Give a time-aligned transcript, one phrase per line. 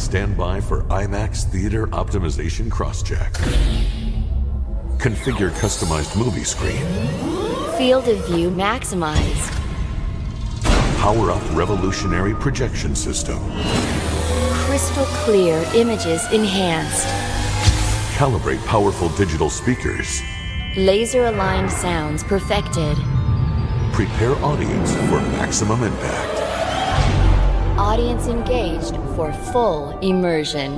[0.00, 3.32] Stand by for IMAX Theater Optimization Crosscheck.
[4.96, 6.84] Configure customized movie screen.
[7.76, 9.52] Field of view maximized.
[10.96, 13.38] Power up revolutionary projection system.
[14.64, 17.06] Crystal clear images enhanced.
[18.16, 20.22] Calibrate powerful digital speakers.
[20.76, 22.96] Laser aligned sounds perfected.
[23.92, 26.39] Prepare audience for maximum impact.
[27.80, 30.76] Audience engaged for full immersion.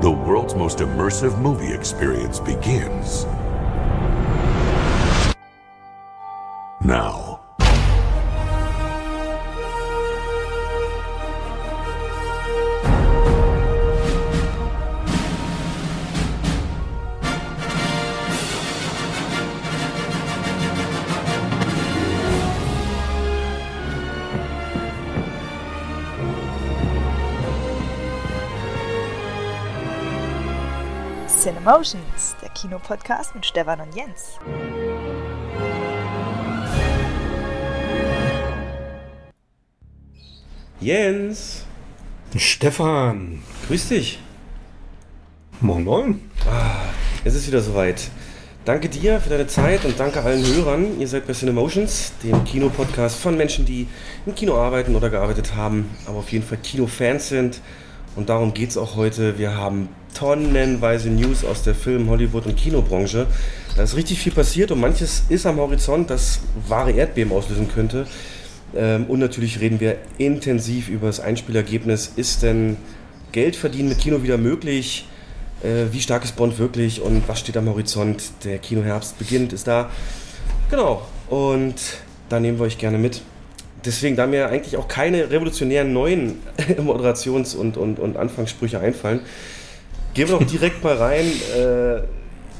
[0.00, 3.24] The world's most immersive movie experience begins
[6.82, 7.35] now.
[31.66, 34.38] Cinemotions, der Kinopodcast mit Stefan und Jens.
[40.78, 41.64] Jens,
[42.36, 44.20] Stefan, grüß dich.
[45.60, 46.30] moin moin.
[47.24, 48.10] Es ist wieder soweit.
[48.64, 51.00] Danke dir für deine Zeit und danke allen Hörern.
[51.00, 53.88] Ihr seid bei Cinemotions, dem Kinopodcast von Menschen, die
[54.24, 57.60] im Kino arbeiten oder gearbeitet haben, aber auf jeden Fall Kinofans sind.
[58.16, 59.38] Und darum geht es auch heute.
[59.38, 63.26] Wir haben tonnenweise News aus der Film-, Hollywood- und Kinobranche.
[63.76, 68.06] Da ist richtig viel passiert und manches ist am Horizont, das wahre Erdbeben auslösen könnte.
[68.74, 72.12] Ähm, und natürlich reden wir intensiv über das Einspielergebnis.
[72.16, 72.78] Ist denn
[73.32, 75.06] Geld verdienen mit Kino wieder möglich?
[75.62, 78.24] Äh, wie stark ist Bond wirklich und was steht am Horizont?
[78.44, 79.90] Der Kinoherbst beginnt, ist da.
[80.70, 81.02] Genau.
[81.28, 81.74] Und
[82.30, 83.20] da nehmen wir euch gerne mit.
[83.86, 86.42] Deswegen, da mir eigentlich auch keine revolutionären neuen
[86.78, 89.20] Moderations- und, und, und Anfangssprüche einfallen,
[90.14, 91.24] gehen wir doch direkt mal rein.
[91.56, 92.02] Äh,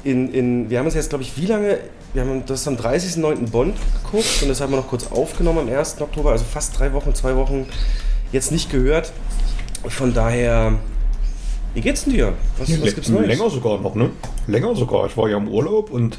[0.03, 1.79] in, in, wir haben uns jetzt, glaube ich, wie lange?
[2.13, 3.49] Wir haben das am 30.09.
[3.49, 5.99] Bond geguckt und das haben wir noch kurz aufgenommen am 1.
[5.99, 7.65] Oktober, also fast drei Wochen, zwei Wochen
[8.31, 9.11] jetzt nicht gehört.
[9.87, 10.75] Von daher,
[11.73, 12.33] wie geht's denn dir?
[12.57, 13.27] Was, was gibt's Neues?
[13.27, 14.11] Länger sogar noch, ne?
[14.47, 15.07] Länger sogar.
[15.07, 16.17] Ich war ja im Urlaub und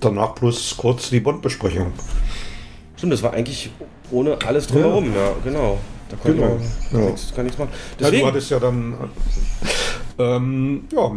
[0.00, 1.92] danach bloß kurz die Bond-Besprechung.
[2.96, 3.70] Stimmt, das war eigentlich
[4.12, 5.78] ohne alles drumherum, ja, genau.
[6.08, 6.58] Da konnte Genau,
[6.92, 7.10] man ja.
[7.10, 7.70] nichts, gar nichts machen.
[7.72, 8.94] Ja, du Deswegen, hattest ja dann,
[10.18, 11.10] ähm, ja,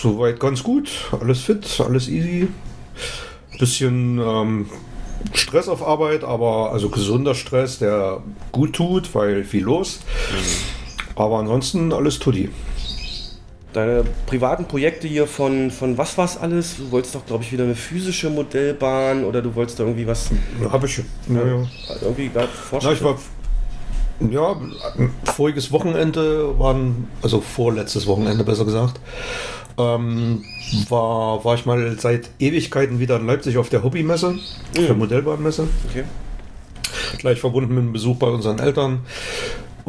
[0.00, 0.88] soweit ganz gut.
[1.20, 2.48] Alles fit, alles easy.
[3.58, 4.66] Bisschen ähm,
[5.34, 10.00] Stress auf Arbeit, aber also gesunder Stress, der gut tut, weil viel los.
[10.30, 11.16] Mhm.
[11.16, 12.48] Aber ansonsten alles tutti.
[13.72, 16.76] Deine privaten Projekte hier von, von was war's alles?
[16.76, 20.30] Du wolltest doch, glaube ich, wieder eine physische Modellbahn oder du wolltest da irgendwie was,
[20.70, 20.98] Habe ich.
[20.98, 21.66] Ja, ja.
[22.02, 22.48] irgendwie gerade
[22.82, 23.18] Na, ich war.
[24.30, 24.54] Ja,
[25.24, 29.00] voriges Wochenende waren, also vorletztes Wochenende besser gesagt,
[29.78, 30.44] ähm,
[30.90, 34.38] war, war ich mal seit Ewigkeiten wieder in Leipzig auf der Hobbymesse,
[34.76, 35.68] der Modellbahnmesse.
[35.88, 36.04] Okay.
[37.18, 39.00] Gleich verbunden mit einem Besuch bei unseren Eltern.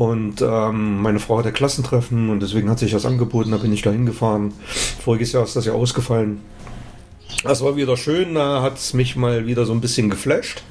[0.01, 3.83] Und ähm, meine Frau hatte Klassentreffen und deswegen hat sich das angeboten, da bin ich
[3.83, 4.51] da hingefahren.
[4.99, 6.41] Voriges Jahr ist das ja ausgefallen.
[7.43, 10.63] Das war wieder schön, da hat es mich mal wieder so ein bisschen geflasht.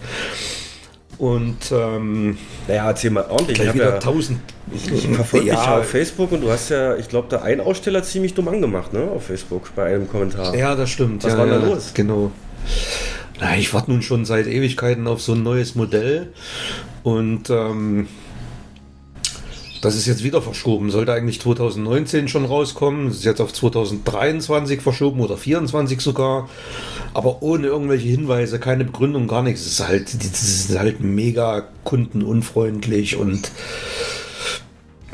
[1.16, 3.58] Und ähm, Naja, erzähl mal ordentlich.
[3.58, 4.40] Ich, gleich wieder ja, tausend.
[4.74, 5.64] ich, ich verfolge dich Ja.
[5.64, 8.92] ja auf Facebook und du hast ja, ich glaube, da einen Aussteller ziemlich dumm angemacht,
[8.92, 9.02] ne?
[9.14, 10.56] Auf Facebook bei einem Kommentar.
[10.56, 11.22] Ja, das stimmt.
[11.22, 11.92] Was ja, war da ja, los?
[11.94, 12.32] Genau.
[13.38, 16.32] Na, ich warte nun schon seit Ewigkeiten auf so ein neues Modell
[17.04, 18.08] und ähm,
[19.80, 20.91] das ist jetzt wieder verschoben.
[20.91, 23.08] Sollte eigentlich 2019 schon rauskommen.
[23.08, 26.48] Das ist jetzt auf 2023 verschoben oder 2024 sogar.
[27.14, 29.62] Aber ohne irgendwelche Hinweise, keine Begründung, gar nichts.
[29.62, 33.50] Es ist halt, das ist halt mega kundenunfreundlich und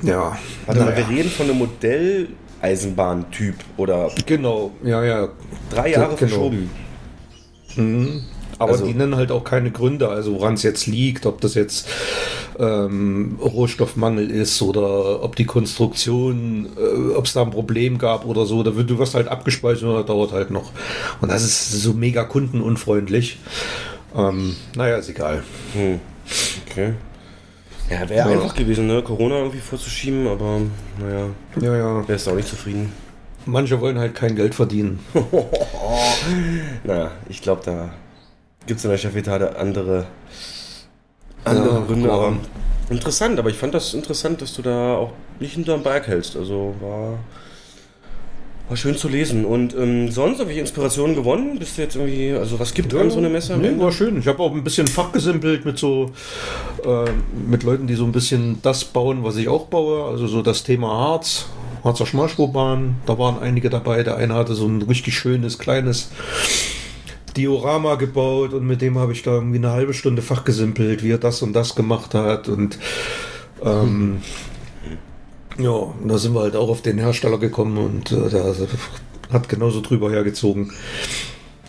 [0.02, 0.36] ja.
[0.66, 1.08] Warte mal, naja.
[1.08, 5.28] wir reden von einem Modelleisenbahn-Typ oder Genau, ja, ja.
[5.70, 6.16] drei Jahre Genau.
[6.16, 6.70] verschoben.
[8.58, 11.54] Aber Also- die nennen halt auch keine Gründe, also woran es jetzt liegt, ob das
[11.54, 11.88] jetzt
[12.58, 18.46] ähm, Rohstoffmangel ist oder ob die Konstruktion, äh, ob es da ein Problem gab oder
[18.46, 18.62] so.
[18.62, 20.72] Da wird, du wirst halt abgespeist und das dauert halt noch.
[21.20, 23.38] Und das ist so mega kundenunfreundlich.
[24.16, 25.42] Ähm, naja, ist egal.
[26.70, 26.94] Okay.
[27.90, 28.34] Ja, wäre Ja.
[28.38, 29.02] einfach gewesen, ne?
[29.02, 30.60] Corona irgendwie vorzuschieben, aber
[30.98, 31.26] naja,
[31.60, 32.08] Ja, ja.
[32.08, 32.90] wärst du auch nicht zufrieden.
[33.44, 34.98] Manche wollen halt kein Geld verdienen.
[36.84, 37.90] Naja, ich glaube, da
[38.66, 40.06] gibt es in der Chefetage andere,
[41.44, 42.18] andere Ja, Gründe, klar.
[42.18, 42.36] aber
[42.90, 46.36] interessant, aber ich fand das interessant, dass du da auch nicht hinterm Berg hältst.
[46.36, 47.18] Also war
[48.68, 49.44] War schön zu lesen.
[49.44, 51.56] Und ähm, sonst habe ich Inspirationen gewonnen?
[51.60, 53.56] Bist du jetzt irgendwie, also was gibt an so eine Messe?
[53.56, 54.18] Nee, war schön.
[54.18, 56.10] Ich habe auch ein bisschen fachgesimpelt mit so
[56.84, 57.04] äh,
[57.48, 60.10] mit Leuten, die so ein bisschen das bauen, was ich auch baue.
[60.10, 61.46] Also so das Thema Harz,
[61.84, 62.96] Harzer Schmalspurbahn.
[63.06, 64.02] Da waren einige dabei.
[64.02, 66.08] Der eine hatte so ein richtig schönes kleines
[67.36, 71.18] Diorama gebaut und mit dem habe ich da irgendwie eine halbe Stunde fachgesimpelt, wie er
[71.18, 72.78] das und das gemacht hat und
[73.62, 74.22] ähm,
[75.58, 78.54] ja, und da sind wir halt auch auf den Hersteller gekommen und äh, der
[79.32, 80.72] hat genauso drüber hergezogen.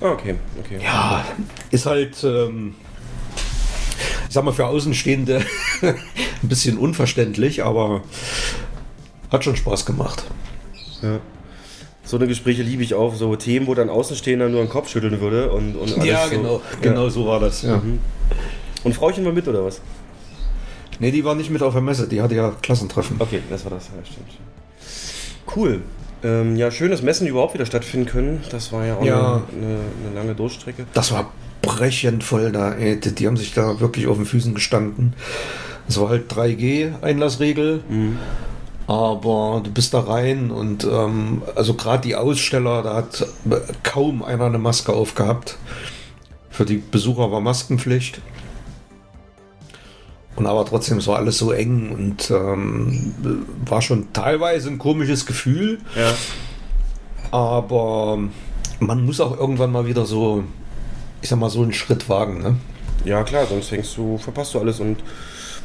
[0.01, 0.79] Ah, okay, okay.
[0.83, 1.25] Ja,
[1.71, 2.75] ist halt, ähm,
[4.27, 5.43] ich sag mal, für Außenstehende
[5.81, 5.95] ein
[6.43, 8.03] bisschen unverständlich, aber
[9.31, 10.25] hat schon Spaß gemacht.
[11.01, 11.19] Ja.
[12.07, 15.19] So eine Gespräche liebe ich auch, so Themen, wo dann Außenstehender nur den Kopf schütteln
[15.19, 16.61] würde und, und alles so.
[16.81, 17.63] genau so war das.
[17.63, 17.81] Ja.
[18.85, 19.81] Und Frauchen war mit oder was?
[20.99, 23.17] Nee, die war nicht mit auf der Messe, die hatte ja Klassentreffen.
[23.19, 23.87] Okay, das war das.
[23.87, 24.29] Ja, stimmt.
[25.53, 25.81] Cool.
[26.23, 28.41] Ähm, ja, schön, dass Messen überhaupt wieder stattfinden können.
[28.51, 29.43] Das war ja auch Ja.
[29.51, 30.85] Eine, eine, eine lange Durchstrecke.
[30.93, 32.97] Das war brechend voll da, ey.
[33.01, 35.13] Die, die haben sich da wirklich auf den Füßen gestanden.
[35.89, 37.81] Es war halt 3G-Einlassregel.
[38.87, 43.27] Aber du bist da rein und ähm, also gerade die Aussteller, da hat
[43.83, 45.57] kaum einer eine Maske aufgehabt.
[46.49, 48.21] Für die Besucher war Maskenpflicht.
[50.37, 53.13] Und aber trotzdem, es war alles so eng und ähm,
[53.65, 55.79] war schon teilweise ein komisches Gefühl.
[55.95, 56.13] Ja.
[57.31, 58.19] Aber
[58.79, 60.43] man muss auch irgendwann mal wieder so,
[61.21, 62.41] ich sag mal, so einen Schritt wagen.
[62.41, 62.55] Ne?
[63.03, 64.97] Ja, klar, sonst hängst du, verpasst du alles und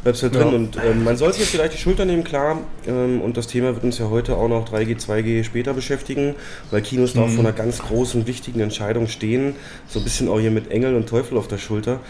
[0.03, 0.43] bleibst halt Ja.
[0.43, 0.55] drin.
[0.55, 2.59] Und ähm, man soll sich jetzt vielleicht die Schulter nehmen, klar.
[2.87, 6.35] Ähm, und das Thema wird uns ja heute auch noch 3G, 2G später beschäftigen,
[6.71, 9.55] weil Kinos da auch vor einer ganz großen, wichtigen Entscheidung stehen.
[9.89, 12.01] So ein bisschen auch hier mit Engel und Teufel auf der Schulter.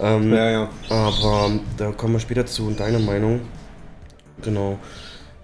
[0.00, 0.68] Ähm, Ja, ja.
[0.88, 3.40] Aber da kommen wir später zu und deine Meinung.
[4.42, 4.78] Genau.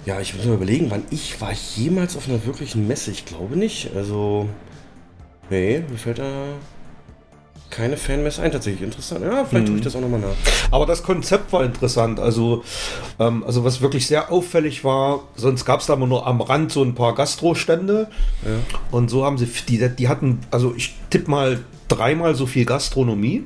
[0.06, 3.10] Ja, ich muss mal überlegen, wann ich war jemals auf einer wirklichen Messe?
[3.10, 3.90] Ich glaube nicht.
[3.96, 4.48] Also,
[5.48, 6.44] nee, mir fällt da
[7.74, 8.52] keine Fanmesse ein.
[8.52, 9.24] Tatsächlich interessant.
[9.24, 10.34] Ja, vielleicht tue ich das auch nochmal nach.
[10.70, 12.20] Aber das Konzept war interessant.
[12.20, 12.64] Also,
[13.18, 16.72] ähm, also was wirklich sehr auffällig war, sonst gab es da immer nur am Rand
[16.72, 18.08] so ein paar Gastrostände.
[18.90, 23.44] Und so haben sie, die, die hatten, also ich tippe mal dreimal so viel Gastronomie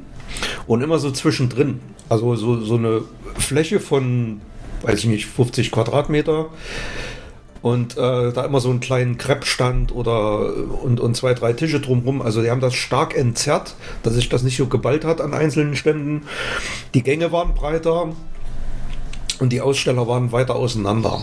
[0.66, 1.80] und immer so zwischendrin.
[2.08, 3.02] Also so, so eine
[3.38, 4.40] Fläche von,
[4.82, 6.46] weiß ich nicht, 50 Quadratmeter.
[7.60, 12.22] Und äh, da immer so einen kleinen Crepe-Stand oder und, und zwei, drei Tische drumherum.
[12.22, 15.74] Also die haben das stark entzerrt, dass sich das nicht so geballt hat an einzelnen
[15.74, 16.22] Ständen.
[16.94, 18.12] Die Gänge waren breiter
[19.40, 21.20] und die Aussteller waren weiter auseinander.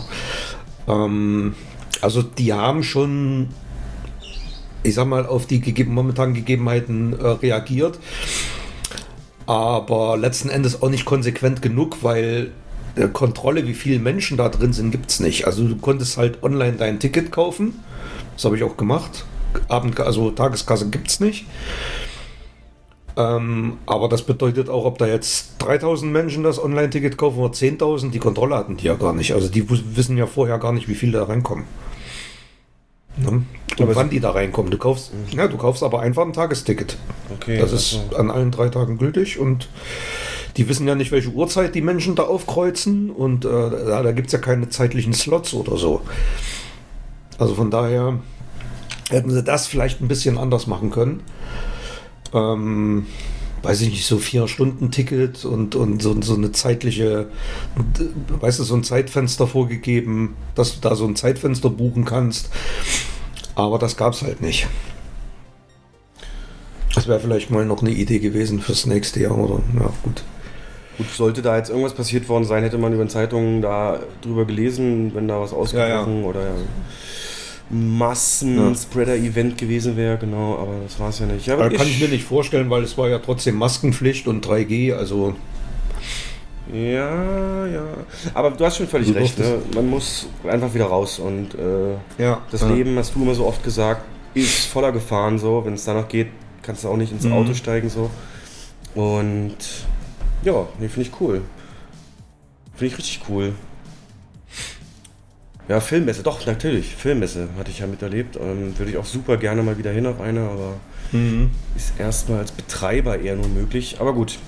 [0.86, 1.54] Ähm,
[2.00, 3.48] also die haben schon,
[4.82, 7.98] ich sag mal, auf die gegeben, momentanen Gegebenheiten äh, reagiert.
[9.46, 12.50] Aber letzten Endes auch nicht konsequent genug, weil
[12.96, 15.46] äh, Kontrolle, wie viele Menschen da drin sind, gibt es nicht.
[15.46, 17.74] Also du konntest halt online dein Ticket kaufen.
[18.34, 19.24] Das habe ich auch gemacht.
[19.68, 21.46] Abend, also Tageskasse gibt es nicht.
[23.16, 28.10] Ähm, aber das bedeutet auch, ob da jetzt 3000 Menschen das Online-Ticket kaufen oder 10.000,
[28.10, 29.32] die Kontrolle hatten die ja gar nicht.
[29.32, 29.66] Also die
[29.96, 31.64] wissen ja vorher gar nicht, wie viele da reinkommen.
[33.16, 33.28] Ne?
[33.28, 33.46] Und
[33.80, 34.70] Aber wann die da reinkommen.
[34.70, 36.98] Du kaufst, ja, du kaufst aber einfach ein Tagesticket.
[37.34, 37.58] Okay.
[37.58, 39.68] Das ist also- an allen drei Tagen gültig und
[40.56, 44.28] die wissen ja nicht, welche Uhrzeit die Menschen da aufkreuzen und äh, da, da gibt
[44.28, 46.00] es ja keine zeitlichen Slots oder so.
[47.38, 48.18] Also von daher
[49.10, 51.22] hätten sie das vielleicht ein bisschen anders machen können.
[52.32, 53.06] Ähm,
[53.62, 57.28] weiß ich nicht, so vier Stunden Ticket und, und so, so eine zeitliche,
[58.40, 62.50] weißt du, so ein Zeitfenster vorgegeben, dass du da so ein Zeitfenster buchen kannst.
[63.54, 64.68] Aber das gab es halt nicht.
[66.94, 69.60] Das wäre vielleicht mal noch eine Idee gewesen fürs nächste Jahr, oder?
[69.78, 70.22] Ja, gut.
[70.98, 74.44] Gut, sollte da jetzt irgendwas passiert worden sein, hätte man über den Zeitungen da drüber
[74.46, 76.40] gelesen, wenn da was ausgebrochen oder
[77.70, 81.46] Massen-Spreader-Event gewesen wäre, genau, aber das war es ja nicht.
[81.46, 84.94] Ja, Aber kann ich mir nicht vorstellen, weil es war ja trotzdem Maskenpflicht und 3G,
[84.94, 85.34] also
[86.72, 87.82] Ja, ja.
[88.34, 89.58] Aber du hast schon völlig Du recht, ne?
[89.74, 92.40] Man muss einfach wieder raus und äh, ja.
[92.50, 92.68] das ja.
[92.68, 94.02] Leben, hast du immer so oft gesagt,
[94.34, 95.64] ist voller Gefahren so.
[95.64, 96.28] Wenn es danach geht,
[96.62, 97.32] kannst du auch nicht ins Mhm.
[97.32, 98.10] Auto steigen so.
[98.94, 99.56] Und
[100.46, 101.42] ja, nee, finde ich cool.
[102.74, 103.52] Finde ich richtig cool.
[105.68, 106.94] Ja, Filmmesse, doch, natürlich.
[106.94, 108.36] Filmmesse hatte ich ja miterlebt.
[108.36, 110.74] Ähm, Würde ich auch super gerne mal wieder hin auf eine, aber
[111.12, 111.50] Mhm.
[111.76, 113.96] ist erstmal als Betreiber eher nur möglich.
[114.00, 114.38] Aber gut,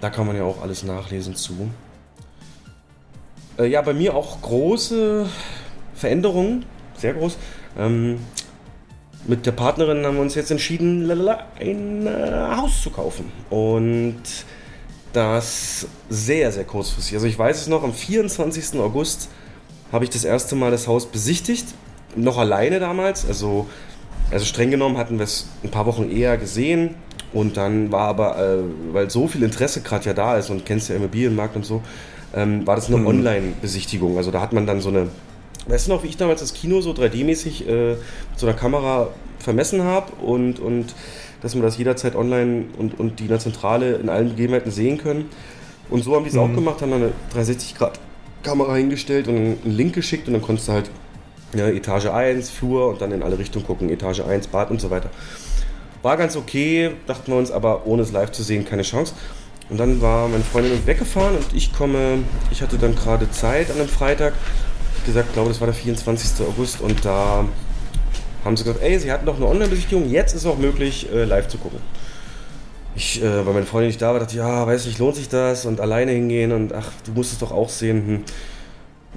[0.00, 1.70] da kann man ja auch alles nachlesen zu.
[3.58, 5.26] Äh, ja, bei mir auch große
[5.94, 6.64] Veränderungen,
[6.96, 7.36] sehr groß.
[7.76, 8.18] Ähm,
[9.26, 13.30] mit der Partnerin haben wir uns jetzt entschieden, lalala, ein äh, Haus zu kaufen.
[13.50, 14.22] Und
[15.12, 17.14] das sehr, sehr kurzfristig.
[17.14, 18.78] Also ich weiß es noch, am 24.
[18.80, 19.28] August
[19.92, 21.66] habe ich das erste Mal das Haus besichtigt
[22.16, 23.26] noch alleine damals.
[23.26, 23.66] Also,
[24.30, 26.94] also streng genommen hatten wir es ein paar Wochen eher gesehen.
[27.32, 28.62] Und dann war aber, äh,
[28.92, 31.82] weil so viel Interesse gerade ja da ist und kennst ja Immobilienmarkt und so,
[32.34, 33.06] ähm, war das eine Mhm.
[33.06, 34.16] Online-Besichtigung.
[34.16, 35.08] Also da hat man dann so eine,
[35.66, 37.98] weißt du noch, wie ich damals das Kino so 3D-mäßig äh, mit
[38.36, 40.94] so einer Kamera vermessen habe und, und
[41.42, 44.98] dass man das jederzeit online und, und die in der Zentrale in allen Gegebenheiten sehen
[44.98, 45.26] können.
[45.90, 49.94] Und so haben die es auch gemacht, haben dann eine 360-Grad-Kamera hingestellt und einen Link
[49.94, 50.90] geschickt und dann konntest du halt
[51.54, 54.90] ja, Etage 1, Flur und dann in alle Richtungen gucken, Etage 1, Bad und so
[54.90, 55.10] weiter.
[56.02, 59.14] War ganz okay, dachten wir uns, aber ohne es live zu sehen keine Chance.
[59.70, 62.18] Und dann war meine Freundin weggefahren und ich komme,
[62.50, 64.34] ich hatte dann gerade Zeit an einem Freitag.
[65.04, 66.46] Wie gesagt, glaube das war der 24.
[66.46, 67.44] August und da
[68.44, 71.48] haben sie gesagt, ey, sie hatten doch eine Online-Besichtigung, jetzt ist auch möglich, äh, live
[71.48, 71.80] zu gucken.
[72.94, 75.66] Ich, äh, weil meine Freundin nicht da war, dachte, ja, weiß nicht, lohnt sich das
[75.66, 78.06] und alleine hingehen und ach, du musst es doch auch sehen.
[78.06, 78.22] Hm.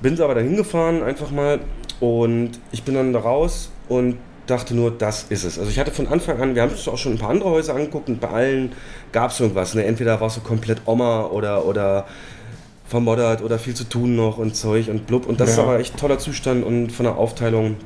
[0.01, 1.59] Bin aber dann hingefahren, einfach mal
[1.99, 5.57] und ich bin dann da raus und dachte nur, das ist es.
[5.59, 7.75] Also ich hatte von Anfang an, wir haben uns auch schon ein paar andere Häuser
[7.75, 8.71] angeguckt und bei allen
[9.11, 9.75] gab es irgendwas.
[9.75, 9.85] Ne?
[9.85, 12.05] Entweder war es so komplett Oma oder, oder
[12.87, 15.27] vermoddert oder viel zu tun noch und Zeug und blub.
[15.27, 15.53] Und das Ja.
[15.53, 17.77] ist aber echt toller Zustand und von der Aufteilung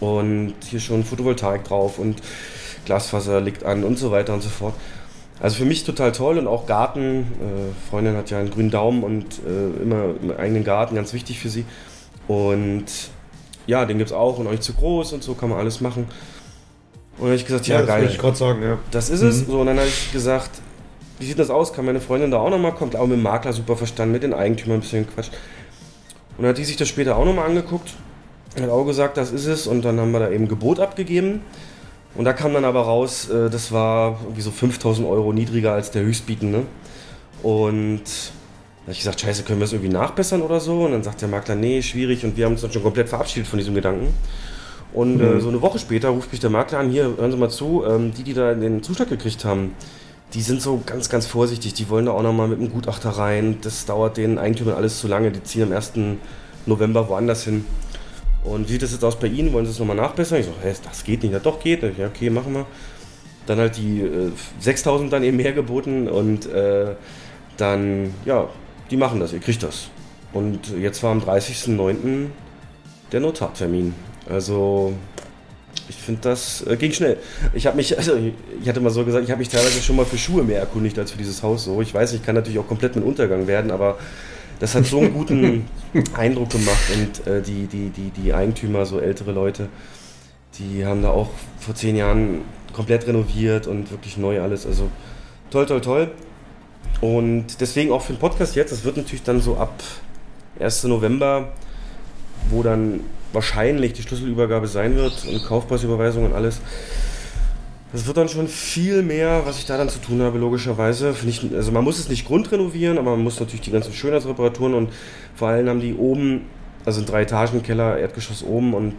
[0.00, 2.22] und hier schon Photovoltaik drauf und
[2.84, 4.74] Glasfaser liegt an und so weiter und so fort.
[5.40, 7.26] Also für mich total toll und auch Garten.
[7.40, 11.40] Äh, Freundin hat ja einen grünen Daumen und äh, immer einen eigenen Garten, ganz wichtig
[11.40, 11.64] für sie.
[12.28, 12.84] Und
[13.66, 16.04] ja, den gibt es auch und nicht zu groß und so kann man alles machen.
[17.12, 18.08] Und dann habe ich gesagt, ja, das geil.
[18.08, 18.78] ich gerade sagen, ja.
[18.90, 19.46] Das ist es.
[19.46, 20.50] So, und dann habe ich gesagt,
[21.18, 21.72] wie sieht das aus?
[21.72, 22.72] Kann meine Freundin da auch nochmal?
[22.72, 25.28] Kommt auch mit dem Makler super verstanden, mit den Eigentümern ein bisschen Quatsch.
[26.36, 27.94] Und dann hat die sich das später auch nochmal angeguckt.
[28.60, 29.66] Hat auch gesagt, das ist es.
[29.66, 31.40] Und dann haben wir da eben ein Gebot abgegeben.
[32.14, 35.90] Und da kam dann aber raus, äh, das war irgendwie so 5000 Euro niedriger als
[35.90, 36.66] der Höchstbietende.
[37.42, 40.84] Und da habe ich gesagt, scheiße, können wir es irgendwie nachbessern oder so?
[40.84, 42.24] Und dann sagt der Makler, nee, schwierig.
[42.24, 44.12] Und wir haben uns dann schon komplett verabschiedet von diesem Gedanken.
[44.92, 47.48] Und äh, so eine Woche später ruft mich der Makler an, hier, hören Sie mal
[47.48, 49.74] zu, ähm, die, die da den Zuschlag gekriegt haben,
[50.34, 51.74] die sind so ganz, ganz vorsichtig.
[51.74, 53.58] Die wollen da auch nochmal mit dem Gutachter rein.
[53.62, 55.30] Das dauert den Eigentümern alles zu lange.
[55.30, 55.92] Die ziehen am 1.
[56.66, 57.64] November woanders hin.
[58.44, 59.52] Und wie sieht das jetzt aus bei Ihnen?
[59.52, 60.40] Wollen Sie es nochmal nachbessern?
[60.40, 61.32] Ich so, hä, das geht nicht.
[61.32, 61.82] Ja, doch, geht.
[61.96, 62.66] Ja, okay, machen wir.
[63.46, 66.94] Dann halt die äh, 6000 dann eben mehr geboten und äh,
[67.56, 68.48] dann, ja,
[68.90, 69.88] die machen das, ihr kriegt das.
[70.32, 72.26] Und jetzt war am 30.09.
[73.10, 73.94] der Notartermin.
[74.28, 74.94] Also,
[75.88, 77.18] ich finde, das äh, ging schnell.
[77.52, 78.16] Ich habe mich, also
[78.60, 80.98] ich hatte mal so gesagt, ich habe mich teilweise schon mal für Schuhe mehr erkundigt
[80.98, 81.64] als für dieses Haus.
[81.64, 83.98] So, ich weiß, ich kann natürlich auch komplett mit Untergang werden, aber
[84.62, 85.66] das hat so einen guten
[86.14, 89.68] Eindruck gemacht und äh, die, die, die, die Eigentümer, so ältere Leute,
[90.56, 92.42] die haben da auch vor zehn Jahren
[92.72, 94.64] komplett renoviert und wirklich neu alles.
[94.64, 94.88] Also
[95.50, 96.10] toll, toll, toll.
[97.00, 99.82] Und deswegen auch für den Podcast jetzt, das wird natürlich dann so ab
[100.60, 100.84] 1.
[100.84, 101.48] November,
[102.48, 103.00] wo dann
[103.32, 106.60] wahrscheinlich die Schlüsselübergabe sein wird und Kaufpreisüberweisung und alles.
[107.92, 111.14] Das wird dann schon viel mehr, was ich da dann zu tun habe, logischerweise.
[111.24, 114.90] Nicht, also man muss es nicht grundrenovieren, aber man muss natürlich die ganzen Schönheitsreparaturen und
[115.34, 116.46] vor allem haben die oben,
[116.86, 118.94] also ein drei Etagen Keller, Erdgeschoss oben und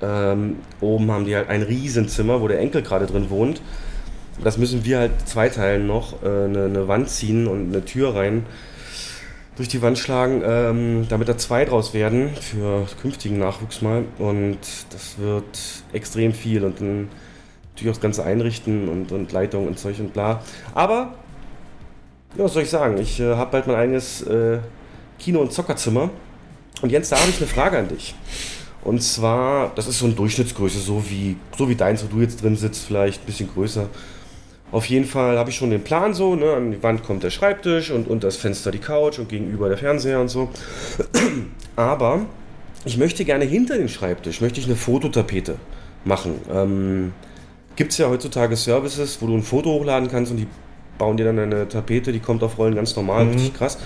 [0.00, 3.60] ähm, oben haben die halt ein Riesenzimmer, wo der Enkel gerade drin wohnt.
[4.42, 8.46] Das müssen wir halt zweiteilen noch, äh, eine, eine Wand ziehen und eine Tür rein
[9.56, 14.04] durch die Wand schlagen, ähm, damit da zwei draus werden für künftigen Nachwuchs mal.
[14.18, 14.58] Und
[14.90, 15.44] das wird
[15.92, 17.08] extrem viel und dann
[17.74, 20.40] natürlich auch das Ganze einrichten und, und Leitung und Zeug und bla.
[20.74, 21.14] Aber,
[22.36, 22.98] ja, was soll ich sagen?
[22.98, 24.58] Ich äh, habe bald mein eigenes äh,
[25.18, 26.10] Kino- und Zockerzimmer.
[26.82, 28.14] Und Jens, da habe ich eine Frage an dich.
[28.82, 32.42] Und zwar, das ist so eine Durchschnittsgröße, so wie, so wie deins, wo du jetzt
[32.42, 33.88] drin sitzt, vielleicht ein bisschen größer.
[34.70, 36.52] Auf jeden Fall habe ich schon den Plan so, ne?
[36.52, 39.78] an die Wand kommt der Schreibtisch und unter das Fenster die Couch und gegenüber der
[39.78, 40.50] Fernseher und so.
[41.76, 42.26] Aber
[42.84, 45.56] ich möchte gerne hinter den Schreibtisch, möchte ich eine Fototapete
[46.04, 46.34] machen.
[46.52, 47.12] Ähm,
[47.76, 50.46] Gibt es ja heutzutage Services, wo du ein Foto hochladen kannst und die
[50.98, 53.78] bauen dir dann eine Tapete, die kommt auf Rollen ganz normal, richtig krass.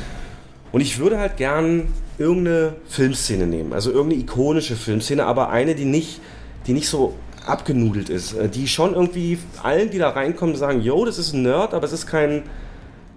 [0.73, 5.87] Und ich würde halt gern irgendeine Filmszene nehmen, also irgendeine ikonische Filmszene, aber eine, die
[5.87, 6.21] nicht,
[6.67, 7.15] die nicht so
[7.47, 11.43] abgenudelt ist, äh, die schon irgendwie allen, die da reinkommen, sagen, yo, das ist ein
[11.43, 12.43] Nerd, aber es ist kein,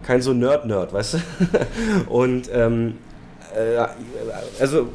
[0.04, 1.20] kein so Nerd-Nerd, weißt du?
[2.10, 2.96] Und ähm,
[3.54, 3.86] äh,
[4.60, 4.88] also,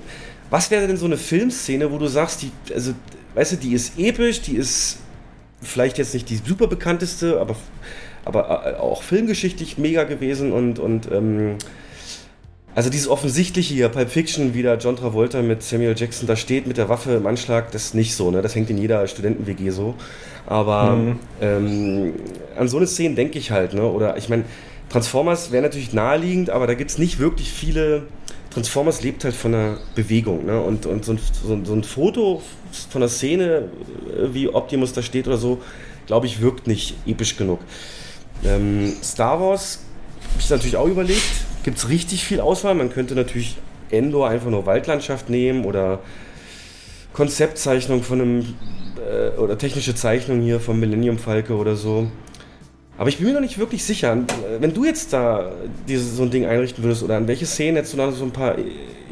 [0.48, 2.92] was wäre denn so eine Filmszene, wo du sagst, die, also,
[3.34, 4.98] weißt du, die ist episch, die ist
[5.62, 7.56] vielleicht jetzt nicht die super bekannteste, aber,
[8.24, 11.56] aber äh, auch filmgeschichtlich mega gewesen und, und ähm,
[12.74, 16.66] also dieses offensichtliche hier, Pulp Fiction, wie da John Travolta mit Samuel Jackson da steht
[16.66, 18.42] mit der Waffe im Anschlag, das ist nicht so, ne?
[18.42, 19.94] Das hängt in jeder Studenten-WG so.
[20.46, 20.98] Aber
[21.40, 22.12] ähm,
[22.58, 23.82] an so eine Szene denke ich halt, ne?
[23.82, 24.44] Oder ich meine,
[24.90, 28.02] Transformers wäre natürlich naheliegend, aber da gibt es nicht wirklich viele
[28.56, 30.46] Transformers lebt halt von der Bewegung.
[30.46, 30.58] Ne?
[30.58, 32.40] Und, und so, ein, so, ein, so ein Foto
[32.88, 33.68] von der Szene,
[34.08, 35.60] äh, wie Optimus da steht oder so,
[36.06, 37.60] glaube ich, wirkt nicht episch genug.
[38.46, 39.80] Ähm, Star Wars
[40.30, 41.20] habe ich natürlich auch überlegt.
[41.64, 42.74] Gibt es richtig viel Auswahl.
[42.74, 43.58] Man könnte natürlich
[43.90, 45.98] Endor einfach nur Waldlandschaft nehmen oder
[47.12, 48.54] Konzeptzeichnung von einem
[48.96, 52.10] äh, oder technische Zeichnung hier vom Millennium Falke oder so.
[52.98, 54.16] Aber ich bin mir noch nicht wirklich sicher.
[54.58, 55.52] Wenn du jetzt da
[55.86, 58.32] dieses, so ein Ding einrichten würdest oder an welche Szenen hättest du da so ein
[58.32, 58.56] paar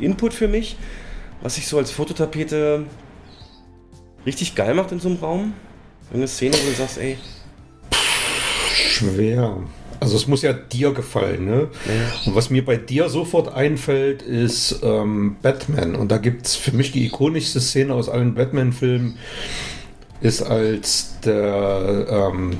[0.00, 0.76] Input für mich,
[1.43, 2.85] was sich so als Fototapete
[4.25, 5.53] richtig geil macht in so einem Raum?
[6.12, 7.19] Eine Szene, wo du sagst, ey.
[8.73, 9.59] Schwer.
[10.00, 11.69] Also es muss ja dir gefallen, ne?
[11.87, 12.26] Ja.
[12.26, 15.95] Und was mir bei dir sofort einfällt, ist ähm, Batman.
[15.95, 19.17] Und da gibt es für mich die ikonischste Szene aus allen Batman-Filmen,
[20.21, 22.57] ist als der ähm,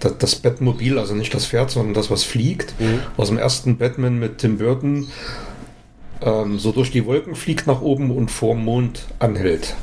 [0.00, 3.00] das, das Batmobil, also nicht das Pferd, sondern das, was fliegt, mhm.
[3.16, 5.08] aus dem ersten Batman mit Tim Burton,
[6.22, 9.74] ähm, so durch die Wolken fliegt nach oben und vorm Mond anhält.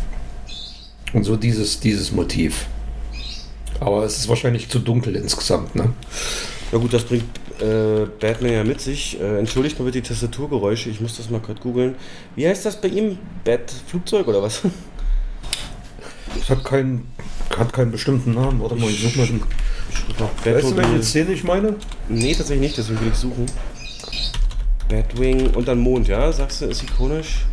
[1.14, 2.68] Und so dieses, dieses Motiv.
[3.80, 5.94] Aber es ist wahrscheinlich zu dunkel insgesamt, ne?
[6.72, 7.26] Ja gut, das bringt
[7.62, 9.20] äh, Batman ja mit sich.
[9.20, 11.96] Äh, entschuldigt mal bitte die Tastaturgeräusche, ich muss das mal gerade googeln.
[12.36, 13.20] Wie heißt das bei ihm?
[13.44, 14.62] Bat-Flugzeug oder was?
[16.40, 17.08] Es hat keinen,
[17.58, 18.62] hat keinen bestimmten Namen.
[18.62, 19.42] Warte mal, ich suche mal den.
[20.44, 21.76] Weißt du, welche Szene ich meine?
[22.10, 23.46] Nee, tatsächlich nicht, deswegen will ich suchen.
[24.90, 26.32] Batwing und dann Mond, ja?
[26.32, 27.46] Sagst du, ist ikonisch?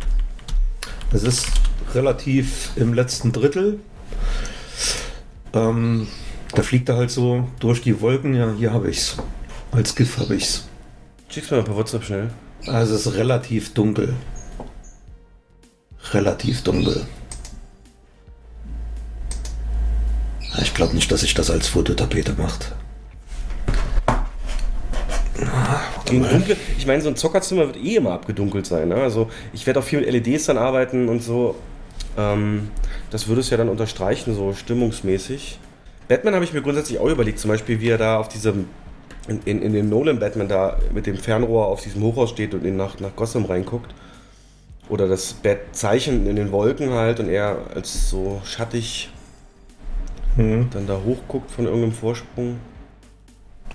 [1.13, 1.47] Es ist
[1.93, 3.79] relativ im letzten Drittel.
[5.53, 6.07] Ähm,
[6.53, 8.33] da fliegt er halt so durch die Wolken.
[8.33, 9.17] Ja, hier habe ich's.
[9.71, 10.65] Als GIF habe ich's.
[11.29, 12.29] Schick's mir ein paar WhatsApp schnell.
[12.67, 14.13] Also es ist relativ dunkel.
[16.11, 17.05] Relativ dunkel.
[20.59, 22.73] Ich glaube nicht, dass sich das als Fototapete macht.
[26.09, 28.89] Dunkel, ich meine, so ein Zockerzimmer wird eh immer abgedunkelt sein.
[28.89, 28.95] Ne?
[28.95, 31.55] Also ich werde auch viel mit LEDs dann arbeiten und so.
[32.17, 32.69] Ähm,
[33.09, 35.59] das würde es ja dann unterstreichen, so stimmungsmäßig.
[36.07, 38.65] Batman habe ich mir grundsätzlich auch überlegt, zum Beispiel, wie er da auf diesem,
[39.27, 42.75] in, in, in dem Nolan-Batman da mit dem Fernrohr auf diesem Hochhaus steht und in
[42.75, 43.93] nach, nach Gotham reinguckt.
[44.89, 49.09] Oder das Bat-Zeichen in den Wolken halt und er als so schattig
[50.37, 50.67] mhm.
[50.71, 52.57] dann da hochguckt von irgendeinem Vorsprung.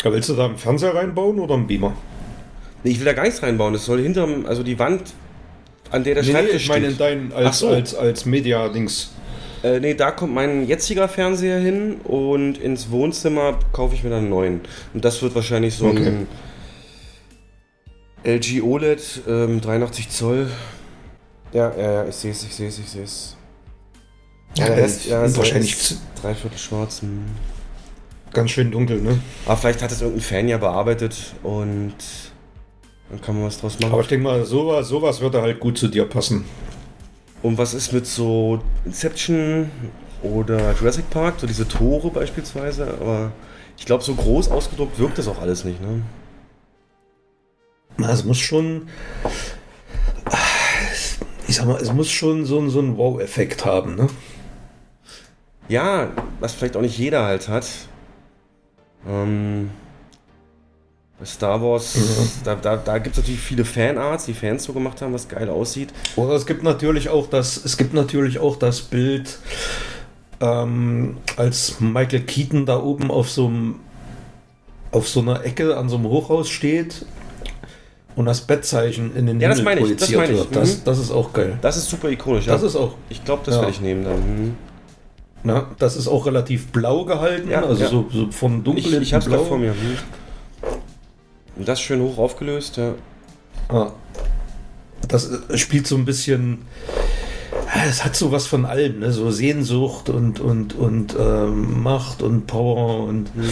[0.02, 1.94] Ja, willst du da einen Fernseher reinbauen oder einen Beamer?
[2.84, 3.72] Nee, ich will da gar nichts reinbauen.
[3.72, 5.14] Das soll hinterm, also die Wand,
[5.90, 7.68] an der der nee, Schreibtisch ich meine in dein, als, so.
[7.68, 9.12] als, als Media-Dings.
[9.62, 14.20] Äh, nee, da kommt mein jetziger Fernseher hin und ins Wohnzimmer kaufe ich mir dann
[14.20, 14.60] einen neuen.
[14.94, 16.06] Und das wird wahrscheinlich so okay.
[16.06, 16.28] ein
[18.24, 20.48] LG OLED, ähm, 83 Zoll.
[21.52, 23.35] Ja, ja, ja, ich sehe es, ich sehe es, ich sehe es.
[24.56, 25.76] Ja, der Rest, ja, ist wahrscheinlich
[26.20, 27.02] dreiviertel schwarz.
[27.02, 27.24] Hm.
[28.32, 29.18] Ganz schön dunkel, ne?
[29.44, 31.94] Aber vielleicht hat es irgendein Fan ja bearbeitet und
[33.10, 33.92] dann kann man was draus machen.
[33.92, 36.44] Aber ich denke mal, sowas, sowas würde halt gut zu dir passen.
[37.42, 39.70] Und was ist mit so Inception
[40.22, 42.88] oder Jurassic Park, so diese Tore beispielsweise?
[43.00, 43.32] Aber
[43.78, 46.02] ich glaube, so groß ausgedruckt wirkt das auch alles nicht, ne?
[47.98, 48.88] Na, es muss schon.
[51.46, 54.08] Ich sag mal, es muss schon so, so einen Wow-Effekt haben, ne?
[55.68, 56.08] Ja,
[56.40, 57.66] was vielleicht auch nicht jeder halt hat.
[59.08, 59.70] Ähm,
[61.18, 62.28] bei Star Wars, mhm.
[62.44, 65.48] da, da, da gibt es natürlich viele Fanarts, die Fans so gemacht haben, was geil
[65.48, 65.92] aussieht.
[66.16, 69.38] Oder es gibt natürlich auch das, es gibt natürlich auch das Bild,
[70.40, 73.80] ähm, als Michael Keaton da oben auf so einem
[74.92, 77.04] auf so einer Ecke an so einem Hochhaus steht
[78.14, 80.38] und das Bettzeichen in den ja, Himmel das meine ich, projiziert das meine ich.
[80.38, 80.56] wird.
[80.56, 80.80] Das, mhm.
[80.84, 81.58] das ist auch geil.
[81.60, 82.46] Das ist super ikonisch.
[82.46, 82.68] Das ja.
[82.68, 82.94] ist auch.
[83.08, 83.60] Ich glaube, das ja.
[83.60, 84.18] werde ich nehmen dann.
[84.18, 84.56] Mhm.
[85.46, 89.14] Na, das ist auch relativ blau gehalten, ja, also So, so vom Dunkel Ich, ich
[89.14, 89.70] habe es vor mir.
[89.70, 91.64] Hm.
[91.64, 92.94] Das schön hoch aufgelöst, ja.
[93.68, 93.92] Ah.
[95.06, 96.62] Das äh, spielt so ein bisschen.
[97.88, 99.12] Es hat so was von allem, ne?
[99.12, 103.36] so Sehnsucht und, und, und ähm, Macht und Power und.
[103.36, 103.48] Mhm.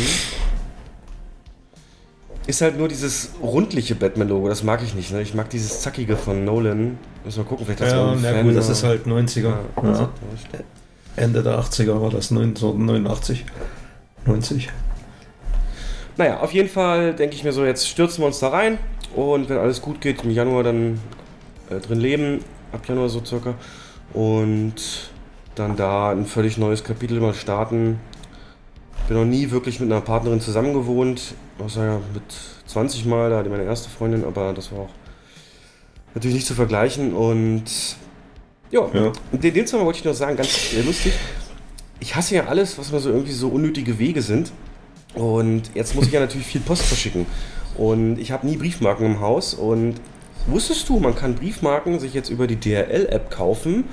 [2.49, 5.13] Ist halt nur dieses rundliche Batman-Logo, das mag ich nicht.
[5.13, 5.23] Ne?
[5.23, 6.99] Ich mag dieses zackige von Nolan.
[7.25, 9.43] Müssen wir gucken, vielleicht das ja, na gut, das ist halt 90er.
[9.43, 10.11] Ja, ja.
[11.17, 13.45] Ende der 80er war das, 1989.
[14.27, 14.71] 90.
[16.17, 18.79] Naja, auf jeden Fall denke ich mir so, jetzt stürzen wir uns da rein
[19.15, 21.01] und wenn alles gut geht, im Januar dann
[21.71, 23.55] äh, drin leben, ab Januar so circa.
[24.13, 25.11] Und
[25.55, 28.01] dann da ein völlig neues Kapitel mal starten.
[29.09, 32.23] Bin noch nie wirklich mit einer Partnerin zusammen gewohnt, außer mit
[32.67, 34.91] 20 Mal, da hatte meine erste Freundin, aber das war auch
[36.15, 37.13] natürlich nicht zu vergleichen.
[37.13, 37.65] Und
[38.75, 41.13] Jo, ja, in dem Zusammenhang wollte ich noch sagen, ganz lustig,
[42.01, 44.51] ich hasse ja alles, was mal so irgendwie so unnötige Wege sind.
[45.15, 47.25] Und jetzt muss ich ja natürlich viel Post verschicken.
[47.79, 49.95] Und ich habe nie Briefmarken im Haus und
[50.49, 53.85] wusstest du, man kann Briefmarken sich jetzt über die DRL-App kaufen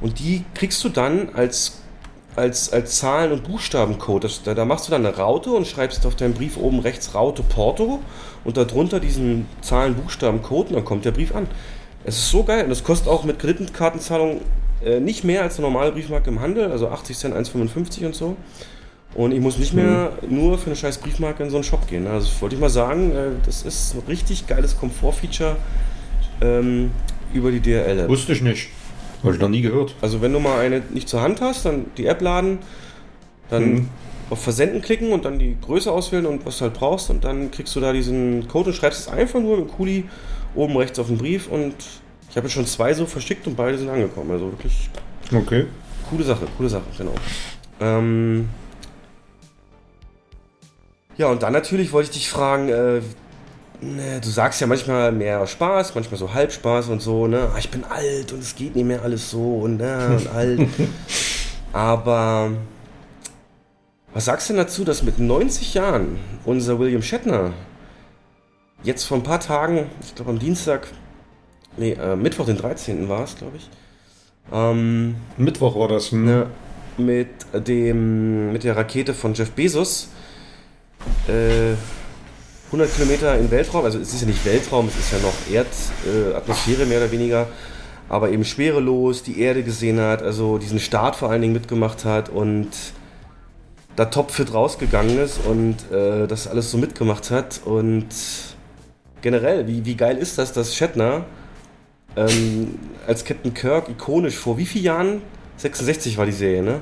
[0.00, 1.82] und die kriegst du dann als,
[2.34, 4.24] als, als Zahlen- und Buchstabencode.
[4.24, 7.14] Das, da, da machst du dann eine Raute und schreibst auf deinem Brief oben rechts
[7.14, 7.98] Raute Porto
[8.44, 11.46] und darunter diesen Zahlen-, Buchstabencode und dann kommt der Brief an.
[12.04, 14.40] Es ist so geil und das kostet auch mit Kreditkartenzahlung
[14.84, 18.36] äh, nicht mehr als eine normale Briefmarke im Handel, also 80 Cent, 1,55 und so.
[19.14, 22.06] Und ich muss nicht mehr nur für eine scheiß Briefmarke in so einen Shop gehen.
[22.06, 25.56] Also das wollte ich mal sagen, äh, das ist ein richtig geiles Komfortfeature
[26.40, 26.92] ähm,
[27.34, 28.08] über die DRL-App.
[28.08, 28.68] Wusste ich nicht.
[29.22, 29.94] Habe ich noch nie gehört.
[30.00, 32.58] Also wenn du mal eine nicht zur Hand hast, dann die App laden,
[33.50, 33.88] dann Mhm.
[34.30, 37.50] auf Versenden klicken und dann die Größe auswählen und was du halt brauchst und dann
[37.50, 40.04] kriegst du da diesen Code und schreibst es einfach nur mit dem Kuli
[40.54, 41.74] oben rechts auf den Brief und
[42.28, 44.30] ich habe jetzt schon zwei so verschickt und beide sind angekommen.
[44.30, 44.90] Also wirklich
[45.32, 45.66] Okay.
[46.08, 47.14] Coole Sache, coole Sache, genau.
[47.80, 48.48] Ähm
[51.16, 53.00] ja, und dann natürlich wollte ich dich fragen, äh,
[53.80, 57.48] ne, du sagst ja manchmal mehr Spaß, manchmal so Halbspaß und so, ne?
[57.54, 60.60] Ah, ich bin alt und es geht nicht mehr alles so und, ne, und alt.
[61.72, 62.50] Aber
[64.12, 67.52] was sagst du denn dazu, dass mit 90 Jahren unser William Shatner
[68.82, 70.88] jetzt vor ein paar Tagen, ich glaube am Dienstag,
[71.76, 73.08] nee, äh, Mittwoch, den 13.
[73.08, 73.68] war es, glaube ich,
[74.52, 76.10] ähm, Mittwoch war das.
[76.12, 76.24] Hm?
[76.24, 76.46] ne,
[76.98, 80.08] mit dem mit der Rakete von Jeff Bezos
[81.28, 81.74] äh,
[82.66, 86.82] 100 Kilometer in Weltraum, also es ist ja nicht Weltraum, es ist ja noch Erdatmosphäre
[86.82, 87.48] äh, mehr oder weniger,
[88.08, 92.28] aber eben schwerelos die Erde gesehen hat, also diesen Start vor allen Dingen mitgemacht hat
[92.28, 92.68] und
[93.96, 98.06] da topfit rausgegangen ist und äh, das alles so mitgemacht hat und
[99.22, 101.24] generell, wie, wie geil ist das, dass Shatner
[102.16, 105.22] ähm, als Captain Kirk ikonisch vor wie vielen Jahren?
[105.58, 106.80] 66 war die Serie, ne?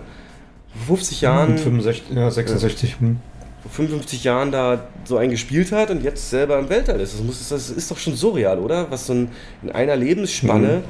[0.87, 3.01] Vor 50 Jahren, 65, ja, 66.
[3.01, 3.19] Hm.
[3.63, 7.15] vor 55 Jahren da so einen gespielt hat und jetzt selber im Weltall ist.
[7.15, 8.91] Das, muss, das ist doch schon surreal, oder?
[8.91, 9.31] Was so ein,
[9.63, 10.83] in einer Lebensspanne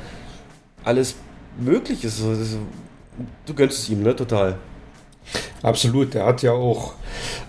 [0.85, 1.15] alles
[1.59, 2.23] möglich ist.
[3.47, 4.15] Du gönnst es ihm, ne?
[4.15, 4.59] Total.
[5.63, 6.95] Absolut, der hat ja auch,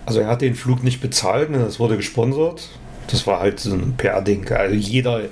[0.06, 2.70] also er hat den Flug nicht bezahlt, ne, das wurde gesponsert.
[3.12, 4.50] Das war halt so ein PR-Ding.
[4.52, 5.28] Also jeder, äh,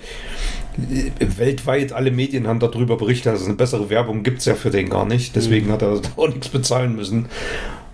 [1.20, 4.90] weltweit, alle Medien haben darüber berichtet, also eine bessere Werbung gibt es ja für den
[4.90, 5.36] gar nicht.
[5.36, 7.28] Deswegen hat er auch nichts bezahlen müssen.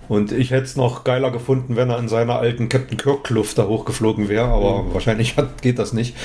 [0.10, 3.65] Und ich hätte es noch geiler gefunden, wenn er in seiner alten Captain Kirk-Kluft da
[3.67, 6.15] hochgeflogen wäre, aber wahrscheinlich hat, geht das nicht.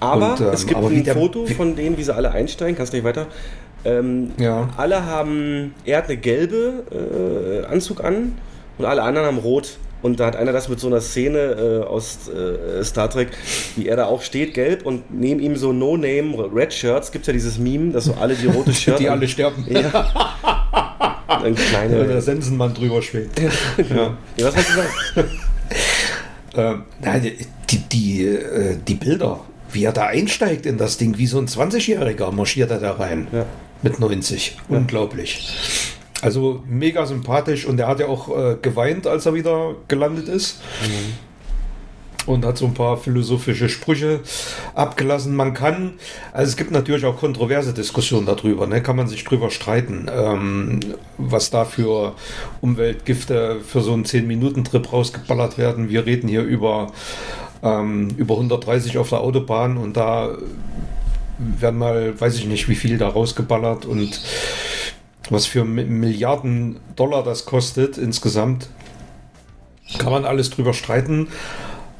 [0.00, 2.76] Aber Und, ähm, es gibt aber ein der- Foto von denen, wie sie alle einsteigen.
[2.76, 3.26] Kannst du nicht weiter?
[3.84, 4.68] Ähm, Ja.
[4.76, 8.32] Alle haben, er hat eine gelbe äh, Anzug an
[8.78, 9.78] und alle anderen haben rot.
[10.06, 13.30] Und da hat einer das mit so einer Szene äh, aus äh, Star Trek,
[13.74, 17.10] wie er da auch steht, gelb und neben ihm so No-Name Red Shirts.
[17.10, 19.66] Gibt ja dieses Meme, dass so alle die rote Shirt Die alle sterben.
[19.68, 19.82] Ja.
[21.26, 22.06] Ein Weil kleine.
[22.06, 23.36] der Sensenmann drüber schwebt.
[23.90, 24.16] ja.
[24.36, 25.30] ja, was hast du gesagt?
[26.58, 27.32] Ähm, nein,
[27.68, 29.40] die, die, äh, die Bilder,
[29.72, 33.26] wie er da einsteigt in das Ding, wie so ein 20-Jähriger marschiert er da rein.
[33.30, 33.44] Ja.
[33.82, 34.56] Mit 90.
[34.70, 35.95] Unglaublich.
[36.22, 40.60] Also mega sympathisch und er hat ja auch äh, geweint, als er wieder gelandet ist.
[42.24, 44.18] Und hat so ein paar philosophische Sprüche
[44.74, 45.36] abgelassen.
[45.36, 45.92] Man kann,
[46.32, 48.82] also es gibt natürlich auch kontroverse Diskussionen darüber, ne?
[48.82, 50.80] kann man sich drüber streiten, ähm,
[51.18, 52.14] was da für
[52.60, 55.88] Umweltgifte für so einen 10-Minuten-Trip rausgeballert werden.
[55.88, 56.88] Wir reden hier über,
[57.62, 60.36] ähm, über 130 auf der Autobahn und da
[61.38, 64.20] werden mal, weiß ich nicht, wie viel da rausgeballert und
[65.32, 68.68] was für Mi- Milliarden Dollar das kostet insgesamt.
[69.98, 71.28] Kann man alles drüber streiten,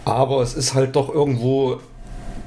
[0.05, 1.79] aber es ist halt doch irgendwo,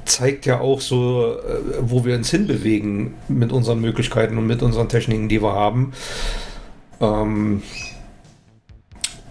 [0.04, 4.88] zeigt ja auch so, äh, wo wir uns hinbewegen mit unseren Möglichkeiten und mit unseren
[4.88, 5.92] Techniken, die wir haben.
[7.00, 7.62] Ähm,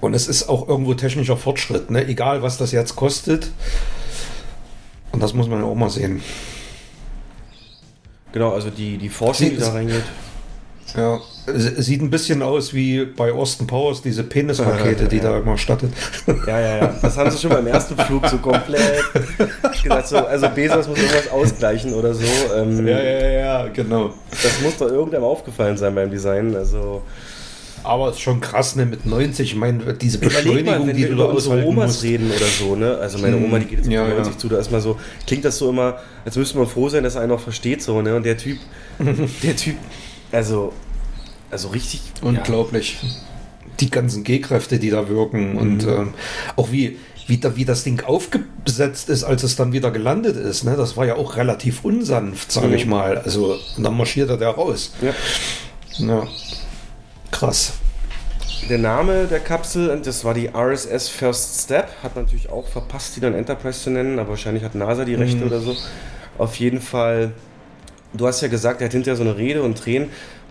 [0.01, 2.07] und es ist auch irgendwo technischer Fortschritt, ne?
[2.07, 3.51] egal was das jetzt kostet.
[5.11, 6.21] Und das muss man ja auch mal sehen.
[8.31, 10.03] Genau, also die, die Forschung, Sie- die da reingeht.
[10.95, 11.19] Ja,
[11.55, 15.91] sieht ein bisschen aus wie bei Austin Powers, diese Penisrakete, die da immer startet.
[16.47, 16.95] Ja, ja, ja.
[17.01, 19.03] Das haben sie schon beim ersten Flug so komplett
[19.83, 20.07] gesagt.
[20.07, 22.23] So, also Bezos muss irgendwas ausgleichen oder so.
[22.55, 24.13] Ähm, ja, ja, genau.
[24.31, 26.55] Das muss doch irgendeinem aufgefallen sein beim Design.
[26.55, 27.01] Also
[27.83, 30.95] Aber es ist schon krass, ne, mit 90, ich meine, diese überleg mal, Beschleunigung, wenn
[30.97, 32.03] die wir du über unsere Omas musst.
[32.03, 32.97] reden oder so, ne?
[32.97, 34.37] Also meine Hm, Oma, die geht jetzt ja, mit 90 ja.
[34.39, 37.15] zu, da ist mal so, klingt das so immer, als müsste man froh sein, dass
[37.15, 38.15] er einen noch versteht, so, ne?
[38.15, 38.57] Und der Typ,
[39.43, 39.75] der Typ,
[40.31, 40.73] also,
[41.51, 42.01] also richtig.
[42.21, 42.97] Unglaublich.
[43.79, 45.89] Die ganzen G-Kräfte, die da wirken und Mhm.
[45.89, 46.13] ähm,
[46.55, 50.63] auch wie, wie, da, wie das Ding aufgesetzt ist, als es dann wieder gelandet ist.
[50.63, 50.75] Ne?
[50.75, 52.73] Das war ja auch relativ unsanft, sage Mhm.
[52.73, 53.17] ich mal.
[53.19, 54.91] Also, und dann marschiert er da raus.
[55.01, 55.13] Ja.
[56.05, 56.27] Ja.
[57.31, 57.73] Krass.
[58.69, 63.15] Der Name der Kapsel, und das war die RSS First Step, hat natürlich auch verpasst,
[63.15, 65.21] die dann Enterprise zu nennen, aber wahrscheinlich hat NASA die Mhm.
[65.21, 65.75] Rechte oder so.
[66.37, 67.31] Auf jeden Fall,
[68.13, 70.09] du hast ja gesagt, er hat hinterher so eine Rede und Tränen.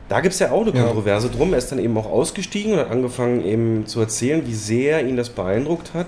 [0.09, 0.85] Da gibt es ja auch eine Ja.
[0.85, 1.53] Kontroverse drum.
[1.53, 5.17] Er ist dann eben auch ausgestiegen und hat angefangen eben zu erzählen, wie sehr ihn
[5.17, 6.07] das beeindruckt hat.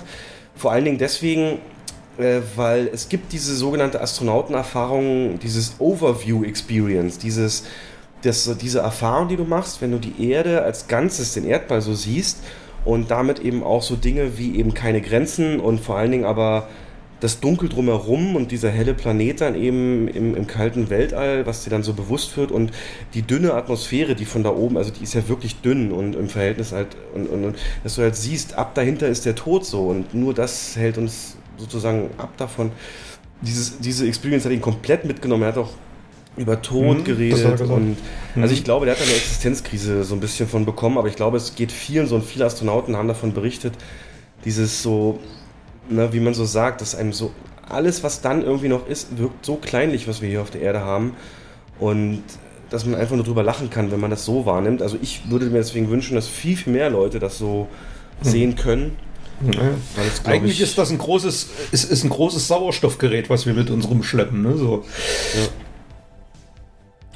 [0.56, 1.58] Vor allen Dingen deswegen,
[2.18, 7.64] äh, weil es gibt diese sogenannte Astronautenerfahrung, dieses Overview Experience, dieses,
[8.22, 11.94] das, diese Erfahrung, die du machst, wenn du die Erde als Ganzes, den Erdball so
[11.94, 12.38] siehst
[12.84, 16.68] und damit eben auch so Dinge wie eben keine Grenzen und vor allen Dingen aber
[17.20, 21.70] das Dunkel drumherum und dieser helle Planet dann eben im, im kalten Weltall, was dir
[21.70, 22.72] dann so bewusst wird und
[23.14, 26.28] die dünne Atmosphäre, die von da oben, also die ist ja wirklich dünn und im
[26.28, 29.87] Verhältnis halt, und, und, und dass du halt siehst, ab dahinter ist der Tod so
[29.88, 32.72] und nur das hält uns sozusagen ab davon.
[33.42, 35.42] Dieses, diese Experience hat ihn komplett mitgenommen.
[35.44, 35.70] Er hat auch
[36.37, 37.96] über Tod Mhm, er geredet und
[38.35, 38.42] Mhm.
[38.42, 41.37] also ich glaube, der hat eine Existenzkrise so ein bisschen von bekommen, aber ich glaube,
[41.37, 43.74] es geht vielen so und viele Astronauten haben davon berichtet,
[44.44, 45.20] dieses so,
[45.90, 47.33] ne, wie man so sagt, dass einem so
[47.68, 50.81] alles, was dann irgendwie noch ist, wirkt so kleinlich, was wir hier auf der Erde
[50.81, 51.14] haben
[51.79, 52.22] und
[52.68, 54.83] dass man einfach nur drüber lachen kann, wenn man das so wahrnimmt.
[54.83, 57.68] Also ich würde mir deswegen wünschen, dass viel, viel mehr Leute das so
[58.22, 58.96] sehen können.
[59.44, 59.53] Ja.
[59.53, 59.74] Glaub
[60.24, 63.88] Eigentlich ich, ist das ein großes, ist, ist ein großes Sauerstoffgerät, was wir mit uns
[63.88, 64.42] rumschleppen.
[64.42, 64.57] Ne?
[64.57, 64.85] So.
[65.35, 65.48] Ja.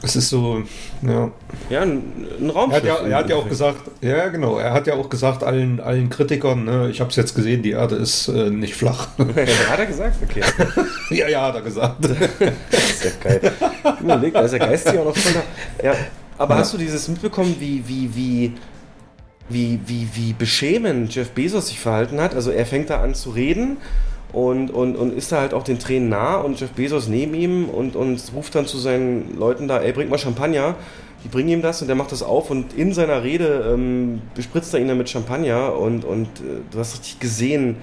[0.04, 0.62] Es ist so,
[1.02, 1.30] ja.
[1.70, 2.02] ja, ein,
[2.38, 2.76] ein Er Raumschiff.
[2.82, 5.80] hat ja, er hat ja auch gesagt, ja genau, er hat ja auch gesagt allen,
[5.80, 9.08] allen Kritikern, ne, ich habe es jetzt gesehen, die Erde ist äh, nicht flach.
[9.18, 10.16] Hat er gesagt?
[10.22, 10.42] Okay.
[11.10, 11.96] ja, ja, hat er gesagt.
[12.04, 12.10] Das
[12.90, 13.40] ist ja geil.
[14.00, 15.32] Überleg, da ist der Geist hier auch noch voll
[15.78, 15.84] da.
[15.86, 15.94] Ja,
[16.38, 16.60] aber Ja.
[16.60, 18.52] hast du dieses mitbekommen, wie, wie, wie,
[19.48, 22.34] wie, wie, wie beschämend Jeff Bezos sich verhalten hat?
[22.34, 23.76] Also er fängt da an zu reden
[24.34, 27.68] und, und, und ist da halt auch den Tränen nah und Jeff Bezos neben ihm
[27.68, 30.74] und, und ruft dann zu seinen Leuten da, ey, bringt mal Champagner.
[31.22, 34.74] Die bringen ihm das und der macht das auf und in seiner Rede ähm, bespritzt
[34.74, 37.76] er ihn dann mit Champagner und, und äh, du hast richtig gesehen,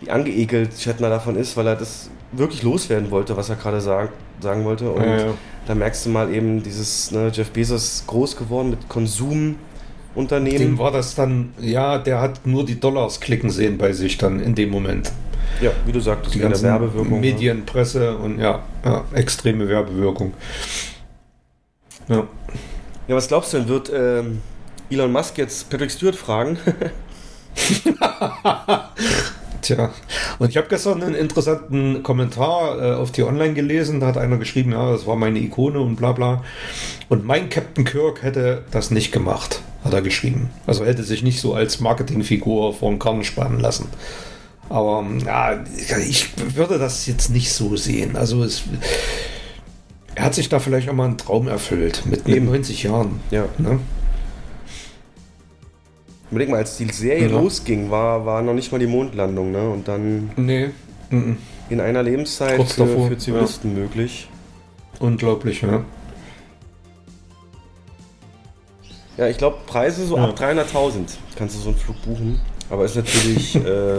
[0.00, 4.12] wie angeekelt Shatner davon ist, weil er das wirklich loswerden wollte, was er gerade sagt,
[4.40, 4.90] sagen wollte.
[4.90, 5.34] Und Ja, ja.
[5.66, 10.78] da merkst du mal eben dieses, ne, Jeff Bezos groß geworden mit Dem Konsumunternehmen.
[10.78, 14.54] war das dann, ja, der hat nur die Dollars klicken sehen bei sich dann in
[14.54, 15.12] dem Moment.
[15.60, 17.20] Ja, wie du sagtest, Die ganzen Werbewirkung.
[17.20, 17.20] ne?
[17.20, 20.32] Medien, Presse und ja, ja, extreme Werbewirkung.
[22.08, 22.26] Ja.
[23.08, 24.40] Ja, was glaubst du denn, wird ähm,
[24.90, 26.58] Elon Musk jetzt Patrick Stewart fragen?
[29.60, 29.90] Tja,
[30.40, 34.00] und ich habe gestern einen interessanten Kommentar äh, auf die Online gelesen.
[34.00, 36.42] Da hat einer geschrieben, ja, das war meine Ikone und bla bla.
[37.08, 40.50] Und mein Captain Kirk hätte das nicht gemacht, hat er geschrieben.
[40.66, 43.86] Also hätte sich nicht so als Marketingfigur vor den Karren spannen lassen.
[44.72, 45.58] Aber ähm, ja,
[45.98, 48.16] ich würde das jetzt nicht so sehen.
[48.16, 48.62] Also es,
[50.14, 52.46] er hat sich da vielleicht auch mal einen Traum erfüllt mit, mit Eben.
[52.46, 53.20] 90 Jahren.
[53.30, 53.44] ja.
[53.58, 53.80] Ne?
[56.30, 57.38] Überleg mal, als die Serie Ja.
[57.38, 59.68] losging, war, war noch nicht mal die Mondlandung, ne?
[59.68, 60.70] Und dann Nee,
[61.10, 61.36] mhm.
[61.68, 64.30] in einer Lebenszeit Kurz für, davor, für Zivilisten möglich.
[64.98, 65.84] unglaublich, ja.
[69.18, 70.24] Ja, ich glaube, Preise so Ja.
[70.30, 72.40] ab 300.000 kannst du so einen Flug buchen.
[72.70, 73.98] Aber ist natürlich, äh,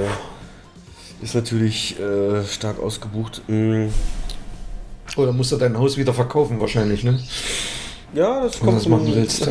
[1.24, 3.42] ist natürlich äh, stark ausgebucht.
[3.48, 3.88] Mm,
[5.18, 7.20] Oder musst du dein Haus wieder verkaufen wahrscheinlich, ne?
[8.14, 9.50] Ja, das Wenn du kommt das machen willst.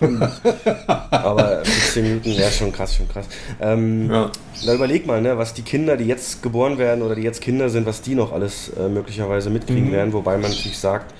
[1.10, 3.26] Aber für 10 Minuten, ja, schon krass, schon krass.
[3.60, 4.30] Ähm, Ja.
[4.66, 7.70] Da überleg mal, ne, was die Kinder, die jetzt geboren werden oder die jetzt Kinder
[7.70, 9.92] sind, was die noch alles äh, möglicherweise mitkriegen Mhm.
[9.92, 10.12] werden.
[10.12, 11.14] Wobei man natürlich sagt,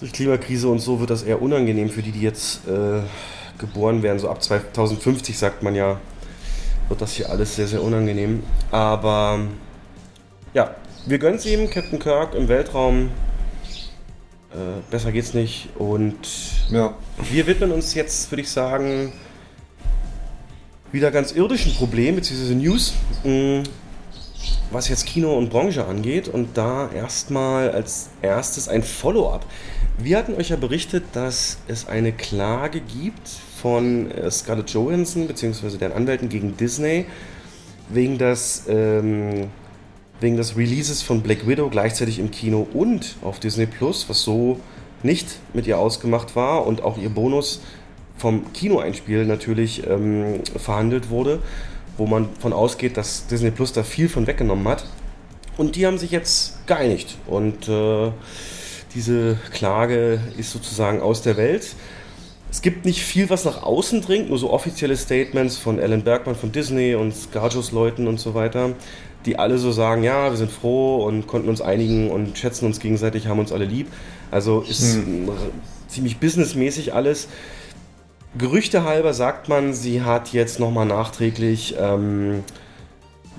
[0.00, 3.00] durch Klimakrise und so wird das eher unangenehm für die, die jetzt äh,
[3.58, 4.18] geboren werden.
[4.18, 6.00] So ab 2050 sagt man ja,
[6.92, 8.42] wird das hier alles sehr, sehr unangenehm.
[8.70, 9.40] Aber
[10.52, 10.74] ja,
[11.06, 13.10] wir gönnen es ihm, Captain Kirk im Weltraum.
[14.52, 15.70] Äh, besser geht's nicht.
[15.78, 16.18] Und
[16.70, 16.92] Ja.
[17.30, 19.10] wir widmen uns jetzt, würde ich sagen,
[20.92, 22.92] wieder ganz irdischen Problemen, beziehungsweise News,
[23.24, 23.62] mh,
[24.70, 26.28] was jetzt Kino und Branche angeht.
[26.28, 29.46] Und da erstmal als erstes ein Follow-up.
[29.96, 33.30] Wir hatten euch ja berichtet, dass es eine Klage gibt
[33.62, 37.06] von äh, Scarlett Johansson, beziehungsweise deren Anwälten gegen Disney,
[37.88, 39.50] wegen des, ähm,
[40.20, 44.58] wegen des Releases von Black Widow gleichzeitig im Kino und auf Disney Plus, was so
[45.04, 47.60] nicht mit ihr ausgemacht war und auch ihr Bonus
[48.16, 51.40] vom Kinoeinspiel natürlich ähm, verhandelt wurde,
[51.96, 54.86] wo man von ausgeht, dass Disney Plus da viel von weggenommen hat.
[55.56, 58.10] Und die haben sich jetzt geeinigt und äh,
[58.94, 61.76] diese Klage ist sozusagen aus der Welt.
[62.52, 66.36] Es gibt nicht viel, was nach außen dringt, nur so offizielle Statements von Alan Bergman
[66.36, 68.74] von Disney und Scarjos-Leuten und so weiter,
[69.24, 72.78] die alle so sagen, ja, wir sind froh und konnten uns einigen und schätzen uns
[72.78, 73.86] gegenseitig, haben uns alle lieb.
[74.30, 75.30] Also ist Hm.
[75.88, 77.28] ziemlich businessmäßig alles.
[78.36, 82.44] Gerüchte halber sagt man, sie hat jetzt nochmal nachträglich ähm,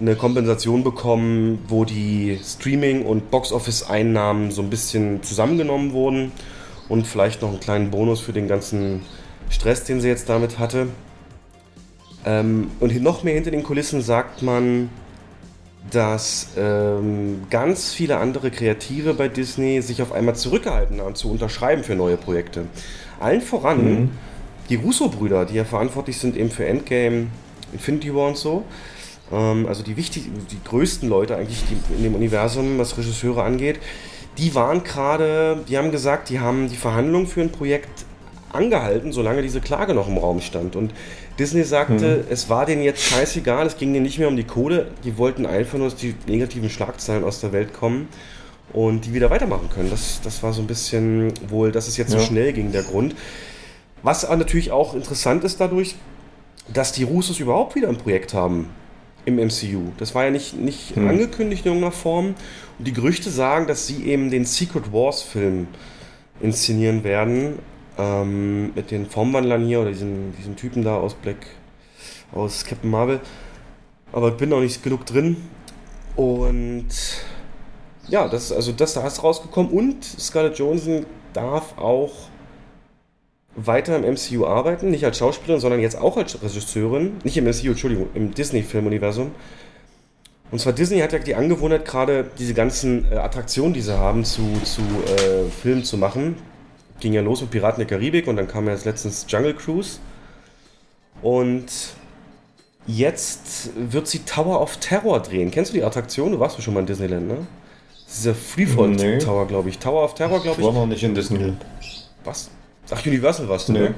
[0.01, 6.31] eine Kompensation bekommen, wo die Streaming- und Box-Office-Einnahmen so ein bisschen zusammengenommen wurden
[6.89, 9.01] und vielleicht noch einen kleinen Bonus für den ganzen
[9.49, 10.87] Stress, den sie jetzt damit hatte.
[12.25, 14.89] Ähm, und noch mehr hinter den Kulissen sagt man,
[15.91, 21.83] dass ähm, ganz viele andere Kreative bei Disney sich auf einmal zurückgehalten haben, zu unterschreiben
[21.83, 22.65] für neue Projekte.
[23.19, 24.09] Allen voran mhm.
[24.69, 27.27] die Russo-Brüder, die ja verantwortlich sind eben für Endgame,
[27.73, 28.63] Infinity War und so.
[29.31, 31.63] Ähm, also die wichtig, die größten Leute eigentlich
[31.95, 33.79] in dem Universum, was Regisseure angeht.
[34.37, 38.05] Die waren gerade, die haben gesagt, die haben die Verhandlungen für ein Projekt
[38.51, 40.75] angehalten, solange diese Klage noch im Raum stand.
[40.75, 40.93] Und
[41.39, 42.31] Disney sagte, mhm.
[42.31, 45.45] es war denen jetzt scheißegal, es ging denen nicht mehr um die Kohle, die wollten
[45.45, 48.07] einfach nur, dass die negativen Schlagzeilen aus der Welt kommen
[48.71, 49.89] und die wieder weitermachen können.
[49.89, 52.19] Das, das war so ein bisschen wohl, dass es jetzt ja.
[52.19, 53.15] so schnell ging, der Grund.
[54.03, 55.95] Was natürlich auch interessant ist dadurch,
[56.71, 58.69] dass die Russos überhaupt wieder ein Projekt haben
[59.25, 59.91] im MCU.
[59.97, 61.09] Das war ja nicht, nicht mhm.
[61.09, 62.35] angekündigt in irgendeiner Form.
[62.77, 65.67] Und die Gerüchte sagen, dass sie eben den Secret Wars Film
[66.41, 67.59] inszenieren werden,
[67.97, 71.47] ähm, mit den Formwandlern hier oder diesen, diesen Typen da aus Black,
[72.31, 73.19] aus Captain Marvel.
[74.11, 75.37] Aber ich bin noch nicht genug drin.
[76.15, 76.87] Und
[78.07, 79.71] ja, das, also das da ist rausgekommen.
[79.71, 82.11] Und Scarlett Johansson darf auch
[83.55, 87.17] weiter im MCU arbeiten, nicht als Schauspielerin, sondern jetzt auch als Regisseurin.
[87.23, 89.31] Nicht im MCU, Entschuldigung, im Disney-Filmuniversum.
[90.51, 94.23] Und zwar Disney hat ja die Angewohnheit, gerade diese ganzen äh, Attraktionen, die sie haben,
[94.23, 96.35] zu, zu äh, Filmen zu machen
[97.03, 99.99] ging ja los mit Piraten der Karibik und dann kam ja letztens Jungle Cruise.
[101.21, 101.65] Und
[102.87, 105.51] jetzt wird sie Tower of Terror drehen.
[105.51, 106.31] Kennst du die Attraktion?
[106.31, 107.37] Du warst schon mal in Disneyland, ne?
[108.07, 109.17] Dieser Freefall nee.
[109.19, 109.79] Tower, glaube ich.
[109.79, 110.67] Tower of Terror, glaube ich.
[110.67, 111.63] Ich war noch nicht in Disneyland.
[112.23, 112.49] Was?
[112.93, 113.79] Ach, Universal warst du, nee.
[113.79, 113.95] ne?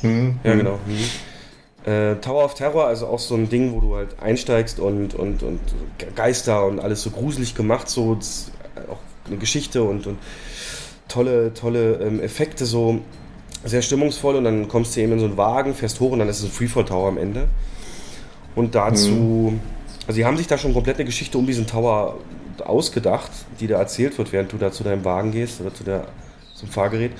[0.00, 0.58] Hm, ja, hm.
[0.58, 0.78] genau.
[0.86, 1.92] Hm.
[1.92, 5.42] Äh, Tower of Terror, also auch so ein Ding, wo du halt einsteigst und, und,
[5.42, 5.60] und
[6.14, 8.18] Geister und alles so gruselig gemacht, so
[8.88, 10.18] auch eine Geschichte und, und
[11.08, 13.00] tolle, tolle ähm, Effekte, so
[13.64, 16.28] sehr stimmungsvoll und dann kommst du eben in so einen Wagen, fährst hoch und dann
[16.28, 17.48] ist es ein Freefall Tower am Ende.
[18.54, 19.60] Und dazu, mhm.
[20.06, 22.18] also sie haben sich da schon komplett eine Geschichte um diesen Tower
[22.64, 26.06] ausgedacht, die da erzählt wird, während du da zu deinem Wagen gehst oder zu der,
[26.54, 27.12] zum Fahrgerät.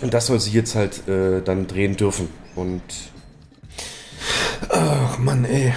[0.00, 2.28] Und das soll sie jetzt halt äh, dann drehen dürfen.
[2.54, 2.82] Und.
[4.68, 5.72] Ach Mann, ey.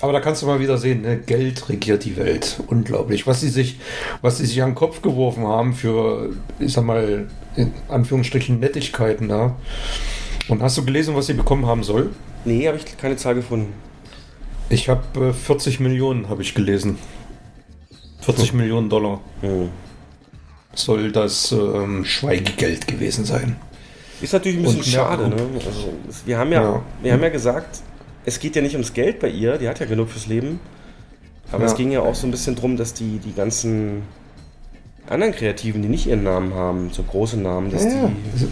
[0.00, 1.18] Aber da kannst du mal wieder sehen, ne?
[1.18, 2.60] Geld regiert die Welt.
[2.66, 3.26] Unglaublich.
[3.26, 3.80] Was sie sich,
[4.20, 9.28] was sie sich an den Kopf geworfen haben für, ich sag mal, in Anführungsstrichen Nettigkeiten
[9.28, 9.56] da.
[10.48, 12.10] Und hast du gelesen, was sie bekommen haben soll?
[12.44, 13.72] Nee, habe ich keine Zahl gefunden.
[14.68, 16.98] Ich habe äh, 40 Millionen, habe ich gelesen.
[18.20, 18.58] 40 hm.
[18.58, 19.20] Millionen Dollar.
[19.40, 19.70] Hm.
[20.76, 23.56] Soll das ähm, Schweigegeld gewesen sein.
[24.20, 25.36] Ist natürlich ein bisschen schade, ne?
[25.54, 25.92] Also,
[26.24, 27.80] wir haben ja, ja, wir haben ja gesagt,
[28.24, 30.60] es geht ja nicht ums Geld bei ihr, die hat ja genug fürs Leben.
[31.52, 31.70] Aber ja.
[31.70, 34.02] es ging ja auch so ein bisschen drum, dass die, die ganzen
[35.08, 38.46] anderen Kreativen, die nicht ihren Namen haben, so große Namen, dass ja, die.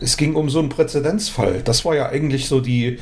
[0.00, 1.62] Es ging um so einen Präzedenzfall.
[1.64, 2.98] Das war ja eigentlich so die,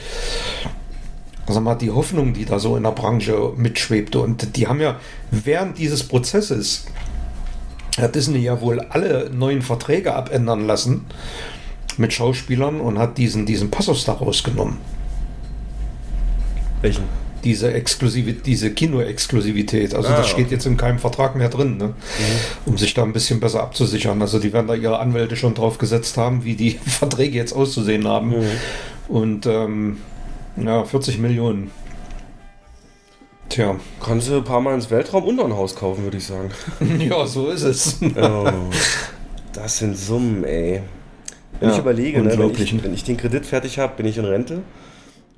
[1.48, 4.20] sag mal, die Hoffnung, die da so in der Branche mitschwebte.
[4.20, 4.98] Und die haben ja
[5.30, 6.86] während dieses Prozesses
[8.02, 11.06] hat Disney ja wohl alle neuen Verträge abändern lassen
[11.96, 14.78] mit Schauspielern und hat diesen, diesen Passus da rausgenommen.
[16.80, 17.04] Welchen?
[17.44, 19.94] Diese Exklusivität, diese Kino-Exklusivität.
[19.94, 20.54] Also ah, das steht okay.
[20.54, 21.86] jetzt in keinem Vertrag mehr drin, ne?
[21.86, 21.92] mhm.
[22.66, 24.20] um sich da ein bisschen besser abzusichern.
[24.20, 28.06] Also die werden da ihre Anwälte schon drauf gesetzt haben, wie die Verträge jetzt auszusehen
[28.06, 28.40] haben.
[28.40, 28.46] Mhm.
[29.08, 29.96] Und ähm,
[30.56, 31.70] ja, 40 Millionen.
[33.50, 33.76] Tja.
[34.02, 36.50] Kannst du ein paar Mal ins Weltraum und ein Haus kaufen, würde ich sagen.
[36.98, 37.98] ja, so ist es.
[38.00, 38.48] oh,
[39.52, 40.82] das sind Summen, ey.
[41.58, 44.16] Wenn ja, ich überlege, ne, wenn, ich, wenn ich den Kredit fertig habe, bin ich
[44.16, 44.62] in Rente.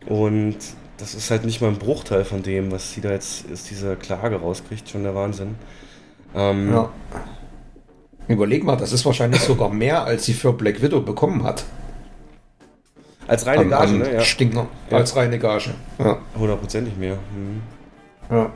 [0.06, 0.56] Und
[0.98, 3.96] das ist halt nicht mal ein Bruchteil von dem, was sie da jetzt aus dieser
[3.96, 5.56] Klage rauskriegt, schon der Wahnsinn.
[6.34, 6.90] Ähm, ja.
[8.28, 11.64] Überleg mal, das ist wahrscheinlich sogar mehr, als sie für Black Widow bekommen hat.
[13.26, 14.14] Als reine Gage, an, ne?
[14.14, 14.20] Ja.
[14.20, 14.68] Stinker.
[14.90, 14.98] Ja.
[14.98, 15.70] Als reine Gage.
[15.98, 16.18] Ja.
[16.38, 17.14] Hundertprozentig mehr.
[17.14, 17.62] Mhm.
[18.32, 18.50] Ja.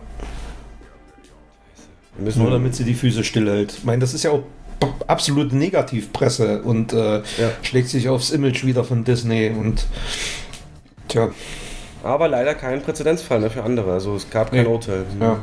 [2.19, 3.75] Nur damit sie die Füße stillhält.
[3.77, 4.43] Ich meine, das ist ja auch
[5.07, 7.23] absolute Negativpresse und äh, ja.
[7.63, 9.87] schlägt sich aufs Image wieder von Disney und
[11.09, 11.31] tja.
[12.03, 13.93] Aber leider kein Präzedenzfall mehr für andere.
[13.93, 14.69] Also es gab kein nee.
[14.69, 15.05] Urteil.
[15.21, 15.39] Ja.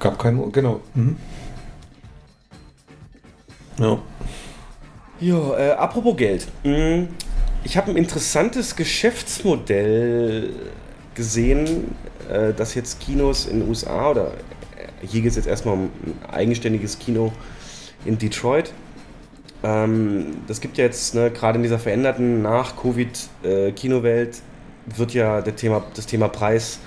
[0.00, 0.80] Gab kein, genau.
[0.94, 1.16] Mhm.
[3.78, 3.98] Ja.
[5.20, 6.46] Jo, äh, apropos Geld.
[6.62, 7.08] Mhm.
[7.64, 10.50] Ich habe ein interessantes Geschäftsmodell
[11.18, 11.94] gesehen,
[12.30, 15.90] äh, dass jetzt Kinos in den USA oder äh, hier geht es jetzt erstmal um
[16.24, 17.32] ein eigenständiges Kino
[18.06, 18.72] in Detroit.
[19.62, 25.56] Ähm, das gibt ja jetzt ne, gerade in dieser veränderten Nach-Covid-Kinowelt äh, wird ja der
[25.56, 26.78] Thema, das Thema Preis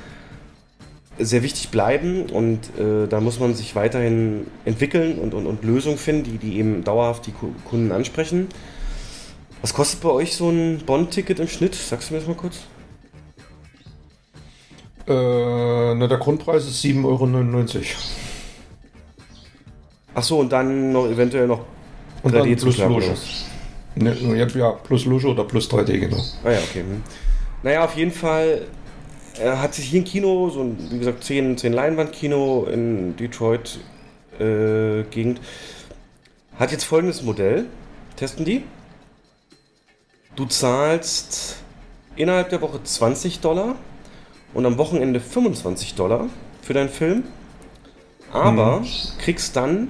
[1.19, 5.97] sehr wichtig bleiben und äh, da muss man sich weiterhin entwickeln und, und, und Lösungen
[5.97, 8.47] finden, die, die eben dauerhaft die Ku- Kunden ansprechen.
[9.61, 11.75] Was kostet bei euch so ein Bond-Ticket im Schnitt?
[11.75, 12.61] Sagst du mir das mal kurz?
[15.07, 17.85] Äh, na, der Grundpreis ist 7,99 Euro.
[20.13, 21.61] Ach so, und dann noch eventuell noch
[22.23, 23.45] Und dann plus was?
[23.95, 24.15] Ne,
[24.55, 26.23] ja, plus Loge oder plus 3D, genau.
[26.43, 26.81] Ah ja, okay.
[26.81, 27.03] hm.
[27.63, 28.61] Naja, auf jeden Fall
[29.39, 33.79] hat sich hier ein Kino, so ein, wie gesagt, 10, 10 Leinwandkino in Detroit
[34.39, 35.41] äh, Gegend,
[36.57, 37.65] hat jetzt folgendes Modell.
[38.15, 38.63] Testen die.
[40.35, 41.57] Du zahlst
[42.15, 43.75] innerhalb der Woche 20 Dollar
[44.53, 46.27] und am Wochenende 25 Dollar
[46.61, 47.23] für deinen Film.
[48.31, 48.83] Aber
[49.19, 49.89] kriegst dann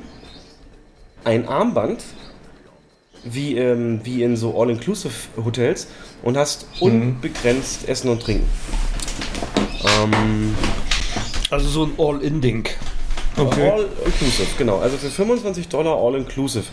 [1.24, 2.04] ein Armband,
[3.24, 5.88] wie, ähm, wie in so All-Inclusive-Hotels
[6.24, 8.50] und hast unbegrenzt Essen und Trinken.
[9.86, 10.56] Ähm,
[11.52, 12.68] Also so ein All-In-Ding.
[13.38, 13.70] Okay.
[13.70, 14.80] All-Inclusive, genau.
[14.80, 16.66] Also für 25 Dollar All-Inclusive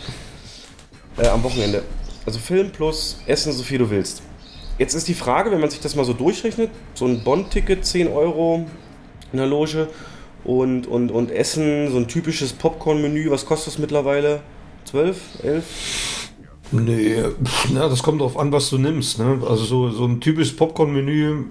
[1.18, 1.82] äh, am Wochenende.
[2.24, 4.22] Also Film plus Essen, so viel du willst.
[4.78, 8.08] Jetzt ist die Frage, wenn man sich das mal so durchrechnet, so ein Bond-Ticket 10
[8.08, 8.66] Euro
[9.32, 9.88] in der Loge
[10.44, 14.40] und, und, und Essen, so ein typisches Popcorn-Menü, was kostet das mittlerweile?
[14.84, 16.30] 12, 11?
[16.70, 17.24] Nee,
[17.72, 19.18] na, das kommt darauf an, was du nimmst.
[19.18, 19.40] Ne?
[19.48, 21.44] Also so, so ein typisches Popcorn-Menü,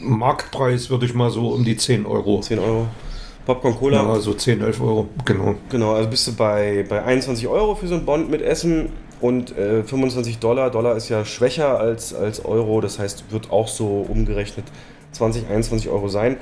[0.00, 2.40] Marktpreis würde ich mal so um die 10 Euro.
[2.40, 2.88] 10 Euro.
[3.46, 4.02] Popcorn Cola.
[4.02, 5.54] Ja, so 10, 11 Euro, genau.
[5.68, 8.88] Genau, also bist du bei, bei 21 Euro für so ein Bond mit Essen
[9.24, 10.70] und äh, 25 Dollar.
[10.70, 14.66] Dollar ist ja schwächer als, als Euro, das heißt, wird auch so umgerechnet
[15.12, 16.36] 20, 21 Euro sein.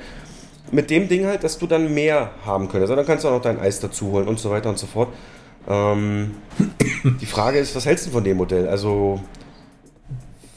[0.69, 2.91] Mit dem Ding halt, dass du dann mehr haben könntest.
[2.91, 4.87] Also dann kannst du auch noch dein Eis dazu holen und so weiter und so
[4.87, 5.07] fort.
[5.65, 6.31] Ähm,
[7.21, 8.67] die Frage ist, was hältst du von dem Modell?
[8.67, 9.21] Also,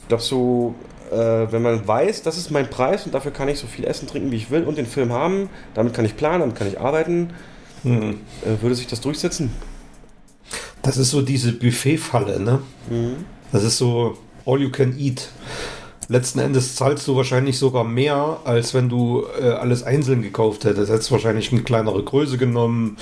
[0.09, 0.75] glaubst du,
[1.09, 4.05] äh, wenn man weiß, das ist mein Preis und dafür kann ich so viel essen,
[4.05, 6.77] trinken, wie ich will und den Film haben, damit kann ich planen, damit kann ich
[6.77, 7.29] arbeiten,
[7.85, 8.15] äh,
[8.61, 9.49] würde sich das durchsetzen?
[10.81, 12.59] Das ist so diese Buffet-Falle, ne?
[13.51, 15.29] Das ist so all you can eat.
[16.09, 20.89] Letzten Endes zahlst du wahrscheinlich sogar mehr, als wenn du äh, alles einzeln gekauft hättest.
[20.91, 22.97] Hättest wahrscheinlich eine kleinere Größe genommen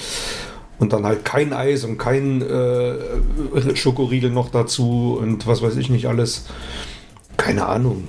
[0.80, 5.90] und dann halt kein Eis und kein äh, Schokoriegel noch dazu und was weiß ich
[5.90, 6.46] nicht alles.
[7.38, 8.08] Keine Ahnung.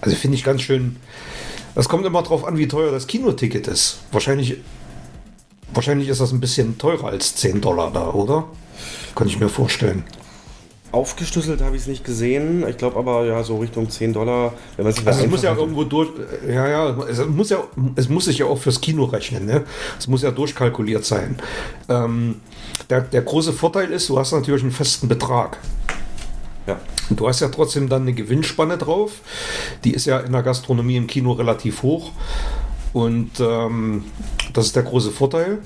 [0.00, 0.96] Also finde ich ganz schön.
[1.74, 3.98] Das kommt immer drauf an, wie teuer das Kinoticket ist.
[4.10, 4.56] Wahrscheinlich,
[5.74, 8.44] wahrscheinlich ist das ein bisschen teurer als 10 Dollar da, oder?
[9.18, 10.04] Kann ich mir vorstellen.
[10.92, 12.64] Aufgeschlüsselt habe ich es nicht gesehen.
[12.68, 14.52] Ich glaube aber, ja, so Richtung 10 Dollar.
[14.76, 16.10] Wenn man sich Also es muss ja irgendwo durch,
[16.48, 17.64] ja, ja, es muss ja,
[17.96, 19.64] es muss sich ja auch fürs Kino rechnen, ne?
[19.98, 21.40] Es muss ja durchkalkuliert sein.
[21.88, 22.36] Ähm,
[22.90, 25.58] der, der große Vorteil ist, du hast natürlich einen festen Betrag.
[26.68, 26.78] Ja.
[27.10, 29.20] Und du hast ja trotzdem dann eine Gewinnspanne drauf.
[29.82, 32.12] Die ist ja in der Gastronomie im Kino relativ hoch.
[32.92, 34.04] Und ähm,
[34.52, 35.58] das ist der große Vorteil.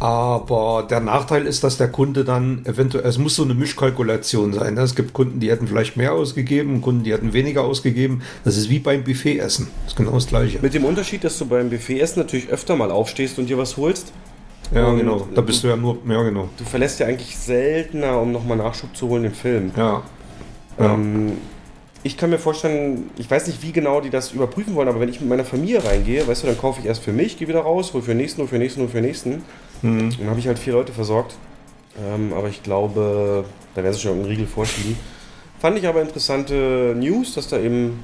[0.00, 4.74] Aber der Nachteil ist, dass der Kunde dann eventuell, es muss so eine Mischkalkulation sein.
[4.74, 4.80] ne?
[4.80, 8.22] Es gibt Kunden, die hätten vielleicht mehr ausgegeben, Kunden, die hätten weniger ausgegeben.
[8.42, 9.68] Das ist wie beim Buffetessen.
[9.84, 10.58] Das ist genau das Gleiche.
[10.62, 14.12] Mit dem Unterschied, dass du beim Buffetessen natürlich öfter mal aufstehst und dir was holst.
[14.74, 15.28] Ja, Und genau.
[15.34, 16.48] Da bist du ja nur, ja, genau.
[16.56, 19.70] Du verlässt ja eigentlich seltener, um nochmal Nachschub zu holen im Film.
[19.76, 20.02] Ja.
[20.78, 20.94] Ja.
[20.94, 21.32] Ähm,
[22.02, 25.10] ich kann mir vorstellen, ich weiß nicht, wie genau die das überprüfen wollen, aber wenn
[25.10, 27.60] ich mit meiner Familie reingehe, weißt du, dann kaufe ich erst für mich, gehe wieder
[27.60, 29.42] raus, hol für den nächsten, hol für den nächsten, hol für den nächsten.
[29.82, 30.10] Mhm.
[30.18, 31.34] Dann habe ich halt vier Leute versorgt.
[31.98, 34.96] Ähm, aber ich glaube, da werden sie schon einen Riegel vorschieben.
[35.58, 38.02] Fand ich aber interessante News, dass da eben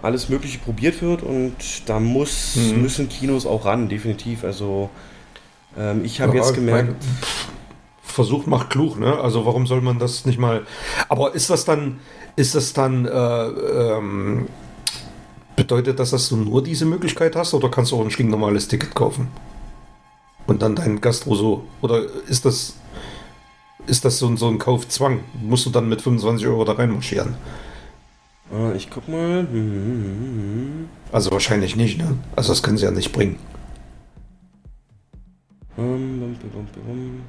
[0.00, 1.54] alles Mögliche probiert wird und
[1.86, 2.82] da muss, Mhm.
[2.82, 4.42] müssen Kinos auch ran, definitiv.
[4.44, 4.88] Also
[5.78, 6.94] ähm, ich habe Ja, jetzt gemerkt,
[8.02, 9.18] Versuch macht klug, ne?
[9.20, 10.66] Also warum soll man das nicht mal.
[11.08, 12.00] Aber ist das dann,
[12.36, 14.46] ist das dann, äh, ähm,
[15.56, 18.94] bedeutet das, dass du nur diese Möglichkeit hast oder kannst du auch ein stinknormales Ticket
[18.94, 19.28] kaufen?
[20.52, 21.64] Und dann dein Gastro so?
[21.80, 22.74] Oder ist das,
[23.86, 25.20] ist das so, ein- so ein Kaufzwang?
[25.42, 27.36] Musst du dann mit 25 Euro da reinmarschieren?
[28.52, 29.46] Ah, ich guck mal.
[29.50, 32.18] Hm, Also wahrscheinlich nicht, ne?
[32.36, 33.38] Also das können sie ja nicht bringen.
[35.74, 37.22] Bum.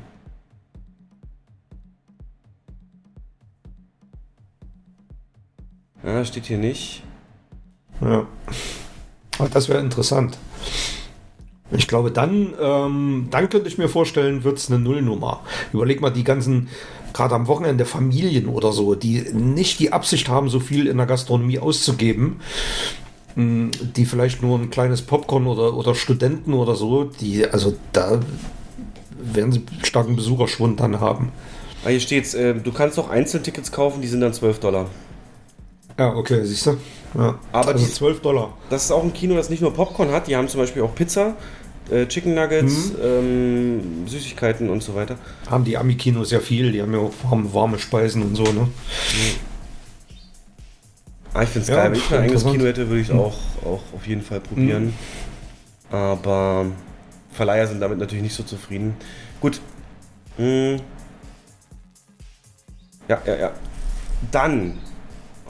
[6.04, 7.04] Ah, steht hier nicht.
[8.02, 8.28] Ja.
[9.40, 10.38] Aber das wäre interessant.
[11.76, 15.42] Ich glaube, dann, ähm, dann könnte ich mir vorstellen, wird es eine Nullnummer.
[15.74, 16.70] Überleg mal die ganzen,
[17.14, 21.06] gerade am Wochenende Familien oder so, die nicht die Absicht haben, so viel in der
[21.06, 22.40] Gastronomie auszugeben,
[23.36, 28.20] mh, die vielleicht nur ein kleines Popcorn oder, oder Studenten oder so, die, also da
[29.18, 31.32] werden sie starken Besucherschwund dann haben.
[31.86, 34.88] Ah, hier steht's, äh, du kannst auch Einzeltickets kaufen, die sind dann 12 Dollar.
[35.98, 36.78] Ja, okay, siehst du?
[37.16, 37.38] Ja.
[37.52, 38.54] Aber also die- 12 Dollar.
[38.70, 40.28] Das ist auch ein Kino, das nicht nur Popcorn hat.
[40.28, 41.36] Die haben zum Beispiel auch Pizza,
[41.94, 45.18] äh, Chicken Nuggets, ähm, Süßigkeiten und so weiter.
[45.50, 48.68] Haben die Ami-Kinos ja viel, die haben ja auch warme, warme Speisen und so, ne?
[51.34, 51.92] Ah, ich finde es Ja, geil.
[51.92, 52.46] Wenn ich mein eigenes.
[52.46, 54.94] Kino hätte, würde ich es auch, auch auf jeden Fall probieren.
[55.92, 56.66] Aber
[57.32, 58.96] Verleiher sind damit natürlich nicht so zufrieden.
[59.40, 59.62] Gut.
[60.38, 60.80] Hm.
[63.08, 63.52] Ja, ja, ja.
[64.32, 64.80] Dann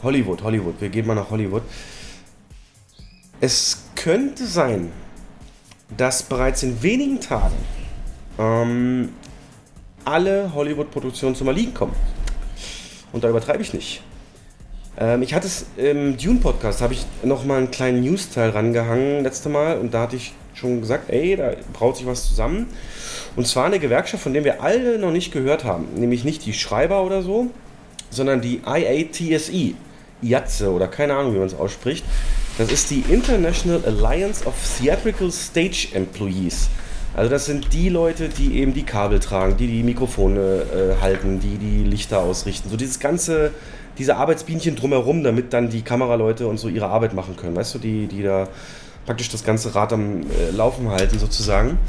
[0.02, 0.82] Hollywood, Hollywood.
[0.82, 1.64] Wir gehen mal nach Hollywood.
[3.40, 4.92] Es könnte sein,
[5.98, 7.56] dass bereits in wenigen Tagen
[8.40, 9.10] ähm,
[10.06, 11.96] alle Hollywood-Produktionen zum Erliegen kommen.
[13.12, 14.02] Und da übertreibe ich nicht.
[14.98, 19.50] Ähm, ich hatte es im Dune-Podcast, habe ich noch mal einen kleinen News-Teil rangehangen letzte
[19.50, 22.68] Mal und da hatte ich schon gesagt, ey, da braut sich was zusammen.
[23.36, 25.88] Und zwar eine Gewerkschaft, von der wir alle noch nicht gehört haben.
[25.96, 27.50] Nämlich nicht die Schreiber oder so,
[28.10, 29.74] sondern die IATSE,
[30.22, 32.06] IATSE oder keine Ahnung, wie man es ausspricht.
[32.58, 36.70] Das ist die International Alliance of Theatrical Stage Employees.
[37.16, 40.64] Also das sind die Leute, die eben die Kabel tragen, die die Mikrofone
[41.00, 42.70] äh, halten, die die Lichter ausrichten.
[42.70, 43.52] So dieses ganze,
[43.98, 47.56] diese Arbeitsbienchen drumherum, damit dann die Kameraleute und so ihre Arbeit machen können.
[47.56, 48.48] Weißt du, die, die da
[49.06, 51.80] praktisch das ganze Rad am äh, Laufen halten sozusagen.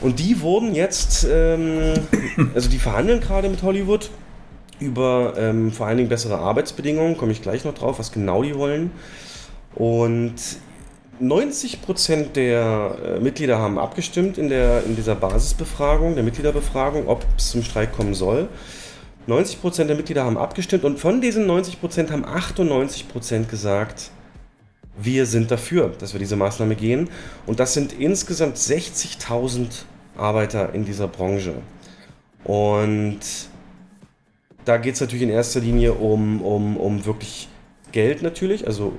[0.00, 1.94] Und die wurden jetzt, ähm,
[2.54, 4.10] also die verhandeln gerade mit Hollywood
[4.78, 8.54] über ähm, vor allen Dingen bessere Arbeitsbedingungen, komme ich gleich noch drauf, was genau die
[8.54, 8.90] wollen.
[9.76, 10.34] Und
[11.22, 17.50] 90% der äh, Mitglieder haben abgestimmt in, der, in dieser Basisbefragung, der Mitgliederbefragung, ob es
[17.50, 18.48] zum Streik kommen soll.
[19.28, 24.10] 90% der Mitglieder haben abgestimmt und von diesen 90% haben 98% gesagt,
[24.96, 27.10] wir sind dafür, dass wir diese Maßnahme gehen.
[27.46, 29.84] Und das sind insgesamt 60.000
[30.16, 31.54] Arbeiter in dieser Branche.
[32.44, 33.20] Und
[34.64, 37.48] da geht es natürlich in erster Linie um, um, um wirklich
[37.96, 38.92] Geld natürlich, also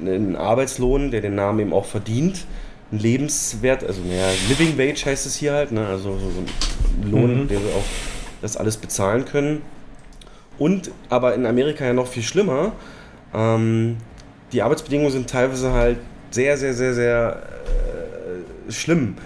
[0.00, 2.46] einen Arbeitslohn, der den Namen eben auch verdient.
[2.92, 5.84] Ein Lebenswert, also naja, Living Wage heißt es hier halt, ne?
[5.88, 7.48] also so so ein Lohn, Mhm.
[7.48, 7.84] der wir auch
[8.40, 9.62] das alles bezahlen können.
[10.56, 12.70] Und aber in Amerika ja noch viel schlimmer,
[13.34, 13.96] ähm,
[14.52, 15.98] die Arbeitsbedingungen sind teilweise halt
[16.30, 17.42] sehr, sehr, sehr, sehr
[18.68, 19.16] äh, schlimm.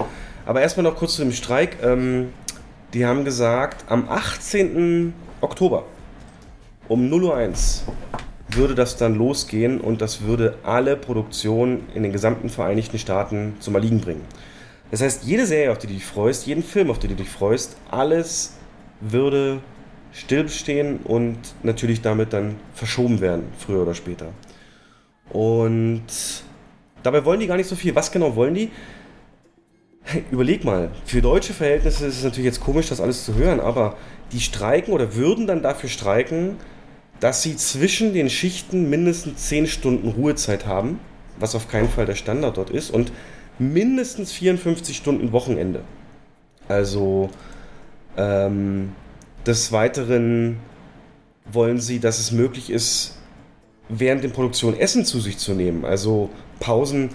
[0.47, 1.77] Aber erstmal noch kurz zu dem Streik.
[1.83, 2.29] Ähm,
[2.95, 5.13] die haben gesagt, am 18.
[5.41, 5.83] Oktober
[6.87, 7.93] um 0.01 Uhr
[8.49, 13.75] würde das dann losgehen und das würde alle Produktionen in den gesamten Vereinigten Staaten zum
[13.75, 14.21] Erliegen bringen.
[14.91, 17.29] Das heißt, jede Serie, auf die du dich freust, jeden Film, auf den du dich
[17.29, 18.53] freust, alles
[19.01, 19.59] würde
[20.13, 24.27] stillstehen und natürlich damit dann verschoben werden, früher oder später.
[25.29, 26.05] Und
[27.03, 27.93] dabei wollen die gar nicht so viel.
[27.95, 28.71] Was genau wollen die?
[30.31, 33.97] Überleg mal, für deutsche Verhältnisse ist es natürlich jetzt komisch, das alles zu hören, aber
[34.31, 36.55] die streiken oder würden dann dafür streiken,
[37.19, 40.99] dass sie zwischen den Schichten mindestens 10 Stunden Ruhezeit haben,
[41.39, 43.11] was auf keinen Fall der Standard dort ist, und
[43.59, 45.81] mindestens 54 Stunden Wochenende.
[46.67, 47.29] Also
[48.17, 48.91] ähm,
[49.45, 50.59] des Weiteren
[51.51, 53.17] wollen sie, dass es möglich ist,
[53.89, 57.09] während der Produktion Essen zu sich zu nehmen, also Pausen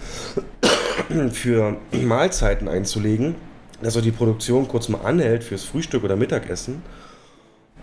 [1.31, 3.35] für Mahlzeiten einzulegen,
[3.81, 6.81] dass auch die Produktion kurz mal anhält fürs Frühstück oder Mittagessen.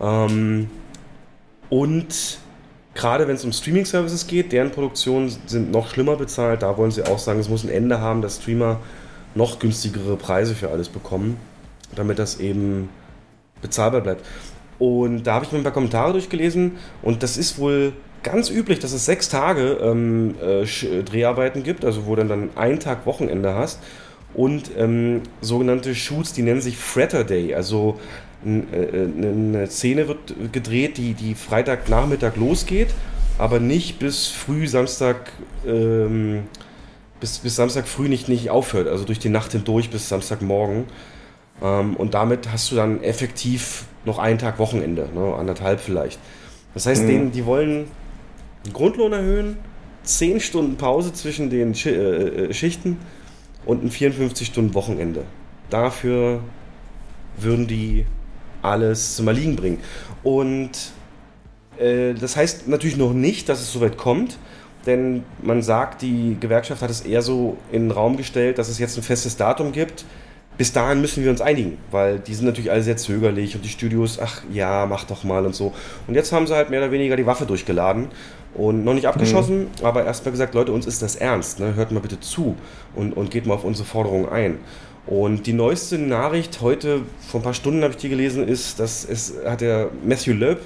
[0.00, 0.70] Ähm,
[1.70, 2.38] und
[2.94, 6.62] gerade wenn es um Streaming-Services geht, deren Produktionen sind noch schlimmer bezahlt.
[6.62, 8.80] Da wollen sie auch sagen, es muss ein Ende haben, dass Streamer
[9.34, 11.36] noch günstigere Preise für alles bekommen,
[11.94, 12.88] damit das eben
[13.62, 14.26] bezahlbar bleibt.
[14.78, 17.92] Und da habe ich mir ein paar Kommentare durchgelesen und das ist wohl
[18.22, 22.50] ganz üblich, dass es sechs Tage ähm, äh, Sch- Dreharbeiten gibt, also wo dann dann
[22.56, 23.78] ein Tag Wochenende hast
[24.34, 30.96] und ähm, sogenannte Shoots, die nennen sich Fretter Day, also äh, eine Szene wird gedreht,
[30.96, 32.88] die, die Freitagnachmittag losgeht,
[33.38, 35.32] aber nicht bis früh Samstag
[35.66, 36.44] ähm,
[37.20, 40.84] bis, bis Samstag früh nicht, nicht aufhört, also durch die Nacht hindurch bis Samstagmorgen.
[41.62, 46.18] Ähm, und damit hast du dann effektiv noch einen Tag Wochenende, ne, anderthalb vielleicht.
[46.74, 47.86] Das heißt, denen, die wollen
[48.64, 49.58] den Grundlohn erhöhen,
[50.04, 52.96] 10 Stunden Pause zwischen den Schi äh, äh, Schichten
[53.66, 55.24] und ein 54 Stunden Wochenende.
[55.68, 56.40] Dafür
[57.36, 58.06] würden die
[58.62, 59.78] alles zum Erliegen bringen.
[60.22, 60.70] Und
[61.78, 64.38] äh, das heißt natürlich noch nicht, dass es soweit kommt,
[64.86, 68.78] denn man sagt, die Gewerkschaft hat es eher so in den Raum gestellt, dass es
[68.78, 70.04] jetzt ein festes Datum gibt.
[70.56, 73.70] Bis dahin müssen wir uns einigen, weil die sind natürlich alle sehr zögerlich und die
[73.70, 75.72] Studios, ach ja, mach doch mal und so.
[76.06, 78.08] Und jetzt haben sie halt mehr oder weniger die Waffe durchgeladen
[78.54, 81.74] und noch nicht abgeschossen, aber erstmal gesagt, Leute, uns ist das ernst, ne?
[81.76, 82.56] hört mal bitte zu
[82.94, 84.58] und, und geht mal auf unsere Forderungen ein.
[85.10, 89.04] Und die neueste Nachricht heute, vor ein paar Stunden habe ich die gelesen, ist, dass
[89.04, 90.60] es hat der Matthew Loeb,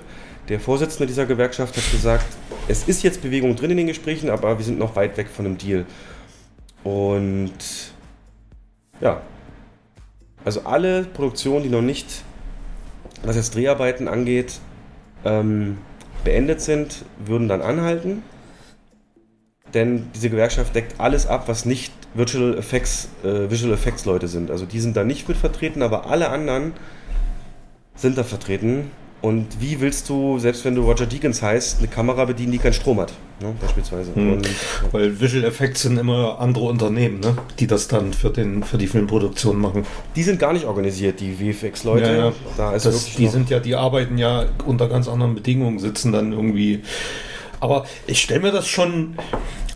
[0.50, 2.26] der Vorsitzende dieser Gewerkschaft, hat gesagt,
[2.68, 5.46] es ist jetzt Bewegung drin in den Gesprächen, aber wir sind noch weit weg von
[5.46, 5.86] einem Deal.
[6.84, 7.54] Und
[9.00, 9.22] ja,
[10.44, 12.22] also alle Produktionen, die noch nicht,
[13.22, 14.60] was jetzt Dreharbeiten angeht,
[15.24, 15.78] ähm,
[16.22, 18.22] beendet sind, würden dann anhalten.
[19.74, 24.50] Denn diese Gewerkschaft deckt alles ab, was nicht Virtual Effects, äh, Visual Effects Leute sind.
[24.50, 26.72] Also die sind da nicht mit vertreten, aber alle anderen
[27.96, 28.90] sind da vertreten.
[29.20, 32.74] Und wie willst du, selbst wenn du Roger Deakins heißt, eine Kamera bedienen, die keinen
[32.74, 34.14] Strom hat, ne, beispielsweise?
[34.14, 34.32] Hm.
[34.34, 34.48] Und,
[34.92, 37.34] Weil Visual Effects sind immer andere Unternehmen, ne?
[37.58, 39.86] die das dann für, den, für die Filmproduktion machen.
[40.14, 42.06] die sind gar nicht organisiert, die VFX-Leute.
[42.06, 42.32] Ja, ja.
[42.58, 46.32] Da ist Das, die sind ja, die arbeiten ja unter ganz anderen Bedingungen, sitzen dann
[46.32, 46.82] irgendwie.
[47.60, 49.16] Aber ich stelle mir das schon.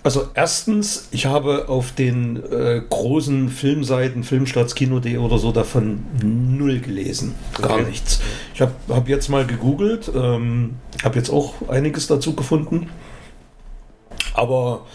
[0.09, 6.79] Also erstens, ich habe auf den äh, großen Filmseiten, Filmstarts, Kino.de oder so davon null
[6.79, 7.35] gelesen.
[7.61, 7.91] Gar Okay.
[7.91, 8.19] nichts.
[8.55, 12.89] Ich habe hab jetzt mal gegoogelt, ähm, habe jetzt auch einiges dazu gefunden.
[14.33, 14.87] Aber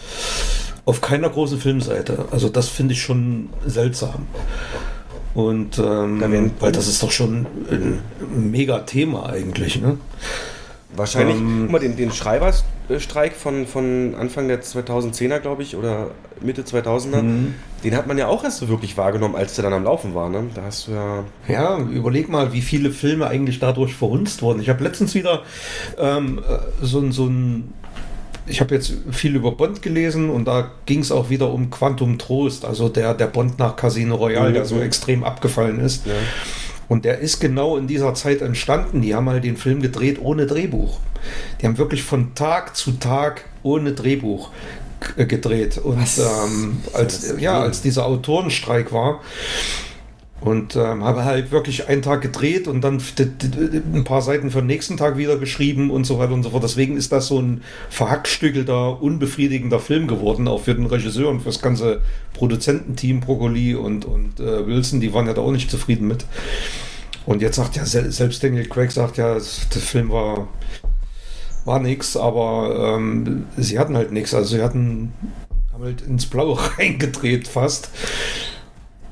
[0.84, 2.24] auf keiner großen Filmseite.
[2.32, 4.26] Also das finde ich schon seltsam.
[5.32, 8.00] Und ähm, weil das ist doch schon ein
[8.50, 9.96] mega Thema eigentlich, ne?
[10.96, 16.08] Wahrscheinlich, Ähm, guck mal, den, den Schreiberstreik von, von Anfang der 2010er, glaube ich, oder
[16.40, 17.54] Mitte 2000er, Mhm.
[17.82, 20.28] den hat man ja auch erst so wirklich wahrgenommen, als der dann am Laufen war.
[20.30, 20.44] Ne?
[20.54, 21.24] Da hast du ja.
[21.48, 24.60] Ja, überleg mal, wie viele Filme eigentlich dadurch verhunzt wurden.
[24.60, 25.42] Ich habe letztens wieder
[25.98, 27.72] ähm, äh, so, ein- so ein.
[28.46, 32.18] Ich habe jetzt viel über Bond gelesen und da ging es auch wieder um Quantum
[32.18, 34.54] Trost, also der, der Bond nach Casino Royale, Mhm.
[34.54, 36.06] der so extrem abgefallen ist.
[36.06, 36.12] Ja.
[36.88, 39.00] Und der ist genau in dieser Zeit entstanden.
[39.00, 40.98] Die haben halt den Film gedreht ohne Drehbuch.
[41.60, 44.50] Die haben wirklich von Tag zu Tag ohne Drehbuch
[45.16, 45.78] äh, gedreht.
[45.78, 49.20] Und ähm, als, ja, als dieser Autorenstreik war,
[50.44, 53.00] und ähm, habe halt wirklich einen Tag gedreht und dann
[53.94, 56.62] ein paar Seiten für den nächsten Tag wieder geschrieben und so weiter und so fort.
[56.62, 61.46] Deswegen ist das so ein verhackstückelter, unbefriedigender Film geworden, auch für den Regisseur und für
[61.46, 62.02] das ganze
[62.34, 66.26] Produzententeam, Broccoli und, und äh, Wilson, die waren ja da auch nicht zufrieden mit.
[67.24, 69.40] Und jetzt sagt ja, sel- selbst Daniel Craig sagt ja, der
[69.80, 70.48] Film war,
[71.64, 74.34] war nix, aber ähm, sie hatten halt nichts.
[74.34, 75.14] Also sie hatten
[75.72, 77.88] haben halt ins Blaue reingedreht fast.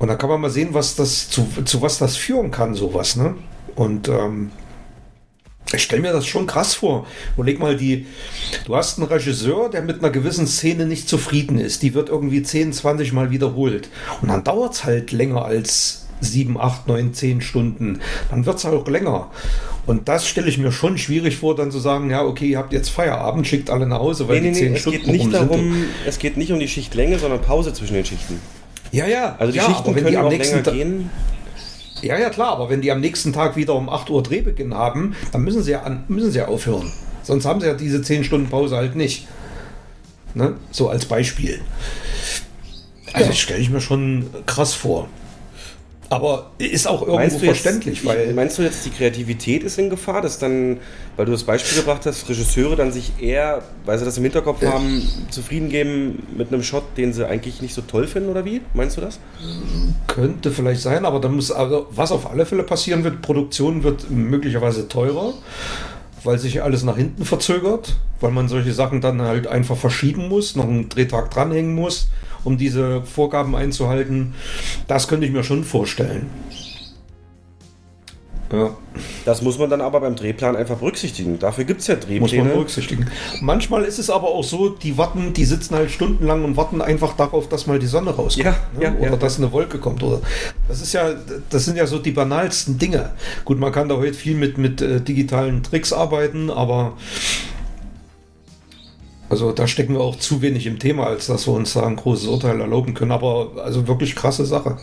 [0.03, 3.15] Und da kann man mal sehen, was das zu, zu was das führen kann, sowas,
[3.15, 3.35] ne?
[3.73, 4.51] Und ähm,
[5.73, 7.07] ich stelle mir das schon krass vor.
[7.37, 8.05] Überleg mal, die,
[8.65, 11.83] du hast einen Regisseur, der mit einer gewissen Szene nicht zufrieden ist.
[11.83, 13.87] Die wird irgendwie 10, 20 Mal wiederholt.
[14.21, 18.01] Und dann dauert es halt länger als 7, 8, 9, 10 Stunden.
[18.29, 19.31] Dann wird es halt auch länger.
[19.85, 22.73] Und das stelle ich mir schon schwierig vor, dann zu sagen, ja, okay, ihr habt
[22.73, 25.07] jetzt Feierabend, schickt alle nach Hause, weil Nee, nee, die nee, 10 es Stunden geht
[25.07, 25.49] nicht rum sind.
[25.49, 28.41] darum, es geht nicht um die Schichtlänge, sondern Pause zwischen den Schichten.
[28.93, 29.35] Ja, ja.
[29.39, 31.09] Also die ja, Schichten können die am auch nächsten länger Ta- gehen.
[32.01, 35.15] Ja, ja, klar, aber wenn die am nächsten Tag wieder um 8 Uhr Drehbeginn haben,
[35.31, 36.91] dann müssen sie ja, an, müssen sie ja aufhören.
[37.23, 39.27] Sonst haben sie ja diese 10 Stunden Pause halt nicht.
[40.35, 40.55] Ne?
[40.71, 41.59] So als Beispiel.
[43.13, 45.07] Also das stelle ich mir schon krass vor.
[46.09, 48.33] Aber ist auch irgendwo Meinst du, jetzt, verständlich, weil.
[48.33, 50.79] meinst du jetzt, die Kreativität ist in Gefahr, dass dann,
[51.15, 54.63] weil du das Beispiel gebracht hast, Regisseure dann sich eher, weil sie das im Hinterkopf
[54.63, 55.01] haben,
[55.31, 58.61] zufrieden geben mit einem Shot, den sie eigentlich nicht so toll finden, oder wie?
[58.73, 59.19] Meinst du das?
[60.07, 64.11] Könnte vielleicht sein, aber da muss, also was auf alle Fälle passieren wird, Produktion wird
[64.11, 65.33] möglicherweise teurer,
[66.23, 70.55] weil sich alles nach hinten verzögert, weil man solche Sachen dann halt einfach verschieben muss,
[70.55, 72.09] noch einen Drehtag dranhängen muss,
[72.43, 74.33] um diese Vorgaben einzuhalten.
[74.87, 76.27] Das könnte ich mir schon vorstellen.
[78.53, 78.69] Ja,
[79.25, 81.39] Das muss man dann aber beim Drehplan einfach berücksichtigen.
[81.39, 82.49] Dafür gibt es ja muss man Drehpläne.
[82.49, 83.07] berücksichtigen.
[83.41, 87.15] Manchmal ist es aber auch so, die warten, die sitzen halt stundenlang und warten einfach
[87.15, 88.45] darauf, dass mal die Sonne rauskommt.
[88.45, 88.83] Ja, ne?
[88.83, 89.17] ja, oder ja.
[89.17, 90.03] dass eine Wolke kommt.
[90.03, 90.21] Oder
[90.67, 91.15] das ist ja,
[91.49, 93.13] das sind ja so die banalsten Dinge.
[93.43, 96.93] Gut, man kann da heute viel mit, mit äh, digitalen Tricks arbeiten, aber
[99.29, 101.95] also da stecken wir auch zu wenig im Thema, als dass wir uns da ein
[101.95, 103.11] großes Urteil erlauben können.
[103.11, 104.77] Aber also wirklich krasse Sache.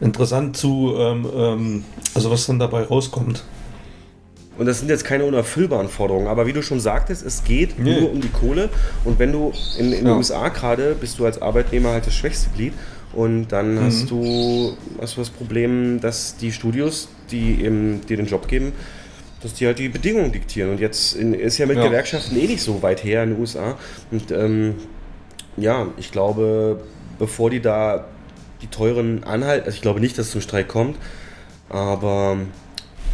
[0.00, 1.84] Interessant zu, ähm, ähm,
[2.14, 3.44] also was dann dabei rauskommt.
[4.56, 8.00] Und das sind jetzt keine unerfüllbaren Forderungen, aber wie du schon sagtest, es geht Nee.
[8.00, 8.68] nur um die Kohle.
[9.04, 10.12] Und wenn du in, in Ja.
[10.12, 12.72] den USA gerade bist du als Arbeitnehmer halt das schwächste Glied.
[13.12, 13.80] Und dann Mhm.
[13.80, 18.72] hast du hast du das Problem, dass die Studios, die eben dir den Job geben,
[19.42, 20.70] dass die halt die Bedingungen diktieren.
[20.70, 21.86] Und jetzt in, ist ja mit Ja.
[21.86, 23.76] Gewerkschaften eh nicht so weit her in den USA.
[24.10, 24.74] Und ähm,
[25.56, 26.80] ja, ich glaube,
[27.18, 28.04] bevor die da
[28.64, 30.96] die teuren anhalten, also ich glaube nicht, dass es zum Streik kommt,
[31.68, 32.38] aber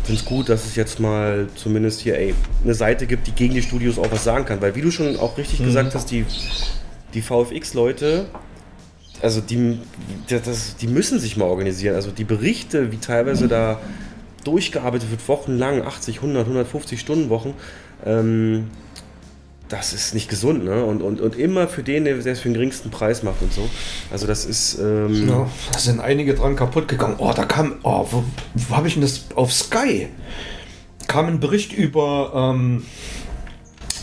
[0.02, 2.34] ich finde es gut, dass es jetzt mal zumindest hier ey,
[2.64, 4.60] eine Seite gibt, die gegen die Studios auch was sagen kann.
[4.60, 6.24] Weil wie du schon auch richtig gesagt hast, die,
[7.12, 8.26] die VFX-Leute,
[9.20, 9.78] also die,
[10.28, 11.94] das, die müssen sich mal organisieren.
[11.94, 13.78] Also die Berichte, wie teilweise da
[14.44, 17.54] durchgearbeitet wird, wochenlang, 80, 100, 150 Stunden Wochen,
[18.06, 18.70] ähm,
[19.70, 20.84] das ist nicht gesund, ne?
[20.84, 23.70] Und, und, und immer für den, der es für den geringsten Preis macht und so.
[24.10, 24.78] Also das ist.
[24.78, 27.14] Ähm, Ja, da sind einige dran kaputt gegangen.
[27.18, 29.26] Oh, da kam, oh, wo, wo habe ich denn das?
[29.36, 30.08] Auf Sky
[31.06, 32.84] kam ein Bericht über, ähm,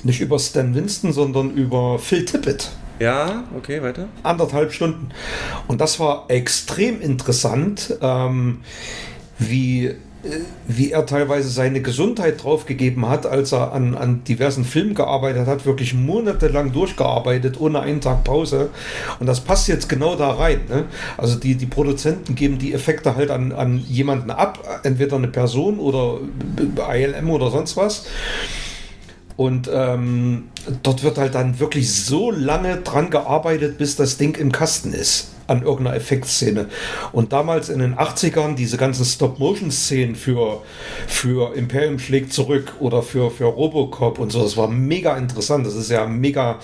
[0.04, 2.72] nicht über Stan Winston, sondern über Phil Tippett.
[3.00, 4.08] ja, okay, weiter.
[4.24, 5.10] Anderthalb Stunden.
[5.68, 8.62] Und das war extrem interessant, ähm,
[9.38, 9.94] wie,
[10.68, 15.66] wie er teilweise seine Gesundheit draufgegeben hat, als er an, an diversen Filmen gearbeitet hat,
[15.66, 18.70] wirklich monatelang durchgearbeitet, ohne einen Tag Pause.
[19.20, 20.62] Und das passt jetzt genau da rein.
[20.70, 20.86] Ne?
[21.18, 25.80] Also die, die Produzenten geben die Effekte halt an, an jemanden ab, entweder eine Person
[25.80, 26.20] oder
[26.94, 28.08] ILM oder sonst was.
[29.36, 30.46] Und ähm,
[30.82, 35.37] dort wird halt dann wirklich so lange dran gearbeitet, bis das Ding im Kasten ist
[35.48, 36.68] an irgendeiner Effektszene.
[37.12, 40.62] Und damals in den 80ern diese ganzen Stop-Motion-Szenen für,
[41.08, 45.66] für Imperium schlägt zurück oder für, für Robocop und so, das war mega interessant.
[45.66, 46.60] Das ist ja mega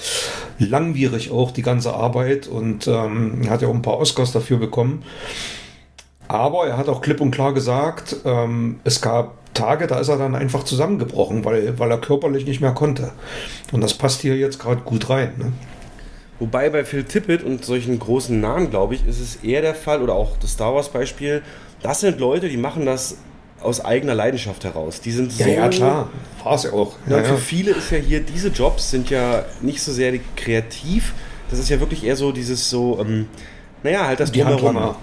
[0.59, 2.47] langwierig auch, die ganze Arbeit.
[2.47, 5.03] Und ähm, hat ja auch ein paar Oscars dafür bekommen.
[6.27, 10.17] Aber er hat auch klipp und klar gesagt, ähm, es gab Tage, da ist er
[10.17, 13.11] dann einfach zusammengebrochen, weil, weil er körperlich nicht mehr konnte.
[13.71, 15.34] Und das passt hier jetzt gerade gut rein.
[15.38, 15.53] Ne?
[16.39, 20.01] Wobei bei Phil Tippett und solchen großen Namen, glaube ich, ist es eher der Fall,
[20.01, 21.41] oder auch das Star Wars Beispiel,
[21.81, 23.17] das sind Leute, die machen das
[23.61, 24.99] aus eigener Leidenschaft heraus.
[24.99, 25.51] Die sind Ja, so.
[25.51, 26.09] ja, klar.
[26.43, 26.95] War es ja auch.
[27.07, 31.13] Ja, Ja, für viele ist ja hier, diese Jobs sind ja nicht so sehr kreativ.
[31.49, 33.27] Das ist ja wirklich eher so dieses so, ähm,
[33.84, 34.95] naja, halt das Die Drumherum.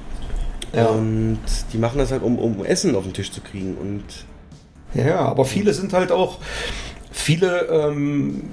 [0.74, 0.86] Ja.
[0.86, 1.38] Und
[1.72, 3.76] die machen das halt, um, um Essen auf den Tisch zu kriegen.
[3.76, 4.04] Und
[4.94, 6.38] Ja, ja, aber viele sind halt auch,
[7.10, 8.50] viele ähm,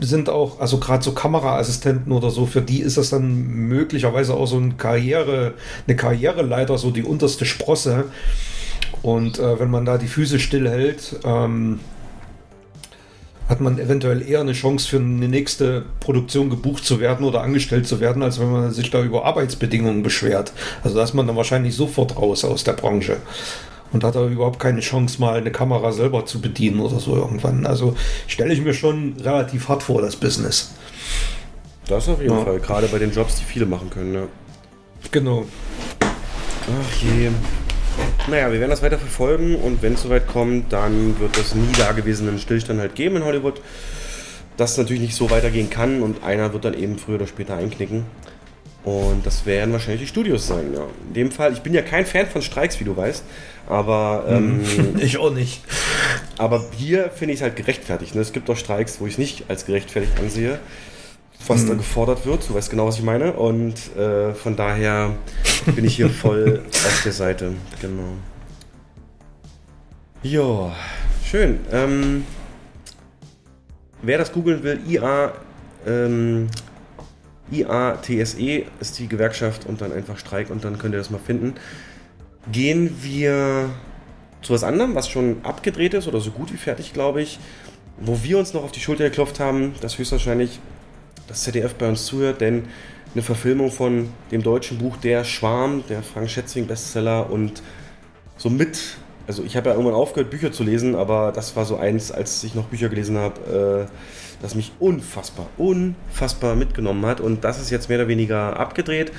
[0.00, 4.46] sind auch, also gerade so Kameraassistenten oder so, für die ist das dann möglicherweise auch
[4.46, 5.54] so ein Karriere,
[5.86, 8.04] eine Karriereleiter, so die unterste Sprosse.
[9.02, 11.80] Und äh, wenn man da die Füße stillhält, ähm,
[13.48, 17.86] hat man eventuell eher eine Chance für eine nächste Produktion gebucht zu werden oder angestellt
[17.86, 20.52] zu werden, als wenn man sich da über Arbeitsbedingungen beschwert.
[20.82, 23.16] Also da ist man dann wahrscheinlich sofort raus aus der Branche
[23.92, 27.66] und hat aber überhaupt keine Chance, mal eine Kamera selber zu bedienen oder so irgendwann.
[27.66, 27.94] Also
[28.26, 30.72] stelle ich mir schon relativ hart vor, das Business.
[31.86, 32.44] das auf jeden Ja.
[32.44, 34.14] Fall, gerade bei den Jobs, die viele machen können.
[34.14, 34.22] Ja.
[35.10, 35.46] Genau.
[36.02, 37.30] Ach je.
[38.28, 41.72] Naja, wir werden das weiter verfolgen und wenn es soweit kommt, dann wird es nie
[41.78, 43.60] dagewesenen Stillstand halt geben in Hollywood.
[44.58, 48.04] Das natürlich nicht so weitergehen kann und einer wird dann eben früher oder später einknicken.
[48.84, 50.82] Und das werden wahrscheinlich die Studios sein, ja.
[51.08, 53.24] In dem Fall, ich bin ja kein Fan von Streiks, wie du weißt,
[53.68, 54.60] aber, ähm,
[54.98, 55.62] Ich auch nicht.
[56.38, 58.14] aber hier finde ich es halt gerechtfertigt.
[58.14, 58.20] Ne?
[58.20, 60.58] Es gibt auch Streiks, wo ich es nicht als gerechtfertigt ansehe,
[61.46, 62.48] was da gefordert wird.
[62.48, 63.32] Du weißt genau, was ich meine.
[63.32, 65.14] Und äh, von daher
[65.74, 67.54] bin ich hier voll auf der Seite.
[67.80, 68.14] Genau.
[70.22, 70.74] Ja,
[71.24, 71.60] schön.
[71.70, 72.24] Ähm,
[74.02, 75.32] wer das googeln will, IA,
[75.86, 76.48] ähm,
[77.52, 81.54] IATSE ist die Gewerkschaft und dann einfach Streik und dann könnt ihr das mal finden.
[82.52, 83.70] Gehen wir
[84.42, 87.38] zu was anderem, was schon abgedreht ist oder so gut wie fertig, glaube ich,
[88.00, 90.60] wo wir uns noch auf die Schulter geklopft haben, dass höchstwahrscheinlich
[91.26, 92.64] das ZDF bei uns zuhört, denn
[93.14, 97.62] eine Verfilmung von dem deutschen Buch Der Schwarm, der Frank Schätzing Bestseller und
[98.36, 98.96] somit,
[99.26, 102.44] also ich habe ja irgendwann aufgehört, Bücher zu lesen, aber das war so eins, als
[102.44, 103.92] ich noch Bücher gelesen habe, äh,
[104.40, 109.10] das mich unfassbar, unfassbar mitgenommen hat und das ist jetzt mehr oder weniger abgedreht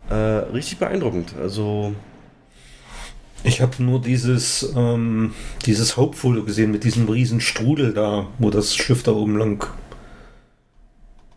[0.09, 1.35] äh, richtig beeindruckend.
[1.41, 1.95] Also
[3.43, 5.33] Ich habe nur dieses, ähm,
[5.65, 9.67] dieses Hauptfoto gesehen mit diesem riesen Strudel da, wo das Schiff da oben lang,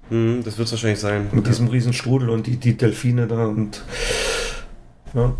[0.09, 1.27] hm, das wird es wahrscheinlich sein.
[1.31, 3.83] mit diesem riesen Strudel und die, die Delfine da und
[5.13, 5.33] ja.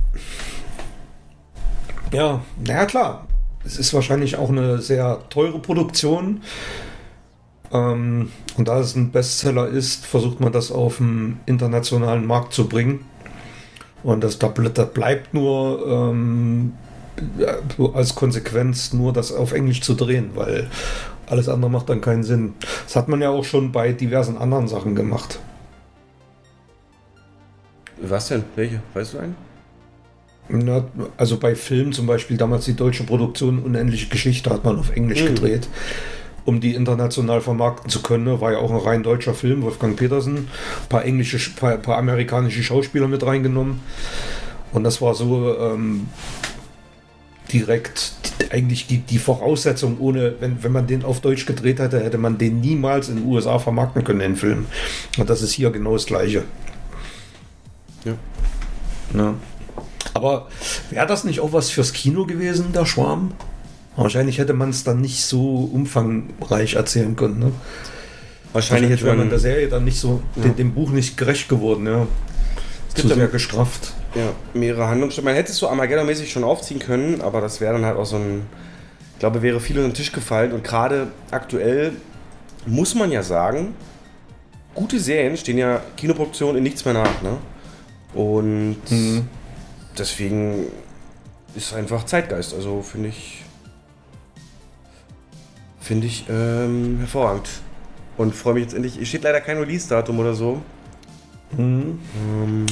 [2.12, 3.28] Ja, naja klar.
[3.66, 6.42] Es ist wahrscheinlich auch eine sehr teure Produktion.
[7.72, 12.68] Ähm, und da es ein Bestseller ist, versucht man das auf den internationalen Markt zu
[12.68, 13.06] bringen.
[14.04, 16.74] Und das, da ble- da bleibt nur ähm,
[17.40, 20.70] äh, als Konsequenz nur das auf Englisch zu drehen, weil
[21.28, 22.54] alles andere macht dann keinen Sinn.
[22.86, 25.40] Das hat man ja auch schon bei diversen anderen Sachen gemacht.
[28.02, 28.44] Was denn?
[28.56, 28.82] Welche?
[28.94, 29.36] Weißt du einen?
[30.50, 30.84] Na,
[31.16, 35.22] also bei Filmen zum Beispiel, damals die deutsche Produktion Unendliche Geschichte hat man auf Englisch
[35.24, 35.28] Mhm.
[35.28, 35.70] gedreht,
[36.44, 38.26] um die international vermarkten zu können.
[38.26, 38.42] ne?
[38.42, 40.48] War ja auch ein rein deutscher Film, Wolfgang Petersen, ein
[40.90, 43.80] paar englische, paar, paar amerikanische Schauspieler mit reingenommen.
[44.74, 46.08] Und das war so ähm,
[47.54, 48.14] direkt
[48.52, 52.38] eigentlich die, die Voraussetzung, ohne, wenn, wenn man den auf Deutsch gedreht hätte, hätte man
[52.38, 54.66] den niemals in den USA vermarkten können, den Film.
[55.18, 56.44] Und das ist hier genau das Gleiche.
[58.04, 58.14] Ja.
[59.16, 59.34] Ja.
[60.14, 60.48] Aber
[60.90, 63.32] wäre das nicht auch was fürs Kino gewesen, der Schwarm?
[63.96, 67.40] Wahrscheinlich hätte man es dann nicht so umfangreich erzählen können.
[67.40, 67.52] Ne?
[68.52, 71.86] Wahrscheinlich hätte wäre man der Serie dann nicht so, dem, dem Buch nicht gerecht geworden.
[71.88, 72.08] Ja.
[72.90, 73.94] Es Zu gibt sehr aber- gestrafft.
[74.16, 75.26] Ja, mehrere Handlungsstränge.
[75.30, 78.18] Man hätte es so Armageddon-mäßig schon aufziehen können, aber das wäre dann halt auch so
[78.18, 78.44] ein.
[79.14, 80.52] Ich glaube, wäre viel unter den Tisch gefallen.
[80.52, 81.94] Und gerade aktuell
[82.66, 83.74] muss man ja sagen,
[84.76, 87.22] gute Serien stehen ja Kinoproduktionen in nichts mehr nach.
[87.22, 87.38] Ne?
[88.14, 89.28] Und Mhm.
[89.98, 90.66] deswegen
[91.56, 92.54] ist einfach Zeitgeist.
[92.54, 93.44] Also finde ich.
[95.80, 97.50] Finde ich ähm, hervorragend.
[98.18, 98.96] Und freue mich jetzt endlich.
[98.96, 100.62] Hier steht leider kein Release-Datum oder so.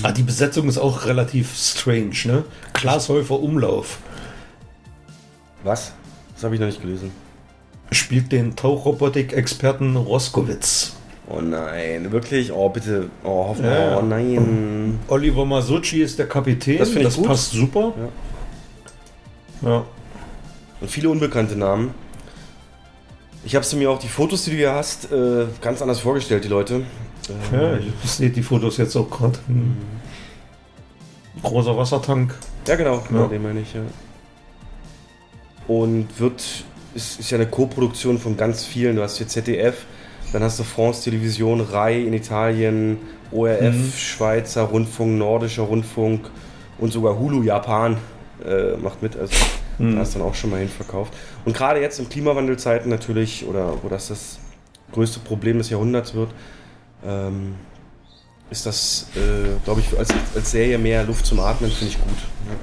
[0.03, 2.15] Ah, die Besetzung ist auch relativ strange.
[2.25, 2.43] Ne?
[2.73, 3.99] Klaas Häufer Umlauf
[5.63, 5.93] Was?
[6.33, 7.11] Das habe ich noch nicht gelesen.
[7.91, 10.93] spielt den Tauchrobotik-Experten Roskowitz.
[11.27, 12.51] Oh nein, wirklich?
[12.51, 13.09] Oh, bitte.
[13.23, 13.65] Oh, hoffen.
[13.65, 13.97] Ja.
[13.97, 14.99] Oh nein.
[15.07, 16.79] Oliver Masucci ist der Kapitän.
[16.79, 17.27] Das finde ich gut.
[17.27, 17.93] passt super.
[19.61, 19.85] Ja.
[20.81, 21.93] Und viele unbekannte Namen.
[23.43, 26.49] Ich habe mir auch die Fotos, die du hier hast, äh, ganz anders vorgestellt, die
[26.49, 26.81] Leute.
[27.29, 29.37] Äh, Ja, ich sehe die Fotos jetzt auch gerade.
[29.47, 29.75] Hm.
[31.43, 32.35] Großer Wassertank.
[32.67, 33.27] ja, genau, genau Ja.
[33.27, 33.81] den meine ich, ja.
[35.67, 36.43] Und wird,
[36.93, 38.95] ist, ist ja eine Co-Produktion von ganz vielen.
[38.97, 39.85] Du hast hier ZDF,
[40.33, 42.97] dann hast du France Television, RAI in Italien,
[43.31, 43.93] ORF, Mhm.
[43.95, 46.29] Schweizer Rundfunk, Nordischer Rundfunk
[46.79, 47.97] und sogar Hulu Japan
[48.45, 49.15] äh, macht mit.
[49.15, 49.33] Also
[49.77, 49.95] Mhm.
[49.95, 51.13] da ist dann auch schon mal hin verkauft.
[51.45, 54.39] Und gerade jetzt im Klimawandelzeiten natürlich, oder wo das das
[54.91, 56.31] größte Problem des Jahrhunderts wird,
[57.05, 57.55] ähm,
[58.49, 62.17] ist das, äh, glaube ich, als, als Serie mehr Luft zum Atmen, finde ich gut.
[62.47, 62.55] Ja.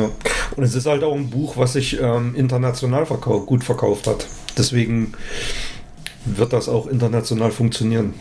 [0.00, 0.10] Ja.
[0.56, 4.26] Und es ist halt auch ein Buch, was sich ähm, international verkau gut verkauft hat.
[4.56, 5.14] Deswegen
[6.24, 8.14] wird das auch international funktionieren.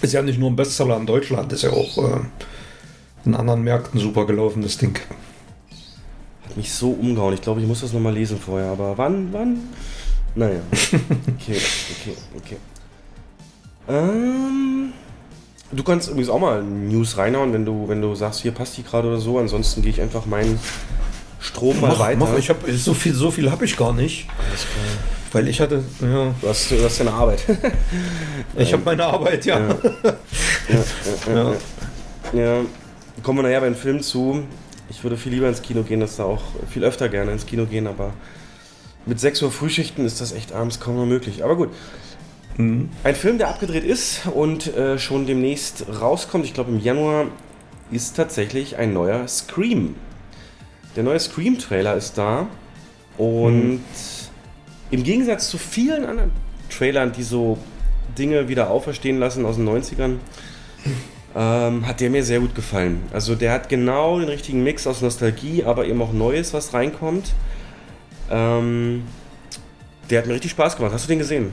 [0.00, 2.20] Ist ja nicht nur ein Bestseller in Deutschland, ist ja auch äh,
[3.24, 4.98] in anderen Märkten super gelaufen, das Ding.
[6.44, 7.34] Hat mich so umgehauen.
[7.34, 8.70] Ich glaube, ich muss das nochmal lesen vorher.
[8.70, 9.32] Aber wann?
[9.32, 9.58] Wann?
[10.34, 10.60] Naja.
[11.34, 12.56] Okay, okay, okay.
[13.88, 14.92] Ähm,
[15.72, 18.82] du kannst übrigens auch mal News reinhauen, wenn du, wenn du sagst, hier passt die
[18.82, 19.38] gerade oder so.
[19.38, 20.58] Ansonsten gehe ich einfach meinen
[21.40, 22.18] Strom mal Mach, weiter.
[22.18, 24.28] mach, ich hab, so viel, so viel habe ich gar nicht.
[25.32, 27.42] Weil ich hatte, ja, Du hast, du hast deine Arbeit.
[28.56, 29.60] ich habe meine Arbeit, ja.
[31.26, 31.52] ja.
[32.32, 32.60] ja,
[33.22, 34.42] kommen wir nachher bei den Filmen zu.
[34.90, 37.64] Ich würde viel lieber ins Kino gehen, das da auch viel öfter gerne ins Kino
[37.64, 38.12] gehen, aber
[39.06, 41.42] mit 6 Uhr Frühschichten ist das echt abends kaum noch möglich.
[41.42, 41.70] Aber gut.
[42.58, 47.26] Ein Film, der abgedreht ist und äh, schon demnächst rauskommt, ich glaube im Januar,
[47.90, 49.94] ist tatsächlich ein neuer Scream.
[50.96, 52.46] Der neue Scream-Trailer ist da
[53.16, 53.80] und
[54.90, 56.30] im Gegensatz zu vielen anderen
[56.68, 57.58] Trailern, die so
[58.18, 60.16] Dinge wieder auferstehen lassen aus den 90ern,
[61.34, 63.00] ähm, hat der mir sehr gut gefallen.
[63.12, 67.32] Also der hat genau den richtigen Mix aus Nostalgie, aber eben auch Neues, was reinkommt.
[68.30, 69.04] Ähm,
[70.10, 70.92] der hat mir richtig Spaß gemacht.
[70.92, 71.52] Hast du den gesehen?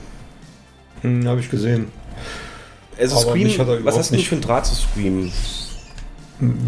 [1.01, 1.87] Hm, habe ich gesehen.
[2.97, 5.31] Also Aber Scream, was hast du nicht- für ein Draht zu Scream?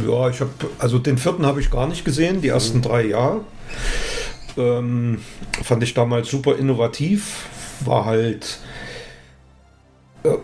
[0.08, 2.82] Ja, ich habe, also den vierten habe ich gar nicht gesehen, die ersten Mhm.
[2.84, 3.42] drei Jahre.
[4.58, 5.20] Ähm,
[5.64, 7.46] fand ich damals super innovativ,
[7.86, 8.60] war halt
[10.24, 10.36] äh,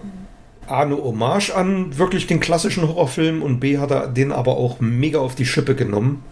[0.67, 4.79] A, eine Hommage an wirklich den klassischen Horrorfilm und B, hat er den aber auch
[4.79, 6.23] mega auf die Schippe genommen.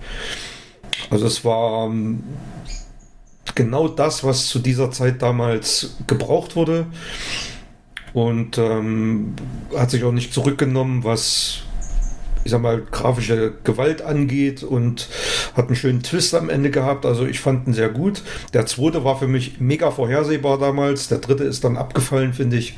[1.09, 1.91] Also es war
[3.55, 6.85] genau das, was zu dieser Zeit damals gebraucht wurde
[8.13, 9.33] und ähm,
[9.75, 11.63] hat sich auch nicht zurückgenommen, was
[12.45, 15.09] ich sag mal, grafische Gewalt angeht und
[15.55, 17.03] hat einen schönen Twist am Ende gehabt.
[17.03, 18.21] Also ich fand ihn sehr gut.
[18.53, 21.07] Der zweite war für mich mega vorhersehbar damals.
[21.07, 22.77] Der dritte ist dann abgefallen, finde ich.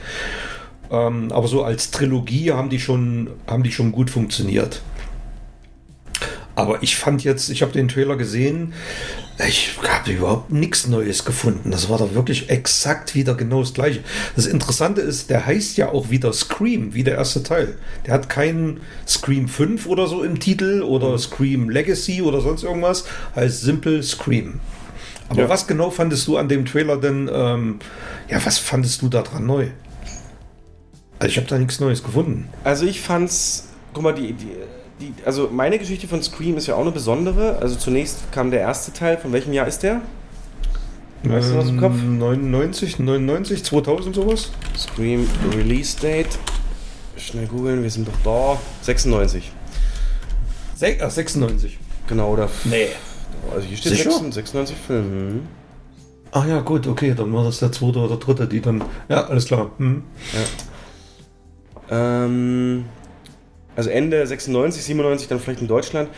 [0.89, 4.81] Ähm, aber so als Trilogie haben die schon, haben die schon gut funktioniert.
[6.55, 8.73] Aber ich fand jetzt, ich habe den Trailer gesehen,
[9.45, 11.69] ich habe überhaupt nichts Neues gefunden.
[11.69, 13.99] Das war doch wirklich exakt wieder genau das gleiche.
[14.35, 17.77] Das Interessante ist, der heißt ja auch wieder Scream, wie der erste Teil.
[18.05, 23.05] Der hat keinen Scream 5 oder so im Titel oder Scream Legacy oder sonst irgendwas,
[23.35, 24.59] heißt simpel Scream.
[25.29, 25.49] Aber Ja.
[25.49, 27.79] was genau fandest du an dem Trailer denn, ähm,
[28.29, 29.67] ja, was fandest du da dran neu?
[31.19, 32.47] Also ich habe da nichts Neues gefunden.
[32.63, 34.47] Also ich fand's, guck mal, die, die,
[34.99, 37.57] die, also meine Geschichte von Scream ist ja auch eine besondere.
[37.59, 40.01] Also zunächst kam der erste Teil, von welchem Jahr ist der?
[41.23, 41.95] Weißt du was im Kopf?
[41.95, 44.51] Ähm, 99, 99, 2000 sowas?
[44.77, 46.37] Scream Release Date.
[47.17, 48.59] Schnell googeln, wir sind doch da.
[48.83, 49.51] 96.
[50.75, 51.79] Se ah, 96.
[52.07, 52.49] Genau, oder?
[52.63, 52.87] Nee.
[53.53, 54.11] Also hier steht Sicher?
[54.11, 55.03] 96, 96 Film.
[55.03, 55.47] Hm.
[56.31, 58.83] Ach ja, gut, okay, dann war das der zweite oder dritte, die dann.
[59.09, 59.71] Ja, alles klar.
[59.77, 60.03] Hm.
[61.89, 62.85] Ähm,
[63.77, 66.09] also Ende 96, 97 dann vielleicht in Deutschland.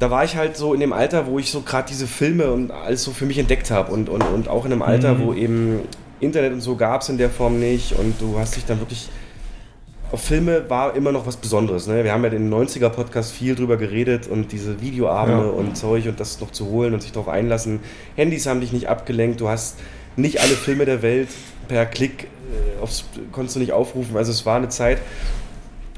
[0.00, 2.70] Da war ich halt so in dem Alter, wo ich so gerade diese Filme und
[2.70, 5.80] alles so für mich entdeckt habe und, und, und auch in einem Alter, wo eben
[6.20, 9.08] Internet und so gab es in der Form nicht und du hast dich dann wirklich
[10.12, 11.86] auf Filme war immer noch was Besonderes.
[11.86, 12.02] Ne?
[12.02, 15.50] Wir haben ja in den 90er-Podcast viel drüber geredet und diese Videoabende Ja.
[15.50, 17.78] und Zeug und das noch zu holen und sich darauf einlassen.
[18.16, 19.78] Handys haben dich nicht abgelenkt, du hast
[20.16, 21.28] nicht alle Filme der Welt
[21.68, 24.16] per Klick äh, aufs, konntest du nicht aufrufen.
[24.16, 24.98] Also es war eine Zeit,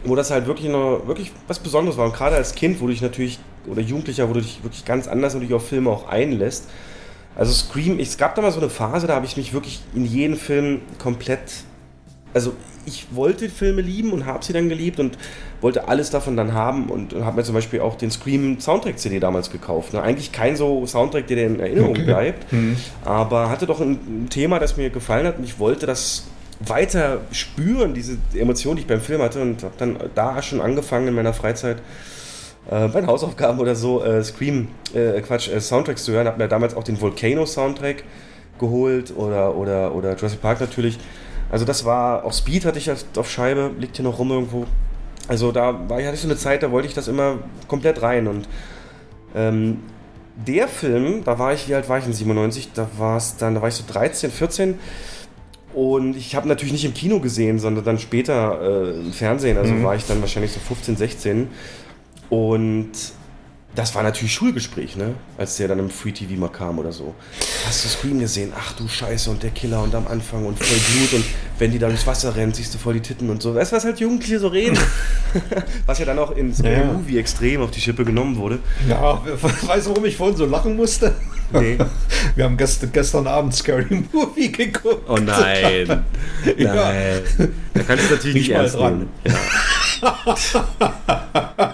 [0.04, 2.06] wo das halt wirklich noch wirklich was Besonderes war.
[2.06, 5.08] Und gerade als Kind, wo du dich natürlich, oder Jugendlicher, wo du dich wirklich ganz
[5.08, 6.68] anders natürlich auf Filme auch einlässt.
[7.34, 10.04] Also Scream, es gab da mal so eine Phase, da habe ich mich wirklich in
[10.04, 11.64] jeden Film komplett
[12.34, 15.16] also ich wollte Filme lieben und habe sie dann geliebt und
[15.60, 19.20] wollte alles davon dann haben und, habe mir zum Beispiel auch den Scream Soundtrack CD
[19.20, 19.92] damals gekauft.
[19.92, 20.02] Ne?
[20.02, 22.04] Eigentlich kein so Soundtrack, der dir in Erinnerung Okay.
[22.04, 22.46] bleibt,
[23.04, 26.24] aber hatte doch ein Thema, das mir gefallen hat und ich wollte das
[26.66, 31.08] weiter spüren, diese Emotion, die ich beim Film hatte und habe dann da schon angefangen
[31.08, 31.78] in meiner Freizeit
[32.70, 36.26] äh, bei den Hausaufgaben oder so äh, Scream, äh, Quatsch, äh, Soundtracks zu hören.
[36.26, 38.04] Habe mir damals auch den Volcano Soundtrack
[38.58, 40.98] geholt oder, oder, oder Jurassic Park natürlich.
[41.50, 44.66] Also das war, auch Speed hatte ich auf, auf Scheibe, liegt hier noch rum irgendwo.
[45.28, 47.38] Also da war, hatte ich so eine Zeit, da wollte ich das immer
[47.68, 48.48] komplett rein und
[49.34, 49.78] ähm,
[50.34, 52.70] der Film, da war ich, wie alt war ich in 97?
[52.72, 54.78] Da war es dann, da war ich so 13, 14
[55.74, 59.56] und ich habe natürlich nicht im Kino gesehen, sondern dann später äh, im Fernsehen.
[59.58, 61.48] Also war ich dann wahrscheinlich so 15, 16
[62.30, 62.90] und
[63.74, 65.14] das war natürlich Schulgespräch, ne?
[65.38, 67.14] Als der dann im Free TV mal kam oder so.
[67.66, 68.52] Hast du Scream gesehen?
[68.54, 71.24] Ach du Scheiße und der Killer und am Anfang und voll Blut und
[71.58, 73.54] wenn die da durchs Wasser rennen, siehst du voll die Titten und so.
[73.54, 74.78] Weißt du, was halt Jugendliche so reden?
[75.86, 76.92] was ja dann auch in Scary Ja.
[76.92, 78.58] Movie extrem auf die Schippe genommen wurde.
[78.86, 81.14] Ja, weißt du, warum ich vorhin so lachen musste?
[81.52, 81.78] Nee.
[82.36, 85.08] Wir haben gest gestern Abend Scary Movie geguckt.
[85.08, 86.04] Oh nein.
[86.56, 86.74] Ja.
[86.74, 87.20] Nein.
[87.74, 88.98] Da kannst du natürlich Nicht nicht ernst dran.
[88.98, 89.10] nehmen.
[89.24, 90.66] Ja.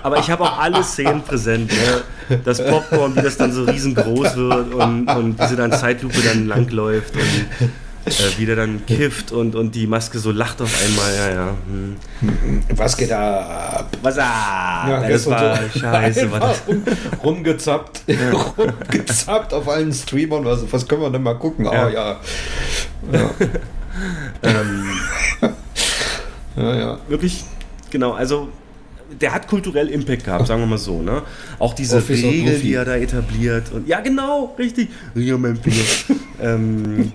[0.02, 1.70] Aber ich habe auch alle Szenen präsent.
[1.70, 2.38] Ne?
[2.44, 7.14] Das Popcorn, wie das dann so riesengroß wird und, und diese dann Zeitlupe dann langläuft
[7.14, 7.70] und
[8.08, 11.14] äh, wie der dann kifft und, und die Maske so lacht auf einmal.
[11.14, 11.56] Ja, ja.
[11.66, 11.96] Hm.
[12.74, 13.96] Was geht ab?
[14.02, 16.30] Was ah, Ja, das war so scheiße.
[16.30, 16.62] War das.
[16.68, 16.82] rum,
[17.22, 18.02] rumgezappt,
[18.58, 20.44] rumgezappt auf allen Streamern.
[20.44, 21.66] Was, was können wir denn mal gucken?
[21.66, 22.20] Ah, ja.
[23.12, 23.30] Ja.
[24.42, 24.84] Ähm,
[26.56, 26.98] ja, ja.
[27.08, 27.44] wirklich,
[27.90, 28.48] genau, also
[29.20, 31.22] der hat kulturell Impact gehabt, sagen wir mal so, ne?
[31.58, 32.62] Auch diese Officer Regeln, Goofy.
[32.62, 34.88] die er da etabliert und ja, genau, richtig.
[35.14, 35.84] Mein Finger.
[36.40, 37.12] ähm,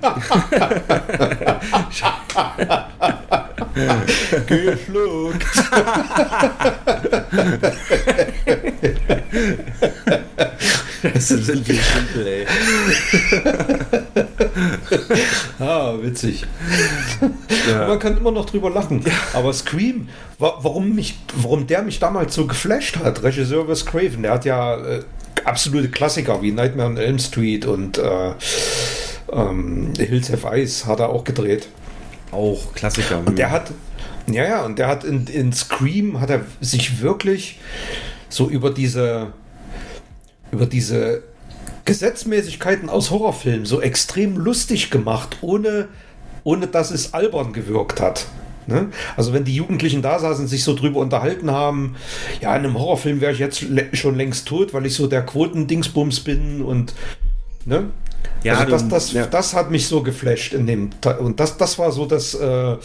[4.48, 5.46] Geschluckt.
[11.04, 12.46] das sind wir simpel, ey.
[15.60, 16.46] Ah, witzig.
[17.70, 17.88] Ja.
[17.88, 19.04] Man kann immer noch drüber lachen.
[19.34, 24.24] Aber Scream, wa warum, mich, warum der mich damals so geflasht hat, Regisseur Wes Craven,
[24.24, 25.04] der hat ja äh,
[25.46, 28.32] absolute Klassiker wie Nightmare on Elm Street und äh,
[29.32, 31.68] ähm, Hills Have Eyes hat er auch gedreht.
[32.32, 33.22] Auch Klassiker.
[33.26, 33.72] Und der hat,
[34.28, 37.60] ja, ja, und der hat in, in Scream hat er sich wirklich
[38.30, 39.34] so über diese,
[40.54, 41.24] über diese
[41.86, 45.90] Gesetzmäßigkeiten aus Horrorfilmen so extrem lustig gemacht, ohne,
[46.44, 48.28] ohne dass es albern gewirkt hat.
[48.68, 48.90] Ne?
[49.18, 51.96] Also wenn die Jugendlichen da saßen, sich so drüber unterhalten haben,
[52.40, 56.22] ja, in einem Horrorfilm wäre ich jetzt schon längst tot, weil ich so der Quotendingsbums
[56.22, 56.94] bin und
[57.66, 57.90] ne?
[58.44, 59.26] Ja, also das, das, ja.
[59.26, 60.90] das hat mich so geflasht in dem
[61.20, 62.78] und das, das war so das äh,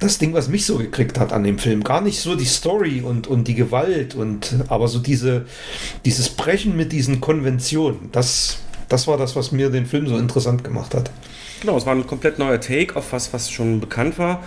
[0.00, 1.84] das Ding, was mich so gekriegt hat an dem Film.
[1.84, 5.44] Gar nicht so die Story und, und die Gewalt und aber so diese
[6.04, 8.08] dieses Brechen mit diesen Konventionen.
[8.12, 11.10] Das das war das, was mir den Film so interessant gemacht hat.
[11.60, 14.42] Genau, es war ein komplett neuer Take auf was, was schon bekannt war.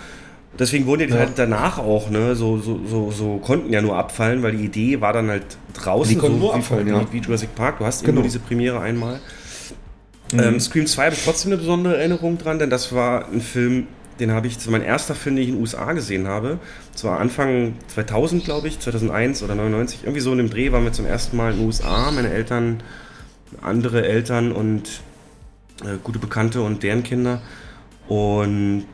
[0.58, 1.20] Deswegen wurden die Ja.
[1.20, 5.00] halt danach auch, ne, so, so, so, so konnten ja nur abfallen, weil die Idee
[5.00, 6.12] war dann halt draußen.
[6.12, 7.06] Die konnten so nur abfallen, wie, ja.
[7.12, 7.78] wie Jurassic Park.
[7.78, 8.14] Du hast eben Genau.
[8.16, 9.20] nur diese Premiere einmal.
[10.32, 10.38] Mhm.
[10.40, 13.86] Ähm, Scream 2 habe ich trotzdem eine besondere Erinnerung dran, denn das war ein Film,
[14.20, 16.58] den habe ich, das mein erster Film, den ich in den USA gesehen habe.
[16.92, 20.00] Das war Anfang 2000, glaube ich, 2001 oder 99.
[20.04, 22.10] Irgendwie so in dem Dreh waren wir zum ersten Mal in den USA.
[22.10, 22.82] Meine Eltern,
[23.60, 25.02] andere Eltern und
[25.82, 27.42] äh, gute Bekannte und deren Kinder.
[28.08, 28.86] Und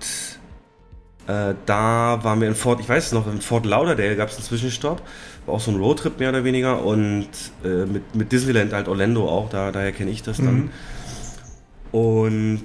[1.26, 4.36] äh, da waren wir in Fort, ich weiß es noch, in Fort Lauderdale gab es
[4.36, 5.02] einen Zwischenstopp.
[5.46, 6.84] War auch so ein Roadtrip mehr oder weniger.
[6.84, 7.28] Und
[7.64, 10.70] äh, mit, mit Disneyland halt Orlando auch, da, daher kenne ich das dann.
[11.92, 12.64] Und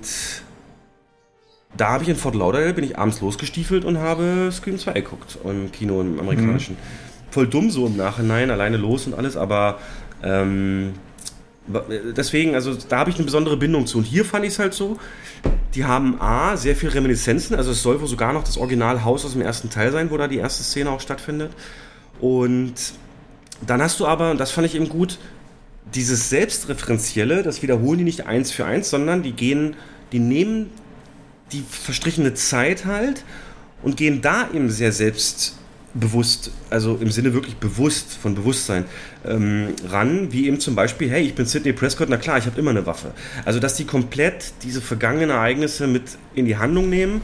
[1.78, 5.38] da habe ich in Fort Lauderdale, bin ich abends losgestiefelt und habe Scream 2 geguckt
[5.44, 6.78] im Kino, im amerikanischen.
[7.32, 9.80] Voll dumm so im Nachhinein, alleine los und alles, aber
[10.24, 10.94] ähm,
[11.68, 11.84] wa-
[12.16, 13.98] deswegen, also da habe ich eine besondere Bindung zu.
[13.98, 14.98] Und hier fand ich es halt so,
[15.74, 19.34] die haben A, sehr viel Reminiszenzen, also es soll wohl sogar noch das Originalhaus aus
[19.34, 21.52] dem ersten Teil sein, wo da die erste Szene auch stattfindet.
[22.22, 22.74] Und
[23.68, 25.18] dann hast du aber, und das fand ich eben gut,
[25.94, 29.76] dieses Selbstreferenzielle, das wiederholen die nicht eins für eins, sondern die gehen,
[30.14, 30.70] die nehmen
[31.52, 33.24] die verstrichene Zeit halt
[33.84, 38.86] und gehen da eben sehr selbstbewusst, also im Sinne wirklich bewusst, von Bewusstsein,
[39.26, 42.60] ähm, ran, wie eben zum Beispiel, hey, ich bin Sidney Prescott, na klar, ich habe
[42.60, 43.12] immer eine Waffe.
[43.46, 47.22] Also, dass die komplett diese vergangenen Ereignisse mit in die Handlung nehmen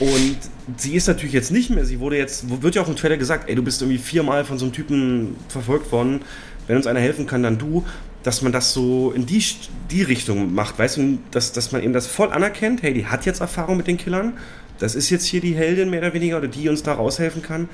[0.00, 0.36] und
[0.76, 3.48] sie ist natürlich jetzt nicht mehr, sie wurde jetzt, wird ja auch im Trailer gesagt,
[3.48, 6.20] ey, du bist irgendwie viermal von so einem Typen verfolgt worden,
[6.68, 7.84] wenn uns einer helfen kann, dann du,
[8.28, 9.42] dass man das so in die,
[9.90, 13.24] die Richtung macht, weißt du, dass, dass man eben das voll anerkennt, hey, die hat
[13.24, 14.34] jetzt Erfahrung mit den Killern,
[14.78, 17.70] das ist jetzt hier die Heldin mehr oder weniger, oder die uns da raushelfen kann.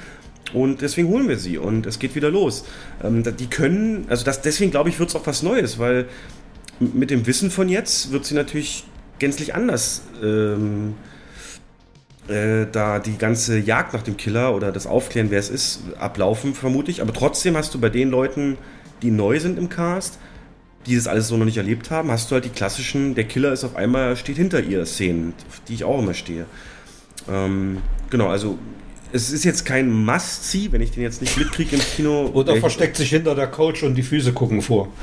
[0.52, 2.66] Und deswegen holen wir sie und es geht wieder los.
[3.02, 6.06] Ähm, die können, also das, deswegen glaube ich, wird es auch was Neues, weil
[6.78, 8.84] mit dem Wissen von jetzt wird sie natürlich
[9.18, 10.94] gänzlich anders ähm,
[12.28, 16.54] äh, da die ganze Jagd nach dem Killer oder das Aufklären, wer es ist, ablaufen,
[16.54, 17.02] vermute ich.
[17.02, 18.56] Aber trotzdem hast du bei den Leuten,
[19.02, 20.20] die neu sind im Cast,
[20.86, 23.52] die das alles so noch nicht erlebt haben, hast du halt die klassischen, der Killer
[23.52, 26.46] ist auf einmal, steht hinter ihr Szenen, auf die ich auch immer stehe.
[27.28, 27.78] Ähm,
[28.10, 28.58] genau, also
[29.12, 32.30] es ist jetzt kein Must-See, wenn ich den jetzt nicht mitkriege im Kino.
[32.34, 34.88] Oder versteckt sich hinter der Couch und die Füße gucken vor.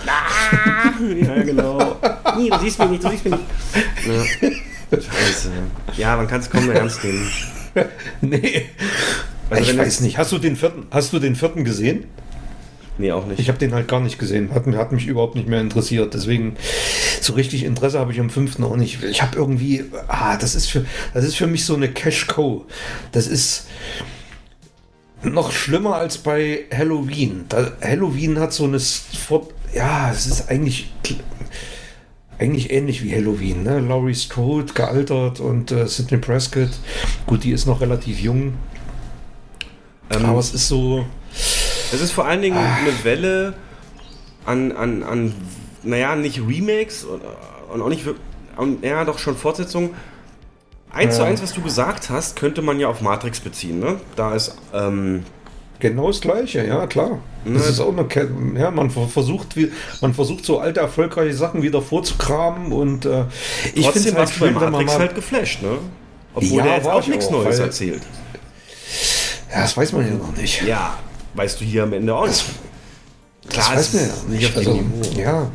[1.21, 1.97] Ja, genau.
[2.37, 3.45] Nee, du siehst mich nicht, du siehst mich nicht.
[4.41, 4.99] Ja.
[4.99, 5.49] Scheiße.
[5.97, 7.27] Ja, man kann es kaum mehr ernst nehmen.
[8.21, 8.65] Nee.
[9.49, 10.17] Also ich weiß nicht.
[10.17, 12.05] Hast du den vierten, hast du den vierten gesehen?
[13.01, 13.39] Nee, auch nicht.
[13.39, 14.53] Ich habe den halt gar nicht gesehen.
[14.53, 16.13] Hat, hat mich überhaupt nicht mehr interessiert.
[16.13, 16.55] Deswegen
[17.19, 19.03] so richtig Interesse habe ich am fünften auch nicht.
[19.03, 20.85] Ich habe irgendwie, ah, das ist für,
[21.15, 22.67] das ist für mich so eine Cash Co.
[23.11, 23.65] Das ist
[25.23, 27.45] noch schlimmer als bei Halloween.
[27.49, 28.77] Da, Halloween hat so eine
[29.73, 30.91] ja, es ist eigentlich
[32.37, 33.63] eigentlich ähnlich wie Halloween.
[33.63, 33.79] Ne?
[33.79, 36.69] Laurie Strode gealtert und äh, Sidney Prescott.
[37.25, 38.53] Gut, die ist noch relativ jung.
[40.11, 41.03] Ähm, Aber es ist so.
[41.93, 43.53] Es ist vor allen Dingen eine Welle
[44.45, 45.33] an, an, an
[45.83, 47.21] naja, nicht Remakes und,
[47.73, 48.05] und auch nicht
[48.57, 49.91] und, ja, doch schon Fortsetzungen.
[50.93, 51.27] Eins zu Ja.
[51.29, 53.79] eins, was du gesagt hast, könnte man ja auf Matrix beziehen.
[53.79, 53.99] Ne?
[54.15, 55.23] Da ist, ähm,
[55.79, 57.17] Genau das Gleiche, ja klar.
[57.43, 57.69] Das Ne.
[57.69, 61.63] ist auch eine Ke ja, man ver- versucht, wie, man versucht so alte erfolgreiche Sachen
[61.63, 63.23] wieder vorzukramen und äh,
[63.73, 65.79] ich finde warst halt schön, wenn man mal, halt geflasht, ne?
[66.35, 68.03] Obwohl Ja, der jetzt auch ich nichts auch, Neues erzählt.
[69.51, 70.61] ja, das weiß man ja noch nicht.
[70.61, 70.99] Ja,
[71.33, 72.45] weißt du hier am Ende auch nicht.
[73.43, 74.79] das Klar, weiß es man nicht Also,
[75.15, 75.51] ja,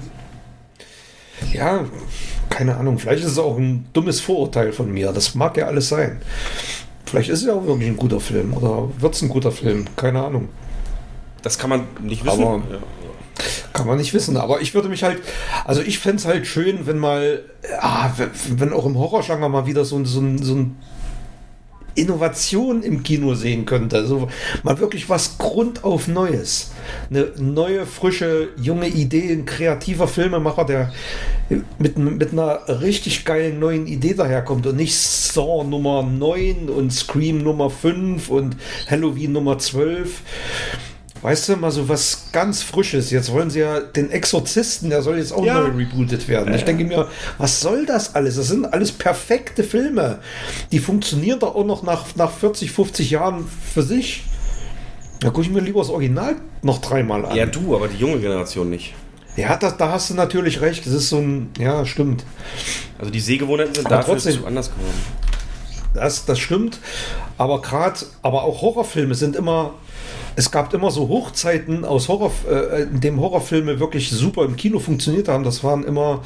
[1.53, 1.85] ja,
[2.49, 2.99] keine Ahnung.
[2.99, 5.13] Vielleicht ist es auch ein dummes Vorurteil von mir.
[5.13, 6.21] Das mag ja alles sein.
[7.05, 9.87] Vielleicht ist es ja auch wirklich ein guter Film oder wird es ein guter Film.
[9.97, 10.49] Keine Ahnung.
[11.43, 12.43] Das kann man nicht wissen.
[12.43, 12.63] Aber-.
[13.73, 15.21] Kann man nicht wissen, aber ich würde mich halt,
[15.67, 17.43] also ich fände es halt schön, wenn mal,
[17.79, 18.11] ah,
[18.49, 20.77] wenn, auch im Horrorgenre mal wieder so, so, so ein
[21.97, 23.97] Innovation im Kino sehen könnte.
[23.97, 24.29] Also
[24.63, 26.73] mal wirklich was grundauf Neues.
[27.11, 30.93] Eine neue, frische, junge Idee, ein kreativer Filmemacher, der
[31.79, 37.39] mit, mit einer richtig geilen neuen Idee daherkommt und nicht Saw Nummer 9 und Scream
[37.39, 38.57] Nummer 5 und
[38.89, 40.23] Halloween Nummer 12.
[41.27, 43.11] Weißt du, mal so was ganz Frisches.
[43.11, 45.55] Jetzt wollen sie ja den Exorzisten, der soll jetzt auch Ja.
[45.59, 46.55] neu rebootet werden.
[46.55, 48.37] Ich denke mir, was soll das alles?
[48.37, 50.21] Das sind alles perfekte Filme.
[50.71, 53.45] Die funktionieren doch auch noch nach, nach 40, 50 Jahren
[53.75, 54.23] für sich.
[55.19, 57.35] Da gucke ich mir lieber das Original noch dreimal an.
[57.35, 58.95] ja, du, aber die junge Generation nicht.
[59.35, 60.87] Ja, da, da hast du natürlich recht.
[60.87, 62.23] Das ist so ein, ja, stimmt.
[63.01, 64.95] Also die Sehgewohnheiten sind Aber dafür trotzdem- anders geworden.
[65.93, 66.79] Das, das stimmt.
[67.37, 69.75] Aber gerade, aber auch Horrorfilme sind immer.
[70.39, 74.79] Es gab immer so Hochzeiten aus Horror, äh, in dem Horrorfilme wirklich super im Kino
[74.79, 75.45] funktioniert haben.
[75.45, 76.23] Das waren immer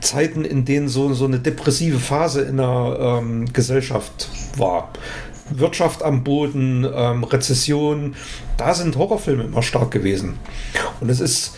[0.00, 4.90] Zeiten, in denen so, so eine depressive Phase in der ähm, Gesellschaft war.
[5.50, 8.14] Wirtschaft am Boden, ähm, Rezession,
[8.56, 10.38] da sind Horrorfilme immer stark gewesen.
[11.00, 11.56] Und es ist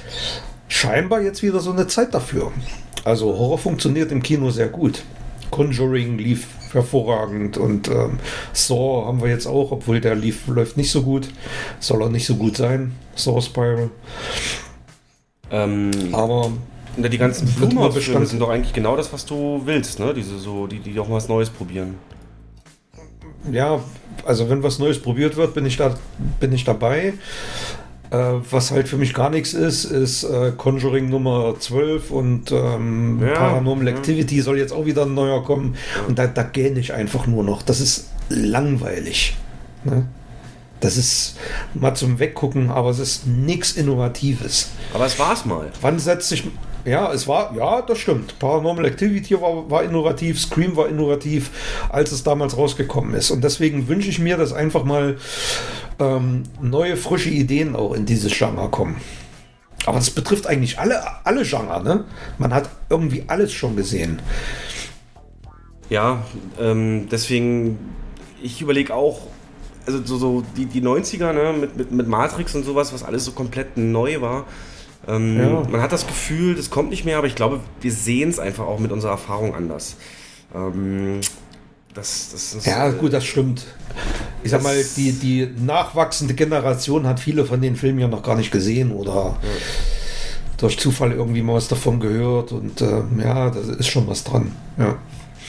[0.68, 2.52] scheinbar jetzt wieder so eine Zeit dafür.
[3.04, 5.04] Also Horror funktioniert im Kino sehr gut.
[5.50, 8.18] Conjuring lief hervorragend und ähm,
[8.52, 11.28] Saw haben wir jetzt auch, obwohl der lief, läuft nicht so gut.
[11.80, 12.92] Soll auch nicht so gut sein.
[13.16, 13.90] Saw Spiral.
[15.50, 16.52] Ähm, Aber
[16.96, 20.14] die ganzen Bestand- sind doch eigentlich genau das, was du willst, ne?
[20.14, 21.94] Diese so, die, die auch mal was Neues probieren.
[23.50, 23.80] ja,
[24.24, 25.94] also wenn was Neues probiert wird, bin ich da,
[26.40, 27.14] bin ich dabei.
[28.10, 33.20] Äh, was halt für mich gar nichts ist, ist äh, Conjuring Nummer 12 und ähm,
[33.20, 33.94] Ja, Paranormal ja.
[33.94, 35.76] Activity soll jetzt auch wieder ein neuer kommen.
[36.06, 37.62] Und da, da gähne ich einfach nur noch.
[37.62, 39.36] Das ist langweilig.
[39.84, 40.06] Ne?
[40.80, 41.36] Das ist
[41.74, 44.70] mal zum Weggucken, aber es ist nichts Innovatives.
[44.92, 45.70] Aber es war's mal.
[45.80, 46.44] Wann setzt sich.
[46.86, 48.38] Ja, es war, ja, das stimmt.
[48.38, 51.50] Paranormal Activity war, war innovativ, Scream war innovativ,
[51.88, 53.32] als es damals rausgekommen ist.
[53.32, 55.16] Und deswegen wünsche ich mir, dass einfach mal
[55.98, 59.00] ähm, neue, frische Ideen auch in dieses Genre kommen.
[59.84, 62.04] Aber das betrifft eigentlich alle, alle Genre, ne?
[62.38, 64.22] Man hat irgendwie alles schon gesehen.
[65.90, 66.24] Ja,
[66.60, 67.78] ähm, deswegen,
[68.40, 69.22] ich überlege auch,
[69.86, 73.24] also so, so die, die 90er, ne, mit, mit, mit Matrix und sowas, was alles
[73.24, 74.46] so komplett neu war.
[75.08, 75.62] Ähm, Ja.
[75.70, 78.64] Man hat das Gefühl, das kommt nicht mehr, aber ich glaube, wir sehen es einfach
[78.66, 79.96] auch mit unserer Erfahrung anders.
[80.54, 81.20] Ähm,
[81.94, 83.64] das, das ist, Ja, gut, das stimmt.
[84.42, 88.36] Ich sag mal, die, die nachwachsende Generation hat viele von den Filmen ja noch gar
[88.36, 89.36] nicht gesehen oder
[90.58, 94.52] durch Zufall irgendwie mal was davon gehört und äh, ja, da ist schon was dran.
[94.78, 94.96] Ja.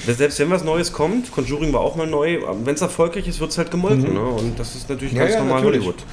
[0.06, 3.52] Selbst wenn was Neues kommt, Conjuring war auch mal neu, wenn es erfolgreich ist, wird
[3.52, 4.14] es halt gemolken.
[4.14, 4.22] Ne?
[4.22, 5.18] Und das ist natürlich Mhm.
[5.20, 5.86] Ja, ganz ja, normal natürlich.
[5.86, 6.04] Hollywood.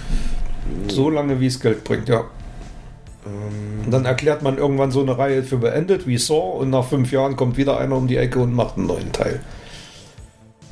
[0.89, 2.25] So lange, wie es Geld bringt, ja.
[3.25, 7.11] Und dann erklärt man irgendwann so eine Reihe für beendet, wie Saw, und nach fünf
[7.13, 9.41] Jahren kommt wieder einer um die Ecke und macht einen neuen Teil.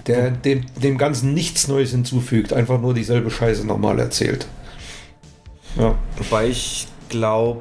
[0.07, 4.47] Der dem, dem Ganzen nichts Neues hinzufügt, einfach nur dieselbe Scheiße nochmal erzählt.
[5.79, 5.95] Ja.
[6.19, 7.61] Wobei ich glaube,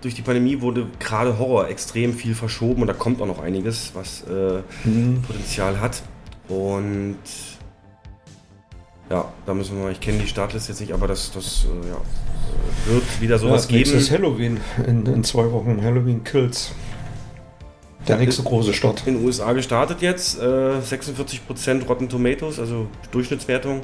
[0.00, 3.90] durch die Pandemie wurde gerade Horror extrem viel verschoben und da kommt auch noch einiges,
[3.94, 5.22] was äh, Mhm.
[5.22, 6.02] Potenzial hat.
[6.48, 7.18] Und
[9.10, 11.88] ja, da müssen wir mal, ich kenne die Startliste jetzt nicht, aber das, das äh,
[11.88, 12.00] ja,
[12.86, 14.22] wird wieder sowas ja, nächstes geben.
[14.24, 15.80] Halloween in, in zwei Wochen.
[15.82, 16.72] Halloween Kills.
[18.08, 19.02] Der Ja, nächste große Start.
[19.06, 23.82] In den USA gestartet jetzt, äh, 46% Rotten Tomatoes, also Durchschnittswertung.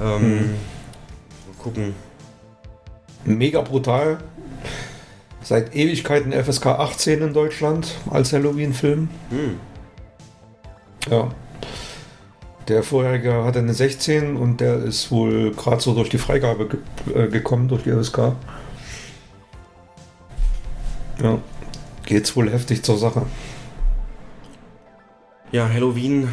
[0.00, 0.38] Ähm, Mhm.
[1.48, 1.94] Mal gucken.
[3.24, 4.18] Mega brutal.
[5.42, 9.08] Seit Ewigkeiten FSK 18 in Deutschland als Halloween-Film.
[9.30, 9.60] Hm.
[11.10, 11.28] Ja.
[12.68, 16.80] Der vorherige hatte eine 16 und der ist wohl gerade so durch die Freigabe ge
[17.14, 18.32] äh, gekommen, durch die FSK.
[21.22, 21.38] Ja.
[22.04, 23.26] Geht's wohl heftig zur Sache.
[25.52, 26.28] Ja, Halloween.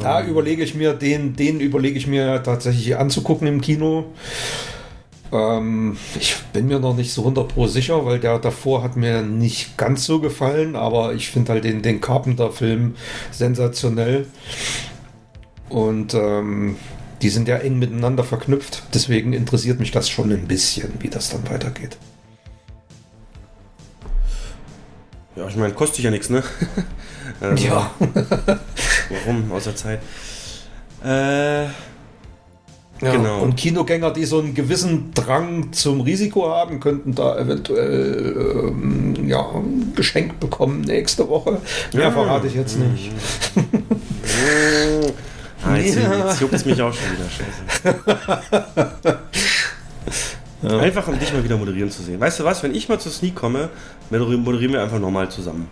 [0.00, 4.06] Da überlege ich mir, den, den überlege ich mir tatsächlich anzugucken im Kino.
[5.32, 9.22] Ähm, ich bin mir noch nicht so 100 pro sicher, weil der davor hat mir
[9.22, 12.96] nicht ganz so gefallen, aber ich finde halt den, den Carpenter-Film
[13.30, 14.26] sensationell.
[15.68, 16.76] Und ähm,
[17.22, 21.30] die sind ja eng miteinander verknüpft, deswegen interessiert mich das schon ein bisschen, wie das
[21.30, 21.96] dann weitergeht.
[25.36, 26.42] Ja, ich meine, kostet ja nichts, ne?
[27.40, 27.90] also, Ja.
[29.10, 29.52] Warum?
[29.52, 30.00] Außer Zeit.
[31.04, 31.68] Äh,
[33.00, 33.40] Ja, Genau.
[33.42, 39.40] Und Kinogänger, die so einen gewissen Drang zum Risiko haben, könnten da eventuell ähm, ja,
[39.54, 41.58] ein Geschenk bekommen nächste Woche.
[41.94, 42.10] Mehr Ja.
[42.10, 43.10] verrate ich jetzt nicht.
[45.64, 47.28] ah, jetzt, jetzt juckt es mich auch schon wieder.
[47.30, 49.18] Scheiße.
[50.80, 52.20] Einfach um dich mal wieder moderieren zu sehen.
[52.20, 53.70] Weißt du was, wenn ich mal zu Sneak komme,
[54.10, 55.68] moderieren wir einfach nochmal zusammen.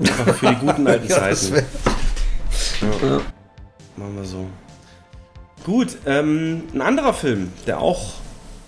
[0.00, 1.52] Einfach für die guten alten Zeiten.
[1.52, 3.20] wär-.
[3.96, 4.46] Machen wir so.
[5.66, 8.12] Gut, ähm, ein anderer Film, der auch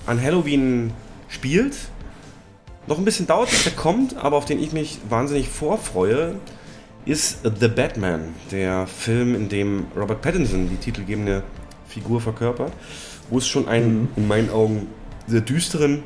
[0.05, 0.93] an Halloween
[1.29, 1.77] spielt.
[2.89, 6.35] Noch ein bisschen dauert, bis der kommt, aber auf den ich mich wahnsinnig vorfreue,
[7.05, 11.45] ist The Batman, der Film, in dem Robert Pattinson die titelgebende
[11.87, 12.73] Figur verkörpert,
[13.31, 14.89] wo es schon einen, in meinen Augen,
[15.29, 16.03] sehr düsteren,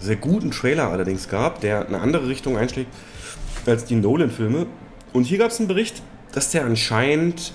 [0.00, 2.92] sehr guten Trailer allerdings gab, der eine andere Richtung einschlägt
[3.66, 4.66] als die Nolan-Filme.
[5.12, 6.02] Und hier gab es einen Bericht,
[6.32, 7.52] dass der anscheinend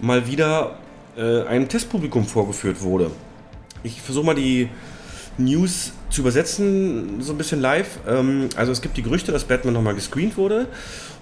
[0.00, 0.78] mal wieder
[1.16, 3.10] äh, einem Testpublikum vorgeführt wurde.
[3.82, 4.68] Ich versuche mal die
[5.38, 7.98] News zu übersetzen, so ein bisschen live.
[8.08, 10.68] Ähm, also es gibt die Gerüchte, dass Batman nochmal gescreent wurde.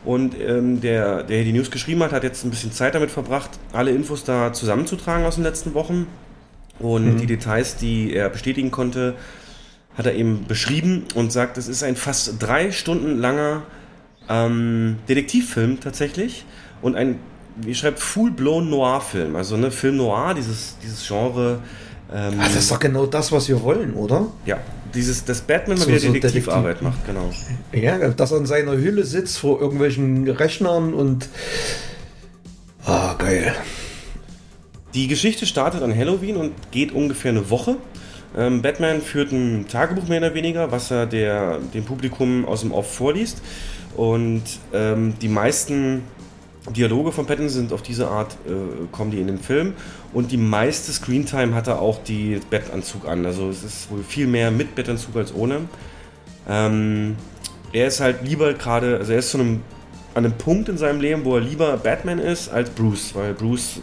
[0.04, 3.10] Und ähm, der, der hier die News geschrieben hat, hat jetzt ein bisschen Zeit damit
[3.10, 6.06] verbracht, alle Infos da zusammenzutragen aus den letzten Wochen.
[6.78, 9.14] Und die Details, die er bestätigen konnte,
[9.96, 13.62] hat er eben beschrieben und sagt, es ist ein fast drei Stunden langer
[14.28, 16.44] ähm, Detektivfilm tatsächlich.
[16.82, 17.18] und ein,
[17.56, 19.36] wie schreibt, full-blown Noir-Film.
[19.36, 21.60] Also ne, Film Noir, dieses, dieses Genre.
[22.12, 24.26] Ähm, Ah, das ist doch genau das, was wir wollen, oder?
[24.46, 24.58] ja,
[24.94, 27.30] dieses, das Batman mal So- wieder so Detektivarbeit macht, genau.
[27.72, 31.28] Ja, dass er in seiner Hülle sitzt vor irgendwelchen Rechnern und.
[32.84, 33.54] Ah, geil.
[34.94, 37.76] Die Geschichte startet an Halloween und geht ungefähr eine Woche.
[38.36, 42.72] Ähm, Batman führt ein Tagebuch mehr oder weniger, was er der, dem Publikum aus dem
[42.72, 43.40] Off vorliest.
[43.96, 46.02] Und ähm, die meisten
[46.70, 49.74] Dialoge von Pattinson sind auf diese Art, äh, kommen die in den Film.
[50.12, 53.26] Und die meiste Screentime hat er auch die Bettanzug an.
[53.26, 55.60] Also es ist wohl viel mehr mit Bettanzug als ohne.
[56.48, 57.16] Ähm,
[57.72, 59.60] er ist halt lieber gerade, also er ist zu einem,
[60.14, 63.80] an einem Punkt in seinem Leben, wo er lieber Batman ist als Bruce, weil Bruce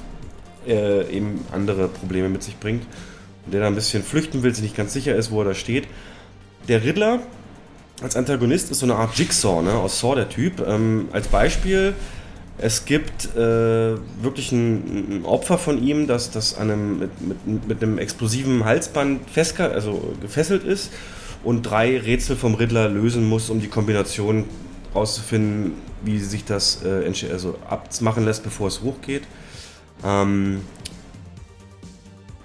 [0.68, 2.86] äh, eben andere Probleme mit sich bringt.
[3.46, 5.54] Und der da ein bisschen flüchten will, sich nicht ganz sicher ist, wo er da
[5.54, 5.88] steht.
[6.68, 7.20] Der Riddler
[8.02, 10.66] als Antagonist ist so eine Art Jigsaw, ne, aus Saw der Typ.
[10.66, 11.94] Ähm, als Beispiel,
[12.58, 13.40] es gibt äh,
[14.22, 18.66] wirklich ein, ein Opfer von ihm, das, das an einem, mit, mit, mit einem explosiven
[18.66, 20.92] Halsband festge also gefesselt ist
[21.44, 24.46] und drei Rätsel vom Riddler lösen muss, um die Kombination
[24.94, 25.74] rauszufinden,
[26.04, 29.24] wie sich das äh, also abmachen lässt, bevor es hochgeht.
[30.04, 30.62] Ähm,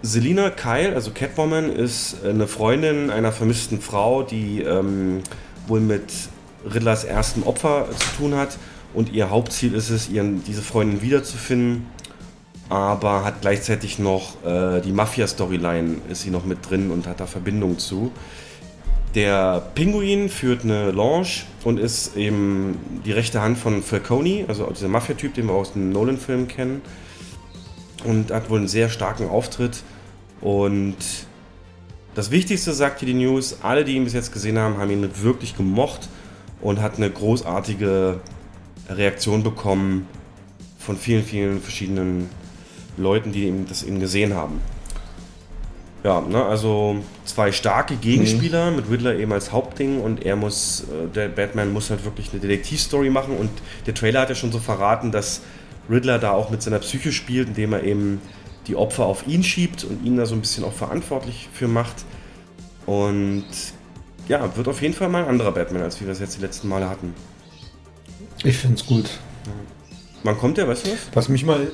[0.02, 5.22] Selina Kyle, also Catwoman, ist eine Freundin einer vermissten Frau, die ähm,
[5.66, 6.04] wohl mit
[6.72, 8.56] Riddlers erstem Opfer zu tun hat.
[8.96, 11.86] Und ihr Hauptziel ist es, ihren, diese Freundin wiederzufinden.
[12.70, 17.26] Aber hat gleichzeitig noch äh, die Mafia-Storyline, ist sie noch mit drin und hat da
[17.26, 18.10] Verbindung zu.
[19.14, 24.88] Der Pinguin führt eine Lounge und ist eben die rechte Hand von Falcone, also dieser
[24.88, 26.80] Mafia-Typ, den wir aus dem Nolan-Film kennen
[28.04, 29.82] und hat wohl einen sehr starken Auftritt.
[30.40, 30.96] Und
[32.14, 35.06] das Wichtigste, sagt hier die News, alle, die ihn bis jetzt gesehen haben, haben ihn
[35.22, 36.08] wirklich gemocht
[36.62, 38.20] und hat eine großartige
[38.88, 40.06] Reaktion bekommen
[40.78, 42.28] von vielen, vielen verschiedenen
[42.96, 44.60] Leuten, die ihm das eben gesehen haben.
[46.04, 51.08] Ja, ne, also zwei starke Gegenspieler mit Riddler eben als Hauptding und er muss, äh,
[51.12, 53.50] der Batman muss halt wirklich eine Detektivstory machen und
[53.86, 55.40] der Trailer hat ja schon so verraten, dass
[55.90, 58.20] Riddler da auch mit seiner Psyche spielt, indem er eben
[58.68, 62.04] die Opfer auf ihn schiebt und ihn da so ein bisschen auch verantwortlich für macht.
[62.84, 63.44] Und
[64.28, 66.68] ja, wird auf jeden Fall mal ein anderer Batman, als wir das jetzt die letzten
[66.68, 67.14] Male hatten.
[68.44, 69.10] Ich finde es gut.
[70.22, 70.98] Wann kommt der, weißt du was?
[71.12, 71.70] Was mich, mal,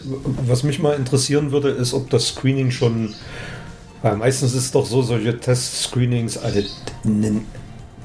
[0.46, 3.14] was mich mal interessieren würde, ist, ob das Screening schon.
[4.02, 6.60] Weil meistens ist es doch so, solche Test-Screenings, also,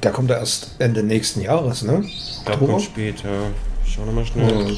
[0.02, 2.04] der kommt ja erst Ende nächsten Jahres, ne?
[2.44, 3.50] Glaube, kommt spät, ja.
[3.84, 4.76] Schauen wir mal schnell.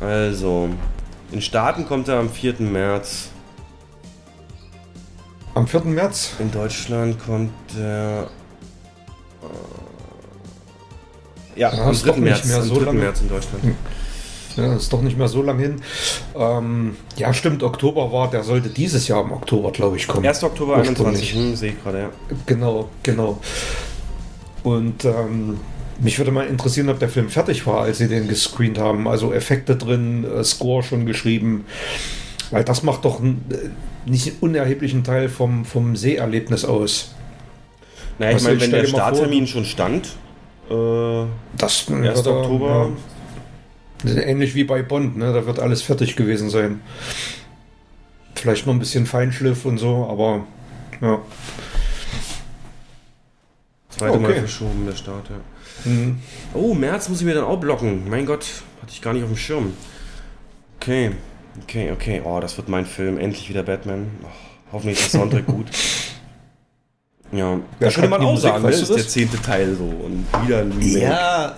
[0.00, 0.06] Ja.
[0.06, 0.70] Also,
[1.32, 2.54] in Staaten kommt er am 4.
[2.60, 3.28] März.
[5.54, 5.80] Am 4.
[5.84, 6.30] März.
[6.38, 8.22] In Deutschland kommt er.
[9.42, 9.79] äh,
[11.56, 12.10] Ja, Ja, am ist 3.
[12.10, 12.84] doch nicht März, mehr am so 3.
[12.86, 12.98] lange.
[13.00, 13.64] März in Deutschland.
[14.56, 15.76] Ja, ist doch nicht mehr so lang hin.
[16.36, 20.26] Ähm, ja, stimmt, Oktober war, der sollte dieses Jahr im Oktober, glaube ich, kommen.
[20.26, 20.42] 1.
[20.42, 20.98] Oktober Ursprünglich.
[20.98, 22.10] 21, hm, sehe ich gerade, ja.
[22.46, 23.38] Genau, genau.
[24.64, 25.60] Und ähm,
[26.00, 29.06] mich würde mal interessieren, ob der Film fertig war, als sie den gescreent haben.
[29.06, 31.64] Also Effekte drin, äh, Score schon geschrieben.
[32.50, 37.14] Weil das macht doch einen, äh, nicht einen unerheblichen Teil vom, vom Seherlebnis aus.
[38.18, 40.08] Naja, ich Also, meine, wenn der mal vor, Starttermin schon stand,
[40.70, 41.26] äh,
[41.56, 42.02] Das 1.
[42.02, 42.90] wird er- Oktober,
[44.04, 45.32] Ja, ähnlich wie bei Bond, ne?
[45.32, 46.80] Da wird alles fertig gewesen sein.
[48.34, 50.46] Vielleicht noch ein bisschen Feinschliff und so, aber
[51.02, 51.18] ja.
[53.90, 54.38] zweite Mal Okay.
[54.40, 55.90] verschoben, der Start, ja.
[55.90, 56.18] Mhm.
[56.54, 58.08] Oh, März muss ich mir dann auch blocken.
[58.08, 58.46] Mein Gott,
[58.80, 59.72] hatte ich gar nicht auf dem Schirm.
[60.80, 61.10] Okay,
[61.62, 62.22] okay, okay.
[62.24, 63.18] Oh, das wird mein Film.
[63.18, 64.06] Endlich wieder Batman.
[64.22, 64.26] Oh,
[64.72, 65.66] hoffentlich ist der Soundtrack gut.
[67.32, 68.68] Ja, da könnte man auch sagen, ne?
[68.68, 69.08] weißt ist der das?
[69.08, 70.98] zehnte Teil so und wieder ein Remake.
[71.00, 71.54] Ja,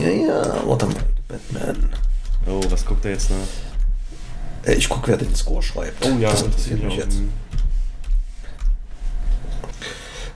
[0.00, 0.94] ja, ja, warte mal,
[1.26, 1.90] Batman.
[2.46, 3.36] Oh, was guckt er jetzt nach?
[4.70, 6.04] Äh, Ich gucke, wer den Score schreibt.
[6.06, 6.98] Oh ja, das interessiert mich auch.
[6.98, 7.18] jetzt.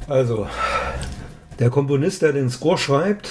[0.09, 0.47] Also,
[1.59, 3.28] der Komponist, der den Score schreibt,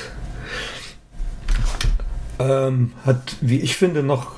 [2.40, 4.34] ähm, hat, wie ich finde, noch,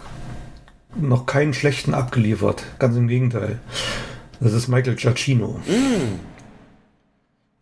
[0.95, 2.63] noch keinen schlechten abgeliefert.
[2.79, 3.59] Ganz im Gegenteil.
[4.39, 5.59] Das ist Michael Giacchino.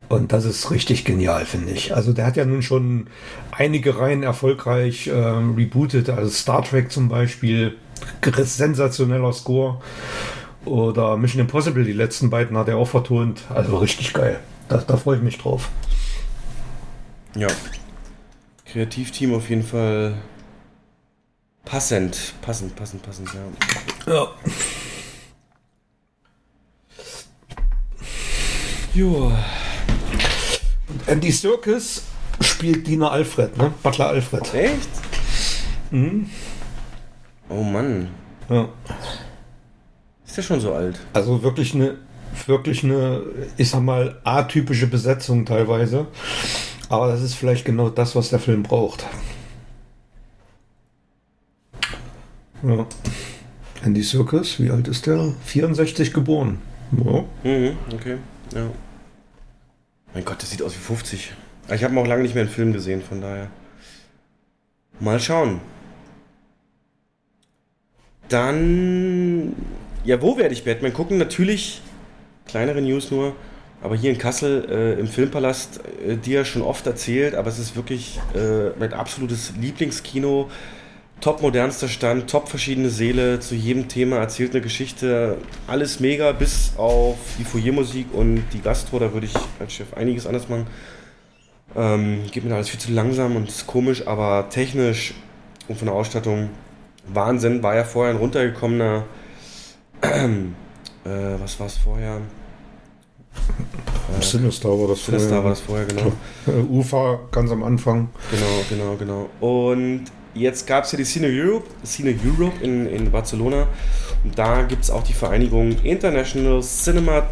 [0.10, 1.94] Und das ist richtig genial, finde ich.
[1.94, 3.08] Also der hat ja nun schon
[3.52, 7.76] einige Reihen erfolgreich ähm, rebootet, also Star Trek zum Beispiel,
[8.22, 9.82] sensationeller Score.
[10.66, 13.42] Oder Mission Impossible, die letzten beiden hat er auch vertont.
[13.54, 14.40] Also richtig geil.
[14.70, 15.70] Da, da freue ich mich drauf.
[17.36, 17.48] Ja.
[18.66, 20.16] Kreativteam auf jeden Fall
[21.64, 22.34] passend.
[22.42, 24.14] Passend, passend, passend, ja.
[24.14, 24.28] Ja.
[28.94, 29.32] Jo.
[31.08, 32.04] Andy Serkis
[32.42, 33.74] spielt Diener Alfred, ne?
[33.82, 34.54] Butler Alfred.
[34.54, 34.90] Echt?
[37.50, 38.10] Oh Mann.
[38.50, 38.68] Ja.
[40.26, 41.00] Ist der schon so alt?
[41.14, 41.96] Also wirklich eine,
[42.46, 43.22] wirklich eine,
[43.56, 46.08] ich sag mal, atypische Besetzung teilweise.
[46.90, 49.06] Aber das ist vielleicht genau das, was der Film braucht.
[52.64, 52.86] Ja.
[53.84, 55.34] Andy Serkis, wie alt ist der?
[55.46, 56.60] 64 geboren.
[56.92, 57.24] Ja.
[57.44, 58.18] Mhm, okay.
[58.54, 58.68] Ja.
[60.18, 61.32] Mein Gott, das sieht aus wie 50.
[61.70, 63.52] Ich habe auch lange nicht mehr einen Film gesehen, von daher.
[65.00, 65.62] Mal schauen.
[68.28, 69.56] Dann.
[70.06, 71.20] Ja, wo werde ich Batman gucken?
[71.20, 71.84] Natürlich
[72.48, 73.36] kleinere News nur.
[73.84, 77.76] Aber hier in Kassel äh, im Filmpalast, äh, dir schon oft erzählt, aber es ist
[77.76, 80.50] wirklich äh, mein absolutes Lieblingskino.
[81.20, 85.38] Top modernster Stand, top verschiedene Säle, zu jedem Thema erzählt eine Geschichte.
[85.66, 90.28] Alles mega, bis auf die Foyermusik und die Gastro, da würde ich als Chef einiges
[90.28, 90.68] anders machen.
[91.76, 95.16] Ähm, geht mir da alles viel zu langsam und ist komisch, aber technisch
[95.68, 96.50] und von der Ausstattung
[97.08, 97.64] Wahnsinn.
[97.64, 99.04] War ja vorher ein runtergekommener,
[100.02, 100.30] äh,
[101.40, 102.22] was war es vorher?
[104.22, 106.12] Sinister war das Sinister war das vorher, genau.
[106.48, 108.10] Äh, Ufa ganz am Anfang.
[108.32, 109.30] Genau, genau, genau.
[109.40, 110.06] Und
[110.40, 113.68] jetzt gab es ja die Cine Europe, Cine Europe in, in Barcelona.
[114.24, 117.28] Und da gibt es auch die Vereinigung International Cinema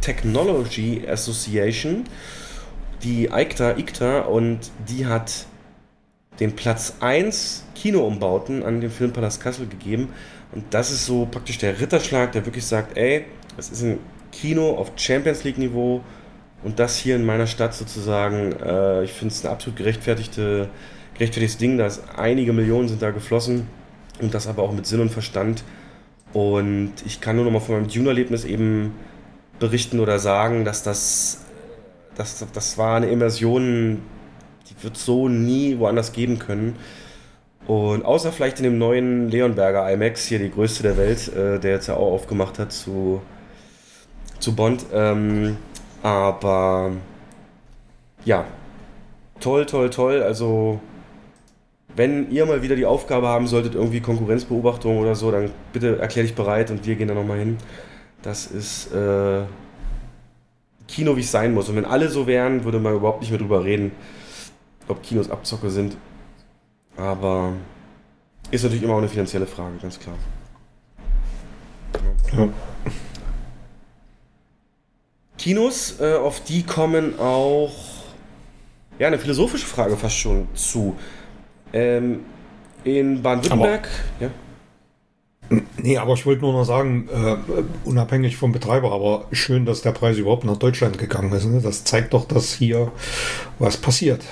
[0.00, 2.04] Technology Association,
[3.02, 5.46] die ICTA, ICTA, und die hat
[6.40, 10.08] den Platz 1 Kinoumbauten an den Filmpalast Kassel gegeben.
[10.52, 13.24] Und das ist so praktisch der Ritterschlag, der wirklich sagt, ey,
[13.56, 13.98] das ist ein
[14.32, 16.02] Kino auf Champions League Niveau
[16.62, 20.68] und das hier in meiner Stadt sozusagen, äh, ich finde es ein absolut gerechtfertigte,
[21.14, 23.66] gerechtfertigtes Ding, da ist einige Millionen sind da geflossen
[24.20, 25.64] und das aber auch mit Sinn und Verstand.
[26.32, 28.92] Und ich kann nur noch mal von meinem Dune-Erlebnis eben
[29.58, 31.44] berichten oder sagen, dass das,
[32.16, 34.02] das, das war eine Immersion,
[34.68, 36.76] die wird so nie woanders geben können.
[37.66, 41.72] Und außer vielleicht in dem neuen Leonberger IMAX, hier die größte der Welt, äh, der
[41.72, 43.22] jetzt ja auch aufgemacht hat zu,
[44.38, 44.84] zu Bond.
[44.92, 45.56] Ähm,
[46.02, 46.92] aber
[48.24, 48.44] ja,
[49.40, 50.22] toll, toll, toll.
[50.22, 50.80] Also,
[51.96, 56.24] wenn ihr mal wieder die Aufgabe haben solltet, irgendwie Konkurrenzbeobachtung oder so, dann bitte erklär
[56.24, 57.56] dich bereit und wir gehen da nochmal hin.
[58.22, 59.44] Das ist äh,
[60.88, 61.68] Kino, wie es sein muss.
[61.68, 63.92] Und wenn alle so wären, würde man überhaupt nicht mehr drüber reden,
[64.88, 65.96] ob Kinos Abzocke sind.
[66.96, 67.52] Aber
[68.50, 70.16] ist natürlich immer auch eine finanzielle Frage, ganz klar.
[72.36, 72.48] Ja.
[75.38, 77.72] Kinos, äh, auf die kommen auch
[78.98, 80.96] ja, eine philosophische Frage fast schon zu.
[81.74, 82.20] Ähm,
[82.84, 83.88] in Baden-Württemberg,
[84.20, 84.30] ja.
[85.76, 87.36] Nee, aber ich wollte nur noch sagen, äh,
[87.84, 91.44] unabhängig vom Betreiber, aber schön, dass der Preis überhaupt nach Deutschland gegangen ist.
[91.44, 91.60] Ne?
[91.60, 92.90] Das zeigt doch, dass hier
[93.58, 94.22] was passiert.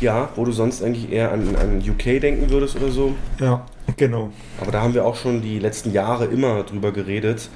[0.00, 3.14] Ja, wo du sonst eigentlich eher an, an UK denken würdest oder so.
[3.40, 3.64] Ja,
[3.96, 4.30] genau.
[4.60, 7.48] Aber da haben wir auch schon die letzten Jahre immer drüber geredet,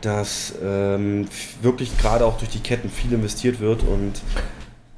[0.00, 1.26] dass ähm,
[1.60, 4.22] wirklich gerade auch durch die Ketten viel investiert wird und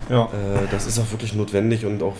[0.08, 0.26] Ja.
[0.26, 2.16] äh, das ist auch wirklich notwendig und auch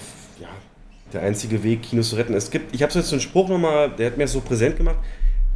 [1.13, 2.35] der einzige Weg, Kinos zu retten.
[2.35, 4.97] Es gibt, ich habe jetzt so einen Spruch nochmal, der hat mir so präsent gemacht,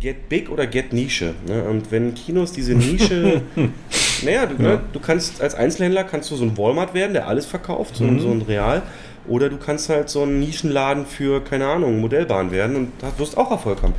[0.00, 1.34] get big oder get Nische.
[1.46, 1.62] Ne?
[1.64, 3.42] Und wenn Kinos diese Nische,
[4.24, 7.46] naja, du, ne, du kannst als Einzelhändler kannst du so ein Walmart werden, der alles
[7.46, 8.82] verkauft, so, ein- so ein Real.
[9.28, 13.36] Oder du kannst halt so ein Nischenladen für, keine Ahnung, Modellbahn werden und da wirst
[13.38, 13.94] auch Erfolg haben.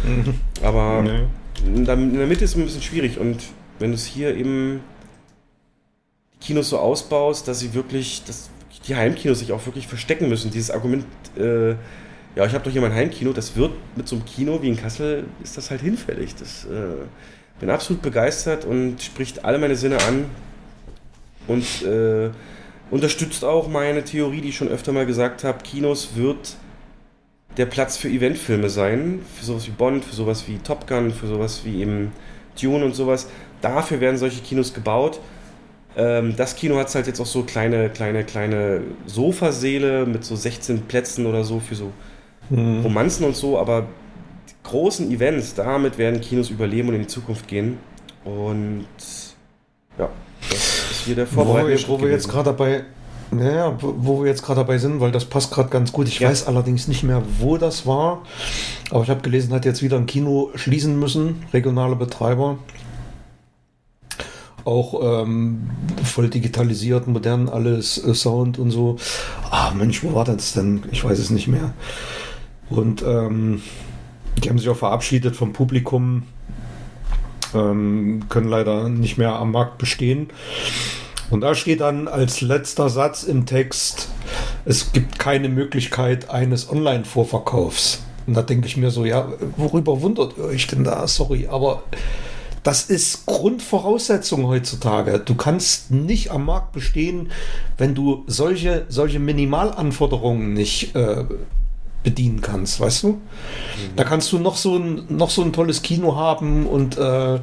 [0.62, 1.22] Aber Nee.
[1.66, 3.38] in der Mitte ist es ein bisschen schwierig und
[3.80, 4.82] wenn du es hier eben
[6.42, 8.50] Kinos so ausbaust, dass sie wirklich, dass
[8.88, 10.52] die Heimkinos sich auch wirklich verstecken müssen.
[10.52, 11.06] Dieses Argument,
[11.38, 11.72] äh,
[12.36, 14.78] ja, ich habe doch hier mein Heimkino, das wird mit so einem Kino wie in
[14.78, 16.36] Kassel, ist das halt hinfällig.
[16.36, 17.06] Das äh,
[17.60, 20.26] bin absolut begeistert und spricht alle meine Sinne an
[21.48, 22.30] und äh,
[22.92, 26.56] unterstützt auch meine Theorie, die ich schon öfter mal gesagt habe, Kinos wird
[27.58, 31.28] der Platz für Eventfilme sein, für sowas wie Bond, für sowas wie Top Gun, für
[31.28, 32.12] sowas wie eben
[32.60, 33.28] Dune und sowas.
[33.62, 35.20] Dafür werden solche Kinos gebaut.
[35.96, 40.82] Ähm, das Kino hat halt jetzt auch so kleine, kleine, kleine Sofasäle mit so 16
[40.84, 41.92] Plätzen oder so für so
[42.52, 43.86] Romanzen und so, aber
[44.50, 47.78] die großen Events, damit werden Kinos überleben und in die Zukunft gehen.
[48.26, 48.86] Und
[49.98, 50.10] ja,
[50.50, 50.58] das
[50.92, 51.70] ist hier der Wo Vorbereitung.
[51.70, 52.84] wir, wo wir jetzt gerade dabei,
[53.32, 56.08] naja, wo wo wir jetzt gerade dabei sind, weil das passt gerade ganz gut.
[56.08, 56.30] Ich Ja.
[56.30, 58.24] weiß allerdings nicht mehr, wo das war,
[58.92, 62.58] aber ich habe gelesen, hat jetzt wieder ein Kino schließen müssen, regionale Betreiber.
[64.66, 65.70] Auch ähm,
[66.04, 68.98] voll digitalisiert, modern alles, äh, Sound und so.
[69.52, 70.84] Ah, Mensch, wo war das denn?
[70.92, 71.74] Ich weiß es nicht mehr.
[72.70, 73.62] Und ähm,
[74.42, 76.24] die haben sich auch verabschiedet vom Publikum,
[77.54, 80.30] ähm, können leider nicht mehr am Markt bestehen.
[81.30, 84.10] Und da steht dann als letzter Satz im Text,
[84.66, 88.04] es gibt keine Möglichkeit eines Online-Vorverkaufs.
[88.26, 89.28] Und da denke ich mir so, ja,
[89.58, 91.08] worüber wundert ihr euch denn da?
[91.08, 91.84] Sorry, aber
[92.64, 95.20] das ist Grundvoraussetzung heutzutage.
[95.20, 97.32] Du kannst nicht am Markt bestehen,
[97.78, 101.26] wenn du solche, solche Minimalanforderungen nicht äh,
[102.04, 103.08] bedienen kannst, weißt du?
[103.10, 103.20] Mhm.
[103.96, 107.40] Da kannst du noch so ein, noch so ein tolles Kino haben und äh,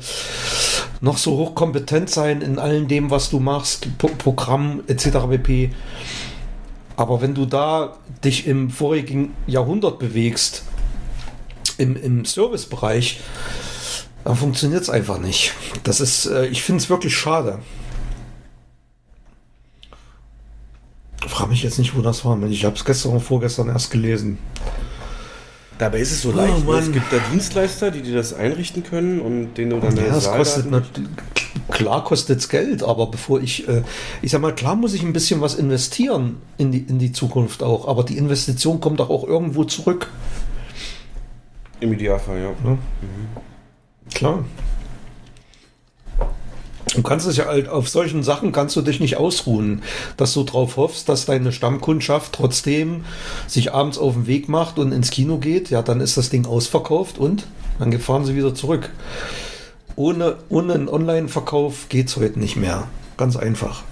[1.01, 5.09] noch so hochkompetent sein in allem dem, was du machst, P Programm etc.
[5.31, 5.71] pp.
[6.97, 10.65] Aber wenn du da dich im vorigen Jahrhundert bewegst,
[11.79, 13.21] im, im Servicebereich,
[14.25, 15.53] dann funktioniert es einfach nicht.
[15.85, 17.59] Das ist, äh, ich finde es wirklich schade.
[21.27, 22.41] Frage mich jetzt nicht, wo das war.
[22.45, 24.39] Ich habe es gestern oder vorgestern erst gelesen.
[25.79, 26.67] Dabei ist es so oh, leicht.
[26.67, 26.75] Ne?
[26.75, 30.31] es gibt da Dienstleister, die dir das einrichten können und denen du dann ja, das
[30.31, 30.67] kostet
[31.71, 33.83] klar kostet es Geld, aber bevor ich, äh,
[34.23, 37.63] ich sag mal, klar muss ich ein bisschen was investieren in die, in die Zukunft
[37.63, 40.11] auch, aber die Investition kommt doch auch irgendwo zurück.
[41.81, 42.45] Im Idealfall, ja.
[42.45, 42.71] ja.
[42.71, 42.79] Mhm.
[44.15, 44.45] Klar.
[46.95, 49.83] Du kannst es ja halt auf solchen Sachen kannst du dich nicht ausruhen,
[50.17, 53.05] dass du drauf hoffst, dass deine Stammkundschaft trotzdem
[53.47, 55.71] sich abends auf den Weg macht und ins Kino geht.
[55.71, 57.47] Ja, dann ist das Ding ausverkauft und
[57.79, 58.91] dann fahren sie wieder zurück.
[59.97, 62.89] Ohne, ohne einen Online-Verkauf geht es heute nicht mehr.
[63.17, 63.85] Ganz einfach.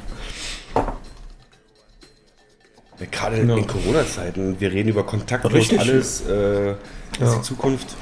[3.11, 3.57] Gerade in, ja.
[3.57, 5.79] in Corona-Zeiten, wir reden über kontaktlos Richtig.
[5.79, 6.77] alles, äh, ja.
[7.21, 7.95] die Zukunft.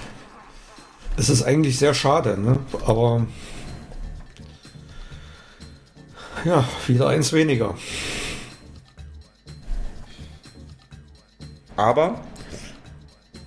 [1.19, 2.59] Es ist eigentlich sehr schade, ne?
[2.85, 3.27] aber
[6.45, 7.75] ja, wieder eins weniger.
[11.77, 12.21] Aber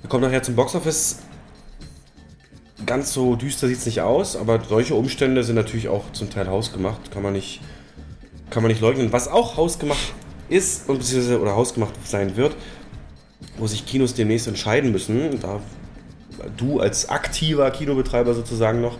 [0.01, 1.19] wir kommen nachher zum Boxoffice.
[2.85, 6.47] Ganz so düster sieht es nicht aus, aber solche Umstände sind natürlich auch zum Teil
[6.47, 7.11] hausgemacht.
[7.11, 7.61] Kann man nicht,
[8.49, 9.11] kann man nicht leugnen.
[9.11, 10.13] Was auch hausgemacht
[10.49, 11.03] ist und
[11.39, 12.55] oder hausgemacht sein wird,
[13.57, 15.61] wo sich Kinos demnächst entscheiden müssen, da
[16.57, 18.97] du als aktiver Kinobetreiber sozusagen noch,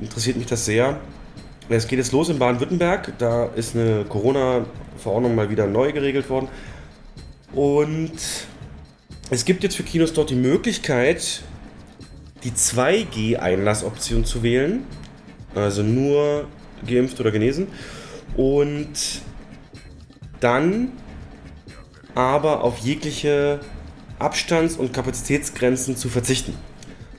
[0.00, 0.98] interessiert mich das sehr.
[1.68, 3.12] Es geht jetzt los in Baden-Württemberg.
[3.18, 6.48] Da ist eine Corona-Verordnung mal wieder neu geregelt worden.
[7.52, 8.12] Und
[9.30, 11.42] es gibt jetzt für Kinos dort die Möglichkeit,
[12.42, 14.84] die 2G-Einlassoption zu wählen.
[15.54, 16.46] Also nur
[16.86, 17.68] geimpft oder genesen.
[18.36, 19.22] Und
[20.40, 20.92] dann
[22.14, 23.60] aber auf jegliche
[24.20, 26.54] Abstands- und Kapazitätsgrenzen zu verzichten.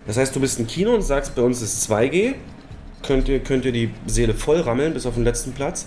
[0.07, 2.36] Das heißt, du bist ein Kino und sagst, bei uns ist 2G,
[3.03, 5.86] könnt ihr, könnt ihr die Seele voll rammeln bis auf den letzten Platz.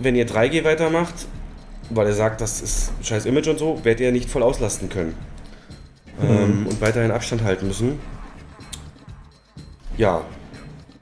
[0.00, 1.14] Wenn ihr 3G weitermacht,
[1.90, 5.14] weil ihr sagt, das ist scheiß Image und so, werdet ihr nicht voll auslasten können.
[6.20, 6.28] Mhm.
[6.28, 7.98] Ähm, und weiterhin Abstand halten müssen.
[9.96, 10.22] Ja,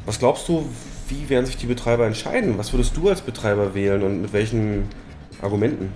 [0.05, 0.69] was glaubst du,
[1.09, 2.59] wie werden sich die Betreiber entscheiden?
[2.59, 4.89] Was würdest du als Betreiber wählen und mit welchen
[5.41, 5.93] Argumenten?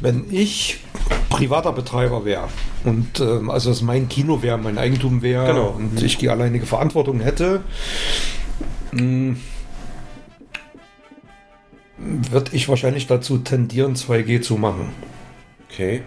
[0.00, 0.80] Wenn ich
[1.28, 2.48] privater Betreiber wäre
[2.84, 5.68] und ähm, also es mein Kino wäre, mein Eigentum wäre genau.
[5.68, 7.62] und ich die alleinige Verantwortung hätte,
[8.92, 9.38] hm,
[11.98, 14.90] würde ich wahrscheinlich dazu tendieren, 2G zu machen.
[15.70, 16.02] Okay.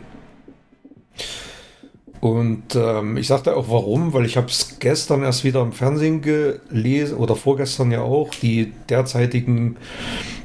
[2.22, 6.22] Und ähm, ich sagte auch warum, weil ich habe es gestern erst wieder im Fernsehen
[6.22, 9.76] gelesen oder vorgestern ja auch, die derzeitigen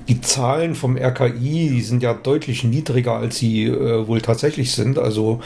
[0.09, 4.98] die Zahlen vom RKI, die sind ja deutlich niedriger, als sie äh, wohl tatsächlich sind.
[4.98, 5.40] Also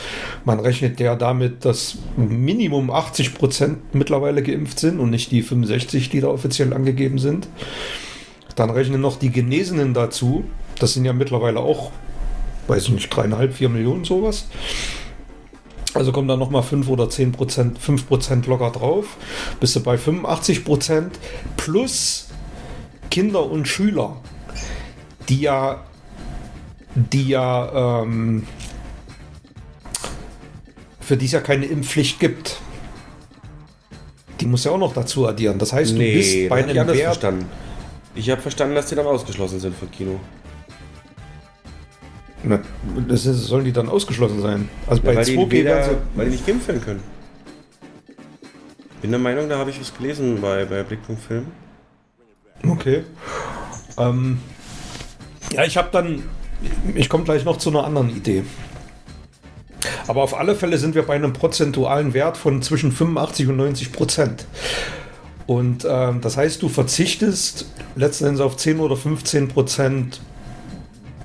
[0.45, 6.11] man rechnet ja damit, dass Minimum 80 Prozent mittlerweile geimpft sind und nicht die 65,
[6.11, 7.49] die da offiziell angegeben sind.
[8.55, 10.45] Dann rechnen noch die Genesenen dazu.
[10.79, 11.91] Das sind ja mittlerweile auch,
[12.69, 14.47] weiß ich nicht, dreieinhalb, vier Millionen sowas.
[15.95, 19.17] Also kommen da nochmal 5 oder 10 Prozent, 5 Prozent locker drauf.
[19.59, 21.19] Bist du bei 85 Prozent
[21.57, 22.29] plus
[23.11, 24.17] Kinder und Schüler
[25.31, 25.85] die ja,
[26.95, 28.47] die ja, ähm,
[31.01, 32.59] für die es ja keine Impfpflicht gibt.
[34.41, 35.59] Die muss ja auch noch dazu addieren.
[35.59, 37.05] Das heißt, nee, du bist bei einem ich Wert.
[37.05, 37.47] Verstanden.
[38.15, 40.19] Ich habe verstanden, dass die dann ausgeschlossen sind von Kino.
[42.43, 42.61] Na,
[43.09, 44.69] das ist, sollen die dann ausgeschlossen sein?
[44.87, 47.03] Also ja, bei weil, die weder, weil die nicht impfen können.
[49.03, 51.47] Bin der Meinung, da habe ich was gelesen bei, bei Blickpunkt Film.
[52.67, 53.05] Okay.
[53.99, 54.39] Ähm,
[55.53, 56.23] ja, ich habe dann,
[56.95, 58.45] ich komme gleich noch zu einer anderen Idee.
[60.07, 63.93] Aber auf alle Fälle sind wir bei einem prozentualen Wert von zwischen 85 und 90
[63.93, 64.47] Prozent.
[65.47, 70.21] Und äh, das heißt, du verzichtest letzten Endes auf 10 oder 15 Prozent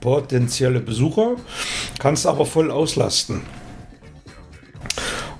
[0.05, 1.35] potenzielle Besucher,
[1.99, 3.41] kannst aber voll auslasten.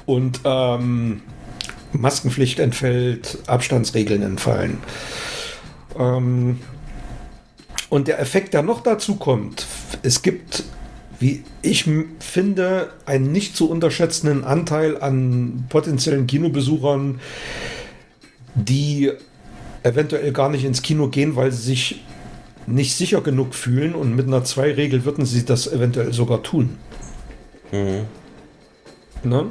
[0.05, 1.21] Und ähm,
[1.93, 4.79] Maskenpflicht entfällt, Abstandsregeln entfallen.
[5.97, 6.59] Ähm,
[7.89, 9.67] Und der Effekt, der noch dazu kommt,
[10.01, 10.63] es gibt,
[11.19, 11.85] wie ich
[12.19, 17.19] finde, einen nicht zu unterschätzenden Anteil an potenziellen Kinobesuchern,
[18.55, 19.11] die
[19.83, 22.03] eventuell gar nicht ins Kino gehen, weil sie sich
[22.67, 26.77] nicht sicher genug fühlen und mit einer Zwei-Regel würden sie das eventuell sogar tun.
[29.23, 29.47] Ne?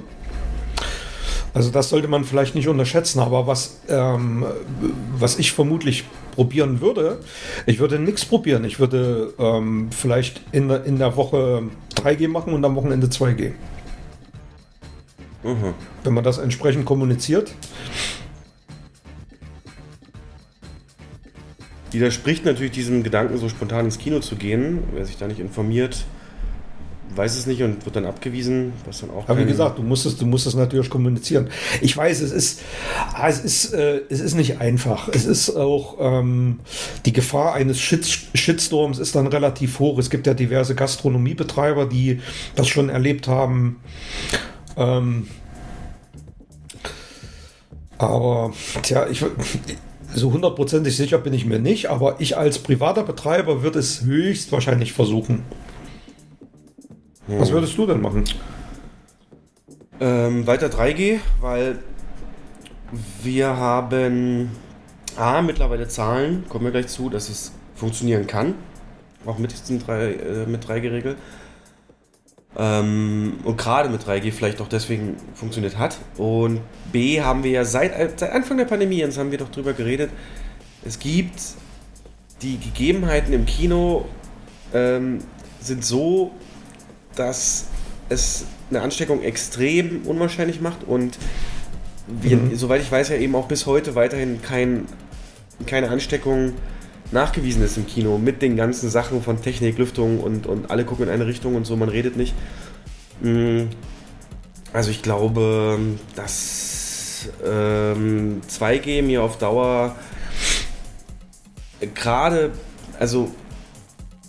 [1.52, 4.44] Also das sollte man vielleicht nicht unterschätzen, aber was, ähm,
[5.16, 6.04] was ich vermutlich
[6.34, 7.18] probieren würde,
[7.66, 8.64] ich würde nichts probieren.
[8.64, 11.62] Ich würde ähm, vielleicht in, der- in der Woche
[11.94, 13.52] 3G machen und am Wochenende 2G.
[16.02, 17.52] Wenn man das entsprechend kommuniziert.
[21.94, 24.80] Widerspricht natürlich diesem Gedanken, so spontan ins Kino zu gehen.
[24.92, 26.04] Wer sich da nicht informiert,
[27.16, 30.06] weiß es nicht und wird dann abgewiesen, was dann auch Aber wie gesagt, du musst
[30.06, 31.48] es, du musst es natürlich kommunizieren.
[31.80, 32.60] Ich weiß, es ist,
[33.12, 35.08] ah, es ist, äh, es ist nicht einfach.
[35.08, 36.60] Es ist auch ähm,
[37.06, 38.04] die Gefahr eines Shit
[38.34, 39.98] Shitstorms ist dann relativ hoch.
[39.98, 42.20] Es gibt ja diverse Gastronomiebetreiber, die
[42.56, 43.80] das schon erlebt haben.
[44.76, 45.28] Ähm,
[47.98, 48.52] aber
[48.82, 49.24] tja, ich
[50.14, 54.92] so hundertprozentig sicher bin ich mir nicht, aber ich als privater Betreiber würde es höchstwahrscheinlich
[54.92, 55.42] versuchen.
[57.26, 58.24] Was würdest du denn machen?
[60.00, 61.78] Ähm, weiter 3G, weil
[63.22, 64.50] wir haben
[65.16, 68.54] A, mittlerweile Zahlen, kommen wir gleich zu, dass es funktionieren kann.
[69.24, 71.16] Auch mit diesen drei, äh, mit 3G-Regel.
[72.56, 75.98] Ähm, und gerade mit 3G vielleicht auch deswegen funktioniert hat.
[76.16, 76.60] Und
[76.92, 80.10] B haben wir ja seit, seit Anfang der Pandemie, jetzt haben wir doch drüber geredet,
[80.84, 81.40] es gibt
[82.42, 84.04] die Gegebenheiten im Kino
[84.72, 85.18] ähm,
[85.60, 86.32] sind so,
[87.16, 87.66] dass
[88.08, 91.18] es eine Ansteckung extrem unwahrscheinlich macht und
[92.06, 94.86] wir, soweit ich weiß, ja eben auch bis heute weiterhin kein,
[95.64, 96.52] keine Ansteckung
[97.14, 101.06] nachgewiesen ist im Kino mit den ganzen Sachen von Technik, Lüftung und, und alle gucken
[101.06, 102.34] in eine Richtung und so, man redet nicht.
[103.22, 103.62] Mm,
[104.74, 105.78] Also ich glaube,
[106.16, 109.94] dass ähm, 2G mir auf Dauer
[111.94, 112.50] gerade,
[112.98, 113.30] also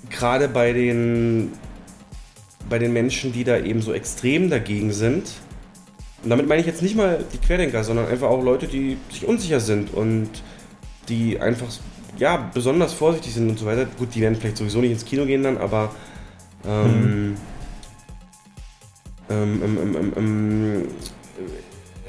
[0.10, 1.52] gerade bei den
[2.70, 5.32] bei den Menschen, die da eben so extrem dagegen sind.
[6.24, 9.28] Und damit meine ich jetzt nicht mal die Querdenker, sondern einfach auch Leute, die sich
[9.28, 10.30] unsicher sind und
[11.10, 11.68] die einfach
[12.18, 13.86] ja, besonders vorsichtig sind und so weiter.
[13.98, 15.92] Gut, die werden vielleicht sowieso nicht ins Kino gehen dann, aber
[16.68, 17.36] ähm,
[19.30, 20.88] ähm, ähm, ähm,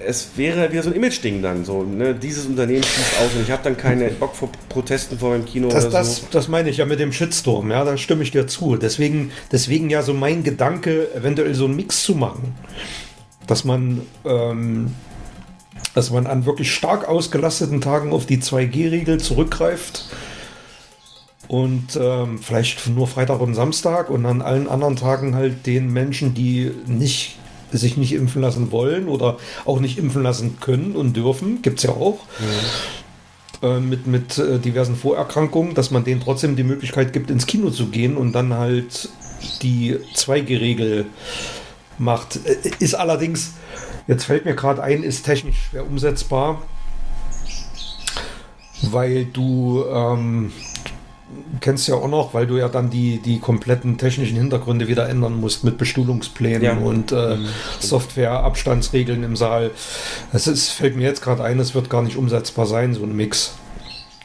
[0.05, 1.65] es wäre wieder so ein Image-Ding dann.
[1.65, 2.15] So, ne?
[2.15, 5.69] Dieses Unternehmen schließt aus und ich habe dann keinen Bock vor Protesten vor meinem Kino
[5.69, 6.27] Das, oder das, so.
[6.31, 8.77] das meine ich ja mit dem Shitstorm, ja, da stimme ich dir zu.
[8.77, 12.55] Deswegen, deswegen ja so mein Gedanke, eventuell so einen Mix zu machen.
[13.47, 14.93] Dass man, ähm,
[15.97, 20.05] dass man an wirklich stark ausgelasteten Tagen auf die 2G-Regel zurückgreift
[21.49, 26.35] und ähm, vielleicht nur Freitag und Samstag und an allen anderen Tagen halt den Menschen,
[26.35, 27.39] die nicht
[27.73, 31.85] sich nicht impfen lassen wollen oder auch nicht impfen lassen können und dürfen, gibt es
[31.85, 32.19] ja auch
[33.63, 37.71] äh, mit, mit äh, diversen Vorerkrankungen, dass man denen trotzdem die Möglichkeit gibt, ins Kino
[37.71, 39.09] zu gehen und dann halt
[39.63, 41.07] die 2G-Regel
[41.97, 42.37] macht.
[42.45, 43.55] Äh, Ist allerdings,
[44.07, 46.63] jetzt fällt mir gerade ein, ist technisch schwer umsetzbar,
[48.83, 50.53] weil du ähm,
[51.61, 55.41] kennst ja auch noch, weil du ja dann die, die kompletten technischen Hintergründe wieder ändern
[55.41, 56.75] musst mit Bestuhlungsplänen Ja.
[56.77, 57.39] und äh,
[57.81, 59.71] Software-Abstandsregeln im Saal.
[60.33, 63.17] Es ist, fällt mir jetzt gerade ein, es wird gar nicht umsetzbar sein, so ein
[63.17, 63.55] Mix.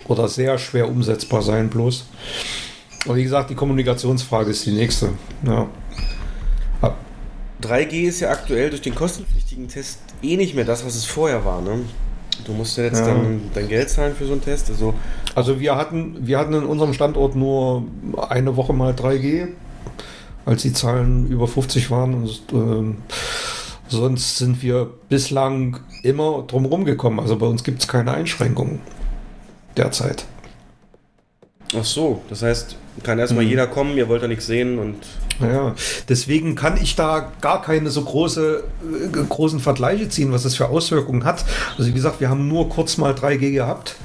[0.08, 2.06] Oder sehr schwer umsetzbar sein bloß.
[3.06, 5.10] Aber wie gesagt, die Kommunikationsfrage ist die nächste.
[5.46, 5.68] Ja.
[7.62, 11.44] 3G ist ja aktuell durch den kostenpflichtigen Test eh nicht mehr das, was es vorher
[11.46, 11.62] war.
[11.62, 11.80] Ne?
[12.46, 13.08] Du musst ja jetzt Ja.
[13.08, 14.70] dann dein Geld zahlen für so einen Test.
[14.70, 14.94] Also,
[15.36, 17.84] Also wir hatten, wir hatten in unserem Standort nur
[18.30, 19.48] eine Woche mal 3G,
[20.46, 22.14] als die Zahlen über 50 waren.
[22.16, 22.98] Und, ähm,
[23.88, 27.20] sonst sind wir bislang immer drumherum gekommen.
[27.20, 28.80] Also bei uns gibt es keine Einschränkungen
[29.78, 30.26] derzeit.
[31.78, 34.96] Ach so, das heißt, kann erstmal jeder kommen, ihr wollt da nichts sehen und.
[35.40, 35.74] Ja,
[36.08, 40.70] deswegen kann ich da gar keine so große, äh, großen Vergleiche ziehen, was das für
[40.70, 41.44] Auswirkungen hat.
[41.78, 43.96] Also wie gesagt, wir haben nur kurz mal 3G gehabt.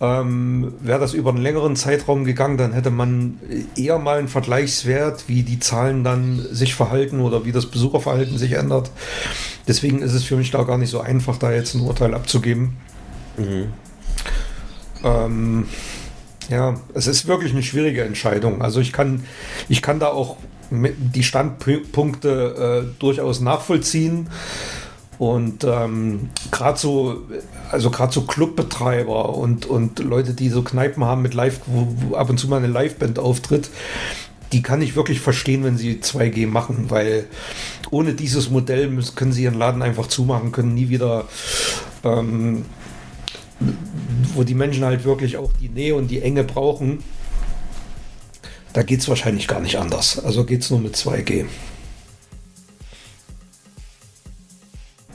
[0.00, 3.38] Ähm, Wäre das über einen längeren Zeitraum gegangen, dann hätte man
[3.76, 8.52] eher mal einen Vergleichswert, wie die Zahlen dann sich verhalten oder wie das Besucherverhalten sich
[8.52, 8.90] ändert.
[9.68, 12.76] Deswegen ist es für mich da gar nicht so einfach, da jetzt ein Urteil abzugeben.
[15.04, 15.66] Ähm,
[16.50, 18.60] ja, es ist wirklich eine schwierige Entscheidung.
[18.60, 19.24] Also ich kann,
[19.68, 20.36] ich kann da auch
[20.70, 24.28] die Standpunkte äh, durchaus nachvollziehen.
[25.18, 27.22] Und ähm, gerade so,
[27.70, 32.16] also gerade so Clubbetreiber und, und Leute, die so Kneipen haben mit Live, wo, wo
[32.16, 33.68] ab und zu mal eine Liveband auftritt,
[34.52, 37.26] die kann ich wirklich verstehen, wenn sie 2G machen, weil
[37.90, 41.26] ohne dieses Modell müssen, können sie ihren Laden einfach zumachen, können nie wieder,
[42.02, 42.64] ähm,
[44.34, 47.02] wo die Menschen halt wirklich auch die Nähe und die Enge brauchen.
[48.72, 50.18] Da geht es wahrscheinlich gar nicht anders.
[50.22, 51.46] Also geht es nur mit 2G.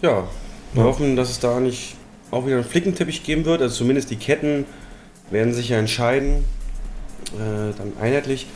[0.01, 0.27] Ja,
[0.73, 0.84] wir Ja.
[0.84, 1.95] hoffen, dass es da nicht
[2.31, 3.61] auch wieder einen Flickenteppich geben wird.
[3.61, 4.65] Also zumindest die Ketten
[5.31, 6.43] werden sich ja entscheiden,
[7.34, 8.47] äh, dann einheitlich.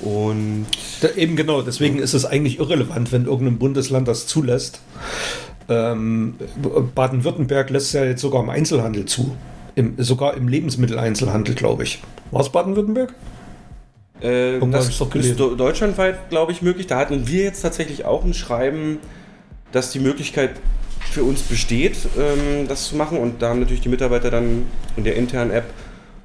[0.00, 0.66] Und
[1.00, 4.80] Da, eben genau, deswegen ist es eigentlich irrelevant, wenn irgendein Bundesland das zulässt.
[5.68, 6.34] Ähm,
[6.94, 9.34] Baden-Württemberg lässt ja jetzt sogar im Einzelhandel zu.
[9.74, 12.02] Im, sogar im Lebensmitteleinzelhandel, glaube ich.
[12.30, 13.14] War es Baden-Württemberg?
[14.20, 15.00] äh, das ist
[15.40, 16.86] do- deutschlandweit, glaube ich, möglich.
[16.86, 18.98] Da hatten wir jetzt tatsächlich auch ein Schreiben,
[19.72, 20.50] dass die Möglichkeit
[21.10, 23.18] für uns besteht, ähm, das zu machen.
[23.18, 24.62] Und da haben natürlich die Mitarbeiter dann
[24.96, 25.64] in der internen App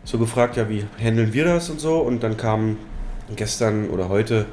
[0.03, 1.97] so gefragt, ja, wie handeln wir das und so.
[1.97, 2.77] Und dann kam
[3.35, 4.45] gestern oder heute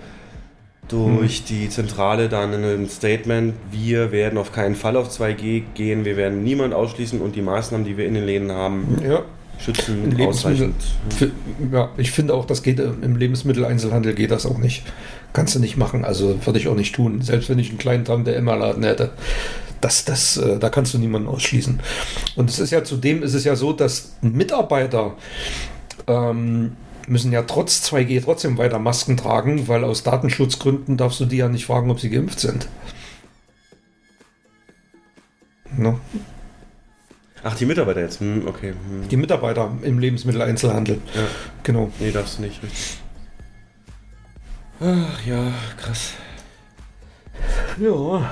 [0.89, 6.17] durch die Zentrale dann ein Statement, wir werden auf keinen Fall auf 2G gehen, wir
[6.17, 9.23] werden niemand ausschließen und die Maßnahmen, die wir in den Läden haben, Ja.
[9.59, 10.75] schützen Lebensmittel, ausreichend.
[11.73, 14.83] Ja, ich finde auch, das geht im Lebensmitteleinzelhandel geht das auch nicht.
[15.33, 16.05] Kannst du nicht machen.
[16.05, 17.21] Also würde ich auch nicht tun.
[17.23, 19.11] Selbst wenn ich einen kleinen Tante Emma Laden hätte.
[19.81, 21.81] Das, das, äh, da kannst du niemanden ausschließen.
[22.37, 25.15] Und es ist ja zudem ist es ja so, dass Mitarbeiter
[26.07, 26.73] ähm,
[27.07, 31.49] müssen ja trotz 2G trotzdem weiter Masken tragen, weil aus Datenschutzgründen darfst du die ja
[31.49, 32.69] nicht fragen, ob sie geimpft sind.
[35.77, 35.99] Ne?
[37.43, 38.71] Ach, die Mitarbeiter jetzt, hm, okay.
[38.71, 39.09] Hm.
[39.09, 41.01] Die Mitarbeiter im Lebensmitteleinzelhandel.
[41.15, 41.23] Ja.
[41.63, 41.93] Genau.
[42.01, 42.99] Nee, darfst du nicht, richtig.
[44.81, 46.13] Ach ja, krass.
[47.79, 48.31] Ja.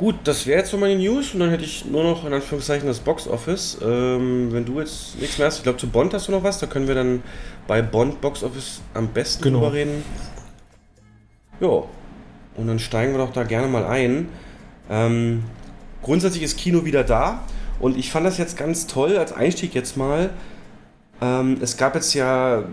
[0.00, 2.86] Gut, das wäre jetzt so meine News und dann hätte ich nur noch in Anführungszeichen
[2.88, 3.76] das Box Office.
[3.82, 6.58] Ähm, wenn du jetzt nichts mehr hast, ich glaube zu Bond hast du noch was,
[6.58, 7.22] da können wir dann
[7.66, 9.58] bei Bond Box Office am besten Genau.
[9.58, 10.02] drüber reden.
[11.60, 11.82] Ja,
[12.56, 14.30] und dann steigen wir doch da gerne mal ein.
[14.88, 15.44] Ähm,
[16.00, 17.42] grundsätzlich ist Kino wieder da
[17.78, 20.30] und ich fand das jetzt ganz toll als Einstieg jetzt mal.
[21.20, 22.64] Ähm, es gab jetzt ja äh,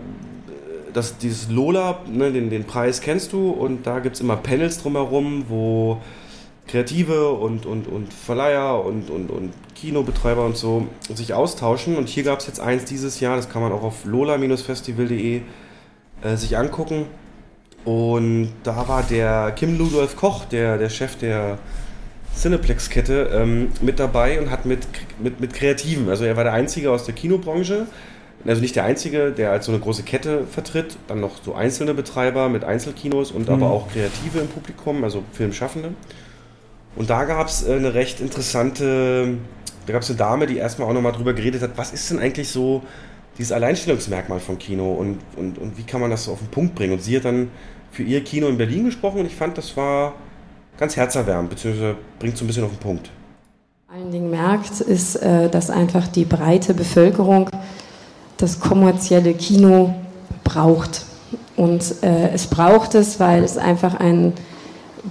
[0.94, 4.82] das, dieses Lola, ne, den, den Preis kennst du und da gibt es immer Panels
[4.82, 6.00] drumherum, wo
[6.68, 11.96] Kreative und, und, und Verleiher und, und, und Kinobetreiber und so sich austauschen.
[11.96, 15.40] Und hier gab es jetzt eins dieses Jahr, das kann man auch auf lola-festival.de
[16.22, 17.06] äh, sich angucken.
[17.84, 21.58] Und da war der Kim Ludolf Koch, der, der Chef der
[22.36, 24.86] Cineplex-Kette, ähm, mit dabei und hat mit,
[25.18, 27.86] mit, mit Kreativen, also er war der Einzige aus der Kinobranche,
[28.46, 31.94] also nicht der Einzige, der als so eine große Kette vertritt, dann noch so einzelne
[31.94, 35.90] Betreiber mit Einzelkinos und aber auch Kreative im Publikum, also Filmschaffende.
[36.96, 39.36] Und da gab es eine recht interessante,
[39.86, 42.18] da gab es eine Dame, die erstmal auch nochmal drüber geredet hat, was ist denn
[42.18, 42.82] eigentlich so
[43.38, 46.74] dieses Alleinstellungsmerkmal von Kino und, und, und wie kann man das so auf den Punkt
[46.74, 46.94] bringen?
[46.94, 47.50] Und sie hat dann
[47.92, 50.14] für ihr Kino in Berlin gesprochen und ich fand, das war
[50.76, 53.10] ganz herzerwärmend, beziehungsweise bringt so ein bisschen auf den Punkt.
[53.90, 57.48] Allen Dingen merkt, ist, äh, dass einfach die breite Bevölkerung
[58.36, 59.94] das kommerzielle Kino
[60.44, 61.06] braucht.
[61.56, 64.34] Und äh, es braucht es, weil es einfach ein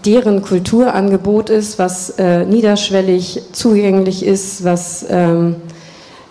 [0.05, 5.55] deren Kulturangebot ist, was äh, niederschwellig zugänglich ist, was, ähm,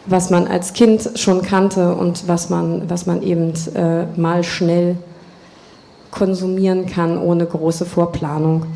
[0.06, 4.96] was man als Kind schon kannte und was man, was man eben äh, mal schnell
[6.10, 8.66] konsumieren kann ohne große Vorplanung.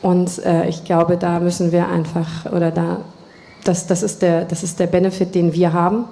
[0.00, 2.98] Und äh, ich glaube, da müssen wir einfach, oder da,
[3.64, 6.04] das, das, ist der, das ist der Benefit, den wir haben,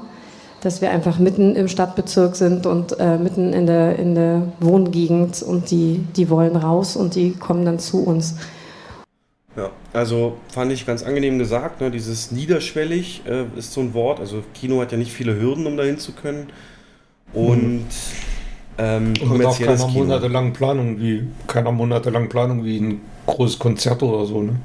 [0.62, 5.42] dass wir einfach mitten im Stadtbezirk sind und äh, mitten in der, in der Wohngegend
[5.42, 8.36] und die, die wollen raus und die kommen dann zu uns.
[9.56, 14.20] Ja, also fand ich ganz angenehm gesagt, ne, dieses niederschwellig äh, ist so ein Wort,
[14.20, 16.48] also Kino hat ja nicht viele Hürden, um dahin zu können.
[17.32, 17.86] Und
[18.78, 19.88] ähm, Und mit auch keiner Kino.
[20.04, 24.56] monatelangen Planung wie keiner monatelangen Planung wie ein großes Konzert oder so, ne?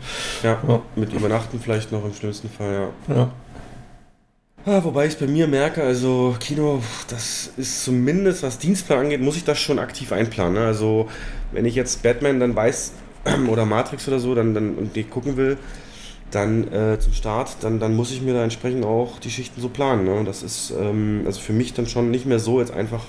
[0.44, 0.82] Ja, Ja.
[0.96, 3.16] mit Übernachten vielleicht noch im schlimmsten Fall, ja.
[3.16, 3.32] Ja.
[4.68, 9.22] Ah, wobei ich es bei mir merke, also Kino, das ist zumindest, was Dienstplan angeht,
[9.22, 10.56] muss ich das schon aktiv einplanen.
[10.56, 10.66] Ne?
[10.66, 11.08] Also
[11.52, 12.94] wenn ich jetzt Batman dann weiß,
[13.48, 15.60] oder Matrix oder so, dann, dann und die gucken will,
[16.32, 19.70] dann äh, zum Start, dann, dann muss ich mir da entsprechend auch die Schichten so
[19.70, 20.04] planen.
[20.04, 20.24] Ne?
[20.26, 23.04] Das ist ähm, also für mich dann schon nicht mehr so jetzt einfach,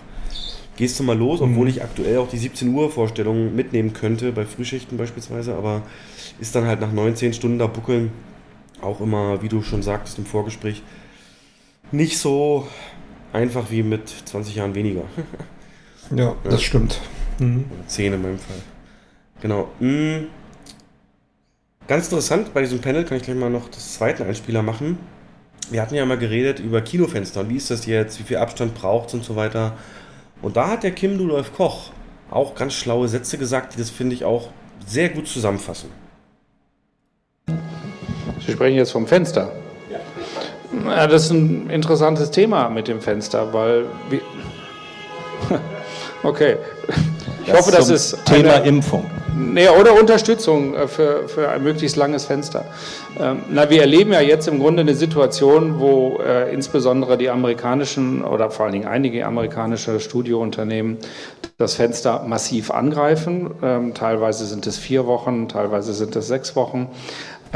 [0.76, 4.44] gehst du mal los, obwohl ich aktuell auch die 17 Uhr Vorstellung mitnehmen könnte, bei
[4.44, 5.80] Frühschichten beispielsweise, aber
[6.38, 8.10] ist dann halt nach 19 Stunden da buckeln
[8.82, 10.82] auch immer, wie du schon sagtest im Vorgespräch,
[11.92, 12.66] nicht so
[13.32, 15.02] einfach wie mit 20 Jahren weniger.
[16.14, 17.00] ja, das stimmt.
[17.38, 17.64] Mhm.
[17.70, 18.56] Oder 10 in meinem Fall.
[19.40, 19.68] Genau.
[19.80, 20.28] Mm.
[21.86, 24.98] Ganz interessant, bei diesem Panel kann ich gleich mal noch das zweite Einspieler machen.
[25.70, 28.74] Wir hatten ja mal geredet über Kinofenster und wie ist das jetzt, wie viel Abstand
[28.74, 29.76] braucht es und so weiter.
[30.42, 31.90] Und da hat der Kim Dudolf Koch
[32.30, 34.50] auch ganz schlaue Sätze gesagt, die das finde ich auch
[34.84, 35.90] sehr gut zusammenfassen.
[38.44, 39.52] Sie sprechen jetzt vom Fenster.
[40.84, 41.06] Ja.
[41.06, 43.86] Das ist ein interessantes Thema mit dem Fenster, weil.
[46.22, 46.56] Okay.
[47.44, 48.24] Ich das hoffe, das ist.
[48.24, 49.08] Thema eine, Impfung.
[49.36, 52.64] Nee, oder Unterstützung äh, für, für ein möglichst langes Fenster.
[53.20, 58.24] Ähm, na, wir erleben ja jetzt im Grunde eine Situation, wo äh, insbesondere die amerikanischen
[58.24, 60.96] oder vor allen Dingen einige amerikanische Studiounternehmen
[61.58, 63.50] das Fenster massiv angreifen.
[63.62, 66.88] Ähm, teilweise sind es vier Wochen, teilweise sind es sechs Wochen.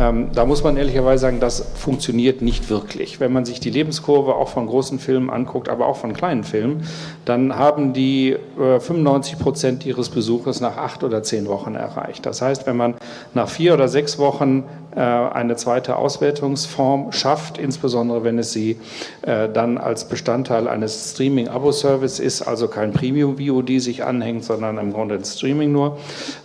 [0.00, 3.20] Ähm, da muss man ehrlicherweise sagen, das funktioniert nicht wirklich.
[3.20, 6.84] Wenn man sich die Lebenskurve auch von großen Filmen anguckt, aber auch von kleinen Filmen,
[7.26, 12.24] dann haben die äh, 95 Prozent ihres Besuches nach acht oder zehn Wochen erreicht.
[12.24, 12.94] Das heißt, wenn man
[13.34, 14.64] nach vier oder sechs Wochen
[14.98, 18.80] eine zweite Auswertungsform schafft, insbesondere wenn es sie
[19.22, 25.14] äh, dann als Bestandteil eines Streaming-Abo-Service ist, also kein Premium-VOD sich anhängt, sondern im Grunde
[25.14, 25.98] ein Streaming nur,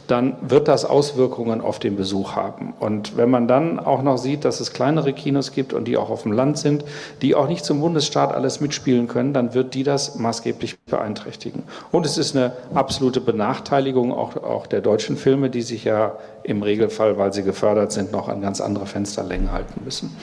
[0.07, 2.73] dann wird das Auswirkungen auf den Besuch haben.
[2.80, 6.09] Und wenn man dann auch noch sieht, dass es kleinere Kinos gibt und die auch
[6.09, 6.85] auf dem Land sind,
[7.22, 11.63] die auch nicht zum Bundesstaat alles mitspielen können, dann wird die das maßgeblich beeinträchtigen.
[11.91, 16.61] Und es ist eine absolute Benachteiligung auch, auch der deutschen Filme, die sich ja im
[16.61, 20.15] Regelfall, weil sie gefördert sind, noch an ganz andere Fensterlängen halten müssen.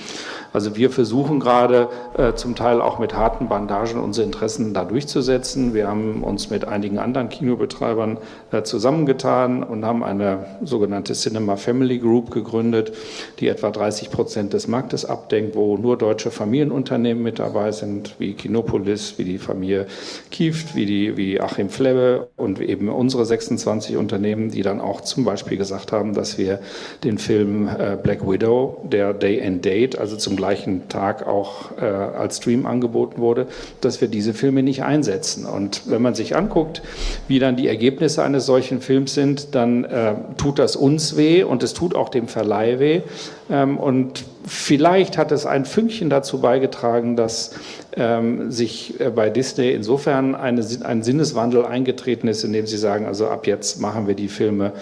[0.52, 5.72] Also wir versuchen gerade äh, zum Teil auch mit harten Bandagen unsere Interessen da durchzusetzen.
[5.72, 8.18] Wir haben uns mit einigen anderen Kinobetreibern
[8.50, 12.92] äh, zusammengetan und haben eine sogenannte Cinema Family Group gegründet,
[13.38, 18.34] die etwa 30 Prozent des Marktes abdenkt, wo nur deutsche Familienunternehmen mit dabei sind, wie
[18.34, 19.86] Kinopolis, wie die Familie
[20.30, 25.24] Kieft, wie, die, wie Achim Flebbe und eben unsere 26 Unternehmen, die dann auch zum
[25.24, 26.60] Beispiel gesagt haben, dass wir
[27.04, 31.84] den Film äh, Black Widow, der Day and Date, also zum gleichen Tag auch äh,
[31.84, 33.46] als Stream angeboten wurde,
[33.80, 35.46] dass wir diese Filme nicht einsetzen.
[35.46, 36.82] Und wenn man sich anguckt,
[37.28, 41.62] wie dann die Ergebnisse eines solchen Films sind, dann äh, tut das uns weh und
[41.62, 43.02] es tut auch dem Verleih weh.
[43.48, 47.52] Ähm, und vielleicht hat es ein Fünkchen dazu beigetragen, dass
[47.96, 53.28] ähm, sich äh, bei Disney insofern eine, ein Sinneswandel eingetreten ist, indem sie sagen, also
[53.28, 54.72] ab jetzt machen wir die Filme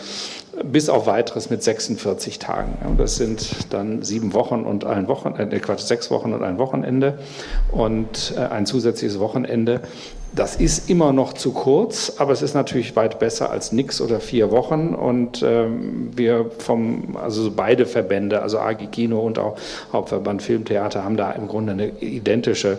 [0.65, 2.97] bis auf weiteres mit 46 Tagen.
[2.99, 7.19] Das sind dann sieben Wochen und ein Wochenende, äh, Quatsch, sechs Wochen und ein Wochenende
[7.73, 9.81] und äh, ein zusätzliches Wochenende.
[10.33, 14.21] Das ist immer noch zu kurz, aber es ist natürlich weit besser als nix oder
[14.21, 14.95] vier Wochen.
[14.95, 19.57] Und ähm, wir vom, also beide Verbände, also AG Kino und auch
[19.93, 22.79] Hauptverband Filmtheater, haben da im Grunde eine identische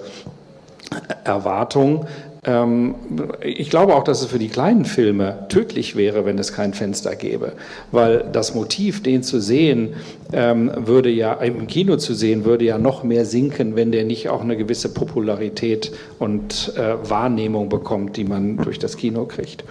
[1.24, 6.53] Erwartung, ähm, ich glaube auch, dass es für die kleinen Filme tödlich wäre, wenn es
[6.53, 7.53] kein Fenster gäbe,
[7.91, 9.93] weil das Motiv, den zu sehen,
[10.34, 14.30] ähm, würde ja im Kino zu sehen, würde ja noch mehr sinken, wenn der nicht
[14.30, 19.63] auch eine gewisse Popularität und äh, Wahrnehmung bekommt, die man durch das Kino kriegt.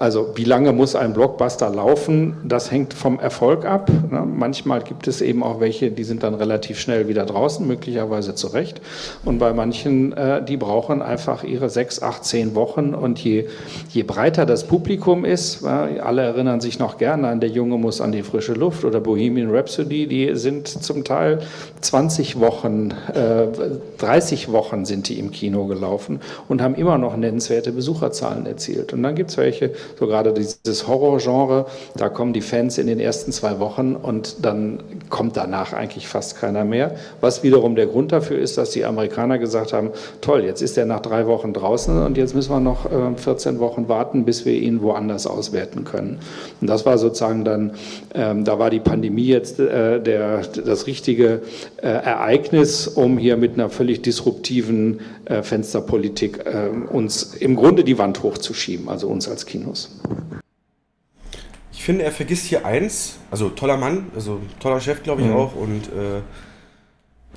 [0.00, 2.36] Also wie lange muss ein Blockbuster laufen?
[2.44, 3.90] Das hängt vom Erfolg ab.
[4.10, 4.24] Ne?
[4.24, 8.80] Manchmal gibt es eben auch welche, die sind dann relativ schnell wieder draußen, möglicherweise zurecht.
[9.24, 12.94] Und bei manchen, äh, die brauchen einfach ihre sechs, acht, zehn Wochen.
[12.94, 13.46] Und je,
[13.90, 18.00] je breiter das Publikum ist, äh, alle erinnern sich noch gerne an Der Junge muss
[18.00, 21.40] an die frische Luft oder Bohemian Rhapsody, die sind zum Teil
[21.80, 23.48] 20 Wochen, äh,
[23.98, 28.92] 30 Wochen sind die im Kino gelaufen und haben immer noch nennenswerte Besucherzahlen erzielt.
[28.92, 31.66] Und dann gibt es welche, so gerade dieses Horrorgenre,
[31.96, 36.38] da kommen die Fans in den ersten zwei Wochen und dann kommt danach eigentlich fast
[36.38, 36.96] keiner mehr.
[37.20, 39.90] Was wiederum der Grund dafür ist, dass die Amerikaner gesagt haben,
[40.20, 43.58] toll, jetzt ist er nach drei Wochen draußen und jetzt müssen wir noch 14 äh,
[43.58, 46.18] Wochen warten, bis wir ihn woanders auswerten können.
[46.60, 47.72] Und das war sozusagen dann,
[48.14, 51.42] ähm, da war die Pandemie jetzt äh, der, das richtige
[51.76, 55.00] äh, Ereignis, um hier mit einer völlig disruptiven
[55.42, 60.00] Fensterpolitik äh, uns im Grunde die Wand hochzuschieben, also uns als Kinos.
[61.72, 65.34] Ich finde, er vergisst hier eins, also toller Mann, also toller Chef, glaube ich mhm.
[65.34, 66.18] auch und äh,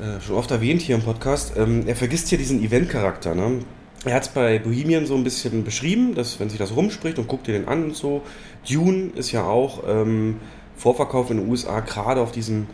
[0.01, 1.53] äh, schon oft erwähnt hier im Podcast.
[1.57, 3.35] Ähm, er vergisst hier diesen Event-Charakter.
[3.35, 3.59] Ne?
[4.03, 7.27] Er hat es bei Bohemian so ein bisschen beschrieben, dass wenn sich das rumspricht und
[7.27, 8.23] guckt ihr den an und so.
[8.67, 10.37] Dune ist ja auch ähm,
[10.75, 12.67] Vorverkauf in den USA, gerade auf diesen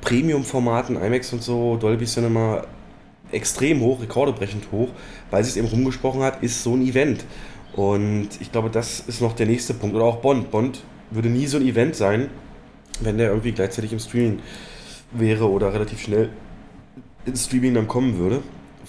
[0.00, 2.64] Premium-Formaten, IMAX und so, Dolby Cinema,
[3.34, 4.88] extrem hoch, rekordebrechend hoch,
[5.30, 7.24] weil es eben rumgesprochen hat, ist so ein Event.
[7.74, 9.96] Und ich glaube, das ist noch der nächste Punkt.
[9.96, 10.50] Oder auch Bond.
[10.50, 12.30] Bond würde nie so ein Event sein,
[13.00, 14.38] wenn der irgendwie gleichzeitig im Streaming
[15.12, 16.30] wäre oder relativ schnell
[17.26, 18.42] ins Streaming dann kommen würde.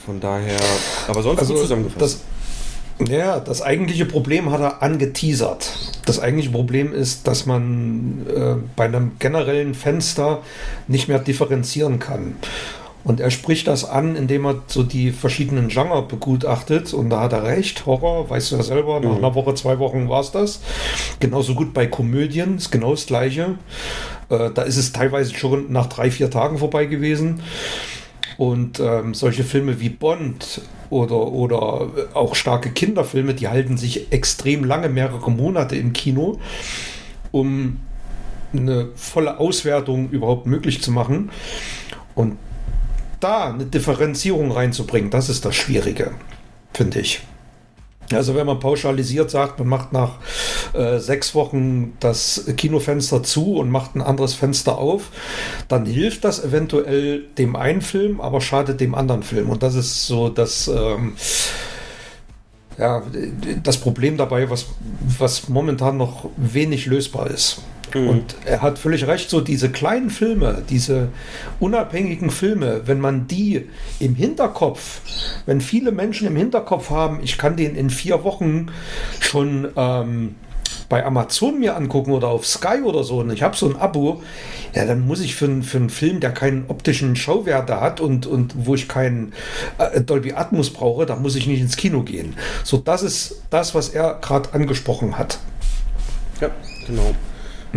[0.05, 0.59] Von daher,
[1.07, 2.01] aber sonst also gut zusammengefasst.
[2.99, 5.73] Das, Ja, das eigentliche Problem hat er angeteasert.
[6.05, 10.41] Das eigentliche Problem ist, dass man äh, bei einem generellen Fenster
[10.87, 12.35] nicht mehr differenzieren kann.
[13.05, 16.91] Und er spricht das an, indem er so die verschiedenen Genre begutachtet.
[16.91, 17.85] Und da hat er recht.
[17.85, 19.17] Horror, weißt du ja selber, nach mhm.
[19.17, 20.59] einer Woche, zwei Wochen war es das.
[21.19, 23.59] Genauso gut bei Komödien, ist genau das Gleiche.
[24.29, 27.41] Äh, da ist es teilweise schon nach drei, vier Tagen vorbei gewesen.
[28.37, 34.63] Und ähm, solche Filme wie Bond oder, oder auch starke Kinderfilme, die halten sich extrem
[34.63, 36.39] lange, mehrere Monate im Kino,
[37.31, 37.77] um
[38.51, 41.29] eine volle Auswertung überhaupt möglich zu machen.
[42.15, 42.37] Und
[43.19, 46.11] da eine Differenzierung reinzubringen, das ist das Schwierige,
[46.73, 47.21] finde ich.
[48.13, 50.19] Also wenn man pauschalisiert sagt, man macht nach
[50.73, 55.09] äh, sechs Wochen das Kinofenster zu und macht ein anderes Fenster auf,
[55.67, 59.49] dann hilft das eventuell dem einen Film, aber schadet dem anderen Film.
[59.49, 61.15] Und das ist so das, ähm,
[62.77, 63.01] ja,
[63.63, 64.67] das Problem dabei, was,
[65.17, 67.61] was momentan noch wenig lösbar ist.
[67.93, 68.09] Mhm.
[68.09, 71.09] Und er hat völlig recht, so diese kleinen Filme, diese
[71.59, 73.67] unabhängigen Filme, wenn man die
[73.99, 75.01] im Hinterkopf,
[75.45, 78.67] wenn viele Menschen im Hinterkopf haben, ich kann den in vier Wochen
[79.19, 80.35] schon ähm,
[80.89, 84.21] bei Amazon mir angucken oder auf Sky oder so und ich habe so ein Abo,
[84.73, 88.53] ja, dann muss ich für, für einen Film, der keinen optischen Schauwerte hat und, und
[88.65, 89.33] wo ich keinen
[89.77, 92.35] äh, Dolby Atmos brauche, da muss ich nicht ins Kino gehen.
[92.63, 95.39] So, das ist das, was er gerade angesprochen hat.
[96.41, 96.51] Ja,
[96.85, 97.15] genau.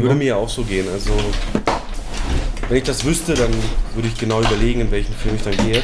[0.02, 0.86] Würde mir ja auch so gehen.
[0.92, 1.12] Also,
[2.68, 3.50] wenn ich das wüsste, dann
[3.94, 5.82] würde ich genau überlegen, in welchen Film ich dann gehe.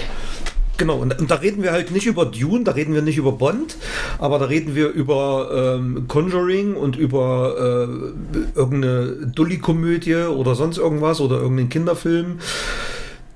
[0.77, 3.31] Genau, und, und, da reden wir halt nicht über Dune, da reden wir nicht über
[3.31, 3.77] Bond,
[4.19, 11.21] aber da reden wir über ähm, Conjuring und über äh, irgendeine Dully-Komödie oder sonst irgendwas
[11.21, 12.41] oder irgendeinen Kinderfilm.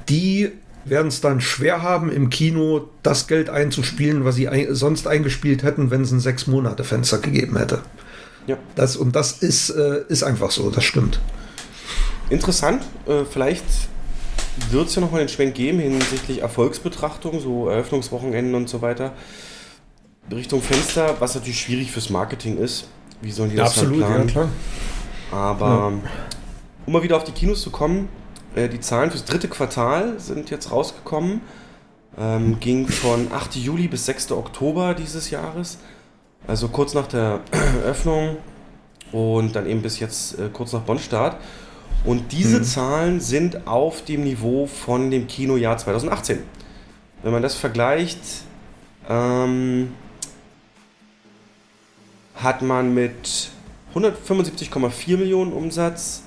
[0.09, 0.51] Die
[0.85, 5.63] werden es dann schwer haben, im Kino das Geld einzuspielen, was sie ein sonst eingespielt
[5.63, 7.81] hätten, wenn es ein Sechs-Monate-Fenster gegeben hätte.
[8.49, 8.57] Ja.
[8.75, 11.21] Das, und das ist, äh, ist einfach so, das stimmt.
[12.31, 13.65] Interessant, äh, vielleicht
[14.71, 19.13] wird es ja nochmal den Schwenk geben hinsichtlich Erfolgsbetrachtung, so Eröffnungswochenenden und so weiter.
[20.33, 22.89] Richtung Fenster, was natürlich schwierig fürs Marketing ist.
[23.21, 24.27] Wie sollen die das Absolut, planen?
[24.29, 24.49] ja klar.
[25.31, 25.93] Aber ja.
[26.87, 28.09] um mal wieder auf die Kinos zu kommen,
[28.55, 31.43] äh, die Zahlen fürs dritte Quartal sind jetzt rausgekommen.
[32.19, 33.57] Ähm, ging von 8.
[33.57, 34.33] Juli bis 6.
[34.33, 35.79] Oktober dieses Jahres.
[36.49, 37.41] Also kurz nach der
[37.85, 38.39] Öffnung
[39.13, 41.37] und dann eben bis jetzt äh, kurz nach Bonn-Start.
[42.05, 42.65] Und diese mhm.
[42.65, 46.39] Zahlen sind auf dem Niveau von dem Kinojahr 2018.
[47.23, 48.21] Wenn man das vergleicht,
[49.11, 49.93] ähm,
[52.35, 53.51] hat man mit
[53.95, 56.23] 175,4 Millionen Umsatz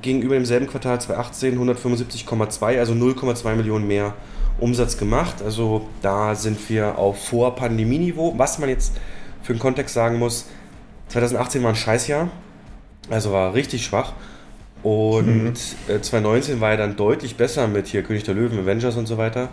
[0.00, 4.14] gegenüber demselben Quartal 2018 175,2, also 0,2 Millionen mehr
[4.58, 5.42] Umsatz gemacht.
[5.42, 8.34] Also da sind wir auf Vor-Pandemie-Niveau.
[8.36, 8.96] Was man jetzt
[9.42, 10.46] für den Kontext sagen muss,
[11.08, 12.28] 2018 war ein Scheißjahr,
[13.10, 14.12] also war richtig schwach.
[14.82, 15.54] Und mhm.
[15.54, 19.16] 2019 äh, war ja dann deutlich besser mit hier König der Löwen, Avengers und so
[19.16, 19.48] weiter.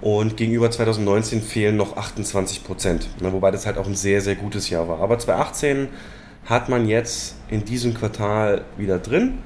[0.00, 3.08] Und gegenüber 2019 fehlen noch 28 Prozent.
[3.20, 5.00] Ne, wobei das halt auch ein sehr, sehr gutes Jahr war.
[5.00, 5.88] Aber 2018
[6.46, 9.38] hat man jetzt in diesem Quartal wieder drin.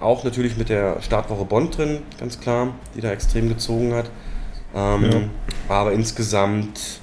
[0.00, 4.10] Auch natürlich mit der Startwoche Bond drin, ganz klar, die da extrem gezogen hat.
[4.78, 5.20] Ähm, ja.
[5.68, 7.00] Aber insgesamt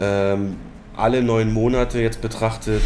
[0.00, 0.56] ähm,
[0.96, 2.82] alle neun Monate jetzt betrachtet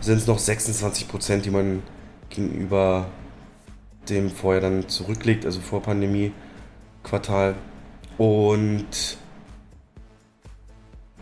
[0.00, 1.82] sind es noch 26 Prozent, die man
[2.30, 3.06] gegenüber
[4.08, 7.54] dem vorher dann zurücklegt, also vor Pandemie-Quartal.
[8.18, 9.18] Und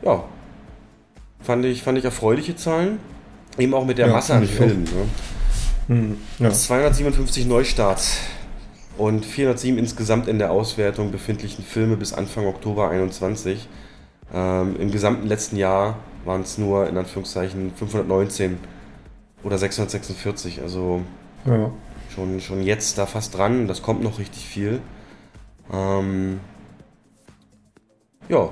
[0.02, 0.24] ja,
[1.40, 2.98] fand ich, fand ich erfreuliche Zahlen.
[3.58, 4.84] Eben auch mit der ja, Masse an Filmen.
[4.84, 5.08] Ne?
[5.86, 6.50] Hm, ja.
[6.50, 8.18] 257 Neustarts
[8.96, 13.68] und 407 insgesamt in der Auswertung befindlichen Filme bis Anfang Oktober 21.
[14.32, 18.58] Ähm, Im gesamten letzten Jahr waren es nur in Anführungszeichen 519
[19.42, 20.62] oder 646.
[20.62, 21.02] Also
[21.44, 21.70] ja.
[22.14, 23.68] schon, schon jetzt da fast dran.
[23.68, 24.80] Das kommt noch richtig viel.
[25.72, 26.40] Ähm,
[28.28, 28.50] ja.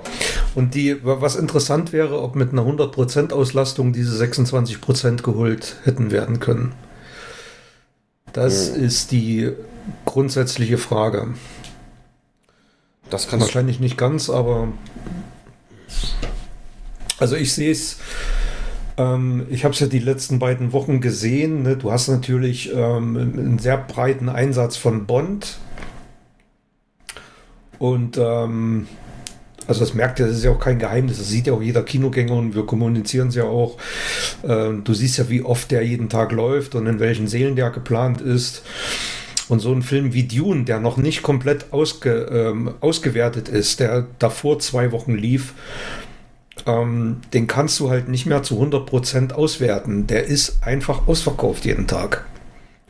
[0.54, 6.40] Und die, was interessant wäre, ob mit einer 100% Auslastung diese 26% geholt hätten werden
[6.40, 6.74] können.
[8.32, 8.74] Das ja.
[8.74, 9.52] ist die
[10.04, 11.28] grundsätzliche Frage.
[13.10, 14.68] Das kann wahrscheinlich nicht ganz, aber
[17.18, 17.98] also ich sehe es.
[18.96, 21.62] Ähm, ich habe es ja die letzten beiden Wochen gesehen.
[21.62, 21.76] Ne?
[21.76, 25.58] Du hast natürlich ähm, einen sehr breiten Einsatz von Bond.
[27.78, 28.86] Und ähm,
[29.66, 31.82] also das merkt ja, das ist ja auch kein Geheimnis, das sieht ja auch jeder
[31.82, 33.76] Kinogänger und wir kommunizieren es ja auch.
[34.44, 37.70] Ähm, du siehst ja, wie oft der jeden Tag läuft und in welchen Seelen der
[37.70, 38.62] geplant ist.
[39.52, 44.06] Und so ein Film wie Dune, der noch nicht komplett ausge, ähm, ausgewertet ist, der
[44.18, 45.52] davor zwei Wochen lief,
[46.64, 50.06] ähm, den kannst du halt nicht mehr zu 100% auswerten.
[50.06, 52.24] Der ist einfach ausverkauft jeden Tag.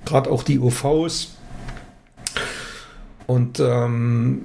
[0.04, 1.34] Gerade auch die UVs.
[3.26, 4.42] Und ähm,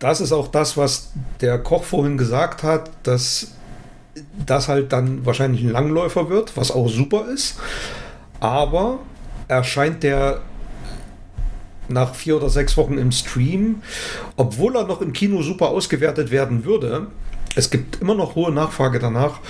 [0.00, 3.52] das ist auch das, was der Koch vorhin gesagt hat, dass
[4.44, 7.60] das halt dann wahrscheinlich ein Langläufer wird, was auch super ist.
[8.40, 8.98] Aber
[9.46, 10.40] erscheint der
[11.92, 13.82] nach vier oder sechs Wochen im Stream,
[14.36, 17.08] obwohl er noch im Kino super ausgewertet werden würde.
[17.56, 19.40] Es gibt immer noch hohe Nachfrage danach.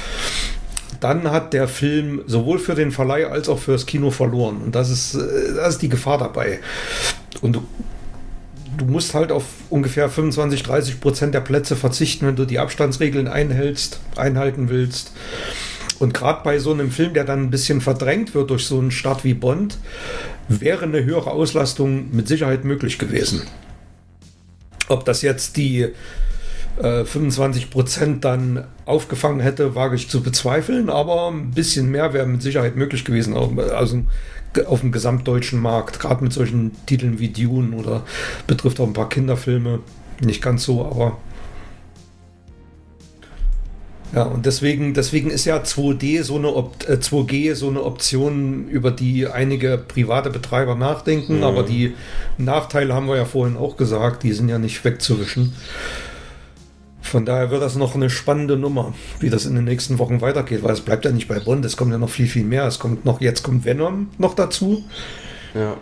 [1.01, 4.59] Dann hat der Film sowohl für den Verleih als auch fürs Kino verloren.
[4.65, 6.61] Und das ist, äh, das ist die Gefahr dabei.
[7.41, 7.63] Und du,
[8.77, 13.29] du musst halt auf ungefähr 25, 30 Prozent der Plätze verzichten, wenn du die Abstandsregeln
[13.29, 15.13] einhältst, einhalten willst.
[15.99, 18.91] Und gerade bei so einem Film, der dann ein bisschen verdrängt wird durch so einen
[18.91, 19.79] Start wie Bond,
[20.51, 23.43] wäre eine höhere Auslastung mit Sicherheit möglich gewesen.
[24.89, 25.89] Ob das jetzt die
[26.83, 32.27] äh, 25 Prozent dann aufgefangen hätte, wage ich zu bezweifeln, aber ein bisschen mehr wäre
[32.27, 34.03] mit Sicherheit möglich gewesen, also
[34.67, 38.03] auf dem gesamtdeutschen Markt, gerade mit solchen Titeln wie Dune oder
[38.49, 39.79] betrifft auch ein paar Kinderfilme.
[40.21, 41.19] Nicht ganz so, aber
[44.15, 48.69] ja, und deswegen, deswegen ist ja 2D so eine Op äh, 2G so eine Option,
[48.69, 51.45] über die einige private Betreiber nachdenken, mhm.
[51.45, 51.95] aber die
[52.39, 55.55] Nachteile haben wir ja vorhin auch gesagt, die sind ja nicht wegzuwischen.
[57.03, 60.63] Von daher wird das noch eine spannende Nummer, wie das in den nächsten Wochen weitergeht,
[60.63, 62.67] weil es bleibt ja nicht bei Bond, es kommt ja noch viel, viel mehr.
[62.67, 64.85] Es kommt noch, jetzt kommt Venom noch dazu.
[65.55, 65.77] Ja.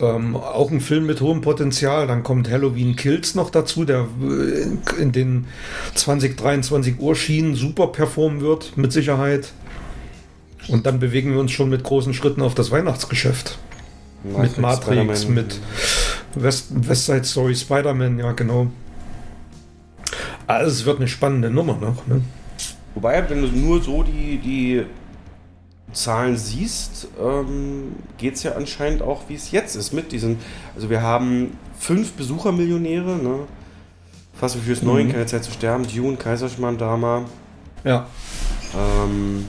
[0.00, 2.06] Ähm, auch ein Film mit hohem Potenzial.
[2.06, 5.46] Dann kommt Halloween Kills noch dazu, der äh, in den
[5.94, 9.52] 2023 Uhr Schienen super performen wird, mit Sicherheit.
[10.68, 13.58] Und dann bewegen wir uns schon mit großen Schritten auf das Weihnachtsgeschäft.
[14.24, 15.60] Matrix, mit Matrix, mit
[16.34, 18.68] West, West Side Story, Spider-Man, ja genau.
[20.46, 22.06] Also es wird eine spannende Nummer noch.
[22.06, 22.22] Ne?
[22.94, 24.84] Wobei, wenn du nur so die, die
[25.94, 30.38] Zahlen siehst, ähm, geht es ja anscheinend auch, wie es jetzt ist mit diesen.
[30.74, 33.40] Also wir haben fünf Besuchermillionäre, ne?
[34.34, 34.88] Fast wie fürs mhm.
[34.88, 37.24] Neuen, keine Zeit zu sterben, Dune, Kaiserschmarrn, Drama.
[37.84, 38.06] Ja.
[38.74, 39.46] Ähm,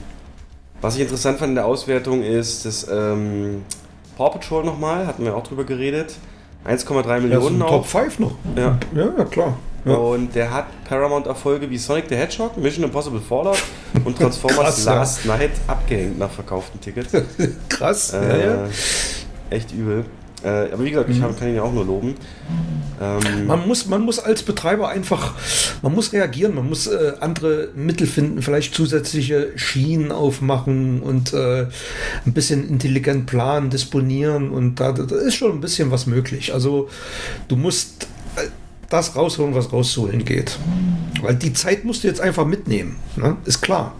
[0.80, 3.62] was ich interessant fand in der Auswertung ist, dass ähm,
[4.16, 6.16] Paw Patrol nochmal, hatten wir auch drüber geredet.
[6.64, 8.34] 1,3 Millionen ja, Top 5 noch.
[8.56, 8.78] Ja.
[8.94, 9.56] ja, klar.
[9.86, 9.94] Ja.
[9.94, 13.62] Und der hat Paramount-Erfolge wie Sonic the Hedgehog, Mission Impossible Fallout
[14.04, 15.36] und Transformers Krass, Last ja.
[15.36, 17.12] Night abgehängt nach verkauften Tickets.
[17.68, 18.68] Krass, äh, ja, ja.
[19.48, 20.04] Echt übel.
[20.42, 21.36] Äh, aber wie gesagt, ich mhm.
[21.38, 22.14] kann ihn ja auch nur loben.
[23.00, 25.34] Ähm man, muss, man muss als Betreiber einfach,
[25.82, 31.66] man muss reagieren, man muss äh, andere Mittel finden, vielleicht zusätzliche Schienen aufmachen und äh,
[32.26, 36.52] ein bisschen intelligent planen, disponieren und da, da ist schon ein bisschen was möglich.
[36.52, 36.88] Also
[37.48, 38.08] du musst
[38.88, 40.58] das rausholen, was rauszuholen geht.
[41.22, 42.96] Weil die Zeit musst du jetzt einfach mitnehmen.
[43.16, 43.36] Ne?
[43.44, 43.94] Ist klar.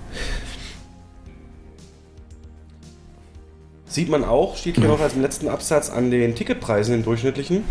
[3.87, 7.65] Sieht man auch, steht hier noch als im letzten Absatz an den Ticketpreisen im durchschnittlichen.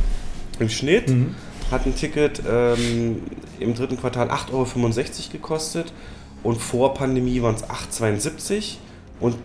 [0.60, 1.36] Im Schnitt mhm.
[1.70, 3.22] hat ein Ticket ähm,
[3.60, 5.94] im dritten Quartal 8,65 Euro gekostet
[6.42, 8.78] und vor Pandemie waren es 8,72
[9.20, 9.38] und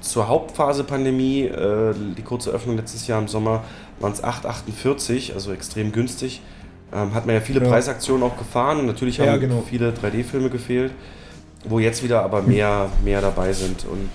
[0.00, 3.64] zur Hauptphase Pandemie, äh, die kurze Öffnung letztes Jahr im Sommer,
[3.98, 6.42] waren es 8,48, also extrem günstig.
[6.92, 7.68] Ähm, hat man ja viele ja.
[7.68, 9.62] Preisaktionen auch gefahren und natürlich haben ja, genau.
[9.68, 10.92] viele 3D-Filme gefehlt,
[11.64, 13.84] wo jetzt wieder aber mehr, mehr dabei sind.
[13.84, 14.08] Und,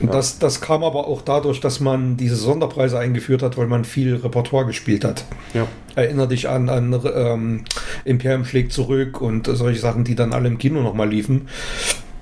[0.00, 0.12] ja.
[0.12, 4.16] das, das kam aber auch dadurch, dass man diese Sonderpreise eingeführt hat, weil man viel
[4.16, 5.24] Repertoire gespielt hat.
[5.54, 5.66] Ja.
[5.94, 7.64] Erinner dich an, an ähm,
[8.04, 11.48] Imperium schlägt zurück und solche Sachen, die dann alle im Kino nochmal liefen.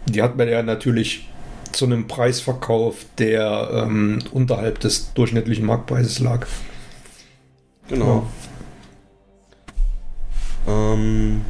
[0.06, 1.28] Die hat man ja natürlich
[1.72, 6.46] zu einem Preis verkauft, der ähm, unterhalb des durchschnittlichen Marktpreises lag.
[7.88, 8.26] Genau.
[10.66, 11.42] Ähm,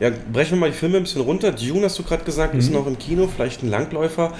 [0.00, 1.52] ja, brechen wir mal die Filme ein bisschen runter.
[1.52, 2.60] Dune, hast du gerade gesagt, mhm.
[2.60, 4.32] ist noch im Kino, vielleicht ein Langläufer.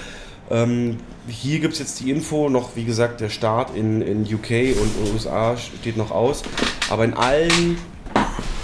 [0.49, 0.97] Ähm,
[1.27, 5.13] hier gibt es jetzt die Info, noch wie gesagt, der Start in, in UK und
[5.13, 6.43] USA steht noch aus.
[6.89, 7.77] Aber in allen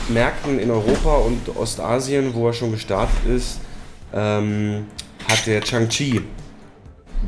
[0.10, 3.60] Märkten in Europa und Ostasien, wo er schon gestartet ist,
[4.14, 4.86] ähm,
[5.30, 6.22] hat der Chang-Chi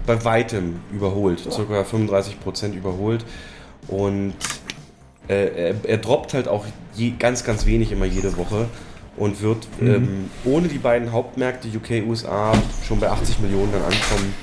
[0.06, 1.82] bei weitem überholt, ca.
[1.82, 3.26] 35% überholt.
[3.88, 4.34] Und
[5.28, 6.66] äh, er, er, droppt halt auch
[6.98, 8.68] je, ganz, ganz wenig immer jede Woche
[9.16, 9.88] und wird mhm.
[9.88, 12.54] ähm, ohne die beiden Hauptmärkte UK, USA
[12.86, 14.34] schon bei 80 Millionen dann ankommen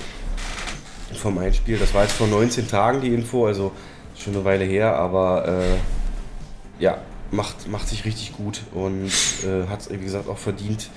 [1.14, 1.78] vom Einspiel.
[1.78, 3.72] Das war jetzt vor 19 Tagen die Info, also
[4.16, 6.98] schon eine Weile her, aber äh, ja,
[7.30, 9.10] macht, macht sich richtig gut und
[9.44, 10.90] äh, hat es, wie gesagt, auch verdient.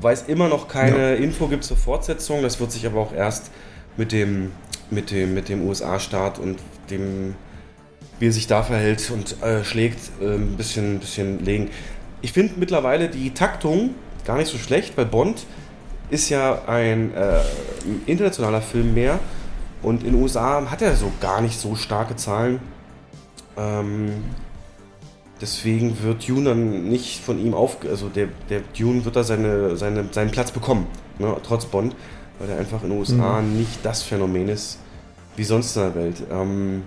[0.00, 1.14] Weil es immer noch keine ja.
[1.16, 3.50] Info gibt zur Fortsetzung, das wird sich aber auch erst
[3.96, 4.52] mit dem,
[4.90, 6.58] mit dem, mit dem USA-Start und
[6.90, 7.34] dem
[8.22, 11.70] wie er sich da verhält und äh, schlägt, äh, ein bisschen, bisschen legen.
[12.20, 15.44] Ich finde mittlerweile die Taktung gar nicht so schlecht, weil Bond
[16.08, 17.40] ist ja ein äh,
[18.06, 19.18] internationaler Film mehr
[19.82, 22.60] und in den USA hat er so gar nicht so starke Zahlen.
[23.56, 24.12] Ähm,
[25.40, 29.76] deswegen wird Dune dann nicht von ihm auf, also der, der Dune wird da seine,
[29.76, 30.86] seine, seinen Platz bekommen,
[31.18, 31.96] ne, trotz Bond,
[32.38, 33.58] weil er einfach in den USA mhm.
[33.58, 34.78] nicht das Phänomen ist
[35.34, 36.22] wie sonst in der Welt.
[36.30, 36.84] Ähm,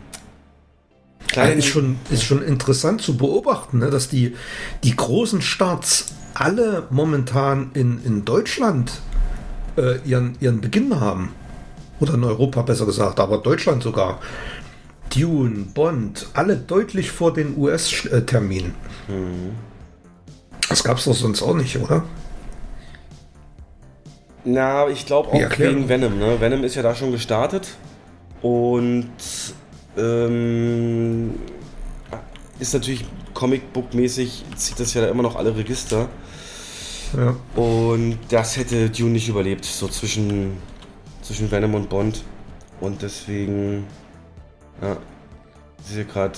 [1.36, 4.36] ja, ist, schon, ist schon interessant zu beobachten, ne, dass die,
[4.84, 8.91] die großen Starts alle momentan in, in Deutschland
[9.78, 11.34] äh, ihren, ihren Beginn haben.
[11.99, 14.20] Oder in Europa besser gesagt, aber Deutschland sogar.
[15.16, 18.74] Dune, Bond, alle deutlich vor den US-Terminen.
[19.07, 19.52] Mhm.
[20.68, 22.03] Das gab es doch sonst auch nicht, oder?
[24.44, 26.20] Na, ich glaube auch wegen Venom.
[26.20, 26.40] Ne?
[26.40, 27.68] Venom ist ja da schon gestartet
[28.41, 29.10] und
[29.98, 31.36] ähm,
[32.60, 36.10] ist natürlich Comicbook-mäßig, zieht das ja da immer noch alle Register.
[37.16, 37.36] Ja.
[37.62, 40.58] Und das hätte Dune nicht überlebt, so zwischen,
[41.22, 42.24] zwischen Venom und Bond.
[42.82, 43.86] Und deswegen,
[44.82, 44.98] ja,
[45.80, 46.34] ich sehe gerade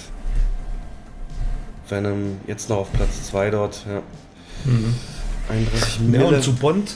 [1.87, 3.85] Venom jetzt noch auf Platz 2 dort.
[3.87, 4.01] Ja.
[4.65, 4.93] Mhm.
[5.49, 6.23] 31 Mille.
[6.23, 6.95] Ja, und zu Bond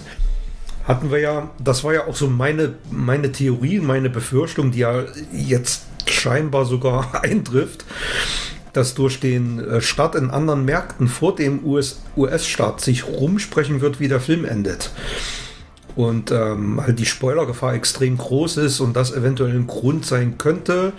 [0.85, 5.05] hatten wir ja, das war ja auch so meine, meine Theorie, meine Befürchtung, die ja
[5.31, 5.83] jetzt
[6.21, 7.85] scheinbar sogar eintrifft,
[8.73, 13.99] dass durch den äh, Start in anderen Märkten vor dem US-Start US sich rumsprechen wird,
[13.99, 14.91] wie der Film endet.
[15.95, 20.93] Und ähm, halt die Spoilergefahr extrem groß ist und das eventuell ein Grund sein könnte,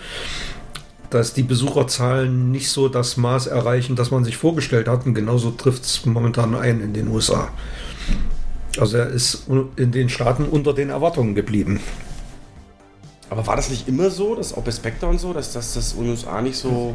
[1.08, 5.06] dass die Besucherzahlen nicht so das Maß erreichen, das man sich vorgestellt hat.
[5.06, 7.50] Und genauso trifft es momentan ein in den USA.
[8.78, 9.46] Also er ist
[9.76, 11.80] in den Staaten unter den Erwartungen geblieben.
[13.32, 15.94] Aber war das nicht immer so, dass auch bei Spectre und so, dass das, das
[15.94, 16.94] USA nicht so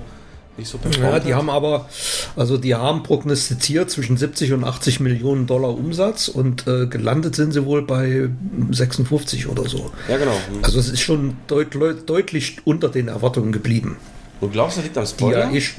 [0.56, 1.90] nicht so Ja, die haben aber,
[2.36, 7.54] also die haben prognostiziert zwischen 70 und 80 Millionen Dollar Umsatz und äh, gelandet sind
[7.54, 8.30] sie wohl bei
[8.70, 9.92] 56 oder so.
[10.08, 10.38] Ja, genau.
[10.62, 11.76] Also es ist schon deut
[12.08, 13.98] deutlich unter den Erwartungen geblieben.
[14.40, 15.48] Du glaubst, das liegt am Spoiler?
[15.48, 15.74] Die, ich,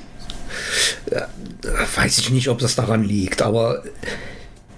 [1.10, 1.20] äh,
[1.96, 3.84] weiß ich nicht, ob das daran liegt, aber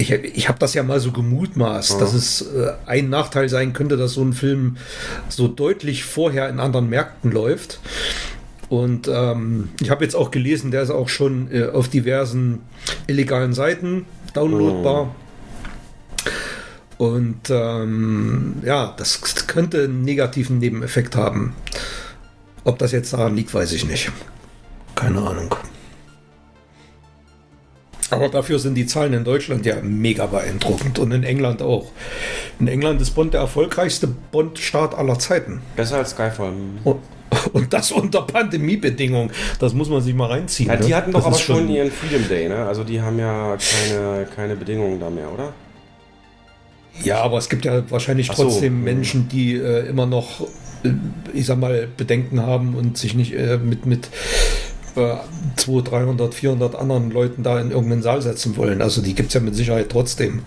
[0.00, 1.98] ich, ich habe das ja mal so gemutmaßt, ja.
[1.98, 4.76] dass es äh, ein Nachteil sein könnte, dass so ein Film
[5.28, 7.80] so deutlich vorher in anderen Märkten läuft.
[8.70, 12.60] Und ähm, ich habe jetzt auch gelesen, der ist auch schon äh, auf diversen
[13.08, 15.14] illegalen Seiten downloadbar.
[16.98, 17.04] Oh.
[17.04, 21.54] Und ähm, ja, das könnte einen negativen Nebeneffekt haben.
[22.64, 24.12] Ob das jetzt daran liegt, weiß ich nicht.
[24.94, 25.54] Keine Ahnung.
[28.10, 31.90] Aber dafür sind die Zahlen in Deutschland ja mega beeindruckend und in England auch.
[32.58, 35.60] In England ist Bond der erfolgreichste Bond-Start aller Zeiten.
[35.76, 36.52] Besser als Skyfall.
[36.84, 36.98] Und,
[37.52, 39.30] und, das unter Pandemiebedingungen.
[39.58, 40.68] Das muss man sich mal reinziehen.
[40.68, 40.96] Ja, die ne?
[40.96, 42.66] hatten doch aber schon ihren Freedom Day, ne?
[42.66, 45.52] Also die haben ja keine, keine Bedingungen da mehr, oder?
[47.02, 48.44] Ja, aber es gibt ja wahrscheinlich so.
[48.44, 50.40] trotzdem Menschen, die äh, immer noch,
[50.82, 50.90] äh,
[51.32, 54.08] ich sag mal, Bedenken haben und sich nicht äh, mit, mit
[54.94, 58.82] 200, 300, 400 anderen Leuten da in irgendeinen Saal setzen wollen.
[58.82, 60.42] Also die gibt es ja mit Sicherheit trotzdem.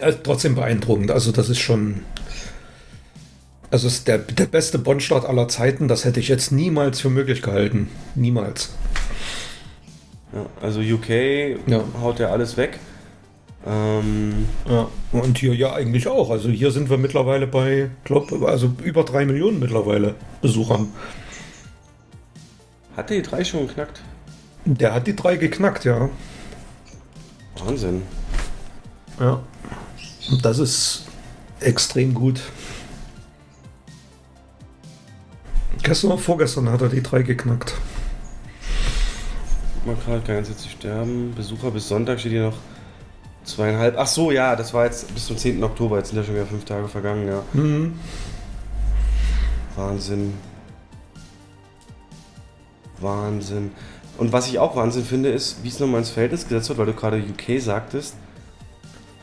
[0.00, 1.10] Also trotzdem beeindruckend.
[1.10, 2.02] Also das ist schon...
[3.70, 5.88] Also ist der, der beste Bond-Start aller Zeiten.
[5.88, 7.88] Das hätte ich jetzt niemals für möglich gehalten.
[8.14, 8.70] Niemals.
[10.32, 11.08] Ja, also UK
[11.66, 11.82] ja.
[12.00, 12.78] haut ja alles weg.
[13.66, 16.30] Ähm, ja, und hier ja eigentlich auch.
[16.30, 20.88] Also hier sind wir mittlerweile bei, glaube also über drei Millionen mittlerweile Besuchern.
[22.96, 24.00] Hat der die 3 schon geknackt?
[24.64, 26.08] Der hat die 3 geknackt, ja.
[27.58, 28.02] Wahnsinn.
[29.20, 29.40] Ja.
[30.42, 31.04] Das ist
[31.60, 32.40] extrem gut.
[35.82, 37.74] Gestern oder vorgestern hat er die 3 geknackt.
[39.84, 41.32] Man kann ganz jetzt sterben.
[41.34, 42.56] Besucher bis Sonntag steht hier noch
[43.44, 43.96] zweieinhalb.
[43.96, 45.62] Ach so, ja, das war jetzt bis zum 10.
[45.62, 45.98] Oktober.
[45.98, 47.42] Jetzt sind ja schon wieder fünf Tage vergangen, ja.
[47.52, 47.98] Mhm.
[49.76, 50.34] Wahnsinn.
[53.06, 53.70] Wahnsinn.
[54.18, 56.86] Und was ich auch Wahnsinn finde, ist, wie es nochmal ins Verhältnis gesetzt wird, weil
[56.86, 58.16] du gerade UK sagtest,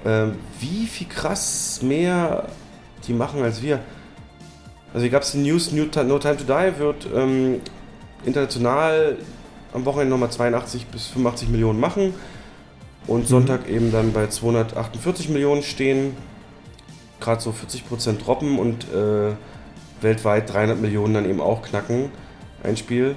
[0.04, 0.28] äh,
[0.60, 2.48] wie viel krass mehr
[3.08, 3.80] die machen als wir.
[4.94, 7.62] Also hier gab es die News, No Time to Die wird ähm,
[8.26, 9.18] international
[9.74, 12.14] am Wochenende nochmal 82 bis 85 Millionen machen
[13.08, 13.26] und mhm.
[13.26, 16.16] Sonntag eben dann bei 248 Millionen stehen.
[17.20, 19.34] Gerade so 40% droppen und äh,
[20.02, 22.12] weltweit 300 Millionen dann eben auch knacken.
[22.64, 23.16] Ein Spiel.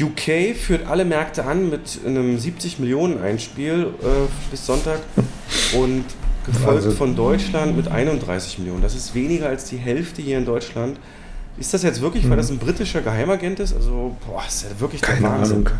[0.00, 4.06] UK führt alle Märkte an mit einem 70 Millionen Einspiel äh,
[4.50, 4.98] bis Sonntag
[5.78, 6.04] und
[6.44, 8.82] gefolgt also, von Deutschland mit 31 Millionen.
[8.82, 10.98] Das ist weniger als die Hälfte hier in Deutschland.
[11.58, 13.74] Ist das jetzt wirklich, weil das ein britischer Geheimagent ist?
[13.74, 15.70] Also, boah, ist ja wirklich keine Ahnung.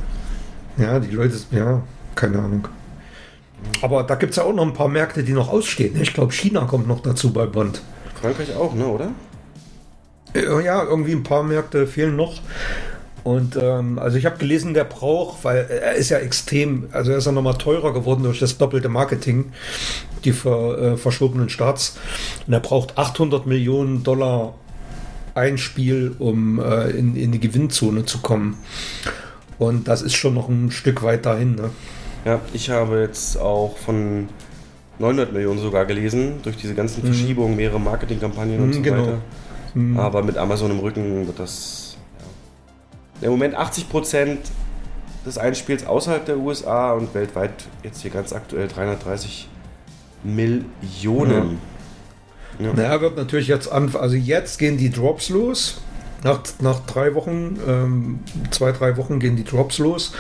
[0.79, 1.83] Ja, die Leute, ja,
[2.15, 2.69] keine Ahnung.
[3.83, 6.01] Aber da gibt es ja auch noch ein paar Märkte, die noch ausstehen.
[6.01, 7.83] Ich glaube, China kommt noch dazu bei Bond.
[8.21, 9.11] Frankreich auch, ne, oder?
[10.35, 12.41] Äh, Ja, irgendwie ein paar Märkte fehlen noch.
[13.27, 17.19] Und ähm, also ich habe gelesen, der braucht, weil er ist ja extrem, also er
[17.19, 19.47] ist ja nochmal teurer geworden durch das doppelte Marketing,
[20.25, 21.99] die ver, äh, verschobenen Starts.
[22.47, 24.55] Und er braucht 800 Millionen Dollar
[25.35, 28.59] ein Spiel, um äh, in, in die Gewinnzone zu kommen.
[29.59, 31.57] Und das ist schon noch ein Stück weit dahin.
[31.57, 31.71] Ne?
[32.25, 34.29] Ja, ich habe jetzt auch von
[35.01, 39.03] 900 Millionen sogar gelesen, durch diese ganzen Verschiebungen, mehrere Marketingkampagnen und Mhm, so genau.
[39.03, 40.01] weiter.
[40.01, 41.86] Aber mit Amazon im Rücken wird das.
[43.21, 43.27] Ja.
[43.27, 44.41] Im Moment 80 Prozent
[45.25, 47.53] des Einspiels außerhalb der USA und weltweit
[47.83, 49.49] jetzt hier ganz aktuell 330
[50.23, 51.59] Millionen.
[52.59, 52.73] Ja.
[52.73, 55.81] Naja, wird natürlich jetzt an, also jetzt gehen die Drops los.
[56.25, 58.21] Nach, nach drei Wochen, ähm,
[58.51, 60.13] zwei, drei Wochen gehen die Drops los,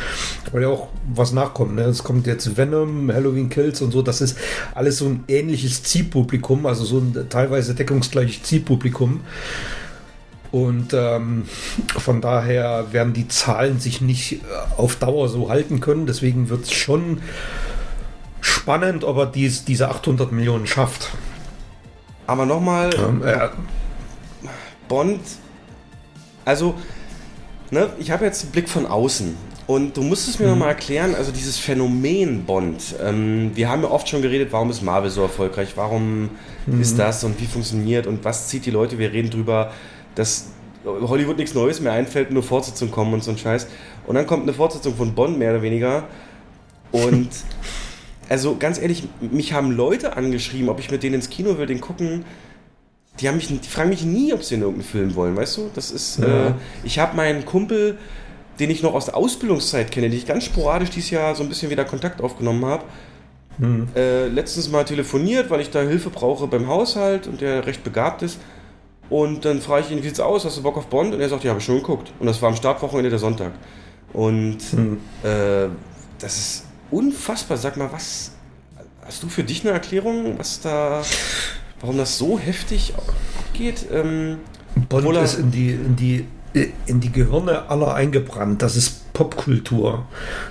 [0.52, 1.74] weil ja auch was nachkommt.
[1.74, 1.82] Ne?
[1.82, 4.02] Es kommt jetzt Venom, Halloween Kills und so.
[4.02, 4.38] Das ist
[4.74, 9.22] alles so ein ähnliches Zielpublikum, also so ein teilweise deckungsgleiches Zielpublikum.
[10.56, 11.44] Und ähm,
[11.98, 14.36] von daher werden die Zahlen sich nicht äh,
[14.78, 16.06] auf Dauer so halten können.
[16.06, 17.20] Deswegen wird es schon
[18.40, 21.10] spannend, ob er dies, diese 800 Millionen schafft.
[22.26, 23.48] Aber nochmal, Ähm, äh,
[24.88, 25.20] Bond,
[26.46, 26.74] also,
[27.70, 29.36] ne, ich habe jetzt einen Blick von außen.
[29.66, 32.94] Und du musst es mir noch mal erklären, also dieses Phänomen Bond.
[33.04, 36.30] Ähm, wir haben ja oft schon geredet, warum ist Marvel so erfolgreich, warum
[36.80, 38.98] ist das und wie funktioniert und was zieht die Leute.
[38.98, 39.72] Wir reden drüber,
[40.16, 40.46] dass
[40.84, 43.68] Hollywood nichts Neues mehr einfällt, nur Fortsetzungen kommen und so ein Scheiß.
[44.06, 46.04] Und dann kommt eine Fortsetzung von Bond, mehr oder weniger.
[46.92, 47.28] Und
[48.28, 51.80] also ganz ehrlich, mich haben Leute angeschrieben, ob ich mit denen ins Kino will, den
[51.80, 52.24] gucken.
[53.20, 55.70] Die, haben mich, die fragen mich nie, ob sie in irgendeinen Film wollen, weißt du?
[55.74, 56.48] Das ist, Ja.
[56.48, 56.52] äh,
[56.84, 57.96] ich habe meinen Kumpel,
[58.60, 61.48] den ich noch aus der Ausbildungszeit kenne, den ich ganz sporadisch dieses Jahr so ein
[61.48, 62.84] bisschen wieder Kontakt aufgenommen habe,
[63.96, 68.20] äh, letztens mal telefoniert, weil ich da Hilfe brauche beim Haushalt und der recht begabt
[68.22, 68.38] ist.
[69.08, 70.44] Und dann frage ich ihn, wie sieht's aus?
[70.44, 71.14] Hast du Bock auf Bond?
[71.14, 72.12] Und er sagt, ja, habe ich schon geguckt.
[72.18, 73.52] Und das war am Startwochenende der Sonntag.
[74.12, 74.58] Und
[75.22, 75.68] äh,
[76.18, 77.56] das ist unfassbar.
[77.56, 78.32] Sag mal, was
[79.04, 81.02] hast du für dich eine Erklärung, was da,
[81.80, 82.94] warum das so heftig
[83.48, 83.86] abgeht?
[83.92, 84.38] Ähm,
[84.88, 86.26] Bond er- ist in die, in, die,
[86.86, 88.62] in die Gehirne aller eingebrannt.
[88.62, 90.04] Das ist Popkultur.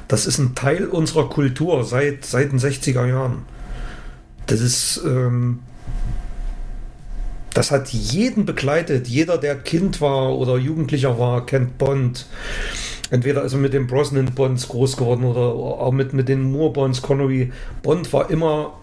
[0.08, 3.44] Das ist ein Teil unserer Kultur seit, seit den 60er Jahren.
[4.48, 5.02] Das ist.
[5.06, 5.60] Ähm,
[7.56, 9.08] das hat jeden begleitet.
[9.08, 12.28] Jeder, der Kind war oder Jugendlicher war, kennt Bond.
[13.12, 17.54] Entweder ist er mit den Brosnan-Bonds groß geworden oder auch mit, mit den Moore-Bonds, Connery.
[17.82, 18.74] Bond war immer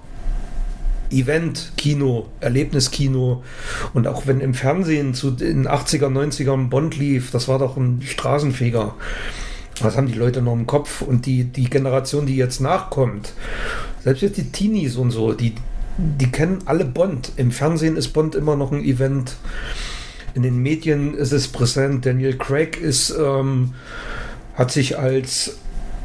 [1.11, 3.43] Event, Kino, Erlebniskino.
[3.93, 8.01] Und auch wenn im Fernsehen zu den 80er, 90ern Bond lief, das war doch ein
[8.03, 8.95] Straßenfeger.
[9.83, 11.03] Das haben die Leute noch im Kopf.
[11.03, 13.35] Und die, die Generation, die jetzt nachkommt,
[14.03, 15.55] selbst jetzt die Teenies und so, die,
[15.99, 17.33] die kennen alle Bond.
[17.37, 19.37] Im Fernsehen ist Bond immer noch ein Event.
[20.35, 22.07] In den Medien ist es präsent.
[22.07, 23.75] Daniel Craig ist, ähm,
[24.55, 25.59] hat sich als,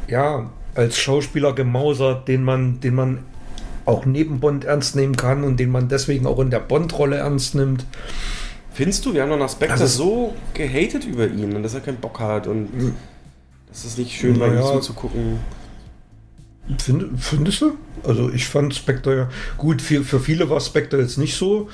[0.08, 3.18] ja, als Schauspieler gemausert, den man, den man
[3.86, 7.54] auch neben Bond ernst nehmen kann und den man deswegen auch in der Bond-Rolle ernst
[7.54, 7.86] nimmt.
[8.74, 11.80] findest du, wir haben doch nach Spectre Also- so gehatet über ihn und dass er
[11.80, 12.68] keinen Bock hat und
[13.68, 14.72] das ist nicht schön, mal ihm Naja.
[14.74, 15.40] zuzugucken.
[16.76, 17.72] Find, findest du?
[18.04, 21.68] Also ich fand Spectre ja gut, für, für viele war Spectre jetzt nicht so.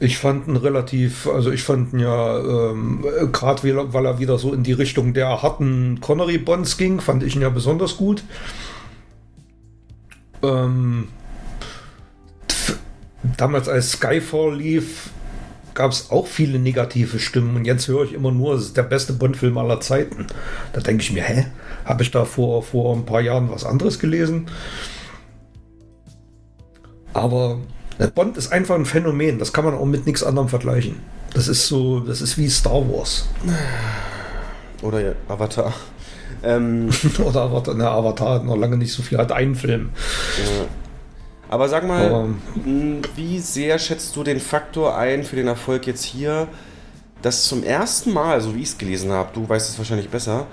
[0.00, 4.36] Ich fand ihn relativ, also ich fand ihn ja, ähm, gerade weil, er- er wieder
[4.38, 8.24] so in die Richtung der harten Connery-Bonds ging, fand ich ihn ja besonders gut.
[10.42, 11.06] Ähm,
[13.36, 15.10] damals als Skyfall lief,
[15.74, 18.82] gab es auch viele negative Stimmen und jetzt höre ich immer nur, es ist der
[18.82, 20.26] beste Bond-Film aller Zeiten.
[20.72, 21.46] Da denke ich mir, hä?
[21.84, 24.46] Habe ich da vor, vor ein paar Jahren was anderes gelesen?
[27.12, 27.58] Aber
[28.14, 30.96] Bond ist einfach ein Phänomen, das kann man auch mit nichts anderem vergleichen.
[31.34, 33.28] Das ist so, das ist wie Star Wars.
[34.82, 35.72] Oder ja, Avatar.
[36.42, 36.88] Ähm,
[37.24, 39.90] Oder Avatar, ne, Avatar hat noch lange nicht so viel, hat einen Film.
[40.38, 40.64] ja.
[41.48, 42.28] Aber sag mal, Aber-
[42.64, 46.48] mh, wie sehr schätzt du den Faktor ein für den Erfolg jetzt hier,
[47.20, 50.46] dass zum ersten Mal, so wie ich es gelesen habe, du weißt es wahrscheinlich besser,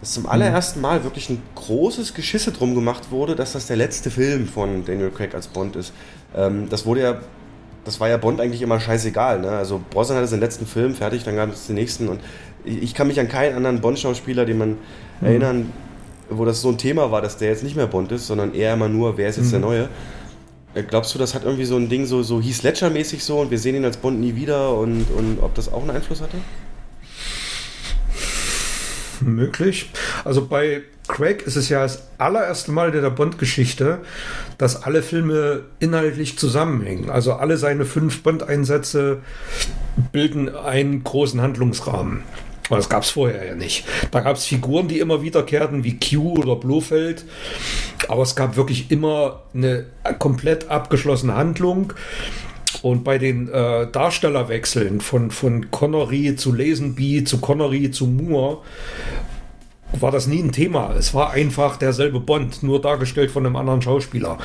[0.00, 4.10] dass zum allerersten Mal wirklich ein großes Geschisse drum gemacht wurde, dass das der letzte
[4.10, 5.92] Film von Daniel Craig als Bond ist.
[6.34, 7.20] Ähm, das wurde ja,
[7.84, 9.40] das war ja Bond eigentlich immer scheißegal.
[9.40, 9.50] Ne?
[9.50, 12.20] Also Brosnan hatte seinen letzten Film fertig, dann gab es den nächsten und
[12.64, 14.76] ich kann mich an keinen anderen Bond-Schauspieler, den man
[15.22, 15.72] erinnern,
[16.28, 18.74] wo das so ein Thema war, dass der jetzt nicht mehr Bond ist, sondern eher
[18.74, 19.88] immer nur, wer ist jetzt der Neue.
[20.74, 23.50] Äh, Glaubst du, das hat irgendwie so ein Ding, so, so Heath Ledger-mäßig so und
[23.50, 26.36] wir sehen ihn als Bond nie wieder und, und ob das auch einen Einfluss hatte?
[29.22, 29.90] Möglich.
[30.24, 33.98] Also bei Craig ist es ja das allererste Mal in der Bond-Geschichte,
[34.58, 37.10] dass alle Filme inhaltlich zusammenhängen.
[37.10, 39.18] Also alle seine fünf Bond-Einsätze
[40.12, 42.22] bilden einen großen Handlungsrahmen.
[42.68, 43.84] Aber das gab es vorher ja nicht.
[44.12, 47.24] Da gab es Figuren, die immer wiederkehrten, wie Q oder Blofeld.
[48.06, 49.86] Aber es gab wirklich immer eine
[50.20, 51.92] komplett abgeschlossene Handlung.
[52.82, 58.58] Und bei den äh, Darstellerwechseln von, von Connery zu Lazenby zu Connery zu Moore
[59.92, 60.94] war das nie ein Thema.
[60.96, 64.38] Es war einfach derselbe Bond, nur dargestellt von einem anderen Schauspieler.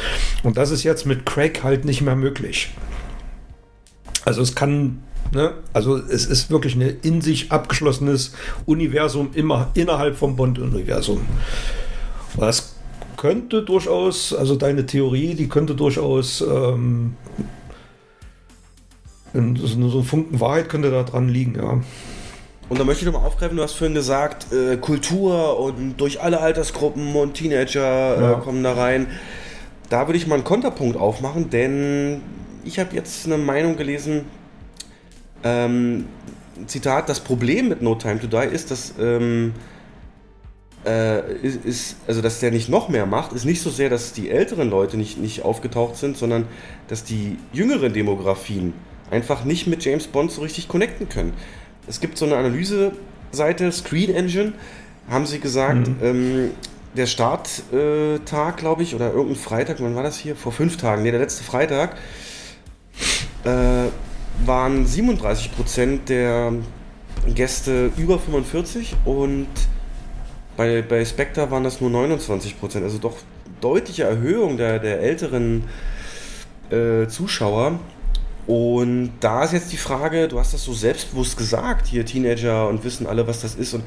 [0.43, 2.71] Und das ist jetzt mit Craig halt nicht mehr möglich.
[4.25, 8.33] Also es kann, ne, also es ist wirklich ein in sich abgeschlossenes
[8.65, 11.21] Universum immer innerhalb vom Bond-Universum.
[12.37, 12.75] Das
[13.17, 17.15] könnte durchaus, also deine Theorie, die könnte durchaus ähm,
[19.35, 21.81] so ein Funken Wahrheit könnte da dran liegen, ja.
[22.67, 26.39] Und da möchte ich nochmal aufgreifen, du hast vorhin gesagt, äh, Kultur und durch alle
[26.39, 28.33] Altersgruppen und Teenager äh, ja.
[28.35, 29.07] kommen da rein.
[29.89, 32.21] Da würde ich mal einen Konterpunkt aufmachen, denn
[32.63, 34.25] ich habe jetzt eine Meinung gelesen,
[35.43, 36.05] ähm,
[36.65, 39.53] Zitat, das Problem mit No Time to Die ist, dass, ähm,
[40.85, 44.13] äh, ist, ist, also dass der nicht noch mehr macht, ist nicht so sehr, dass
[44.13, 46.47] die älteren Leute nicht, nicht aufgetaucht sind, sondern
[46.87, 48.73] dass die jüngeren Demografien
[49.15, 51.33] einfach nicht mit James Bond so richtig connecten können
[51.87, 54.53] es gibt so eine Analyse-Seite, Screen Engine,
[55.09, 55.97] haben sie gesagt, mhm.
[56.01, 56.51] ähm,
[56.95, 60.35] der Starttag, glaube ich, oder irgendein Freitag, wann war das hier?
[60.35, 61.97] Vor fünf Tagen, ne, der letzte Freitag,
[63.43, 63.89] äh,
[64.45, 66.53] waren 37% der
[67.27, 69.47] Gäste über 45 und
[70.57, 73.17] bei, bei Spectre waren das nur 29% also doch
[73.59, 75.65] deutliche Erhöhung der, der älteren
[76.69, 77.79] äh, Zuschauer.
[78.47, 82.83] Und da ist jetzt die Frage, du hast das so selbstbewusst gesagt, hier Teenager und
[82.83, 83.73] wissen alle, was das ist.
[83.73, 83.83] Und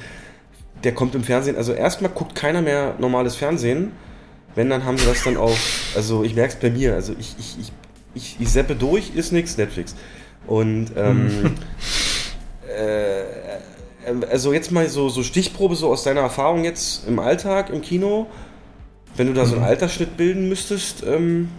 [0.85, 1.57] der kommt im Fernsehen.
[1.57, 3.93] Also erstmal guckt keiner mehr normales Fernsehen.
[4.55, 7.37] Wenn, dann haben sie das dann auf, also ich merke es bei mir, also ich,
[7.39, 7.73] ich, ich,
[8.15, 9.95] ich, ich seppe durch, ist nichts, Netflix.
[10.47, 11.55] Und ähm, hm.
[12.69, 17.83] äh, also jetzt mal so, so Stichprobe so aus deiner Erfahrung jetzt im Alltag, im
[17.83, 18.27] Kino.
[19.17, 19.71] Wenn du da so einen hm.
[19.71, 21.51] Altersschnitt bilden müsstest, ähm,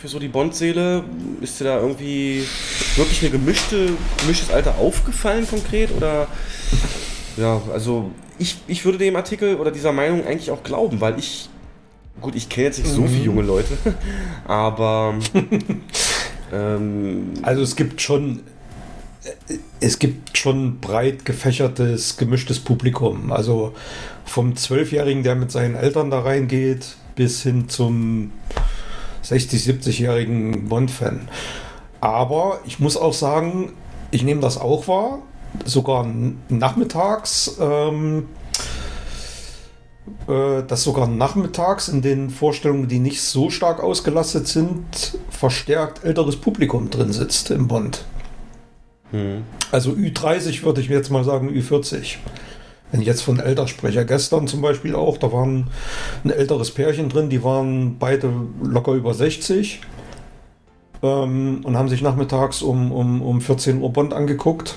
[0.00, 1.04] für so die Bond-Seele?
[1.40, 2.44] Ist dir da irgendwie
[2.96, 5.90] wirklich eine gemischte, gemischtes Alter aufgefallen konkret?
[5.96, 6.28] Oder
[7.36, 11.48] ja, also ich, ich würde dem Artikel oder dieser Meinung eigentlich auch glauben, weil ich,
[12.20, 13.24] gut, ich kenne jetzt nicht so viele mhm.
[13.24, 13.76] junge Leute,
[14.46, 15.14] aber
[16.52, 18.40] ähm, also es gibt schon
[19.80, 23.30] es gibt schon breit gefächertes, gemischtes Publikum.
[23.30, 23.74] Also
[24.24, 28.30] vom Zwölfjährigen, der mit seinen Eltern da reingeht, bis hin zum
[29.28, 31.28] 60, 70-jährigen Bond-Fan.
[32.00, 33.72] Aber ich muss auch sagen,
[34.10, 35.18] ich nehme das auch wahr,
[35.64, 36.06] sogar
[36.48, 38.28] nachmittags, ähm,
[40.26, 46.36] äh, dass sogar nachmittags in den Vorstellungen, die nicht so stark ausgelastet sind, verstärkt älteres
[46.36, 48.04] Publikum drin sitzt im Bond.
[49.10, 49.44] Hm.
[49.70, 52.16] Also Ü30 würde ich jetzt mal sagen, Ü40.
[52.90, 55.68] Wenn ich jetzt von älter spreche, gestern zum Beispiel auch, da waren
[56.24, 58.32] ein älteres Pärchen drin, die waren beide
[58.62, 59.80] locker über 60
[61.02, 64.76] ähm, und haben sich nachmittags um, um, um 14 Uhr Bond angeguckt.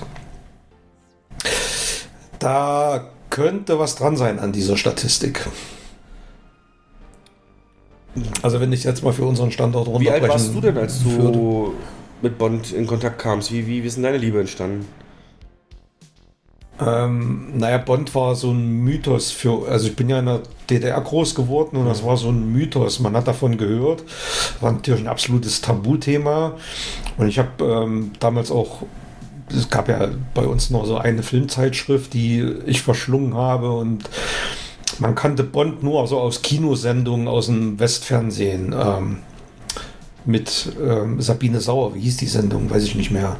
[2.38, 5.46] Da könnte was dran sein an dieser Statistik.
[8.42, 11.02] Also wenn ich jetzt mal für unseren Standort runterbrechen Wie alt warst du denn, als
[11.02, 11.72] du
[12.20, 13.50] mit Bond in Kontakt kamst?
[13.52, 14.86] Wie, wie, wie ist denn deine Liebe entstanden?
[16.80, 20.40] Ähm, naja, Bond war so ein Mythos für, also ich bin ja in der
[20.70, 22.98] DDR groß geworden und das war so ein Mythos.
[23.00, 24.02] Man hat davon gehört,
[24.60, 26.54] war natürlich ein absolutes Tabuthema.
[27.18, 28.82] Und ich habe ähm, damals auch,
[29.54, 34.08] es gab ja bei uns noch so eine Filmzeitschrift, die ich verschlungen habe und
[34.98, 38.74] man kannte Bond nur so aus Kinosendungen aus dem Westfernsehen.
[38.78, 39.18] Ähm,
[40.24, 42.70] mit ähm, Sabine Sauer, wie hieß die Sendung?
[42.70, 43.36] Weiß ich nicht mehr.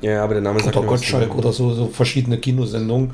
[0.00, 3.12] Ja, aber der Name sagt Oder Gottschalk oder so, so verschiedene Kinosendungen.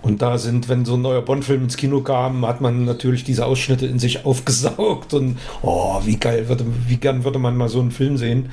[0.00, 3.44] Und da sind, wenn so ein neuer Bond-Film ins Kino kam, hat man natürlich diese
[3.46, 7.80] Ausschnitte in sich aufgesaugt und oh, wie geil würde, wie gern würde man mal so
[7.80, 8.50] einen Film sehen.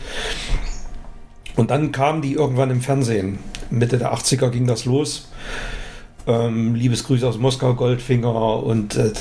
[1.56, 3.40] Und dann kamen die irgendwann im Fernsehen.
[3.70, 5.30] Mitte der 80er ging das los.
[6.28, 9.12] Ähm, Liebesgrüße aus Moskau, Goldfinger und äh,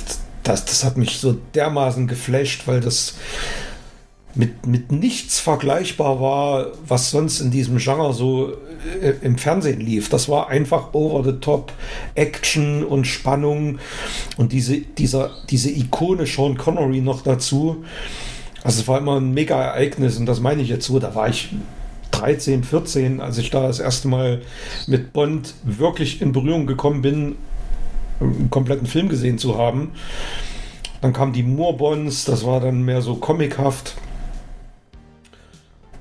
[0.43, 3.15] das, das hat mich so dermaßen geflasht, weil das
[4.35, 8.53] mit, mit nichts vergleichbar war, was sonst in diesem Genre so
[9.01, 10.09] äh, im Fernsehen lief.
[10.09, 11.73] Das war einfach over the top
[12.15, 13.79] Action und Spannung
[14.37, 17.85] und diese, dieser, diese Ikone Sean Connery noch dazu.
[18.63, 21.29] Also es war immer ein mega Ereignis und das meine ich jetzt so, da war
[21.29, 21.51] ich
[22.13, 24.43] 13, 14, als ich da das erste Mal
[24.87, 27.37] mit Bond wirklich in Berührung gekommen bin
[28.21, 29.93] einen kompletten Film gesehen zu haben.
[31.01, 33.97] Dann kam die Moore-Bonds, das war dann mehr so comichaft.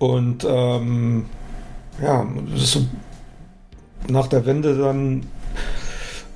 [0.03, 1.27] Und ähm,
[2.01, 2.85] ja, so
[4.09, 5.23] nach der Wende dann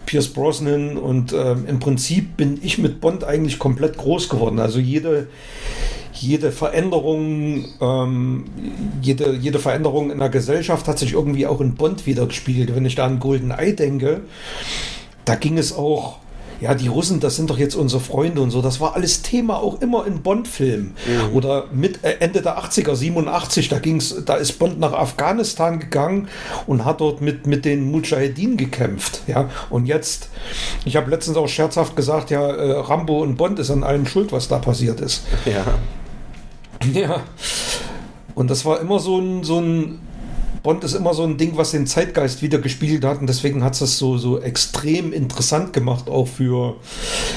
[0.06, 4.60] Pierce Brosnan und ähm, im Prinzip bin ich mit Bond eigentlich komplett groß geworden.
[4.60, 5.28] Also jede,
[6.14, 8.46] jede Veränderung, ähm,
[9.02, 12.74] jede, jede Veränderung in der Gesellschaft hat sich irgendwie auch in Bond wiedergespiegelt.
[12.74, 14.22] Wenn ich da an Golden Eye denke,
[15.26, 16.20] da ging es auch
[16.60, 18.62] ja, die Russen, das sind doch jetzt unsere Freunde und so.
[18.62, 20.96] Das war alles Thema auch immer in Bond-Filmen.
[21.06, 21.36] Mhm.
[21.36, 26.28] Oder mit äh, Ende der 80er, 87, da ging's, da ist Bond nach Afghanistan gegangen
[26.66, 29.22] und hat dort mit, mit den Mujahedin gekämpft.
[29.28, 30.30] Ja, und jetzt,
[30.86, 34.32] ich habe letztens auch scherzhaft gesagt, ja, äh, Rambo und Bond ist an allem schuld,
[34.32, 35.24] was da passiert ist.
[35.46, 35.66] Ja.
[36.94, 37.22] Ja.
[38.36, 40.00] Und das war immer so ein, so ein
[40.64, 43.74] Bond ist immer so ein Ding, was den Zeitgeist wieder gespielt hat und deswegen hat
[43.74, 46.76] es das so, so extrem interessant gemacht, auch für,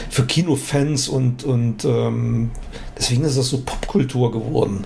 [0.09, 2.51] für Kinofans und, und ähm,
[2.99, 4.85] deswegen ist das so Popkultur geworden.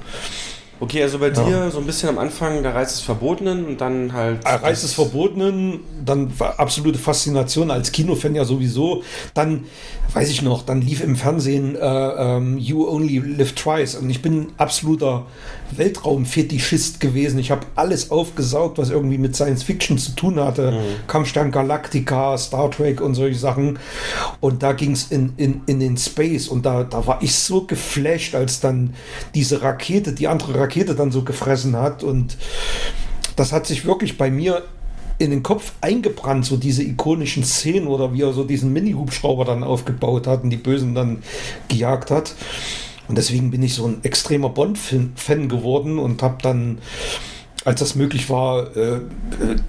[0.80, 1.70] Okay, also bei dir ja.
[1.70, 4.40] so ein bisschen am Anfang der Reiz des Verbotenen und dann halt.
[4.44, 9.02] Ah, Reiz des Verbotenen, dann absolute Faszination als Kinofan ja sowieso.
[9.34, 9.64] Dann,
[10.14, 14.22] weiß ich noch, dann lief im Fernsehen äh, ähm, You Only Live Twice und ich
[14.22, 15.26] bin absoluter
[15.72, 17.38] Weltraumfetischist gewesen.
[17.40, 20.70] Ich habe alles aufgesaugt, was irgendwie mit Science Fiction zu tun hatte.
[20.70, 21.06] Mhm.
[21.08, 23.78] Kampfstern Galactica, Star Trek und solche Sachen.
[24.40, 27.64] Und da ging es in, in, in den Space und da, da war ich so
[27.66, 28.94] geflasht, als dann
[29.34, 32.04] diese Rakete, die andere Rakete dann so gefressen hat.
[32.04, 32.36] Und
[33.34, 34.62] das hat sich wirklich bei mir
[35.18, 39.62] in den Kopf eingebrannt, so diese ikonischen Szenen oder wie er so diesen Mini-Hubschrauber dann
[39.62, 41.22] aufgebaut hat und die Bösen dann
[41.68, 42.34] gejagt hat.
[43.08, 46.78] Und deswegen bin ich so ein extremer Bond-Fan geworden und habe dann,
[47.64, 49.00] als das möglich war, äh,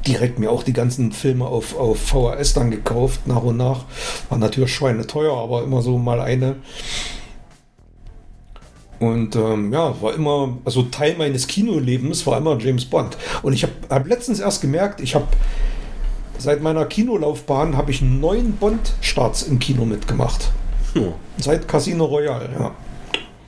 [0.07, 3.85] direkt mir auch die ganzen Filme auf, auf VHS dann gekauft, nach und nach.
[4.29, 6.55] War natürlich schweineteuer, aber immer so mal eine.
[9.05, 13.17] Und ähm, ja, war immer, also Teil meines Kinolebens war immer James Bond.
[13.43, 15.27] Und ich habe hab letztens erst gemerkt, ich habe
[16.39, 20.51] seit meiner Kinolaufbahn habe ich neun Bond-Starts im Kino mitgemacht.
[20.93, 21.13] Hm.
[21.37, 22.71] Seit Casino Royale, ja.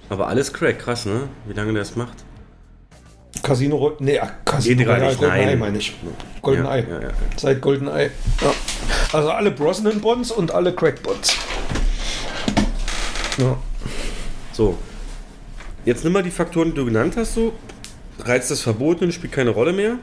[0.10, 1.28] Aber alles Crack, krass, ne?
[1.48, 2.24] Wie lange der das macht?
[3.42, 5.96] Casino, nee, Casino Royale, GoldenEye meine ich.
[6.44, 6.86] GoldenEye.
[6.88, 7.14] Ja, ja, ja.
[7.36, 8.12] Seit GoldenEye.
[8.42, 8.54] Ja.
[9.12, 11.36] Also alle Brosnan Bonds und alle Crack Bonds.
[13.38, 13.58] Ja.
[14.54, 14.78] So.
[15.88, 17.54] Jetzt nimm mal die Faktoren, die du genannt hast, so.
[18.20, 19.98] Reiz des Verbotenen spielt keine Rolle mehr.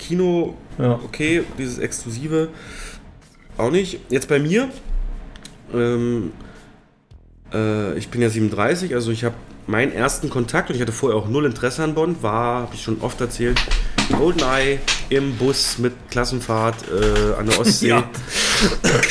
[0.00, 0.56] Kino,
[1.04, 2.48] okay, dieses Exklusive
[3.56, 4.00] auch nicht.
[4.08, 4.68] Jetzt bei mir,
[5.72, 6.32] ähm,
[7.54, 11.18] äh, ich bin ja 37, also ich habe meinen ersten Kontakt und ich hatte vorher
[11.18, 13.60] auch null Interesse an Bond, war, habe ich schon oft erzählt,
[14.12, 14.78] Goldeneye
[15.08, 17.94] im Bus mit Klassenfahrt äh, an der Ostsee.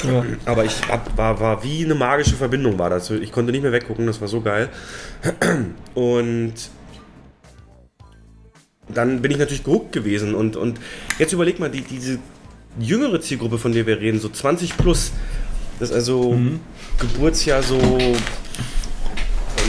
[0.04, 0.26] Ja.
[0.46, 3.12] Aber ich hab, war, war wie eine magische Verbindung war das.
[3.12, 4.70] Ich konnte nicht mehr weggucken, das war so geil.
[5.94, 6.54] Und
[8.90, 10.34] dann bin ich natürlich gehuckt gewesen.
[10.34, 10.80] Und, und
[11.20, 12.18] jetzt überleg mal, die, diese
[12.80, 15.12] jüngere Zielgruppe, von der wir reden, so 20 plus,
[15.80, 16.60] das ist also mhm.
[17.00, 17.80] Geburtsjahr so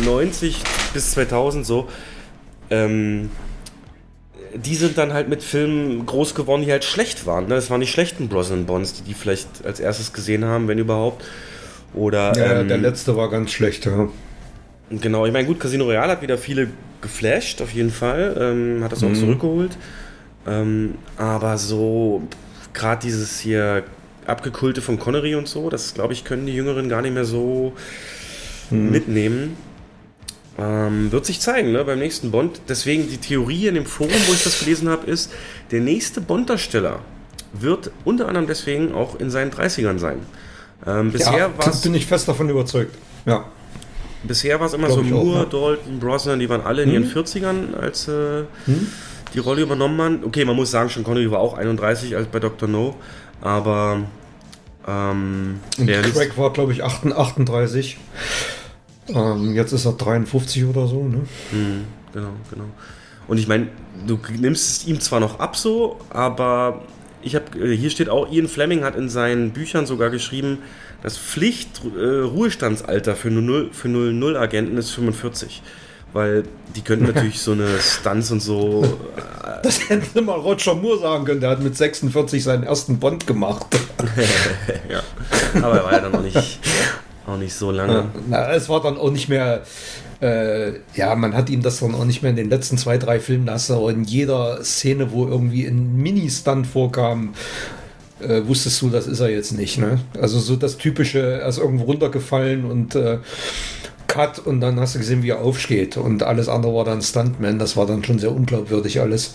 [0.05, 0.63] 90
[0.93, 1.89] bis 2000 so.
[2.71, 3.31] Ähm,
[4.55, 7.45] die sind dann halt mit Filmen groß geworden, die halt schlecht waren.
[7.45, 7.55] Ne?
[7.55, 11.25] Das waren die schlechten Brosnan Bonds, die die vielleicht als erstes gesehen haben, wenn überhaupt.
[11.95, 14.09] Oder, ja, ähm, der letzte war ganz schlecht, ja.
[14.91, 16.69] Genau, ich meine, gut, Casino Royale hat wieder viele
[17.01, 18.37] geflasht, auf jeden Fall.
[18.39, 19.17] Ähm, hat das auch mhm.
[19.17, 19.77] zurückgeholt.
[20.47, 22.23] Ähm, aber so,
[22.73, 23.83] gerade dieses hier
[24.27, 27.73] abgekulte von Connery und so, das glaube ich, können die Jüngeren gar nicht mehr so
[28.71, 28.91] hm.
[28.91, 29.57] mitnehmen.
[30.59, 32.63] Ähm, wird sich zeigen, ne, beim nächsten Bond.
[32.69, 35.31] Deswegen die Theorie in dem Forum, wo ich das gelesen habe, ist,
[35.71, 37.01] der nächste Bond-Darsteller
[37.53, 40.21] wird unter anderem deswegen auch in seinen 30ern sein.
[40.87, 42.95] Ähm, bisher ja, war bin ich fest davon überzeugt.
[43.27, 43.45] Ja.
[44.23, 45.45] Bisher war es immer Glaub so Moore, ja.
[45.45, 47.03] Dalton, Brosnan, die waren alle in hm.
[47.03, 48.87] ihren 40ern, als äh, hm.
[49.35, 50.25] die Rolle übernommen haben.
[50.25, 52.69] Okay, man muss sagen, Sean Connery war auch 31 als bei Dr.
[52.69, 52.97] No.
[53.41, 54.01] Aber
[54.87, 57.99] ähm, Und Craig war, glaube ich, 38.
[59.09, 61.27] Ähm, jetzt ist er 53 oder so, ne?
[61.53, 62.65] Mhm, genau, genau.
[63.29, 63.69] Und ich meine,
[64.07, 66.83] du nimmst es ihm zwar noch ab so, aber
[67.23, 70.59] ich habe äh, hier steht auch, Ian Fleming hat in seinen Büchern sogar geschrieben,
[71.03, 75.63] das Pflicht-Ruhestandsalter äh, für 00-Agenten ist 45
[76.17, 78.83] weil die könnten natürlich so eine Stunts und so.
[79.17, 83.27] Äh, das hätte mal Roger Moore sagen können, der hat mit 46 seinen ersten Bond
[83.27, 83.67] gemacht.
[84.91, 85.03] ja,
[85.63, 86.37] aber er war ja dann auch nicht,
[87.27, 88.07] auch nicht so lange.
[88.29, 89.63] Na, es war dann auch nicht mehr.
[90.21, 93.21] Äh, ja, man hat ihm das dann auch nicht mehr in den letzten zwei, drei
[93.21, 97.35] Filmen, du auch in jeder Szene, wo irgendwie ein Mini-Stunt vorkam,
[98.21, 99.77] äh, wusstest du, das ist er jetzt nicht.
[99.77, 100.01] Ne?
[100.19, 103.19] Also so das typische, er ist irgendwo runtergefallen und äh,
[104.07, 107.59] Cut und dann hast du gesehen, wie er aufsteht und alles andere war dann Stuntman.
[107.59, 109.35] Das war dann schon sehr unglaubwürdig alles.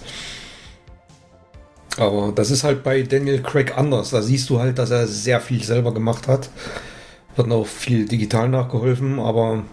[1.97, 4.11] Aber das ist halt bei Daniel Craig anders.
[4.11, 6.49] Da siehst du halt, dass er sehr viel selber gemacht hat.
[7.35, 9.63] Wird noch viel digital nachgeholfen, aber.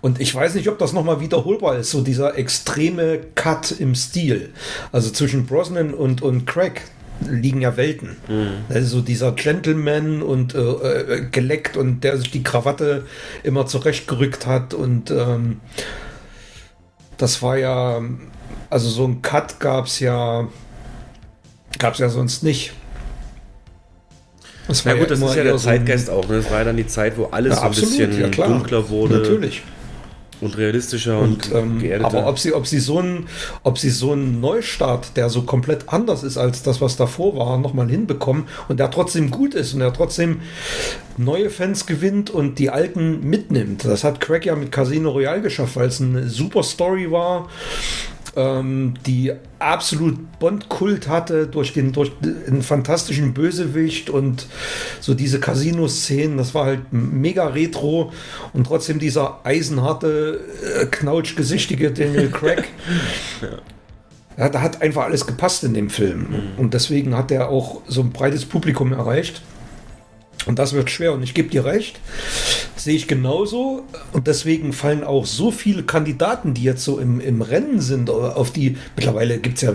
[0.00, 4.52] Und ich weiß nicht, ob das nochmal wiederholbar ist, so dieser extreme Cut im Stil.
[4.92, 6.82] Also zwischen Brosnan und, und Craig
[7.20, 8.16] liegen ja Welten.
[8.28, 8.64] Mhm.
[8.68, 13.04] Also dieser Gentleman und äh, äh, geleckt und der sich die Krawatte
[13.42, 15.60] immer zurechtgerückt hat und ähm,
[17.16, 18.02] das war ja,
[18.68, 20.48] also so ein Cut gab es ja,
[21.78, 22.72] gab es ja sonst nicht.
[24.68, 26.28] Das war ja gut, das ist ja der Zeitgeist so auch.
[26.28, 26.36] Ne?
[26.36, 29.18] Das war ja dann die Zeit, wo alles ja, so ein bisschen ja, dunkler wurde.
[29.18, 29.62] Natürlich
[30.40, 32.06] und realistischer und, und ähm, geerdeter.
[32.06, 33.26] Aber ob sie, ob sie so ein,
[33.62, 37.58] ob sie so einen Neustart, der so komplett anders ist als das, was davor war,
[37.58, 40.40] nochmal hinbekommen und der trotzdem gut ist und der trotzdem
[41.16, 43.84] neue Fans gewinnt und die alten mitnimmt.
[43.84, 47.48] Das hat Craig ja mit Casino Royale geschafft, weil es eine super Story war
[48.36, 52.12] ähm, die absolut Bond-Kult hatte durch den durch
[52.46, 54.46] einen fantastischen Bösewicht und
[55.00, 56.36] so diese Casino-Szenen.
[56.36, 58.12] Das war halt mega retro
[58.52, 60.40] und trotzdem dieser eisenharte,
[60.80, 62.64] äh, knautschgesichtige Daniel Craig.
[63.42, 63.48] ja.
[64.38, 66.26] Ja, da hat einfach alles gepasst in dem Film.
[66.28, 66.42] Mhm.
[66.58, 69.40] Und deswegen hat er auch so ein breites Publikum erreicht.
[70.46, 71.12] Und das wird schwer.
[71.12, 72.00] Und ich gebe dir recht,
[72.76, 73.84] sehe ich genauso.
[74.12, 78.52] Und deswegen fallen auch so viele Kandidaten, die jetzt so im, im Rennen sind, auf
[78.52, 79.74] die, mittlerweile gibt es ja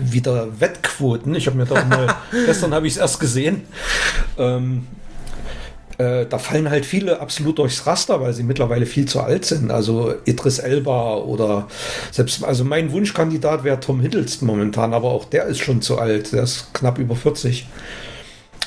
[0.00, 1.34] wieder Wettquoten.
[1.34, 2.14] Ich habe mir doch mal,
[2.46, 3.62] gestern habe ich es erst gesehen.
[4.38, 4.86] Ähm,
[5.98, 9.70] äh, da fallen halt viele absolut durchs Raster, weil sie mittlerweile viel zu alt sind.
[9.70, 11.68] Also Idris Elba oder
[12.10, 16.32] selbst, also mein Wunschkandidat wäre Tom Hiddleston momentan, aber auch der ist schon zu alt.
[16.32, 17.66] Der ist knapp über 40.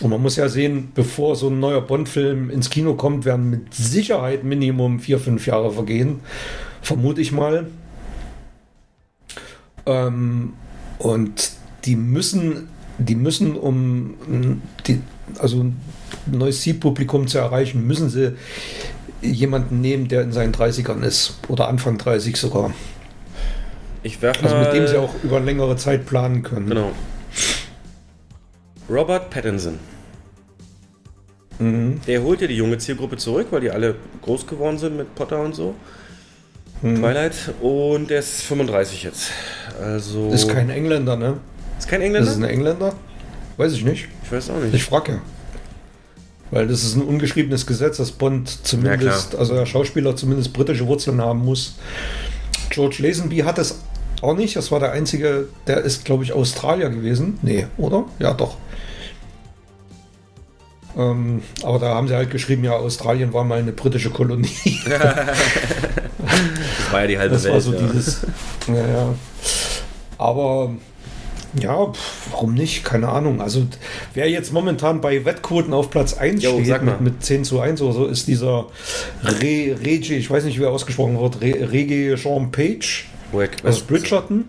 [0.01, 3.73] Und man muss ja sehen, bevor so ein neuer Bond-Film ins Kino kommt, werden mit
[3.73, 6.19] Sicherheit Minimum vier, fünf Jahre vergehen.
[6.81, 7.67] Vermute ich mal.
[9.85, 10.53] Ähm,
[10.99, 11.51] und
[11.85, 12.67] die müssen,
[12.97, 15.01] die müssen, um die,
[15.39, 15.79] also ein
[16.25, 18.33] neues Zielpublikum zu erreichen, müssen sie
[19.21, 21.39] jemanden nehmen, der in seinen 30ern ist.
[21.47, 22.71] Oder Anfang 30 sogar.
[24.03, 26.67] Ich werfe also mit dem sie auch über längere Zeit planen können.
[26.67, 26.91] Genau.
[28.89, 29.79] Robert Pattinson.
[31.59, 32.01] Mhm.
[32.05, 35.41] Der holt ja die junge Zielgruppe zurück, weil die alle groß geworden sind mit Potter
[35.41, 35.75] und so.
[36.81, 36.97] Mhm.
[36.97, 37.53] Twilight.
[37.61, 39.31] Und der ist 35 jetzt.
[39.81, 40.29] Also.
[40.31, 41.37] Ist kein Engländer, ne?
[41.79, 42.29] Ist kein Engländer?
[42.29, 42.93] Ist es ein Engländer?
[43.57, 44.07] Weiß ich nicht.
[44.23, 44.73] Ich weiß auch nicht.
[44.73, 45.21] Ich frage ja.
[46.51, 50.85] Weil das ist ein ungeschriebenes Gesetz, dass Bond zumindest, ja, also der Schauspieler zumindest britische
[50.85, 51.75] Wurzeln haben muss.
[52.69, 53.79] George Lazenby hat es
[54.21, 54.55] auch nicht.
[54.55, 57.39] Das war der einzige, der ist, glaube ich, Australier gewesen.
[57.41, 58.05] Nee, oder?
[58.19, 58.57] Ja, doch.
[60.97, 64.49] Ähm, aber da haben sie halt geschrieben, ja, Australien war mal eine britische Kolonie.
[64.85, 64.97] das
[66.91, 67.53] war ja die halbe das Welt.
[67.53, 67.79] War so ja.
[67.79, 68.21] Dieses,
[68.67, 69.13] ja, ja.
[70.17, 70.71] Aber
[71.59, 72.83] ja, pf, warum nicht?
[72.83, 73.41] Keine Ahnung.
[73.41, 73.65] Also
[74.13, 77.81] wer jetzt momentan bei Wettquoten auf Platz 1 jo, steht mit, mit 10 zu 1
[77.81, 78.67] oder so, ist dieser
[79.23, 83.07] Re, Regi, ich weiß nicht, wie er ausgesprochen wird, Re, Regi Jean Page
[83.63, 84.45] aus Bridgerton.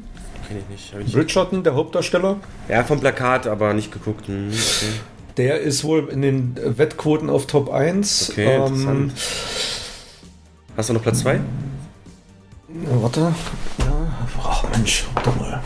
[0.47, 0.95] Kenn ich nicht.
[1.07, 2.37] Ich Bridgerton, der Hauptdarsteller.
[2.69, 4.29] Ja, vom Plakat, aber nicht geguckt.
[4.29, 4.93] Hm, okay.
[5.37, 8.31] Der ist wohl in den Wettquoten auf Top 1.
[8.31, 9.13] Okay, ähm,
[10.77, 11.35] Hast du noch Platz 2?
[11.35, 11.41] Ja,
[13.03, 13.21] warte.
[13.79, 15.63] Ja, ach Mensch, warte mal.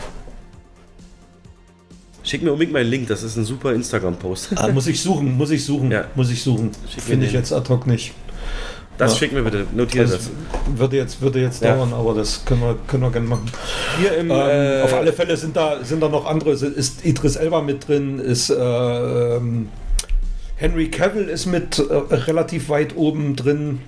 [2.23, 4.51] Schick mir unbedingt meinen Link, das ist ein super Instagram-Post.
[4.55, 6.05] Ah, muss ich suchen, muss ich suchen, ja.
[6.15, 6.71] muss ich suchen.
[6.97, 8.13] Finde ich jetzt ad hoc nicht.
[9.01, 9.17] Das ja.
[9.17, 10.29] schicken wir bitte, notiere das.
[10.75, 11.73] Würde jetzt, würde jetzt ja.
[11.73, 13.51] dauern, aber das können wir, können wir gerne machen.
[13.99, 16.51] Hier im, ähm, äh, auf alle Fälle sind da, sind da noch andere.
[16.51, 19.69] Ist Idris Elba mit drin, ist äh, ähm,
[20.55, 23.79] Henry Cavill ist mit äh, relativ weit oben drin.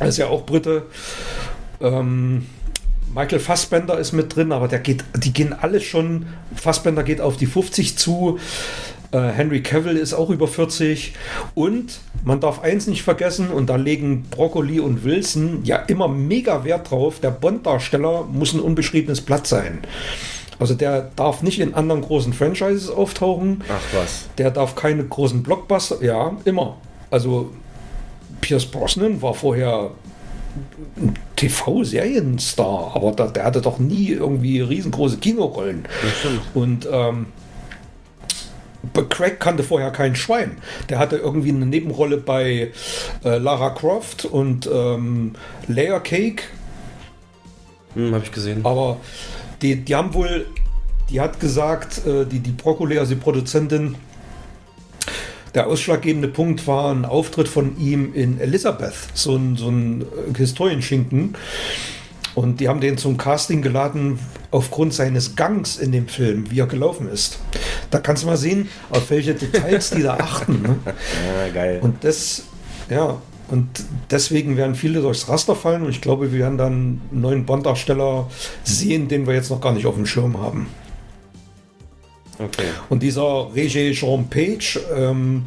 [0.00, 0.82] Er ist ja auch Brite.
[1.80, 2.46] Ähm,
[3.14, 6.26] Michael Fassbender ist mit drin, aber der geht, die gehen alle schon.
[6.56, 8.40] Fassbender geht auf die 50 zu.
[9.12, 11.14] Äh, Henry Cavill ist auch über 40.
[11.54, 16.64] Und man darf eins nicht vergessen, und da legen Broccoli und Wilson ja immer mega
[16.64, 19.80] Wert drauf, der Bond-Darsteller muss ein unbeschriebenes Blatt sein.
[20.58, 23.62] Also der darf nicht in anderen großen Franchises auftauchen.
[23.68, 24.28] Ach was.
[24.38, 26.02] Der darf keine großen Blockbuster.
[26.02, 26.76] Ja, immer.
[27.10, 27.50] Also
[28.40, 29.90] Pierce Brosnan war vorher
[31.36, 35.84] TV-Serienstar, aber der, der, hatte doch nie irgendwie riesengroße Kinorollen.
[36.54, 37.26] Und ähm,
[39.08, 40.58] Craig kannte vorher kein Schwein.
[40.88, 42.72] Der hatte irgendwie eine Nebenrolle bei
[43.24, 45.34] äh, Lara Croft und ähm,
[45.68, 46.44] Layer Cake.
[47.94, 48.60] Hm, habe ich gesehen.
[48.64, 48.98] Aber
[49.60, 50.46] die, die haben wohl
[51.12, 53.96] die hat gesagt, äh, die, die Broccoli, also die Produzentin,
[55.54, 60.36] der ausschlaggebende Punkt war ein Auftritt von ihm in Elizabeth, so ein, so ein äh,
[60.36, 61.36] Historienschinken.
[62.34, 64.18] Und die haben den zum Casting geladen
[64.50, 67.38] aufgrund seines Gangs in dem Film, wie er gelaufen ist.
[67.90, 70.62] Da kannst du mal sehen, auf welche Details die da achten.
[70.62, 70.76] Ne?
[70.86, 71.80] Ja, geil.
[71.82, 72.44] Und das,
[72.88, 73.68] ja, und
[74.10, 78.30] deswegen werden viele durchs Raster fallen und ich glaube, wir werden dann einen neuen Bond-Darsteller
[78.64, 80.68] sehen, den wir jetzt noch gar nicht auf dem Schirm haben.
[82.38, 82.68] okay.
[82.88, 85.44] Und dieser Regé Jean Page, ähm,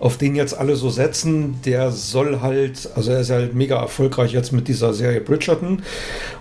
[0.00, 4.32] auf den jetzt alle so setzen, der soll halt, also er ist halt mega erfolgreich
[4.32, 5.82] jetzt mit dieser Serie Bridgerton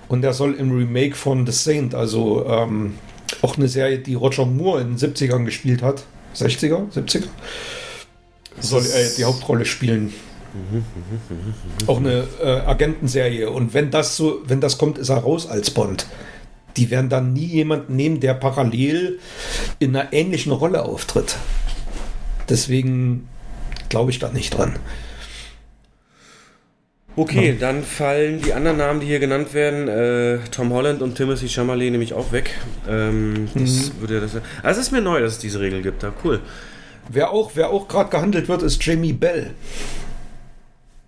[0.08, 2.96] und der soll im Remake von The Saint, also ähm,
[3.42, 6.04] auch eine Serie, die Roger Moore in den 70ern gespielt hat,
[6.36, 7.28] 60er, 70er,
[8.62, 10.14] soll er die Hauptrolle spielen.
[11.86, 13.52] Auch eine äh, Agentenserie.
[13.52, 16.08] Und wenn das so, wenn das kommt, ist er raus als Bond.
[16.76, 19.20] Die werden dann nie jemanden nehmen, der parallel
[19.78, 21.38] in einer ähnlichen Rolle auftritt.
[22.50, 23.28] Deswegen
[23.90, 24.76] glaube ich da nicht dran.
[27.16, 31.50] Okay, dann fallen die anderen Namen, die hier genannt werden, äh, Tom Holland und Timothy
[31.50, 32.52] Chalamet nämlich auch weg.
[32.88, 34.36] Ähm, das würde das.
[34.64, 36.02] Also es ist mir neu, dass es diese Regel gibt.
[36.02, 36.40] Da cool.
[37.10, 39.52] Wer auch, wer auch gerade gehandelt wird, ist Jamie Bell.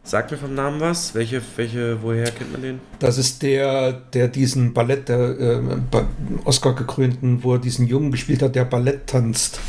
[0.03, 1.13] Sagt mir vom Namen was?
[1.13, 2.79] Welche, welche, woher kennt man den?
[2.99, 5.61] Das ist der, der diesen Ballett, der äh,
[6.43, 9.59] Oscar gekrönten, wo er diesen Jungen gespielt hat, der Ballett tanzt.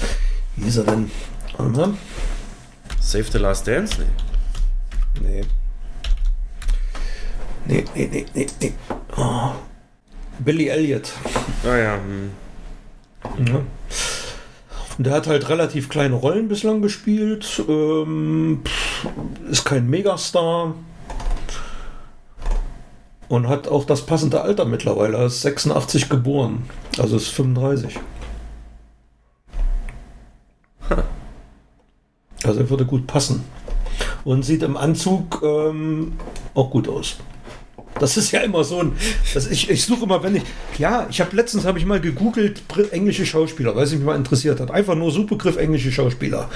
[0.57, 1.10] Wie ist er denn?
[1.58, 1.94] Mal.
[3.02, 3.98] Save the Last Dance?
[5.20, 5.20] Nee.
[5.28, 5.44] Nee.
[7.66, 8.72] Nee, nee, nee, nee, nee.
[9.16, 9.52] Oh.
[10.39, 11.12] Billy Elliot.
[11.64, 11.94] Ah ja.
[11.97, 12.31] Hm.
[13.47, 13.60] Ja.
[14.98, 17.62] Der hat halt relativ kleine Rollen bislang gespielt.
[17.68, 18.62] Ähm,
[19.50, 20.74] ist kein Megastar.
[23.28, 25.16] Und hat auch das passende Alter mittlerweile.
[25.16, 26.68] Er ist 86 geboren.
[26.98, 27.98] Also ist 35.
[32.47, 33.45] Also er würde gut passen.
[34.25, 36.12] Und sieht im Anzug ähm,
[36.55, 37.17] auch gut aus.
[37.99, 38.93] Das ist ja immer so ein.
[39.35, 40.43] Das ich, ich suche immer, wenn ich.
[40.79, 44.61] Ja, ich habe letztens habe ich mal gegoogelt englische Schauspieler, weil es mich mal interessiert
[44.61, 44.71] hat.
[44.71, 46.49] Einfach nur Suchbegriff englische Schauspieler.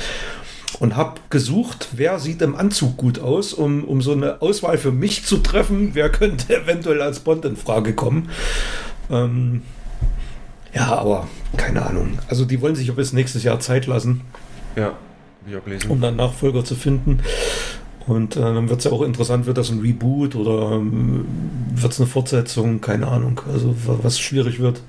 [0.81, 4.93] Und habe gesucht, wer sieht im Anzug gut aus, um, um so eine Auswahl für
[4.93, 8.31] mich zu treffen, wer könnte eventuell als Bond in Frage kommen.
[9.11, 9.63] Ähm,
[10.75, 12.19] ja, aber keine Ahnung.
[12.29, 14.23] Also die wollen sich ja bis nächstes Jahr Zeit lassen
[14.75, 14.95] Ja,
[15.47, 15.91] hab ich auch gelesen.
[15.91, 17.20] um dann Nachfolger zu finden.
[18.07, 21.26] Und äh, dann wird es ja auch interessant, wird das ein Reboot oder ähm,
[21.75, 22.81] wird es eine Fortsetzung?
[22.81, 23.41] Keine Ahnung.
[23.52, 24.81] Also wa- was schwierig wird.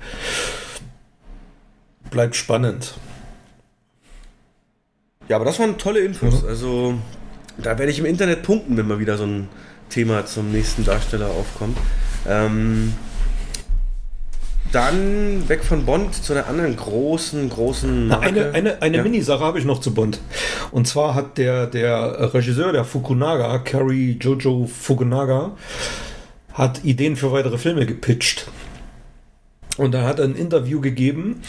[2.10, 2.94] Bleibt spannend.
[5.28, 6.44] Ja, aber das waren tolle Infos.
[6.44, 6.94] Also,
[7.58, 9.48] da werde ich im Internet punkten, wenn mal wieder so ein
[9.90, 11.76] Thema zum nächsten Darsteller aufkommt.
[12.26, 12.94] Ähm,
[14.72, 18.26] dann weg von Bond zu einer anderen großen, großen Marke.
[18.26, 19.02] Eine, eine, eine Ja.
[19.02, 20.20] Minisache habe ich noch zu Bond.
[20.70, 25.52] Und zwar hat der, der Regisseur, der Fukunaga, Cary Jojo Fukunaga,
[26.52, 28.48] hat Ideen für weitere Filme gepitcht.
[29.76, 31.40] Und da hat er ein Interview gegeben.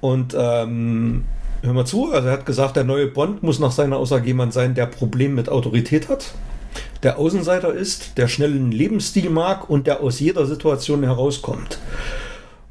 [0.00, 1.24] Und ähm,
[1.62, 4.52] hör mal zu, also er hat gesagt, der neue Bond muss nach seiner Aussage jemand
[4.52, 6.34] sein, der Problem mit Autorität hat,
[7.02, 11.78] der Außenseiter ist, der schnellen Lebensstil mag und der aus jeder Situation herauskommt.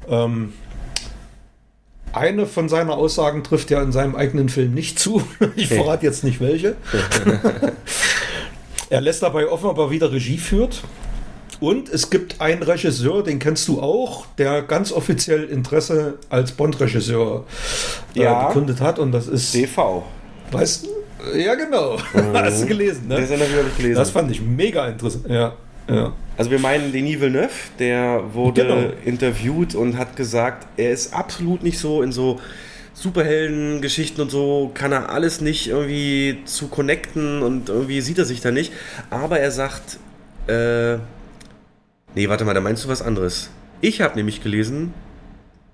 [0.08, 0.52] Ähm,
[2.12, 5.22] eine von seinen Aussagen trifft ja in seinem eigenen Film nicht zu.
[5.56, 6.76] Ich verrate jetzt nicht welche.
[8.90, 10.82] er lässt dabei offen, ob er wieder Regie führt.
[11.60, 17.44] Und es gibt einen Regisseur, den kennst du auch, der ganz offiziell Interesse als Bond-Regisseur
[18.16, 18.48] äh, Ja.
[18.48, 18.98] bekundet hat.
[18.98, 20.04] Und das ist, TV.
[20.50, 20.88] weißt du?
[21.36, 21.98] Ja, genau.
[22.34, 23.24] Hast du gelesen, ne?
[23.26, 23.94] Sender habe ich gelesen.
[23.96, 25.26] Das fand ich mega interessant.
[25.28, 25.54] Ja,
[25.88, 26.12] ja.
[26.36, 28.92] Also wir meinen Denis Villeneuve, der wurde Genau.
[29.04, 32.40] interviewt und hat gesagt, er ist absolut nicht so in so
[32.94, 38.40] Superhelden-Geschichten und so, kann er alles nicht irgendwie zu connecten und irgendwie sieht er sich
[38.40, 38.72] da nicht.
[39.10, 39.98] Aber er sagt,
[40.46, 40.94] äh,
[42.14, 43.50] nee, warte mal, da meinst du was anderes.
[43.80, 44.94] Ich habe nämlich gelesen,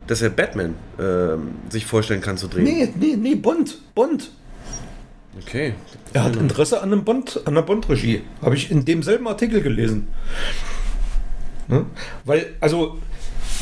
[0.06, 2.64] dass er Batman ähm, sich vorstellen kann zu drehen.
[2.64, 3.78] Nee, nee, nee, Bond.
[3.94, 4.30] Bond.
[5.42, 5.74] Okay.
[6.12, 8.22] Er hat Interesse an einem Bond, an einer Bond-Regie.
[8.42, 10.08] Habe ich in demselben Artikel gelesen.
[11.68, 11.84] Ne?
[12.24, 12.98] Weil, also,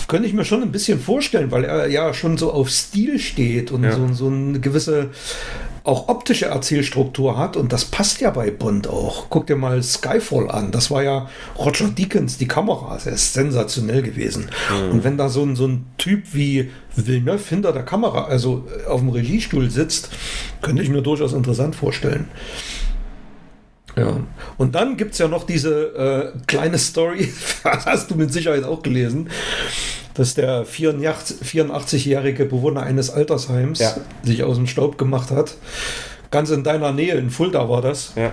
[0.09, 3.73] könnte ich mir schon ein bisschen vorstellen, weil er ja schon so auf Stil steht
[3.73, 3.93] und Ja.
[3.93, 5.11] so, so eine gewisse
[5.87, 9.27] auch optische Erzählstruktur hat und das passt ja bei Bond auch.
[9.31, 10.73] Guck dir mal Skyfall an.
[10.73, 12.95] Das war ja Roger Deakins, die Kamera.
[12.95, 14.51] Das ist sensationell gewesen.
[14.91, 18.89] Und wenn da so ein, so ein Typ wie Villeneuve hinter der Kamera, also äh,
[18.89, 20.11] auf dem Regiestuhl sitzt,
[20.63, 22.29] könnte ich mir durchaus interessant vorstellen.
[23.99, 24.21] Ja.
[24.59, 27.33] Und dann gibt es ja noch diese äh, kleine Story,
[27.65, 29.31] das hast du mit Sicherheit auch gelesen.
[30.15, 33.95] dass der 84-jährige Bewohner eines Altersheims Ja.
[34.23, 35.55] sich aus dem Staub gemacht hat.
[36.31, 38.13] Ganz in deiner Nähe, in Fulda war das.
[38.17, 38.33] Ja.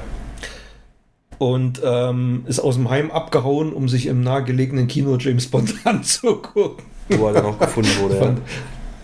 [1.40, 6.85] Und ähm, ist aus dem Heim abgehauen, um sich im nahegelegenen Kino James Bond anzugucken.
[7.09, 8.16] Wo er dann auch gefunden wurde.
[8.22, 8.35] Ja.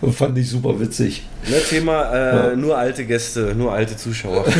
[0.00, 1.26] Fand, fand ich super witzig.
[1.48, 4.44] Ne, Thema äh, nur alte Gäste, nur alte Zuschauer.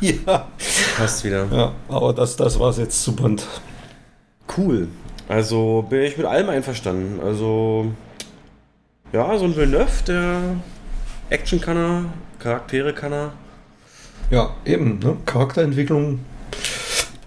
[0.00, 0.48] Ja.
[0.96, 1.46] Passt wieder.
[1.50, 3.46] ja, aber das, das war es jetzt zu Bond.
[4.56, 4.88] Cool.
[5.28, 7.20] Also bin ich mit allem einverstanden.
[7.20, 7.92] Also,
[9.12, 10.40] ja, so ein Villeneuve, der
[11.30, 12.04] Action kann er,
[12.38, 13.32] Charaktere kann er.
[14.30, 15.16] Ja, eben, ne?
[15.26, 16.20] Charakterentwicklung,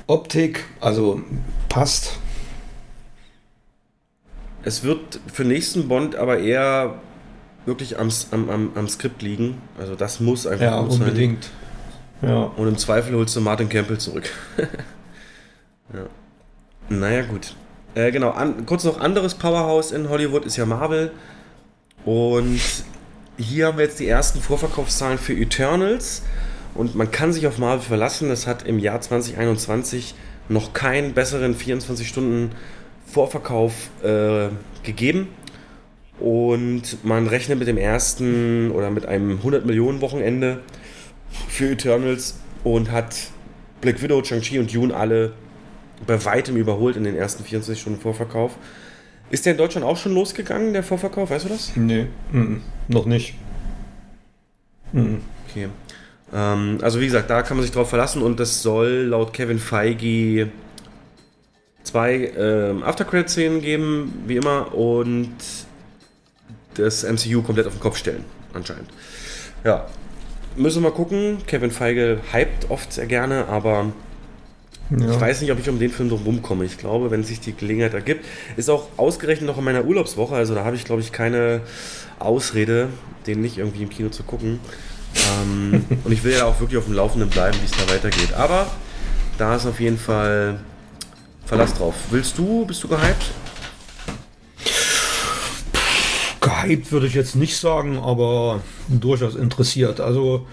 [0.07, 1.21] Optik, also
[1.69, 2.17] passt.
[4.63, 6.95] Es wird für nächsten Bond aber eher
[7.65, 9.61] wirklich am, am, am, am Skript liegen.
[9.79, 11.01] Also das muss einfach Ja, gut sein.
[11.01, 11.49] unbedingt.
[12.21, 12.51] Ja.
[12.55, 14.29] Und im Zweifel holst du Martin Campbell zurück.
[15.93, 16.05] ja.
[16.89, 17.55] Naja, gut.
[17.95, 21.11] Äh, genau, an, kurz noch anderes Powerhouse in Hollywood ist ja Marvel.
[22.03, 22.59] Und
[23.37, 26.21] hier haben wir jetzt die ersten Vorverkaufszahlen für Eternals.
[26.75, 28.29] Und man kann sich auf Marvel verlassen.
[28.29, 30.13] Das hat im Jahr 2021
[30.49, 32.51] noch keinen besseren 24 Stunden
[33.07, 34.49] Vorverkauf äh,
[34.83, 35.29] gegeben.
[36.19, 40.59] Und man rechnet mit dem ersten oder mit einem 100 Millionen Wochenende
[41.49, 43.15] für Eternals und hat
[43.81, 45.33] Black Widow, Shang-Chi und Dune alle
[46.07, 48.57] bei weitem überholt in den ersten 24 Stunden Vorverkauf.
[49.29, 51.29] Ist der in Deutschland auch schon losgegangen, der Vorverkauf?
[51.29, 51.75] Weißt du das?
[51.75, 52.61] Nee, mhm.
[52.87, 53.35] noch nicht.
[54.91, 55.21] Mhm.
[55.49, 55.67] Okay.
[56.33, 59.59] Ähm, also wie gesagt, da kann man sich drauf verlassen und das soll laut Kevin
[59.59, 60.49] Feige
[61.83, 65.35] zwei ähm, After-Credit-Szenen geben, wie immer, und
[66.75, 68.23] das MCU komplett auf den Kopf stellen,
[68.53, 68.89] anscheinend.
[69.63, 69.85] Ja,
[70.55, 71.37] müssen wir mal gucken.
[71.47, 73.91] Kevin Feige hypt oft sehr gerne, aber
[74.91, 75.11] Ja.
[75.11, 76.63] ich weiß nicht, ob ich um den Film drum rumkomme.
[76.65, 80.53] Ich glaube, wenn sich die Gelegenheit ergibt, ist auch ausgerechnet noch in meiner Urlaubswoche, also
[80.55, 81.61] da habe ich, glaube ich, keine
[82.19, 82.89] Ausrede,
[83.27, 84.59] den nicht irgendwie im Kino zu gucken.
[85.41, 88.33] Ähm, und ich will ja auch wirklich auf dem Laufenden bleiben, wie es da weitergeht.
[88.33, 88.67] Aber
[89.37, 90.59] da ist auf jeden Fall
[91.45, 91.93] Verlass drauf.
[92.09, 93.31] Willst du, bist du gehypt?
[96.63, 99.99] Gehypt würde ich jetzt nicht sagen, aber durchaus interessiert.
[99.99, 100.45] Also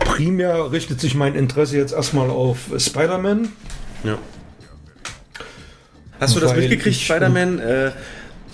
[0.00, 3.48] primär richtet sich mein Interesse jetzt erstmal auf Spider-Man.
[4.04, 4.18] Ja.
[6.20, 7.58] Hast du das Weil mitgekriegt, ich- Spider-Man?
[7.58, 7.92] Äh,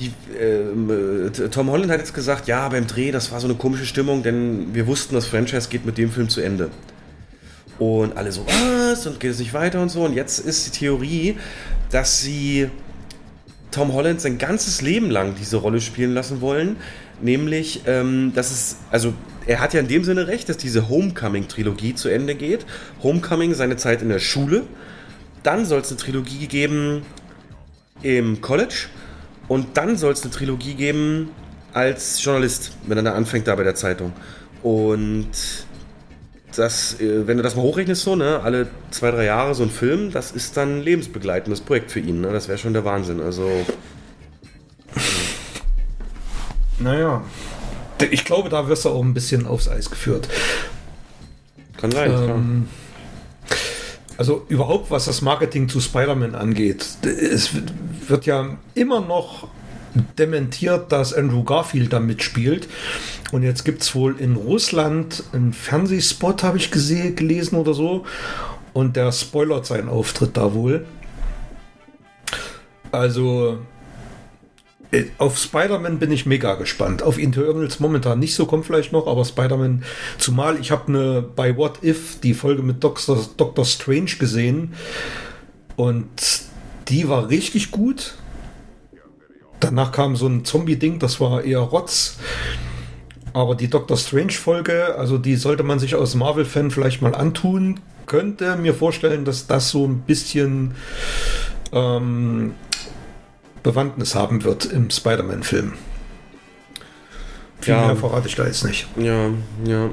[0.00, 0.90] die, ähm,
[1.26, 4.22] äh, Tom Holland hat jetzt gesagt, ja, beim Dreh, das war so eine komische Stimmung,
[4.22, 6.70] denn wir wussten, das Franchise geht mit dem Film zu Ende.
[7.80, 9.06] Und alle so, was?
[9.06, 10.04] Und geht es nicht weiter und so.
[10.04, 11.36] Und jetzt ist die Theorie,
[11.90, 12.70] dass sie
[13.78, 16.78] Tom Holland sein ganzes Leben lang diese Rolle spielen lassen wollen.
[17.22, 19.14] Nämlich, ähm, dass es, also
[19.46, 22.66] er hat ja in dem Sinne recht, dass diese Homecoming-Trilogie zu Ende geht.
[23.04, 24.64] Homecoming, seine Zeit in der Schule.
[25.44, 27.02] Dann soll es eine Trilogie geben
[28.02, 28.86] im College.
[29.46, 31.30] Und dann soll es eine Trilogie geben
[31.72, 34.12] als Journalist, wenn er da anfängt da bei der Zeitung.
[34.64, 35.30] Und
[36.58, 39.70] das, äh, wenn du das mal hochrechnest, so, ne, alle zwei, drei Jahre so ein
[39.70, 42.20] Film, das ist dann ein lebensbegleitendes Projekt für ihn.
[42.20, 42.32] Ne?
[42.32, 43.20] Das wäre schon der Wahnsinn.
[43.20, 43.48] Also,
[46.78, 47.22] Naja.
[48.10, 50.28] Ich glaube, da wirst du auch ein bisschen aufs Eis geführt.
[51.76, 52.10] kann sein.
[52.10, 52.68] Ähm,
[54.16, 57.50] also überhaupt, was das Marketing zu Spider-Man angeht, es
[58.08, 59.48] wird ja immer noch
[60.18, 62.68] dementiert, dass Andrew Garfield da mitspielt.
[63.32, 68.04] Und jetzt gibt es wohl in Russland einen Fernsehspot, habe ich gesehen, gelesen oder so.
[68.72, 70.86] Und der spoilert seinen Auftritt da wohl.
[72.90, 73.58] Also
[74.90, 77.02] äh, auf Spider-Man bin ich mega gespannt.
[77.02, 79.84] Auf Eternals momentan nicht so, kommt vielleicht noch, aber Spider-Man,
[80.18, 84.74] zumal ich habe eine bei What If die Folge mit Doctor, Doctor Strange gesehen
[85.76, 86.08] und
[86.88, 88.14] die war richtig gut.
[89.60, 92.18] Danach kam so ein Zombie-Ding, das war eher Rotz.
[93.32, 97.80] Aber die Doctor Strange-Folge, also die sollte man sich als Marvel-Fan vielleicht mal antun.
[98.06, 100.74] Könnte mir vorstellen, dass das so ein bisschen
[101.72, 102.54] ähm,
[103.62, 105.74] Bewandtnis haben wird im Spider-Man-Film.
[107.60, 107.86] Viel Ja.
[107.86, 108.86] mehr verrate ich da jetzt nicht.
[108.96, 109.30] Ja,
[109.64, 109.90] ja.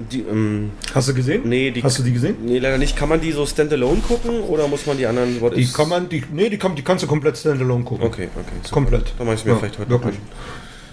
[0.00, 1.42] Die, ähm, Hast du gesehen?
[1.48, 2.36] nee, die, Hast du die gesehen?
[2.44, 2.96] nee, leider nicht.
[2.96, 5.88] Kann man die so standalone gucken oder muss man die anderen What Die Ifs- kann
[5.88, 8.06] man, die, nee, die, kann, die kannst du komplett standalone gucken.
[8.06, 8.44] Okay, okay.
[8.62, 8.74] super.
[8.74, 9.12] Komplett.
[9.18, 10.14] Dann mach ich mir Ja, vielleicht heute wirklich.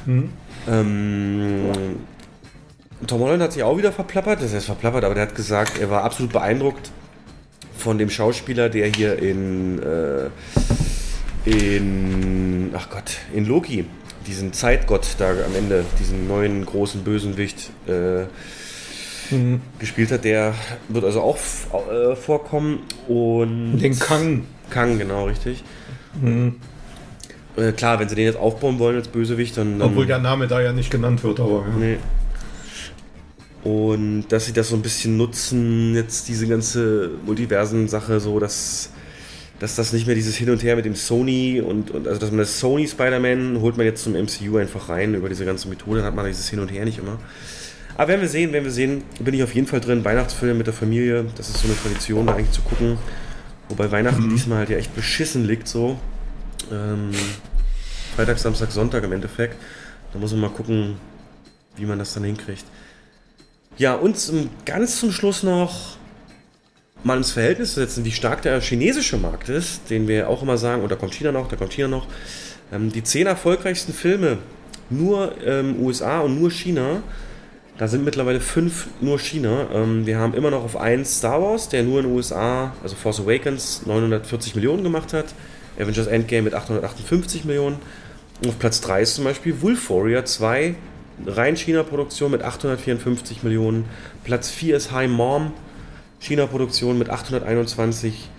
[0.07, 0.29] an.
[0.67, 1.71] Ähm,
[3.05, 4.41] Tom Holland hat sich auch wieder verplappert.
[4.41, 6.89] Das heißt verplappert, aber der hat gesagt, er war absolut beeindruckt
[7.77, 10.29] von dem Schauspieler, der hier in, äh,
[11.45, 13.85] in, ach Gott, in Loki,
[14.25, 18.23] diesen Zeitgott da am Ende, diesen neuen großen Bösenwicht äh,
[19.79, 20.23] gespielt hat.
[20.23, 20.53] Der
[20.89, 24.45] wird also auch äh, vorkommen und Den Kang.
[24.69, 25.63] Kang, genau, richtig.
[27.57, 29.79] Äh, klar, wenn sie den jetzt aufbauen wollen als Bösewicht, dann.
[29.79, 31.65] dann Obwohl der Name da ja nicht genannt wird, aber.
[31.67, 31.77] Ja.
[31.77, 31.97] Nee.
[33.63, 38.91] Und dass sie das so ein bisschen nutzen, jetzt diese ganze Multiversen-Sache, so dass,
[39.59, 42.29] dass das nicht mehr dieses Hin und Her mit dem Sony und, und also dass
[42.29, 45.97] man das Sony Spider-Man holt man jetzt zum MCU einfach rein über diese ganze Methode,
[45.97, 47.17] dann hat man dieses Hin und Her nicht immer.
[47.97, 50.03] Aber werden wir sehen, werden wir sehen, bin ich auf jeden Fall drin.
[50.03, 52.97] Weihnachtsfilm mit der Familie, das ist so eine Tradition, da eigentlich zu gucken.
[53.69, 55.97] Wobei Weihnachten diesmal halt ja echt beschissen liegt, so.
[56.71, 57.11] Ähm,
[58.15, 59.55] Freitag, Samstag, Sonntag im Endeffekt.
[60.13, 60.97] Da muss man mal gucken,
[61.77, 62.65] wie man das dann hinkriegt.
[63.77, 65.97] Ja, und zum, ganz zum Schluss noch
[67.03, 70.57] mal ins Verhältnis zu setzen, wie stark der chinesische Markt ist, den wir auch immer
[70.57, 72.07] sagen, und da kommt China noch, da kommt China noch.
[72.71, 74.39] Ähm, die zehn erfolgreichsten Filme,
[74.89, 77.03] nur ähm, USA und nur China,
[77.77, 79.67] da sind mittlerweile fünf nur China.
[79.73, 82.95] Ähm, wir haben immer noch auf 1 Star Wars, der nur in den USA, also
[82.95, 85.33] Force Awakens, 940 Millionen gemacht hat.
[85.77, 87.77] Avengers Endgame mit 858 Millionen.
[88.41, 90.75] Und auf Platz 3 ist zum Beispiel Wolf Warrior 2,
[91.25, 93.85] rein China-Produktion mit 854 Millionen.
[94.23, 95.51] Platz 4 ist High Mom,
[96.19, 98.29] China-Produktion mit 821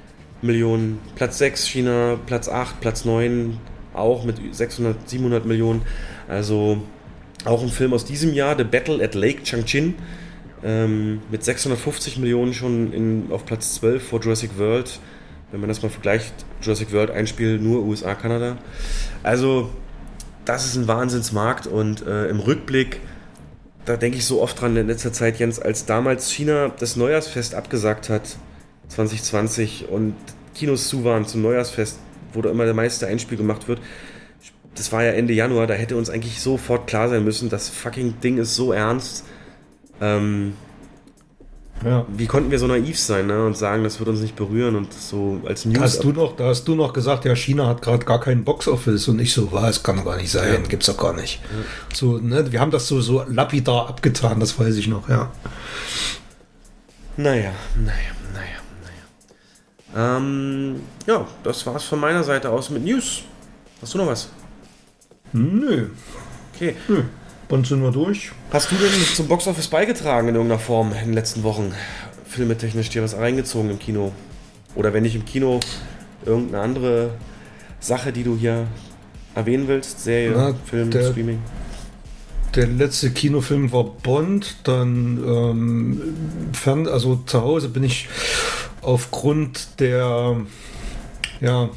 [0.42, 0.98] Millionen.
[1.14, 3.58] Platz 6 China, Platz 8, Platz 9
[3.94, 5.82] auch mit 600, 700 Millionen.
[6.28, 6.82] Also
[7.46, 9.94] auch ein Film aus diesem Jahr, The Battle at Lake Changchin,
[10.64, 14.98] ähm, mit 650 Millionen schon in, auf Platz 12 vor Jurassic World.
[15.52, 18.58] Wenn man das mal vergleicht, Jurassic World ein Spiel nur USA, Kanada.
[19.22, 19.70] Also,
[20.44, 23.00] das ist ein Wahnsinnsmarkt und äh, im Rückblick,
[23.84, 27.54] da denke ich so oft dran in letzter Zeit, Jens, als damals China das Neujahrsfest
[27.54, 28.36] abgesagt hat,
[28.88, 30.14] 2020, und
[30.54, 31.98] Kinos zu waren zum Neujahrsfest,
[32.32, 33.80] wo da immer der meiste Einspiel gemacht wird.
[34.76, 38.20] Das war ja Ende Januar, da hätte uns eigentlich sofort klar sein müssen, das fucking
[38.20, 39.24] Ding ist so ernst.
[40.00, 40.52] Ähm,
[41.84, 42.06] Ja.
[42.08, 43.44] wie konnten wir so naiv sein ne?
[43.44, 45.74] und sagen, das wird uns nicht berühren und so als News.
[45.78, 48.44] Da hast, du noch, da hast du noch gesagt, ja, China hat gerade gar keinen
[48.44, 50.68] Boxoffice und ich so, was, kann doch gar nicht sein, Ja.
[50.68, 51.40] gibt's doch gar nicht.
[51.94, 55.30] So, ne, wir haben das so, so lapidar abgetan, das weiß ich noch, ja.
[57.18, 58.58] Naja, naja, naja,
[59.94, 60.16] naja.
[60.18, 63.22] Ähm, ja, das war's von meiner Seite aus mit News.
[63.80, 64.28] Hast du noch was?
[65.36, 65.88] Nö,
[66.54, 66.74] Okay.
[66.88, 67.02] nö.
[67.48, 68.32] Dann sind wir durch.
[68.50, 71.72] Hast du denn zum Boxoffice beigetragen in irgendeiner Form in den letzten Wochen?
[72.26, 74.12] Filmetechnisch dir was reingezogen im Kino?
[74.74, 75.60] Oder wenn nicht im Kino,
[76.24, 77.10] irgendeine andere
[77.78, 78.66] Sache, die du hier
[79.34, 80.02] erwähnen willst?
[80.02, 81.38] Serie, Na, Film, der- Streaming?
[82.54, 86.00] Der letzte Kinofilm war Bond, dann ähm,
[86.54, 88.08] fern, also zu Hause bin ich
[88.80, 90.36] aufgrund der,
[91.42, 91.68] ja,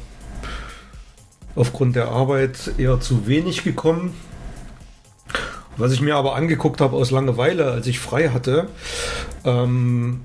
[1.60, 4.14] aufgrund der Arbeit eher zu wenig gekommen.
[5.76, 8.68] Was ich mir aber angeguckt habe aus Langeweile, als ich frei hatte,
[9.44, 10.22] ähm,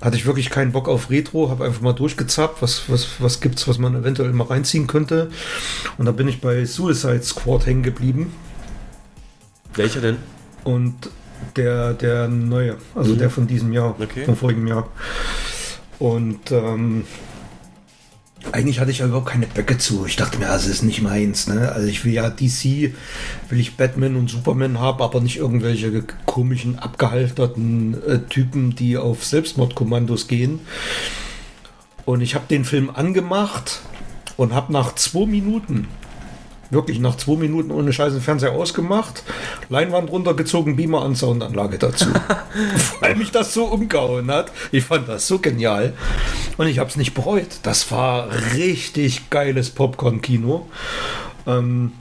[0.00, 3.68] hatte ich wirklich keinen Bock auf Retro, habe einfach mal durchgezappt, was, was, was gibt's,
[3.68, 5.30] was man eventuell mal reinziehen könnte.
[5.98, 8.32] Und da bin ich bei Suicide Squad hängen geblieben.
[9.74, 10.16] Welcher denn?
[10.64, 10.94] Und
[11.56, 14.24] der, der neue, also der von diesem Jahr, Okay.
[14.24, 14.88] vom vorigen Jahr.
[15.98, 17.04] Und ähm,
[18.52, 20.06] eigentlich hatte ich ja überhaupt keine Böcke zu.
[20.06, 21.46] Ich dachte mir, das ist nicht meins.
[21.46, 21.70] Ne?
[21.72, 22.92] Also ich will ja DC,
[23.48, 29.24] will ich Batman und Superman haben, aber nicht irgendwelche komischen, abgehalfterten äh, Typen, die auf
[29.24, 30.60] Selbstmordkommandos gehen.
[32.04, 33.80] Und ich habe den Film angemacht
[34.36, 35.88] und habe nach zwei Minuten
[36.70, 39.22] wirklich nach zwei Minuten ohne Scheiß den Fernseher ausgemacht,
[39.68, 42.06] Leinwand runtergezogen, Beamer an, Soundanlage dazu.
[43.00, 44.52] Weil mich das so umgehauen hat.
[44.72, 45.94] Ich fand das so genial.
[46.56, 47.60] Und ich habe es nicht bereut.
[47.62, 50.68] Das war richtig geiles Popcorn-Kino.
[51.46, 51.92] Ähm,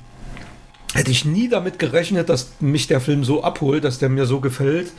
[0.93, 4.39] hätte ich nie damit gerechnet, dass mich der Film so abholt, dass der mir so
[4.39, 4.91] gefällt.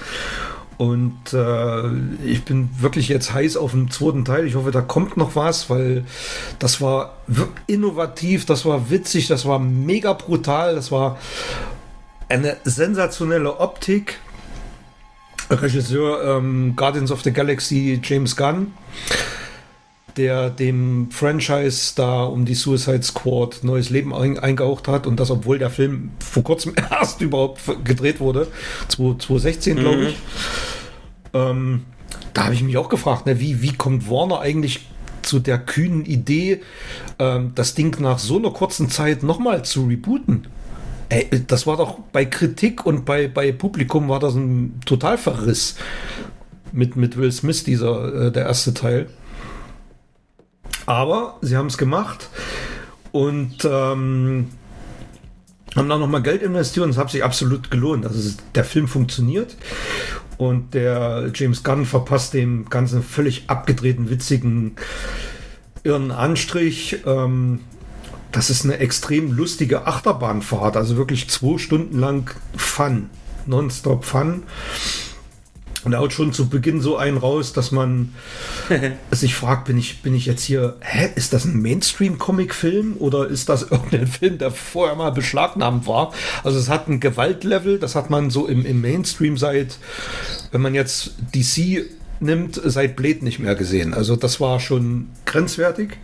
[0.79, 1.89] Und äh,
[2.25, 4.47] ich bin wirklich jetzt heiß auf den zweiten Teil.
[4.47, 6.05] Ich hoffe, da kommt noch was, weil
[6.61, 7.17] das war
[7.67, 11.19] innovativ, das war witzig, das war mega brutal, das war
[12.29, 14.21] eine sensationelle Optik.
[15.51, 18.73] Regisseur ähm, Guardians of the Galaxy James Gunn,
[20.19, 25.31] der dem Franchise da um die Suicide Squad neues Leben ein, eingehaucht hat und das,
[25.31, 28.49] obwohl der Film vor kurzem erst überhaupt gedreht wurde,
[28.89, 30.17] 2016 glaube ich.
[31.33, 31.85] Ähm,
[32.35, 34.81] da habe ich mich auch gefragt, ne, wie, wie kommt Warner eigentlich
[35.23, 36.63] zu der kühnen Idee,
[37.19, 40.47] ähm, das Ding nach so einer kurzen Zeit nochmal zu rebooten?
[41.11, 45.77] Ey, das war doch bei Kritik und bei, bei Publikum war das ein Totalverriss
[46.73, 49.07] mit, mit Will Smith, dieser, äh, der erste Teil.
[50.89, 52.31] Aber sie haben es gemacht
[53.13, 54.49] und ähm,
[55.77, 58.07] haben dann nochmal Geld investiert und es hat sich absolut gelohnt.
[58.07, 59.55] Also der Film funktioniert
[60.39, 64.77] und der James Gunn verpasst dem ganzen völlig abgedrehten, witzigen,
[65.83, 66.97] irren Anstrich.
[67.05, 67.61] Ähm,
[68.33, 73.11] das ist eine extrem lustige Achterbahnfahrt, also wirklich zwei Stunden lang Fun,
[73.45, 74.45] nonstop Fun.
[75.85, 78.15] Und er haut schon zu Beginn so einen raus, dass man
[79.11, 83.49] sich fragt, bin ich, bin ich jetzt hier, hä, ist das ein Mainstream-Comic-Film oder ist
[83.49, 86.13] das irgendein Film, der vorher mal beschlagnahmt war?
[86.43, 89.79] Also es hat ein Gewaltlevel, das hat man so im, im Mainstream seit,
[90.51, 91.85] wenn man jetzt DC
[92.21, 93.95] nimmt, seit Blade nicht mehr gesehen.
[93.95, 95.99] Also das war schon grenzwertig.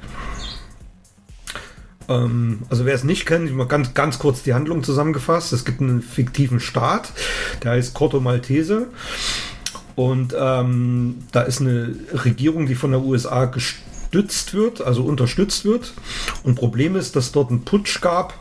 [2.08, 5.52] Ähm, also wer es nicht kennt, ich mal ganz, ganz kurz die Handlung zusammengefasst.
[5.52, 7.12] Es gibt einen fiktiven Staat,
[7.62, 8.88] der heißt Corto Maltese.
[9.96, 15.92] Und ähm, da ist eine Regierung, die von der USA gestützt wird, also unterstützt wird.
[16.42, 18.34] Und Problem ist, dass dort ein Putsch gab.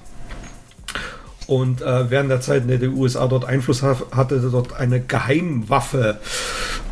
[1.45, 6.19] Und äh, während der Zeit, in der die USA dort Einfluss hatte, dort eine Geheimwaffe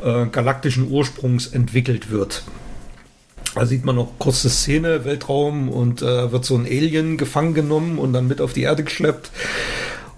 [0.04, 2.44] äh, galaktischen Ursprungs entwickelt wird.
[3.56, 7.98] Da sieht man noch kurze Szene, Weltraum und äh, wird so ein Alien gefangen genommen
[7.98, 9.32] und dann mit auf die Erde geschleppt.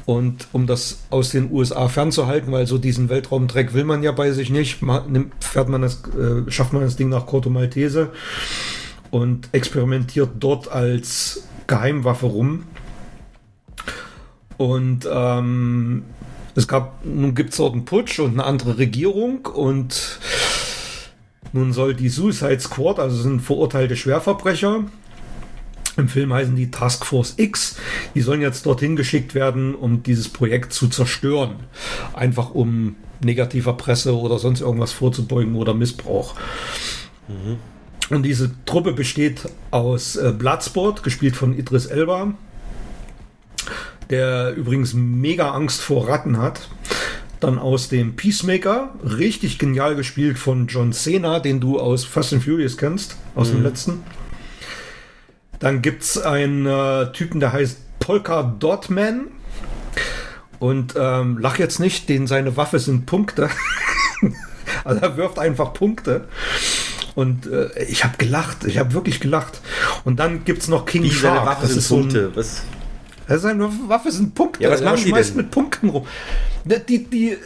[0.06, 4.32] Und um das aus den USA fernzuhalten, weil so diesen Weltraumdreck will man ja bei
[4.32, 4.80] sich nicht,
[5.40, 8.10] fährt man das, äh, schafft man das Ding nach Corto Maltese
[9.12, 12.64] und experimentiert dort als Geheimwaffe rum.
[14.58, 16.04] Und ähm,
[16.56, 20.20] es gab, nun gibt es dort einen Putsch und eine andere Regierung und
[21.54, 24.84] nun soll die Suicide Squad, also sind verurteilte Schwerverbrecher,
[25.98, 27.78] im Film heißen die Task Force X.
[28.16, 31.56] Die sollen jetzt dorthin geschickt werden, um dieses Projekt zu zerstören.
[32.14, 36.36] Einfach um negativer Presse oder sonst irgendwas vorzubeugen oder Missbrauch.
[37.28, 37.58] Mhm.
[38.10, 39.42] Und diese Truppe besteht
[39.72, 42.34] aus äh, Bloodsport, gespielt von Idris Elba,
[44.10, 46.68] der übrigens mega Angst vor Ratten hat.
[47.40, 52.44] Dann aus dem Peacemaker, richtig genial gespielt von John Cena, den du aus Fast and
[52.44, 53.56] Furious kennst, aus mhm.
[53.56, 54.04] dem letzten.
[55.64, 59.28] Dann gibt es einen äh, Typen, der heißt Polka Dotman.
[60.60, 63.50] Und ähm, lach jetzt nicht, denn seine Waffe sind Punkte.
[64.84, 66.28] also er wirft einfach Punkte.
[67.16, 69.62] Und äh, ich habe gelacht, ich habe wirklich gelacht.
[70.04, 71.34] Und dann gibt es noch King Wie Shark.
[71.34, 72.20] Seine Waffe das sind ist Punkte.
[72.20, 72.36] So ein,
[73.30, 73.42] was?
[73.42, 74.64] Seine Waffe sind Punkte.
[74.64, 75.36] Ja, was machen die denn?
[75.38, 76.06] mit Punkten rum.
[76.66, 77.38] Die, die,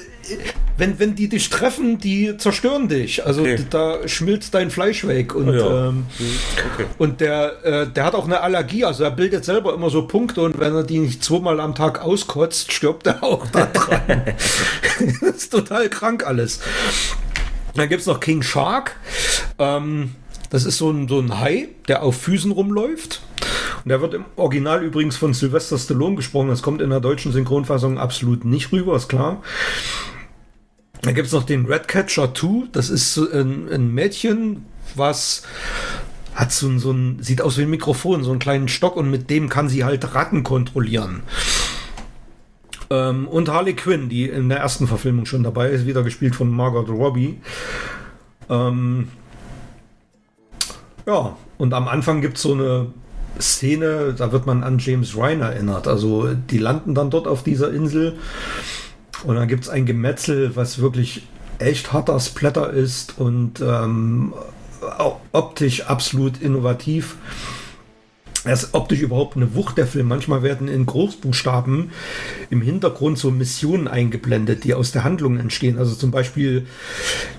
[0.77, 3.25] wenn, wenn die dich treffen, die zerstören dich.
[3.25, 3.59] Also Okay.
[3.69, 5.33] da schmilzt dein Fleisch weg.
[5.35, 5.89] Und, ja.
[5.89, 6.05] ähm,
[6.73, 6.85] Okay.
[6.97, 8.85] und der, äh, der hat auch eine Allergie.
[8.85, 12.01] Also er bildet selber immer so Punkte und wenn er die nicht zweimal am Tag
[12.03, 14.23] auskotzt, stirbt er auch da dran.
[15.21, 16.59] das ist total krank alles.
[17.75, 18.95] Dann gibt es noch King Shark.
[19.59, 20.15] Ähm,
[20.49, 23.21] das ist so ein, so ein Hai, der auf Füßen rumläuft.
[23.83, 26.49] Und der wird im Original übrigens von Sylvester Stallone gesprochen.
[26.49, 29.41] Das kommt in der deutschen Synchronfassung absolut nicht rüber, ist klar.
[31.01, 32.67] Dann gibt es noch den Redcatcher 2.
[32.71, 35.43] Das ist ein, ein Mädchen, was
[36.33, 39.09] hat so, ein- so ein, sieht aus wie ein Mikrofon, so einen kleinen Stock und
[39.09, 41.21] mit dem kann sie halt Ratten kontrollieren.
[42.89, 46.49] Ähm, und Harley Quinn, die in der ersten Verfilmung schon dabei ist, wieder gespielt von
[46.49, 47.39] Margot Robbie.
[48.49, 49.09] Ähm,
[51.05, 52.87] ja, und am Anfang gibt es so eine
[53.39, 55.87] Szene, da wird man an James Ryan erinnert.
[55.87, 58.17] Also die landen dann dort auf dieser Insel
[59.23, 61.23] und dann gibt es ein Gemetzel, was wirklich
[61.59, 64.33] echt harter Splatter ist und ähm,
[65.31, 67.15] optisch absolut innovativ.
[68.43, 70.07] Er ist optisch überhaupt eine Wucht der Film.
[70.07, 71.91] Manchmal werden in Großbuchstaben
[72.49, 75.77] im Hintergrund so Missionen eingeblendet, die aus der Handlung entstehen.
[75.77, 76.65] Also zum Beispiel,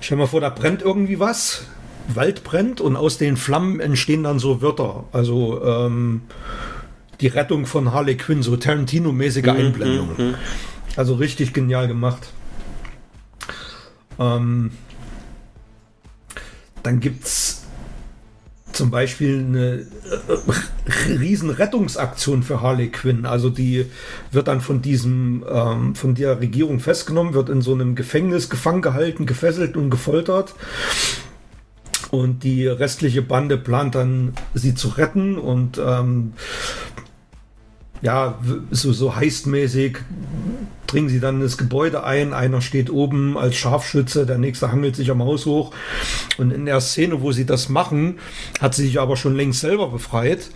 [0.01, 1.63] stell mal vor, da brennt irgendwie was,
[2.13, 5.05] Wald brennt und aus den Flammen entstehen dann so Wörter.
[5.11, 6.21] Also ähm,
[7.21, 10.35] die Rettung von Harley Quinn, so Tarantino-mäßige Einblendungen.
[10.99, 12.33] Also richtig genial gemacht.
[14.19, 14.71] Ähm,
[16.83, 17.63] dann gibt es
[18.73, 19.87] zum Beispiel eine
[21.07, 23.25] äh, riesen Rettungsaktion für Harley Quinn.
[23.25, 23.85] Also die
[24.33, 28.81] wird dann von diesem, ähm, von der Regierung festgenommen, wird in so einem Gefängnis gefangen
[28.81, 30.53] gehalten, gefesselt und gefoltert.
[32.11, 36.33] Und die restliche Bande plant dann, sie zu retten und ähm,
[38.01, 38.39] ja,
[38.71, 39.97] so, so heistmäßig
[40.87, 42.33] dringen sie dann das Gebäude ein.
[42.33, 45.71] Einer steht oben als Scharfschütze, der nächste hangelt sich am Haus hoch.
[46.37, 48.17] Und in der Szene, wo sie das machen,
[48.59, 50.49] hat sie sich aber schon längst selber befreit.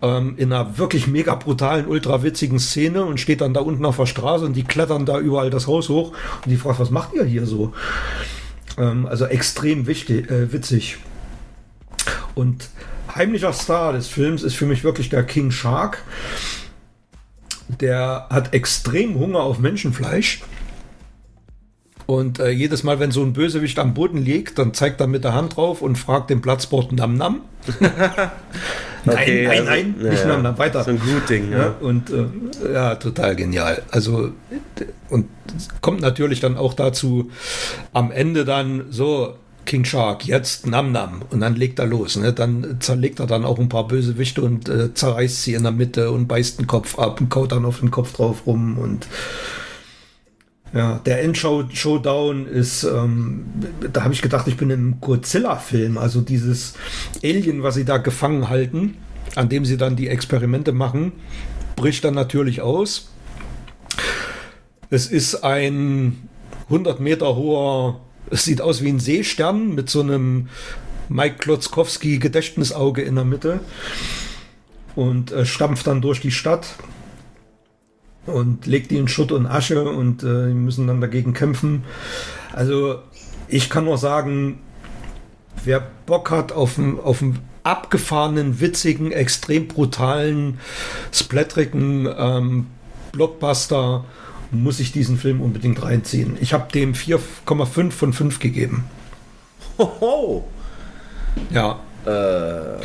[0.00, 3.96] Ähm, in einer wirklich mega brutalen, ultra witzigen Szene und steht dann da unten auf
[3.96, 6.12] der Straße und die klettern da überall das Haus hoch.
[6.44, 7.72] Und die fragt, was macht ihr hier so?
[8.78, 10.98] Ähm, also extrem wichtig, äh, witzig.
[12.34, 12.68] Und
[13.14, 16.02] heimlicher Star des Films ist für mich wirklich der King Shark.
[17.68, 20.42] Der hat extrem Hunger auf Menschenfleisch.
[22.06, 25.24] Und äh, jedes Mal, wenn so ein Bösewicht am Boden liegt, dann zeigt er mit
[25.24, 27.40] der Hand drauf und fragt den Platzbord Nam Nam.
[29.06, 30.26] Okay, nein, also- nein, ja, nicht.
[30.26, 30.82] Nam Nam, weiter.
[30.82, 31.58] So ein Groot-Ding, ja.
[31.58, 33.82] Ja, und äh, ja, total genial.
[33.90, 34.30] Also,
[35.10, 37.30] und es kommt natürlich dann auch dazu,
[37.92, 39.34] am Ende dann so,
[39.64, 41.22] King Shark, jetzt Nam Nam.
[41.30, 42.16] Und dann legt er los.
[42.16, 42.32] Ne?
[42.32, 46.10] Dann zerlegt er dann auch ein paar Bösewichte und äh, zerreißt sie in der Mitte
[46.10, 48.78] und beißt den Kopf ab und kaut dann auf den Kopf drauf rum.
[48.78, 49.06] Und
[50.72, 53.44] ja, der Endshow-Showdown ist, ähm,
[53.92, 55.98] da habe ich gedacht, ich bin in einem Godzilla-Film.
[55.98, 56.74] Also dieses
[57.22, 58.96] Alien, was sie da gefangen halten,
[59.36, 61.12] an dem sie dann die Experimente machen,
[61.76, 63.10] bricht dann natürlich aus.
[64.90, 66.28] Es ist ein
[66.68, 70.48] 100 Meter hoher, es sieht aus wie ein Seestern mit so einem
[71.08, 73.60] Mike Klotzkowski Gedächtnisauge in der Mitte
[74.94, 76.76] und äh, stampft dann durch die Stadt
[78.26, 81.84] und legt die in Schutt und Asche und äh, die müssen dann dagegen kämpfen.
[82.52, 83.00] Also
[83.48, 84.60] ich kann nur sagen,
[85.64, 87.22] wer Bock hat auf einen, auf
[87.62, 90.58] abgefahrenen, witzigen, extrem brutalen,
[91.12, 92.66] splatterigen ähm,
[93.12, 94.04] Blockbuster,
[94.62, 96.36] muss ich diesen Film unbedingt reinziehen.
[96.40, 98.84] Ich habe dem 4,5 von 5 gegeben.
[99.78, 100.44] Hoho.
[101.50, 101.80] Ja.
[102.06, 102.80] Äh,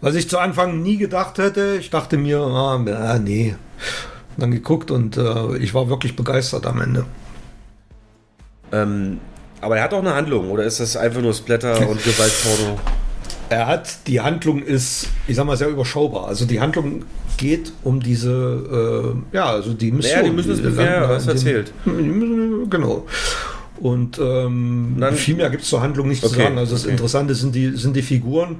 [0.00, 3.54] Was ich zu Anfang nie gedacht hätte, ich dachte mir, ah, ja, nee.
[4.36, 7.04] Dann geguckt und äh, ich war wirklich begeistert am Ende.
[8.72, 9.18] ähm,
[9.60, 12.78] aber er hat auch eine Handlung, oder ist das einfach nur Splatter und Gewaltporno?
[13.50, 16.28] Er hat, die Handlung ist, ich sag mal, sehr überschaubar.
[16.28, 17.04] Also die Handlung
[17.36, 20.12] geht um diese, äh, ja, also die Mission.
[20.20, 21.72] Naja, die müssen es da hast dem- erzählt.
[21.84, 23.06] Müssen- Genau.
[23.80, 26.58] Und ähm, Dann- viel mehr gibt es zur Handlung nicht zu Okay, sagen.
[26.58, 26.92] Also das okay.
[26.92, 28.56] Interessante sind die, sind die Figuren.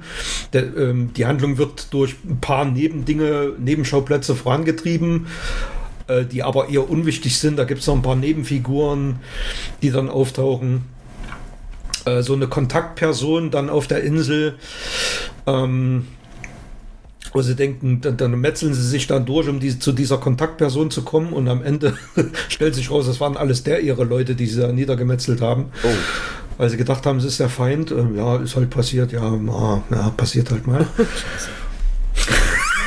[0.51, 5.27] Der, ähm, die Handlung wird durch ein paar Nebendinge, Nebenschauplätze vorangetrieben,
[6.07, 7.57] äh, die aber eher unwichtig sind.
[7.59, 9.17] Da gibt es noch ein paar Nebenfiguren,
[9.83, 10.81] die dann auftauchen.
[12.05, 14.55] Äh, so eine Kontaktperson dann auf der Insel.
[15.45, 16.07] Ähm,
[17.33, 20.91] wo sie denken, dann, dann metzeln sie sich dann durch, um die, zu dieser Kontaktperson
[20.91, 21.93] zu kommen und am Ende
[22.49, 25.71] stellt sich raus, das waren alles der ihre Leute, die sie da niedergemetzelt haben.
[25.83, 25.87] Oh.
[26.57, 27.91] Weil sie gedacht haben, es ist der Feind.
[27.91, 29.13] Ähm, ja, ist halt passiert.
[29.13, 30.85] Ja, na, ja passiert halt mal.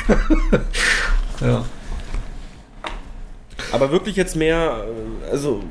[1.41, 1.65] ja.
[3.73, 4.85] Aber wirklich jetzt mehr,
[5.27, 5.63] äh, also,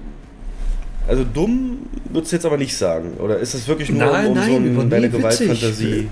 [1.07, 1.79] also dumm
[2.11, 3.15] würdest du jetzt aber nicht sagen.
[3.19, 5.09] Oder ist es wirklich nur Nein, um, um nein, so ein, deine.
[5.09, 6.09] Gewaltfantasie?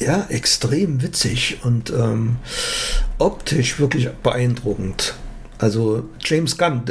[0.00, 2.36] ja, extrem witzig und ähm,
[3.18, 5.14] optisch wirklich beeindruckend.
[5.58, 6.82] Also James Gunn,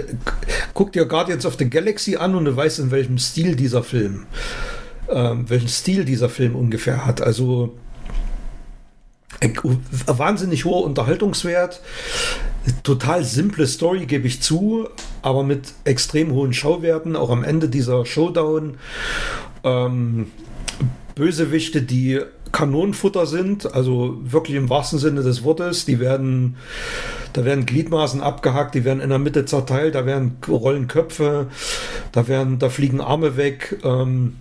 [0.75, 4.27] guck dir Guardians of the Galaxy an und du weißt, in welchem Stil dieser Film,
[5.09, 7.19] ähm, welchen Stil dieser Film ungefähr hat.
[7.19, 7.75] Also
[9.39, 9.49] äh,
[10.05, 11.81] wahnsinnig hoher Unterhaltungswert,
[12.83, 14.87] total simple Story, gebe ich zu,
[15.21, 18.77] aber mit extrem hohen Schauwerten, auch am Ende dieser Showdown.
[19.63, 20.27] Ähm,
[21.15, 25.85] Bösewichte, die Kanonenfutter sind, also wirklich im wahrsten Sinne des Wortes.
[25.85, 26.55] Die werden,
[27.33, 31.47] da werden Gliedmaßen abgehackt, die werden in der Mitte zerteilt, da werden rollen Köpfe,
[32.11, 33.79] da werden, da fliegen Arme weg.
[33.83, 34.37] Ähm,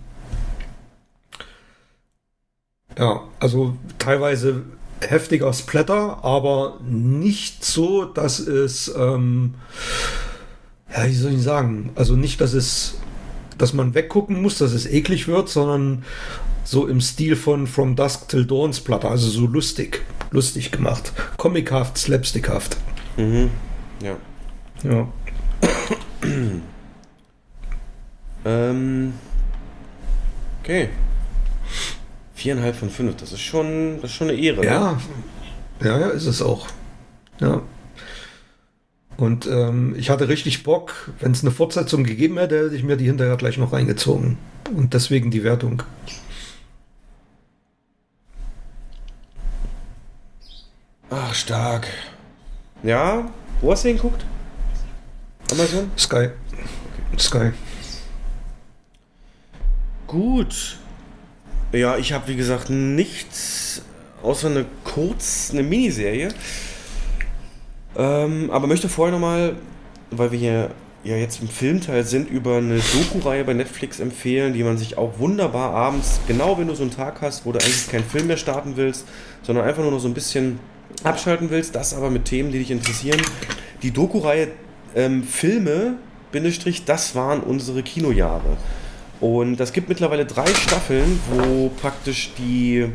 [2.97, 4.63] ja, also teilweise
[5.01, 9.55] heftiger Splatter, aber nicht so, dass es, ähm,
[10.93, 12.99] ja, wie soll ich sagen, also nicht, dass es,
[13.57, 16.03] dass man weggucken muss, dass es eklig wird, sondern
[16.63, 21.97] so im Stil von From Dusk Till Dawn Splatter, also so lustig, lustig gemacht, comichaft,
[21.97, 22.77] slapstickhaft.
[23.17, 23.49] Mhm.
[24.01, 24.17] Ja.
[24.83, 25.07] Ja.
[28.45, 29.13] Ähm,
[30.61, 30.89] okay.
[32.39, 34.61] Viereinhalb von fünf, das ist schon, das ist schon eine Ehre.
[34.61, 34.65] Ne?
[34.65, 34.97] Ja,
[35.83, 36.67] ja, ja, ist es auch.
[37.41, 37.61] Ja.
[39.17, 42.95] Und ähm, ich hatte richtig Bock, wenn es eine Fortsetzung gegeben hätte, hätte ich mir
[42.95, 44.37] die hinterher gleich noch reingezogen.
[44.73, 45.83] Und deswegen die Wertung.
[51.09, 51.87] Ach, stark.
[52.83, 54.25] Ja, wo hast du hingeguckt?
[55.51, 55.91] Amazon?
[55.97, 56.29] Sky.
[57.17, 57.51] Sky.
[60.07, 60.77] Gut.
[61.71, 63.83] Ja, ich habe wie gesagt nichts
[64.23, 66.29] außer eine kurz, eine Miniserie.
[67.95, 69.55] Ähm, aber möchte vorher nochmal,
[70.09, 70.71] weil wir hier
[71.03, 75.19] ja jetzt im Filmteil sind, über eine Doku-Reihe bei Netflix empfehlen, die man sich auch
[75.19, 78.37] wunderbar abends, genau wenn du so einen Tag hast, wo du eigentlich keinen Film mehr
[78.37, 79.05] starten willst,
[79.43, 80.59] sondern einfach nur noch so ein bisschen
[81.03, 83.21] abschalten willst, das aber mit Themen, die dich interessieren.
[83.83, 84.49] Die Doku-Reihe
[84.95, 85.97] ähm, Filme,
[86.31, 88.57] Bindestrich, das waren unsere Kinojahre.
[89.19, 92.87] Und das gibt mittlerweile drei Staffeln, wo praktisch die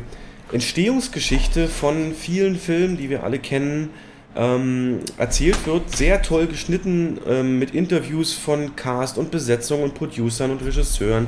[0.51, 3.89] Entstehungsgeschichte von vielen Filmen, die wir alle kennen,
[4.35, 5.95] ähm, erzählt wird.
[5.95, 11.27] Sehr toll geschnitten ähm, mit Interviews von Cast und Besetzung und Producern und Regisseuren,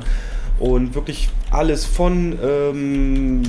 [0.58, 3.42] Und wirklich alles von ähm,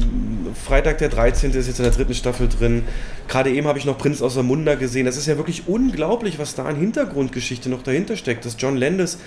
[0.65, 1.51] Freitag der 13.
[1.51, 2.83] ist jetzt in der dritten Staffel drin.
[3.27, 5.05] Gerade eben habe ich noch Prinz aus der Munda gesehen.
[5.07, 8.45] Das ist ja wirklich unglaublich, was da an Hintergrundgeschichte noch dahinter steckt.
[8.45, 9.17] Dass John Landis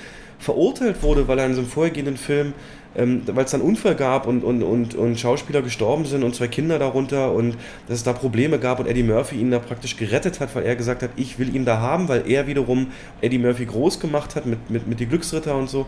[0.43, 2.53] verurteilt wurde, weil er in so einem vorhergehenden Film,
[2.97, 6.49] ähm, weil es dann Unfall gab und, und, und, und Schauspieler gestorben sind und zwei
[6.49, 7.57] Kinder darunter und
[7.87, 10.75] dass es da Probleme gab und Eddie Murphy ihn da praktisch gerettet hat, weil er
[10.75, 12.89] gesagt hat, ich will ihn da haben, weil er wiederum
[13.21, 15.87] Eddie Murphy groß gemacht hat mit, mit, mit die Glücksritter und so.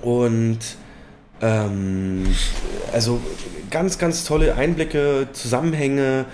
[0.00, 0.58] Und
[1.42, 2.24] ähm,
[2.92, 3.20] also
[3.70, 6.24] ganz, ganz tolle Einblicke, Zusammenhänge,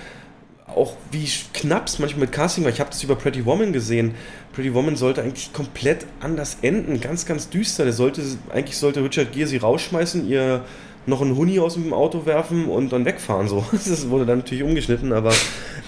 [0.75, 2.71] auch wie knapp es manchmal mit Casting war.
[2.71, 4.15] Ich habe das über Pretty Woman gesehen.
[4.53, 7.85] Pretty Woman sollte eigentlich komplett anders enden, ganz, ganz düster.
[7.85, 8.23] Der sollte,
[8.53, 10.65] eigentlich sollte Richard Gere sie rausschmeißen, ihr
[11.07, 13.49] noch einen Huni aus dem Auto werfen und dann wegfahren.
[13.49, 13.65] So.
[13.73, 15.33] Das wurde dann natürlich umgeschnitten, aber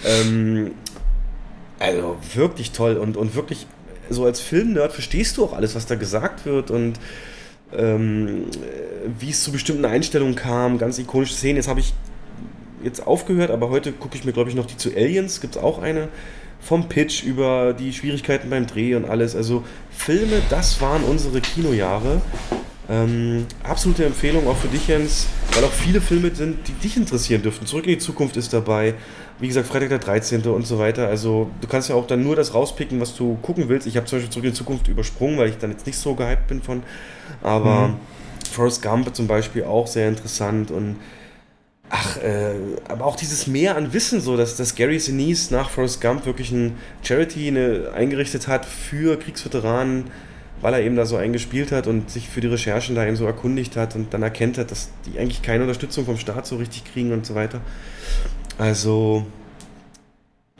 [0.04, 0.72] ähm,
[1.78, 3.66] also wirklich toll und, und wirklich
[4.10, 6.98] so als Filmnerd verstehst du auch alles, was da gesagt wird und
[7.76, 8.44] ähm,
[9.18, 11.56] wie es zu bestimmten Einstellungen kam, ganz ikonische Szenen.
[11.56, 11.92] Jetzt habe ich
[12.82, 15.40] jetzt aufgehört, aber heute gucke ich mir, glaube ich, noch die zu Aliens.
[15.40, 16.08] Gibt es auch eine
[16.60, 19.36] vom Pitch über die Schwierigkeiten beim Dreh und alles.
[19.36, 22.20] Also Filme, das waren unsere Kinojahre.
[22.90, 27.42] Ähm, absolute Empfehlung auch für dich, Jens, weil auch viele Filme sind, die dich interessieren
[27.42, 27.66] dürften.
[27.66, 28.94] Zurück in die Zukunft ist dabei.
[29.38, 30.42] Wie gesagt, Freitag der 13.
[30.46, 31.06] und so weiter.
[31.06, 33.86] Also du kannst ja auch dann nur das rauspicken, was du gucken willst.
[33.86, 36.14] Ich habe zum Beispiel Zurück in die Zukunft übersprungen, weil ich dann jetzt nicht so
[36.14, 36.82] gehypt bin von.
[37.42, 37.96] Aber mhm.
[38.50, 40.96] Forrest Gump zum Beispiel auch sehr interessant und
[41.90, 42.54] ach, äh,
[42.88, 46.50] aber auch dieses Mehr an Wissen, so dass, dass Gary Sinise nach Forrest Gump wirklich
[46.50, 50.04] ein Charity eine, eingerichtet hat für Kriegsveteranen,
[50.60, 53.26] weil er eben da so eingespielt hat und sich für die Recherchen da eben so
[53.26, 56.84] erkundigt hat und dann erkennt hat, dass die eigentlich keine Unterstützung vom Staat so richtig
[56.84, 57.60] kriegen und so weiter.
[58.58, 59.24] Also,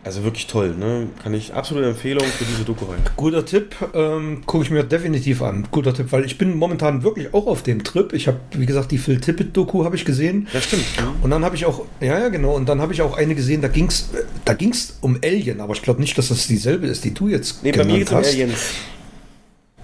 [0.08, 1.06] also wirklich toll, ne?
[1.22, 2.98] Kann ich absolute Empfehlung für diese Doku rein.
[3.16, 5.68] Guter Tipp, ähm, gucke ich mir definitiv an.
[5.70, 8.14] Guter Tipp, weil ich bin momentan wirklich auch auf dem Trip.
[8.14, 10.48] Ich habe, wie gesagt, die Phil Tippett-Doku habe ich gesehen.
[10.54, 10.84] Ja, stimmt.
[11.20, 13.60] Und dann habe ich auch, ja, ja, genau, und dann habe ich auch eine gesehen,
[13.60, 14.08] da ging es
[14.46, 17.62] da ging's um Alien, aber ich glaube nicht, dass das dieselbe ist, die du jetzt
[17.62, 18.58] Nee, bei mir geht es um Aliens.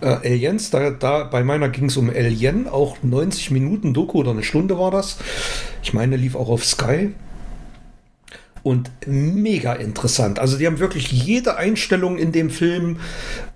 [0.01, 4.31] Äh, Aliens, da, da bei meiner ging es um Alien, auch 90 Minuten Doku oder
[4.31, 5.19] eine Stunde war das.
[5.83, 7.13] Ich meine, lief auch auf Sky
[8.65, 10.39] und mega interessant.
[10.39, 12.97] Also die haben wirklich jede Einstellung in dem Film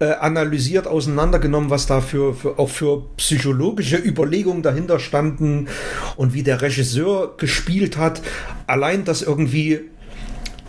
[0.00, 5.68] äh, analysiert, auseinandergenommen, was da für, für, auch für psychologische Überlegungen dahinter standen
[6.16, 8.20] und wie der Regisseur gespielt hat.
[8.66, 9.80] Allein, dass irgendwie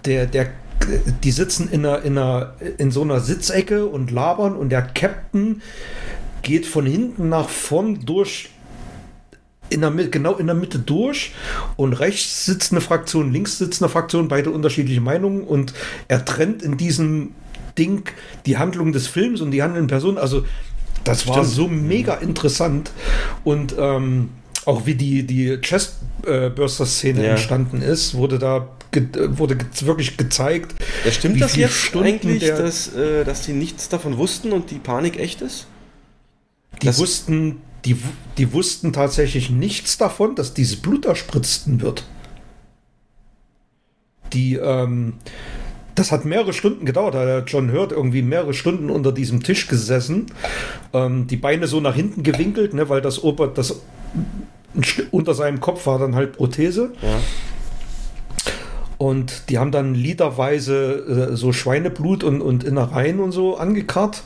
[0.06, 0.48] der, der
[1.22, 5.62] die sitzen in, einer, in, einer, in so einer Sitzecke und labern und der Captain
[6.42, 8.50] geht von hinten nach vorn durch
[9.70, 11.34] in der, genau in der Mitte durch
[11.76, 15.74] und rechts sitzt eine Fraktion, links sitzt eine Fraktion, beide unterschiedliche Meinungen und
[16.08, 17.32] er trennt in diesem
[17.78, 18.10] Ding
[18.46, 20.18] die Handlung des Films und die handelnden Personen.
[20.18, 20.46] Also
[21.04, 22.92] das war so mega interessant
[23.44, 24.30] und ähm,
[24.66, 27.32] auch wie die, die Chestburster-Szene ja.
[27.32, 30.76] entstanden ist, wurde da ge wurde ge wirklich gezeigt.
[31.06, 34.80] Ja, stimmt das jetzt Stunden eigentlich, dass, äh, dass die nichts davon wussten und die
[34.80, 35.68] Panik echt ist?
[36.82, 37.98] Die das wussten die,
[38.38, 42.06] die wussten tatsächlich nichts davon, dass dieses Blut erspritzten wird.
[44.34, 45.14] Die, ähm,
[45.96, 47.16] das hat mehrere Stunden gedauert.
[47.16, 50.28] Da hat John Hurt irgendwie mehrere Stunden unter diesem Tisch gesessen,
[50.94, 53.82] ähm, die Beine so nach hinten gewinkelt, ne, weil das Ober, das
[55.12, 56.92] unter seinem Kopf war dann halt Prothese.
[57.02, 57.20] Ja.
[58.98, 64.24] Und die haben dann literweise äh, so Schweineblut und, und Innereien und so angekarrt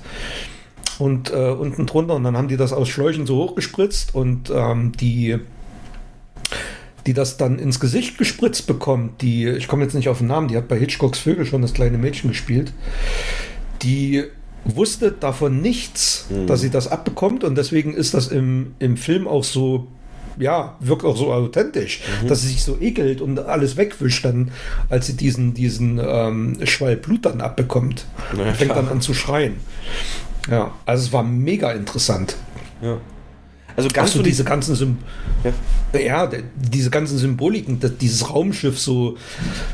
[1.00, 4.92] und äh, unten drunter und dann haben die das aus Schläuchen so hochgespritzt und ähm,
[4.94, 5.40] die
[7.06, 10.48] die das dann ins Gesicht gespritzt bekommt, die, ich komme jetzt nicht auf den Namen,
[10.48, 12.72] die hat bei Hitchcocks Vögel schon das kleine Mädchen gespielt,
[13.82, 14.24] die
[14.66, 16.48] wusste davon nichts, mhm.
[16.48, 19.88] dass sie das abbekommt und deswegen ist das im, im Film auch so,
[20.40, 22.28] ja, wirkt auch so authentisch, mhm.
[22.28, 24.52] dass sie sich so ekelt und alles wegwischt dann,
[24.90, 28.06] als sie diesen, diesen ähm, Schwall Blut dann abbekommt.
[28.38, 29.56] Ja, und fängt dann an zu schreien.
[30.50, 32.36] Ja, also es war mega interessant.
[32.82, 32.98] Ja.
[33.76, 34.98] Also ganz so diese ganzen Sym
[35.94, 36.00] ja.
[36.00, 36.30] ja.
[36.56, 39.18] diese ganzen Symboliken, dieses Raumschiff so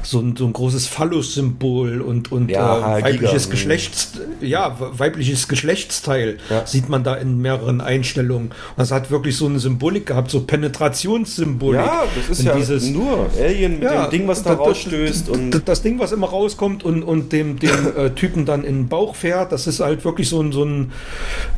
[0.03, 3.51] so ein, so ein großes Phallus-Symbol und und ja, äh, weibliches Giga.
[3.51, 6.65] Geschlechts ja weibliches Geschlechtsteil ja.
[6.65, 8.49] sieht man da in mehreren Einstellungen.
[8.49, 11.81] Und das hat wirklich so eine Symbolik gehabt, so Penetrationssymbolik.
[11.81, 15.67] Ja, das ist ja dieses, nur Alien mit dem Ding, was da rausstößt das, und
[15.67, 19.15] das Ding, was immer rauskommt und und dem dem äh, Typen dann in den Bauch
[19.15, 19.51] fährt.
[19.51, 20.91] Das ist halt wirklich so ein so ein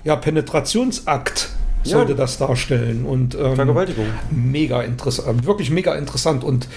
[0.03, 1.49] ja Penetrationsakt
[1.83, 2.17] sollte ja.
[2.17, 3.05] das darstellen.
[3.05, 4.05] Und, ähm, Vergewaltigung.
[4.29, 6.43] Mega interessant, wirklich mega interessant.
[6.43, 6.67] Und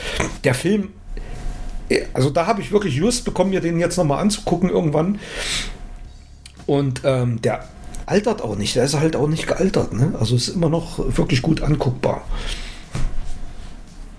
[0.45, 0.89] der Film,
[1.89, 5.19] äh, also da habe ich wirklich Lust bekommen, mir den jetzt nochmal anzugucken irgendwann.
[6.67, 7.65] Und ähm, der
[8.07, 8.77] altert auch nicht.
[8.77, 9.93] Der ist halt auch nicht gealtert.
[9.93, 10.15] Ne?
[10.19, 12.23] Also ist immer noch wirklich gut anguckbar.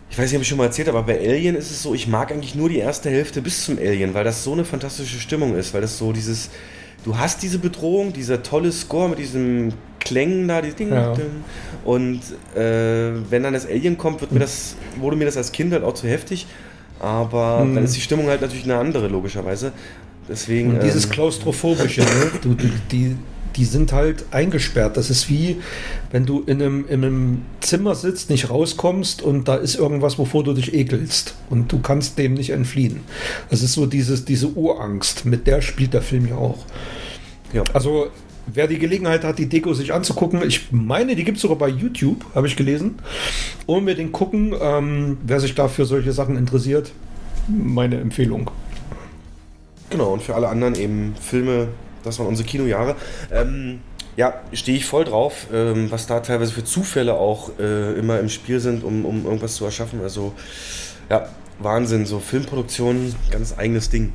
[0.09, 1.93] Ich weiß nicht, ob ich schon mal erzählt habe, aber bei Alien ist es so,
[1.93, 5.19] ich mag eigentlich nur die erste Hälfte bis zum Alien, weil das so eine fantastische
[5.19, 6.51] Stimmung ist, weil das so dieses,
[7.05, 11.13] du hast diese Bedrohung, dieser tolle Score mit diesem Klängen da, die Ding, Ja.
[11.13, 11.25] Ding.
[11.85, 12.19] und
[12.55, 15.83] äh, wenn dann das Alien kommt, wird mir das, wurde mir das als Kind halt
[15.83, 16.45] auch zu heftig,
[16.99, 17.75] aber Mhm.
[17.75, 19.71] dann ist die Stimmung halt natürlich eine andere, logischerweise.
[20.27, 20.71] Deswegen.
[20.75, 22.31] Und dieses ähm, Klaustrophobische, ne?
[22.41, 22.55] du,
[22.91, 23.15] die,
[23.55, 24.97] die sind halt eingesperrt.
[24.97, 25.57] Das ist wie,
[26.11, 30.43] wenn du in einem, in einem Zimmer sitzt, nicht rauskommst und da ist irgendwas, wovor
[30.43, 31.35] du dich ekelst.
[31.49, 33.01] Und du kannst dem nicht entfliehen.
[33.49, 35.25] Das ist so dieses, diese Urangst.
[35.25, 36.65] Mit der spielt der Film ja auch.
[37.53, 37.63] Ja.
[37.73, 38.07] Also,
[38.47, 41.69] wer die Gelegenheit hat, die Deko sich anzugucken, ich meine, die gibt es sogar bei
[41.69, 42.95] YouTube, habe ich gelesen.
[43.65, 44.53] Unbedingt gucken.
[44.59, 46.91] Ähm, wer sich da für solche Sachen interessiert,
[47.47, 48.51] meine Empfehlung.
[49.89, 51.69] Genau, und für alle anderen eben Filme,
[52.05, 52.95] das waren unsere Kinojahre.
[53.31, 53.79] Ähm,
[54.15, 58.29] ja, stehe ich voll drauf, ähm, was da teilweise für Zufälle auch äh, immer im
[58.29, 60.01] Spiel sind, um, um irgendwas zu erschaffen.
[60.01, 60.33] Also,
[61.09, 61.27] ja,
[61.59, 64.13] Wahnsinn, so Filmproduktion, ganz eigenes Ding.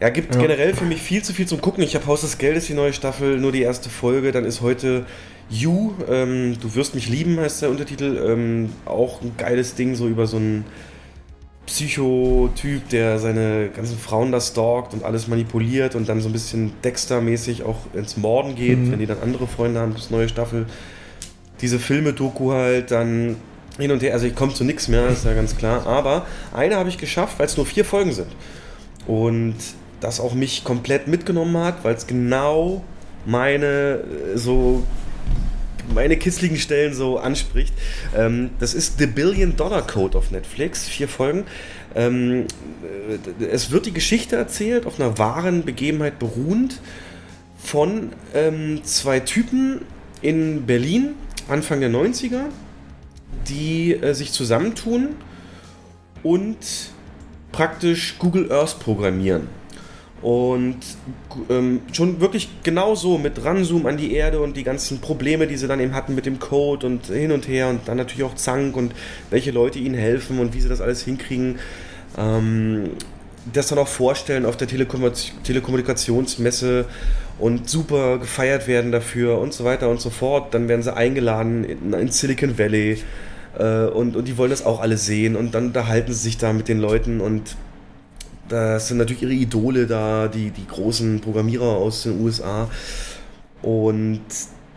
[0.00, 0.40] Ja, gibt Ja.
[0.40, 1.82] generell für mich viel zu viel zum Gucken.
[1.82, 4.32] Ich habe Haus des Geldes, die neue Staffel, nur die erste Folge.
[4.32, 5.06] Dann ist heute
[5.48, 8.20] You, ähm, Du wirst mich lieben, heißt der Untertitel.
[8.26, 10.64] Ähm, auch ein geiles Ding, so über so einen
[11.66, 16.72] Psychotyp, der seine ganzen Frauen da stalkt und alles manipuliert und dann so ein bisschen
[16.84, 18.92] Dexter-mäßig auch ins Morden geht, Mhm.
[18.92, 20.66] wenn die dann andere Freunde haben, das neue Staffel.
[21.60, 23.36] Diese Filme-Doku halt, dann
[23.78, 25.86] hin und her, also ich komme zu nichts mehr, ist ja ganz klar.
[25.86, 28.28] Aber eine habe ich geschafft, weil es nur vier Folgen sind.
[29.06, 29.54] Und
[30.00, 32.82] das auch mich komplett mitgenommen hat, weil es genau
[33.24, 33.66] meine
[34.34, 34.82] äh, so
[35.94, 37.74] meine kitzligen Stellen so anspricht.
[38.14, 41.44] Ähm, das ist The Billion Dollar Code auf Netflix, vier Folgen.
[41.94, 42.46] Ähm,
[43.40, 46.80] äh, es wird die Geschichte erzählt, auf einer wahren Begebenheit beruhend,
[47.58, 49.82] von ähm, zwei Typen
[50.22, 51.14] in Berlin,
[51.48, 52.42] Anfang der 90er,
[53.48, 55.16] die äh, sich zusammentun
[56.22, 56.56] und
[57.52, 59.48] praktisch Google Earth programmieren.
[60.26, 60.78] Und
[61.50, 65.68] ähm, schon wirklich genauso mit Ranzoom an die Erde und die ganzen Probleme, die sie
[65.68, 68.76] dann eben hatten mit dem Code und hin und her und dann natürlich auch Zank
[68.76, 68.92] und
[69.30, 71.60] welche Leute ihnen helfen und wie sie das alles hinkriegen.
[72.18, 72.90] Ähm,
[73.52, 75.08] das dann auch vorstellen auf der Telekom
[75.44, 76.86] Telekommunikationsmesse
[77.38, 80.52] und super gefeiert werden dafür und so weiter und so fort.
[80.54, 82.98] Dann werden sie eingeladen in, in Silicon Valley
[83.56, 86.52] äh, und, und die wollen das auch alle sehen und dann unterhalten sie sich da
[86.52, 87.54] mit den Leuten und
[88.48, 92.68] das sind natürlich ihre Idole da, die, die großen Programmierer aus den USA.
[93.62, 94.20] Und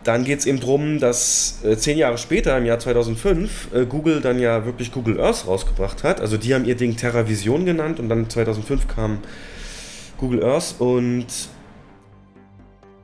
[0.04, 4.20] dann geht es eben darum, dass äh, zehn Jahre später, im Jahr 2005, äh, Google
[4.20, 6.20] dann ja wirklich Google Earth rausgebracht hat.
[6.20, 9.18] Also die haben ihr Ding TerraVision genannt und dann 2005 kam
[10.16, 11.26] Google Earth und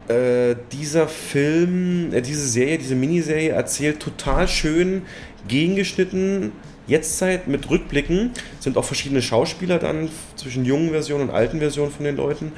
[0.08, 5.02] äh, dieser Film, äh, diese Serie, diese Miniserie erzählt total schön
[5.48, 6.52] gegengeschnitten
[6.86, 12.04] Jetztzeit mit Rückblicken sind auch verschiedene Schauspieler dann zwischen jungen Versionen und alten Versionen von
[12.04, 12.52] den Leuten.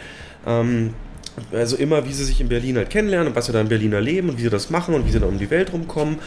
[0.47, 0.95] Ähm,
[1.53, 3.93] also immer, wie sie sich in Berlin halt kennenlernen und was sie da in Berlin
[3.93, 6.19] erleben und wie sie das machen und wie sie da um die Welt rumkommen.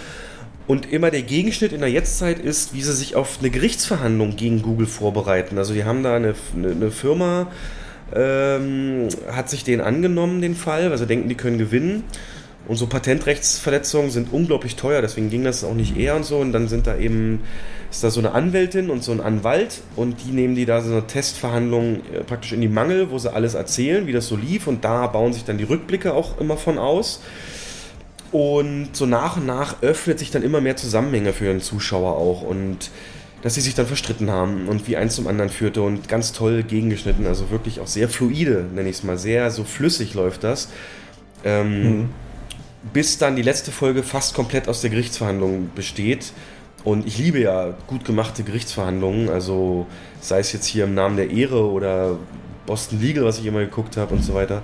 [0.67, 4.61] Und immer der Gegenschnitt in der Jetztzeit ist, wie sie sich auf eine Gerichtsverhandlung gegen
[4.61, 5.57] Google vorbereiten.
[5.57, 7.51] Also die haben da eine, eine, eine Firma,
[8.15, 12.03] ähm, hat sich den angenommen, den Fall, weil sie denken, die können gewinnen.
[12.67, 16.37] Und so Patentrechtsverletzungen sind unglaublich teuer, deswegen ging das auch nicht eher und so.
[16.37, 17.41] Und dann sind da eben,
[17.91, 20.91] ist da so eine Anwältin und so ein Anwalt und die nehmen die da so
[20.91, 24.67] eine Testverhandlung äh, praktisch in die Mangel, wo sie alles erzählen, wie das so lief.
[24.67, 27.21] Und da bauen sich dann die Rückblicke auch immer von aus.
[28.31, 32.43] Und so nach und nach öffnet sich dann immer mehr Zusammenhänge für den Zuschauer auch.
[32.43, 32.91] Und
[33.41, 36.63] dass sie sich dann verstritten haben und wie eins zum anderen führte und ganz toll
[36.63, 37.25] gegengeschnitten.
[37.25, 39.17] Also wirklich auch sehr fluide, nenne ich es mal.
[39.17, 40.69] Sehr so flüssig läuft das.
[41.43, 42.09] Ähm,
[42.93, 46.31] bis dann die letzte Folge fast komplett aus der Gerichtsverhandlung besteht.
[46.83, 49.85] Und ich liebe ja gut gemachte Gerichtsverhandlungen, also
[50.19, 52.17] sei es jetzt hier im Namen der Ehre oder
[52.65, 54.63] Boston Legal, was ich immer geguckt habe und so weiter.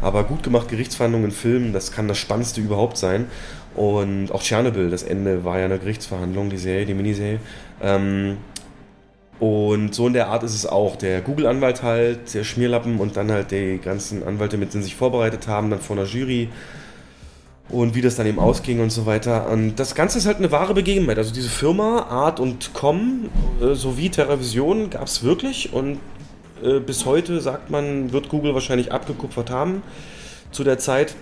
[0.00, 3.26] Aber gut gemacht Gerichtsverhandlungen in Filmen, das kann das Spannendste überhaupt sein.
[3.74, 7.38] Und auch Tschernobyl, das Ende war ja eine Gerichtsverhandlung, die Serie, die Miniserie.
[7.82, 8.38] Ähm,
[9.38, 10.96] und so in der Art ist es auch.
[10.96, 14.96] Der Google-Anwalt halt, der Schmierlappen und dann halt die ganzen Anwälte, mit denen sie sich
[14.96, 16.48] vorbereitet haben, dann vor einer Jury
[17.68, 19.48] und wie das dann eben ausging und so weiter.
[19.50, 21.18] Und das Ganze ist halt eine wahre Begebenheit.
[21.18, 23.28] Also diese Firma Art und Com
[23.60, 25.98] äh, sowie TerraVision gab es wirklich und
[26.62, 29.82] äh, bis heute sagt man, wird Google wahrscheinlich abgekupfert haben.
[30.50, 31.14] Zu der Zeit,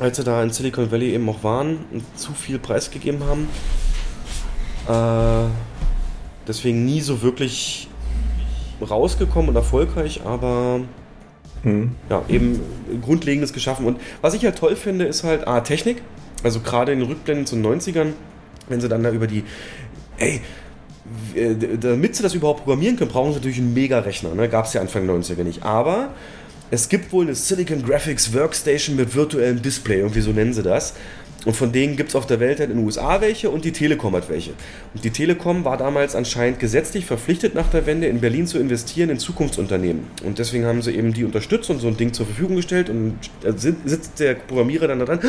[0.00, 3.48] als sie da in Silicon Valley eben auch waren und zu viel preisgegeben haben.
[4.88, 5.50] Äh,
[6.48, 7.88] deswegen nie so wirklich
[8.80, 10.80] rausgekommen und erfolgreich, aber
[11.64, 12.60] ja, eben
[13.02, 13.86] Grundlegendes geschaffen.
[13.86, 16.02] Und was ich halt toll finde, ist halt A, Technik.
[16.42, 18.12] Also gerade in den Rückblenden zu den 90ern,
[18.68, 19.44] wenn sie dann da über die,
[20.18, 20.40] ey,
[21.34, 24.34] äh, damit sie das überhaupt programmieren können, brauchen sie natürlich einen Mega-Rechner.
[24.34, 24.48] Ne?
[24.48, 25.62] Gab es ja Anfang der 90er nicht.
[25.62, 26.10] Aber
[26.70, 30.94] es gibt wohl eine Silicon Graphics Workstation mit virtuellem Display, irgendwie so nennen sie das.
[31.44, 33.72] Und von denen gibt es auf der Welt halt in den USA welche und die
[33.72, 34.50] Telekom hat welche.
[34.94, 39.10] Und die Telekom war damals anscheinend gesetzlich verpflichtet, nach der Wende in Berlin zu investieren
[39.10, 40.04] in Zukunftsunternehmen.
[40.24, 42.90] Und deswegen haben sie eben die unterstützt und so ein Ding zur Verfügung gestellt.
[42.90, 43.18] Und
[43.56, 45.20] sitzt der Programmierer dann da dran.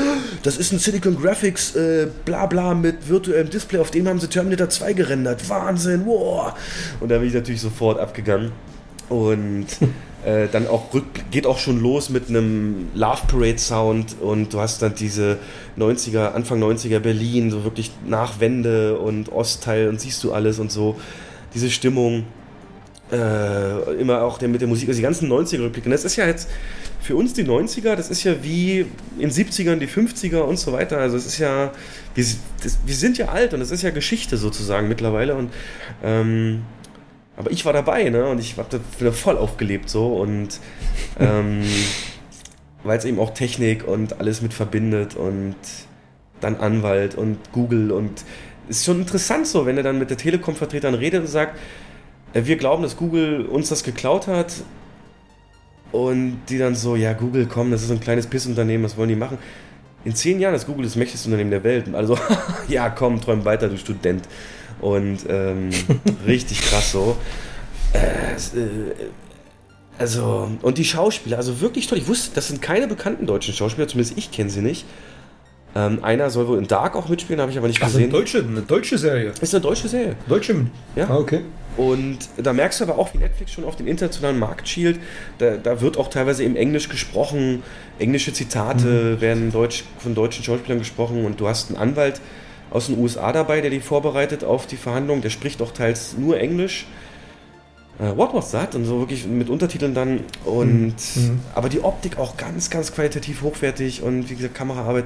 [0.44, 3.80] Das ist ein Silicon Graphics, äh, bla bla mit virtuellem Display.
[3.80, 5.50] Auf dem haben sie Terminator 2 gerendert.
[5.50, 6.54] Wahnsinn, wow.
[7.00, 8.52] Und da bin ich natürlich sofort abgegangen.
[9.10, 9.68] Und
[10.26, 14.60] äh, dann auch rück, geht auch schon los mit einem Love Parade Sound und du
[14.60, 15.38] hast dann diese
[15.78, 20.72] 90er, Anfang 90er Berlin, so wirklich nach Wende und Ostteil und siehst du alles und
[20.72, 21.00] so.
[21.54, 22.26] Diese Stimmung,
[23.12, 25.86] äh, immer auch der, mit der Musik, also die ganzen 90er-Rückblicke.
[25.86, 26.50] Und Das ist ja jetzt
[27.02, 28.86] für uns die 90er, das ist ja wie
[29.20, 30.98] in 70ern die 50er und so weiter.
[30.98, 31.72] Also es ist ja,
[32.16, 32.26] wir,
[32.64, 35.52] das, wir sind ja alt und es ist ja Geschichte sozusagen mittlerweile und
[36.02, 36.62] ähm,
[37.38, 38.28] aber ich war dabei, ne?
[38.28, 40.60] Und ich habe da voll aufgelebt so und
[41.20, 41.64] ähm,
[42.84, 45.56] weil es eben auch Technik und alles mit verbindet und
[46.42, 48.24] dann Anwalt und Google und
[48.70, 51.58] es ist schon interessant so, wenn er dann mit der Telekom-Vertretern redet und sagt,
[52.34, 54.54] äh, wir glauben, dass Google uns das geklaut hat
[55.92, 59.10] und die dann so, ja Google, komm, das ist so ein kleines Pissunternehmen, was wollen
[59.10, 59.38] die machen?
[60.06, 61.88] In zehn Jahren ist Google das mächtigste Unternehmen der Welt.
[61.88, 62.18] Und also,
[62.68, 64.28] ja, komm, träum weiter, du Student.
[64.84, 65.70] Und ähm,
[66.28, 67.16] richtig krass so.
[67.94, 68.94] Äh, äh,
[69.98, 71.98] also, und die Schauspieler, also wirklich toll.
[72.00, 74.86] Ich wusste, das sind keine bekannten deutschen Schauspieler, zumindest ich kenne sie nicht.
[75.76, 78.10] Ähm, einer soll wohl in Dark auch mitspielen, habe ich aber nicht Also gesehen.
[78.10, 79.32] eine deutsche, eine deutsche Serie.
[79.40, 80.16] ist eine deutsche Serie.
[80.28, 80.66] Deutsche.
[80.96, 81.10] Ja.
[81.10, 81.42] Ah, okay.
[81.78, 85.00] Und da merkst du aber auch, wie Netflix schon auf den internationalen Markt schielt.
[85.40, 87.64] Da, da wird auch teilweise im Englisch gesprochen.
[87.98, 91.26] Englische Zitate werden Deutsch, von deutschen Schauspielern gesprochen.
[91.26, 92.22] Und du hast einen Anwalt
[92.74, 95.22] aus den USA dabei, der die vorbereitet auf die Verhandlung.
[95.22, 96.88] Der spricht auch teils nur Englisch.
[98.00, 98.74] Äh, What was that?
[98.74, 100.22] Und so wirklich mit Untertiteln dann.
[100.44, 100.96] Und
[101.54, 105.06] aber die Optik auch ganz, ganz qualitativ hochwertig und wie gesagt, Kameraarbeit.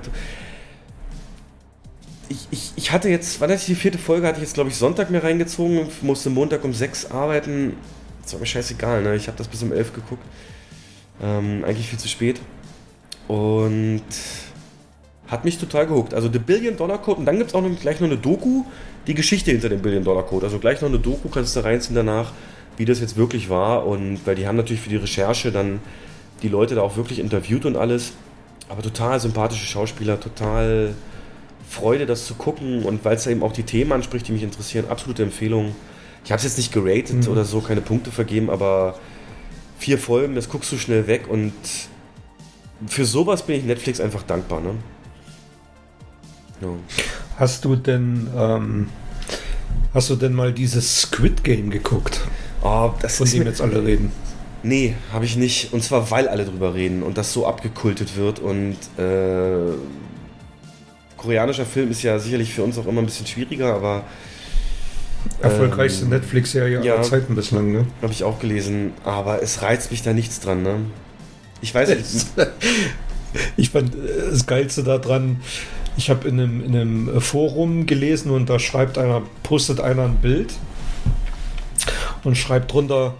[2.30, 4.70] Ich, ich, ich hatte jetzt, wann hatte ich die vierte Folge, hatte ich jetzt glaube
[4.70, 7.74] ich Sonntag mir reingezogen, musste Montag um sechs arbeiten.
[8.24, 9.16] Das war mir scheißegal, ne?
[9.16, 10.24] Ich habe das bis um elf geguckt.
[11.22, 12.40] Ähm, eigentlich viel zu spät.
[13.28, 14.04] Und
[15.28, 16.14] hat mich total gehuckt.
[16.14, 18.64] Also The Billion Dollar Code und dann gibt es auch noch, gleich noch eine Doku,
[19.08, 20.46] die Geschichte hinter dem Billion Dollar Code.
[20.46, 22.32] Also gleich noch eine Doku kannst du da reinziehen danach,
[22.78, 23.86] wie das jetzt wirklich war.
[23.86, 25.80] Und weil die haben natürlich für die Recherche dann
[26.42, 28.14] die Leute da auch wirklich interviewt und alles.
[28.70, 30.94] Aber total sympathische Schauspieler, total
[31.70, 32.84] Freude, das zu gucken.
[32.84, 35.76] Und weil es da eben auch die Themen anspricht, die mich interessieren, absolute Empfehlung.
[36.24, 39.00] Ich habe es jetzt nicht geratet oder so, keine Punkte vergeben, aber
[39.80, 41.54] vier Folgen, das guckst du schnell weg und
[42.86, 44.60] für sowas bin ich Netflix einfach dankbar.
[44.60, 44.72] Ne?
[46.62, 46.70] Ja.
[47.38, 48.90] Hast du denn, ähm,
[49.94, 52.22] hast du denn mal dieses Squid Game geguckt,
[52.62, 54.12] Oh, das von ist dem jetzt alle reden?
[54.64, 55.72] Nee, habe ich nicht.
[55.74, 58.40] Und zwar, weil alle drüber reden und das so abgekultet wird.
[58.40, 59.74] Und äh,
[61.16, 64.04] koreanischer Film ist ja sicherlich für uns auch immer ein bisschen schwieriger, aber
[65.42, 66.94] Erfolgreichste Ähm, Netflix-Serie ja.
[66.96, 67.86] aller Zeiten bislang, ne?
[68.02, 68.94] habe ich auch gelesen.
[69.04, 70.64] Aber es reizt mich da nichts dran.
[70.64, 70.78] Ne?
[71.62, 72.28] Ich weiß nicht.
[73.58, 75.42] Ich fand äh, das Geilste daran,
[75.98, 80.16] ich habe in einem, in einem Forum gelesen und da schreibt einer, postet einer ein
[80.18, 80.54] Bild
[82.24, 83.16] und schreibt drunter,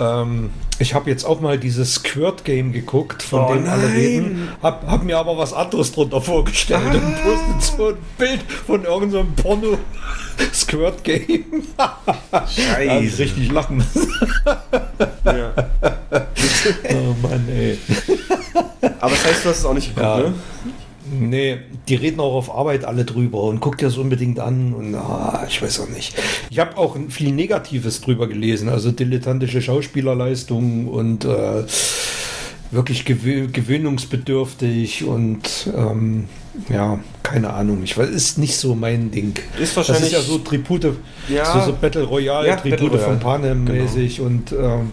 [0.00, 3.92] ähm, ich habe jetzt auch mal dieses Squirt Game geguckt, von Oh dem alle nein.
[3.96, 7.18] reden, hab, hab mir aber was anderes drunter vorgestellt und Ah.
[7.24, 9.78] postet so ein Bild von irgendeinem Porno
[10.54, 11.44] Squirt Game.
[12.48, 13.18] Scheiße.
[13.18, 13.84] richtig lachen.
[15.24, 15.52] Ja.
[16.90, 17.78] oh Mann, ey.
[19.00, 20.28] Aber das heißt, du hast es auch nicht geguckt, Ja.
[20.28, 20.34] ne?
[21.10, 25.44] Nee, die reden auch auf Arbeit alle drüber und guckt das unbedingt an und ah,
[25.48, 26.14] ich weiß auch nicht.
[26.50, 31.64] Ich habe auch viel Negatives drüber gelesen, also dilettantische Schauspielerleistungen und äh,
[32.70, 36.24] wirklich gewö gewöhnungsbedürftig und ähm,
[36.68, 37.82] ja, keine Ahnung.
[37.84, 39.34] Ich weiß, ist nicht so mein Ding.
[39.60, 40.92] Ist das wahrscheinlich- ist ja so Tribute,
[41.28, 41.52] Ja.
[41.60, 43.54] so, so Battle Royale, Ja, Tribute Battle von Royale.
[43.54, 44.92] Panem mäßig und ähm,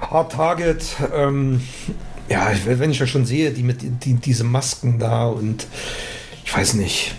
[0.00, 0.84] Hard Target.
[1.14, 1.60] Ähm,
[2.32, 5.66] ja, wenn ich ja schon sehe, die mit die, diese Masken da und
[6.44, 7.14] ich weiß nicht.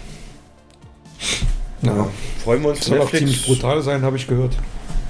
[1.84, 2.08] Ja,
[2.44, 3.20] Freuen wir uns soll auch Netflix.
[3.20, 4.58] ziemlich brutal sein, habe ich gehört.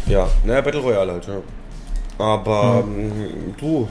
[0.08, 1.38] Ja, naja, Battle Royale halt, ja.
[2.18, 3.12] Aber ähm,
[3.58, 3.88] du,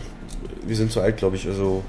[0.67, 1.47] wir sind zu alt, glaube ich.
[1.47, 1.83] Also,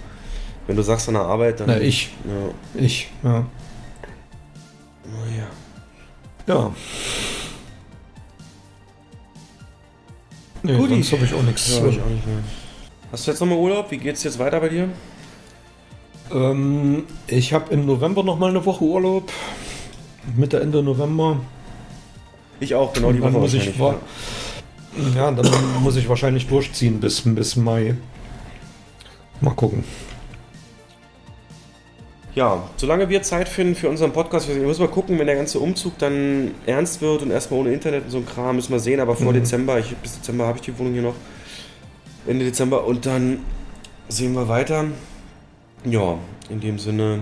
[0.67, 1.67] wenn du sagst an der Arbeit, dann.
[1.67, 2.11] Na, ich.
[2.25, 2.81] Ja.
[2.81, 3.45] Ich, ja.
[5.05, 5.47] Naja.
[6.47, 6.71] Ja.
[10.63, 10.93] Nee, Guti.
[10.93, 11.69] sonst habe ich auch nichts.
[11.69, 12.37] Ja, ich auch nicht mehr.
[13.13, 13.91] Hast du jetzt nochmal Urlaub?
[13.91, 14.89] Wie geht's jetzt weiter bei dir?
[16.33, 19.31] Ähm, ich habe im November noch mal eine Woche Urlaub.
[20.35, 21.37] Mitte, Ende November.
[22.59, 23.97] Ich auch, genau die Woche muss ich wa-
[25.15, 25.47] ja, dann
[25.83, 27.93] muss ich wahrscheinlich durchziehen bis, bis Mai.
[29.41, 29.83] Mal gucken.
[32.33, 35.59] Ja, solange wir Zeit finden für unseren Podcast, wir müssen mal gucken, wenn der ganze
[35.59, 38.99] Umzug dann ernst wird und erstmal ohne Internet und so ein Kram, müssen wir sehen,
[38.99, 41.13] aber vor Dezember, ich, bis Dezember habe ich die Wohnung hier noch,
[42.27, 43.39] Ende Dezember und dann
[44.09, 44.85] sehen wir weiter.
[45.85, 46.17] Ja,
[46.49, 47.21] in dem Sinne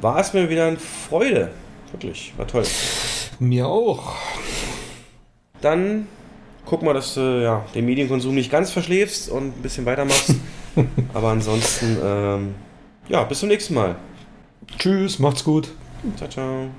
[0.00, 1.50] war es mir wieder eine Freude.
[1.90, 2.64] Wirklich, war toll.
[3.38, 4.16] Mir auch.
[5.60, 6.06] Dann
[6.64, 10.34] guck mal, dass du ja, den Medienkonsum nicht ganz verschläfst und ein bisschen weitermachst.
[11.14, 12.54] aber ansonsten, ähm,
[13.08, 13.96] ja, bis zum nächsten Mal.
[14.78, 15.68] Tschüss, macht's gut.
[16.16, 16.70] Ciao, ciao.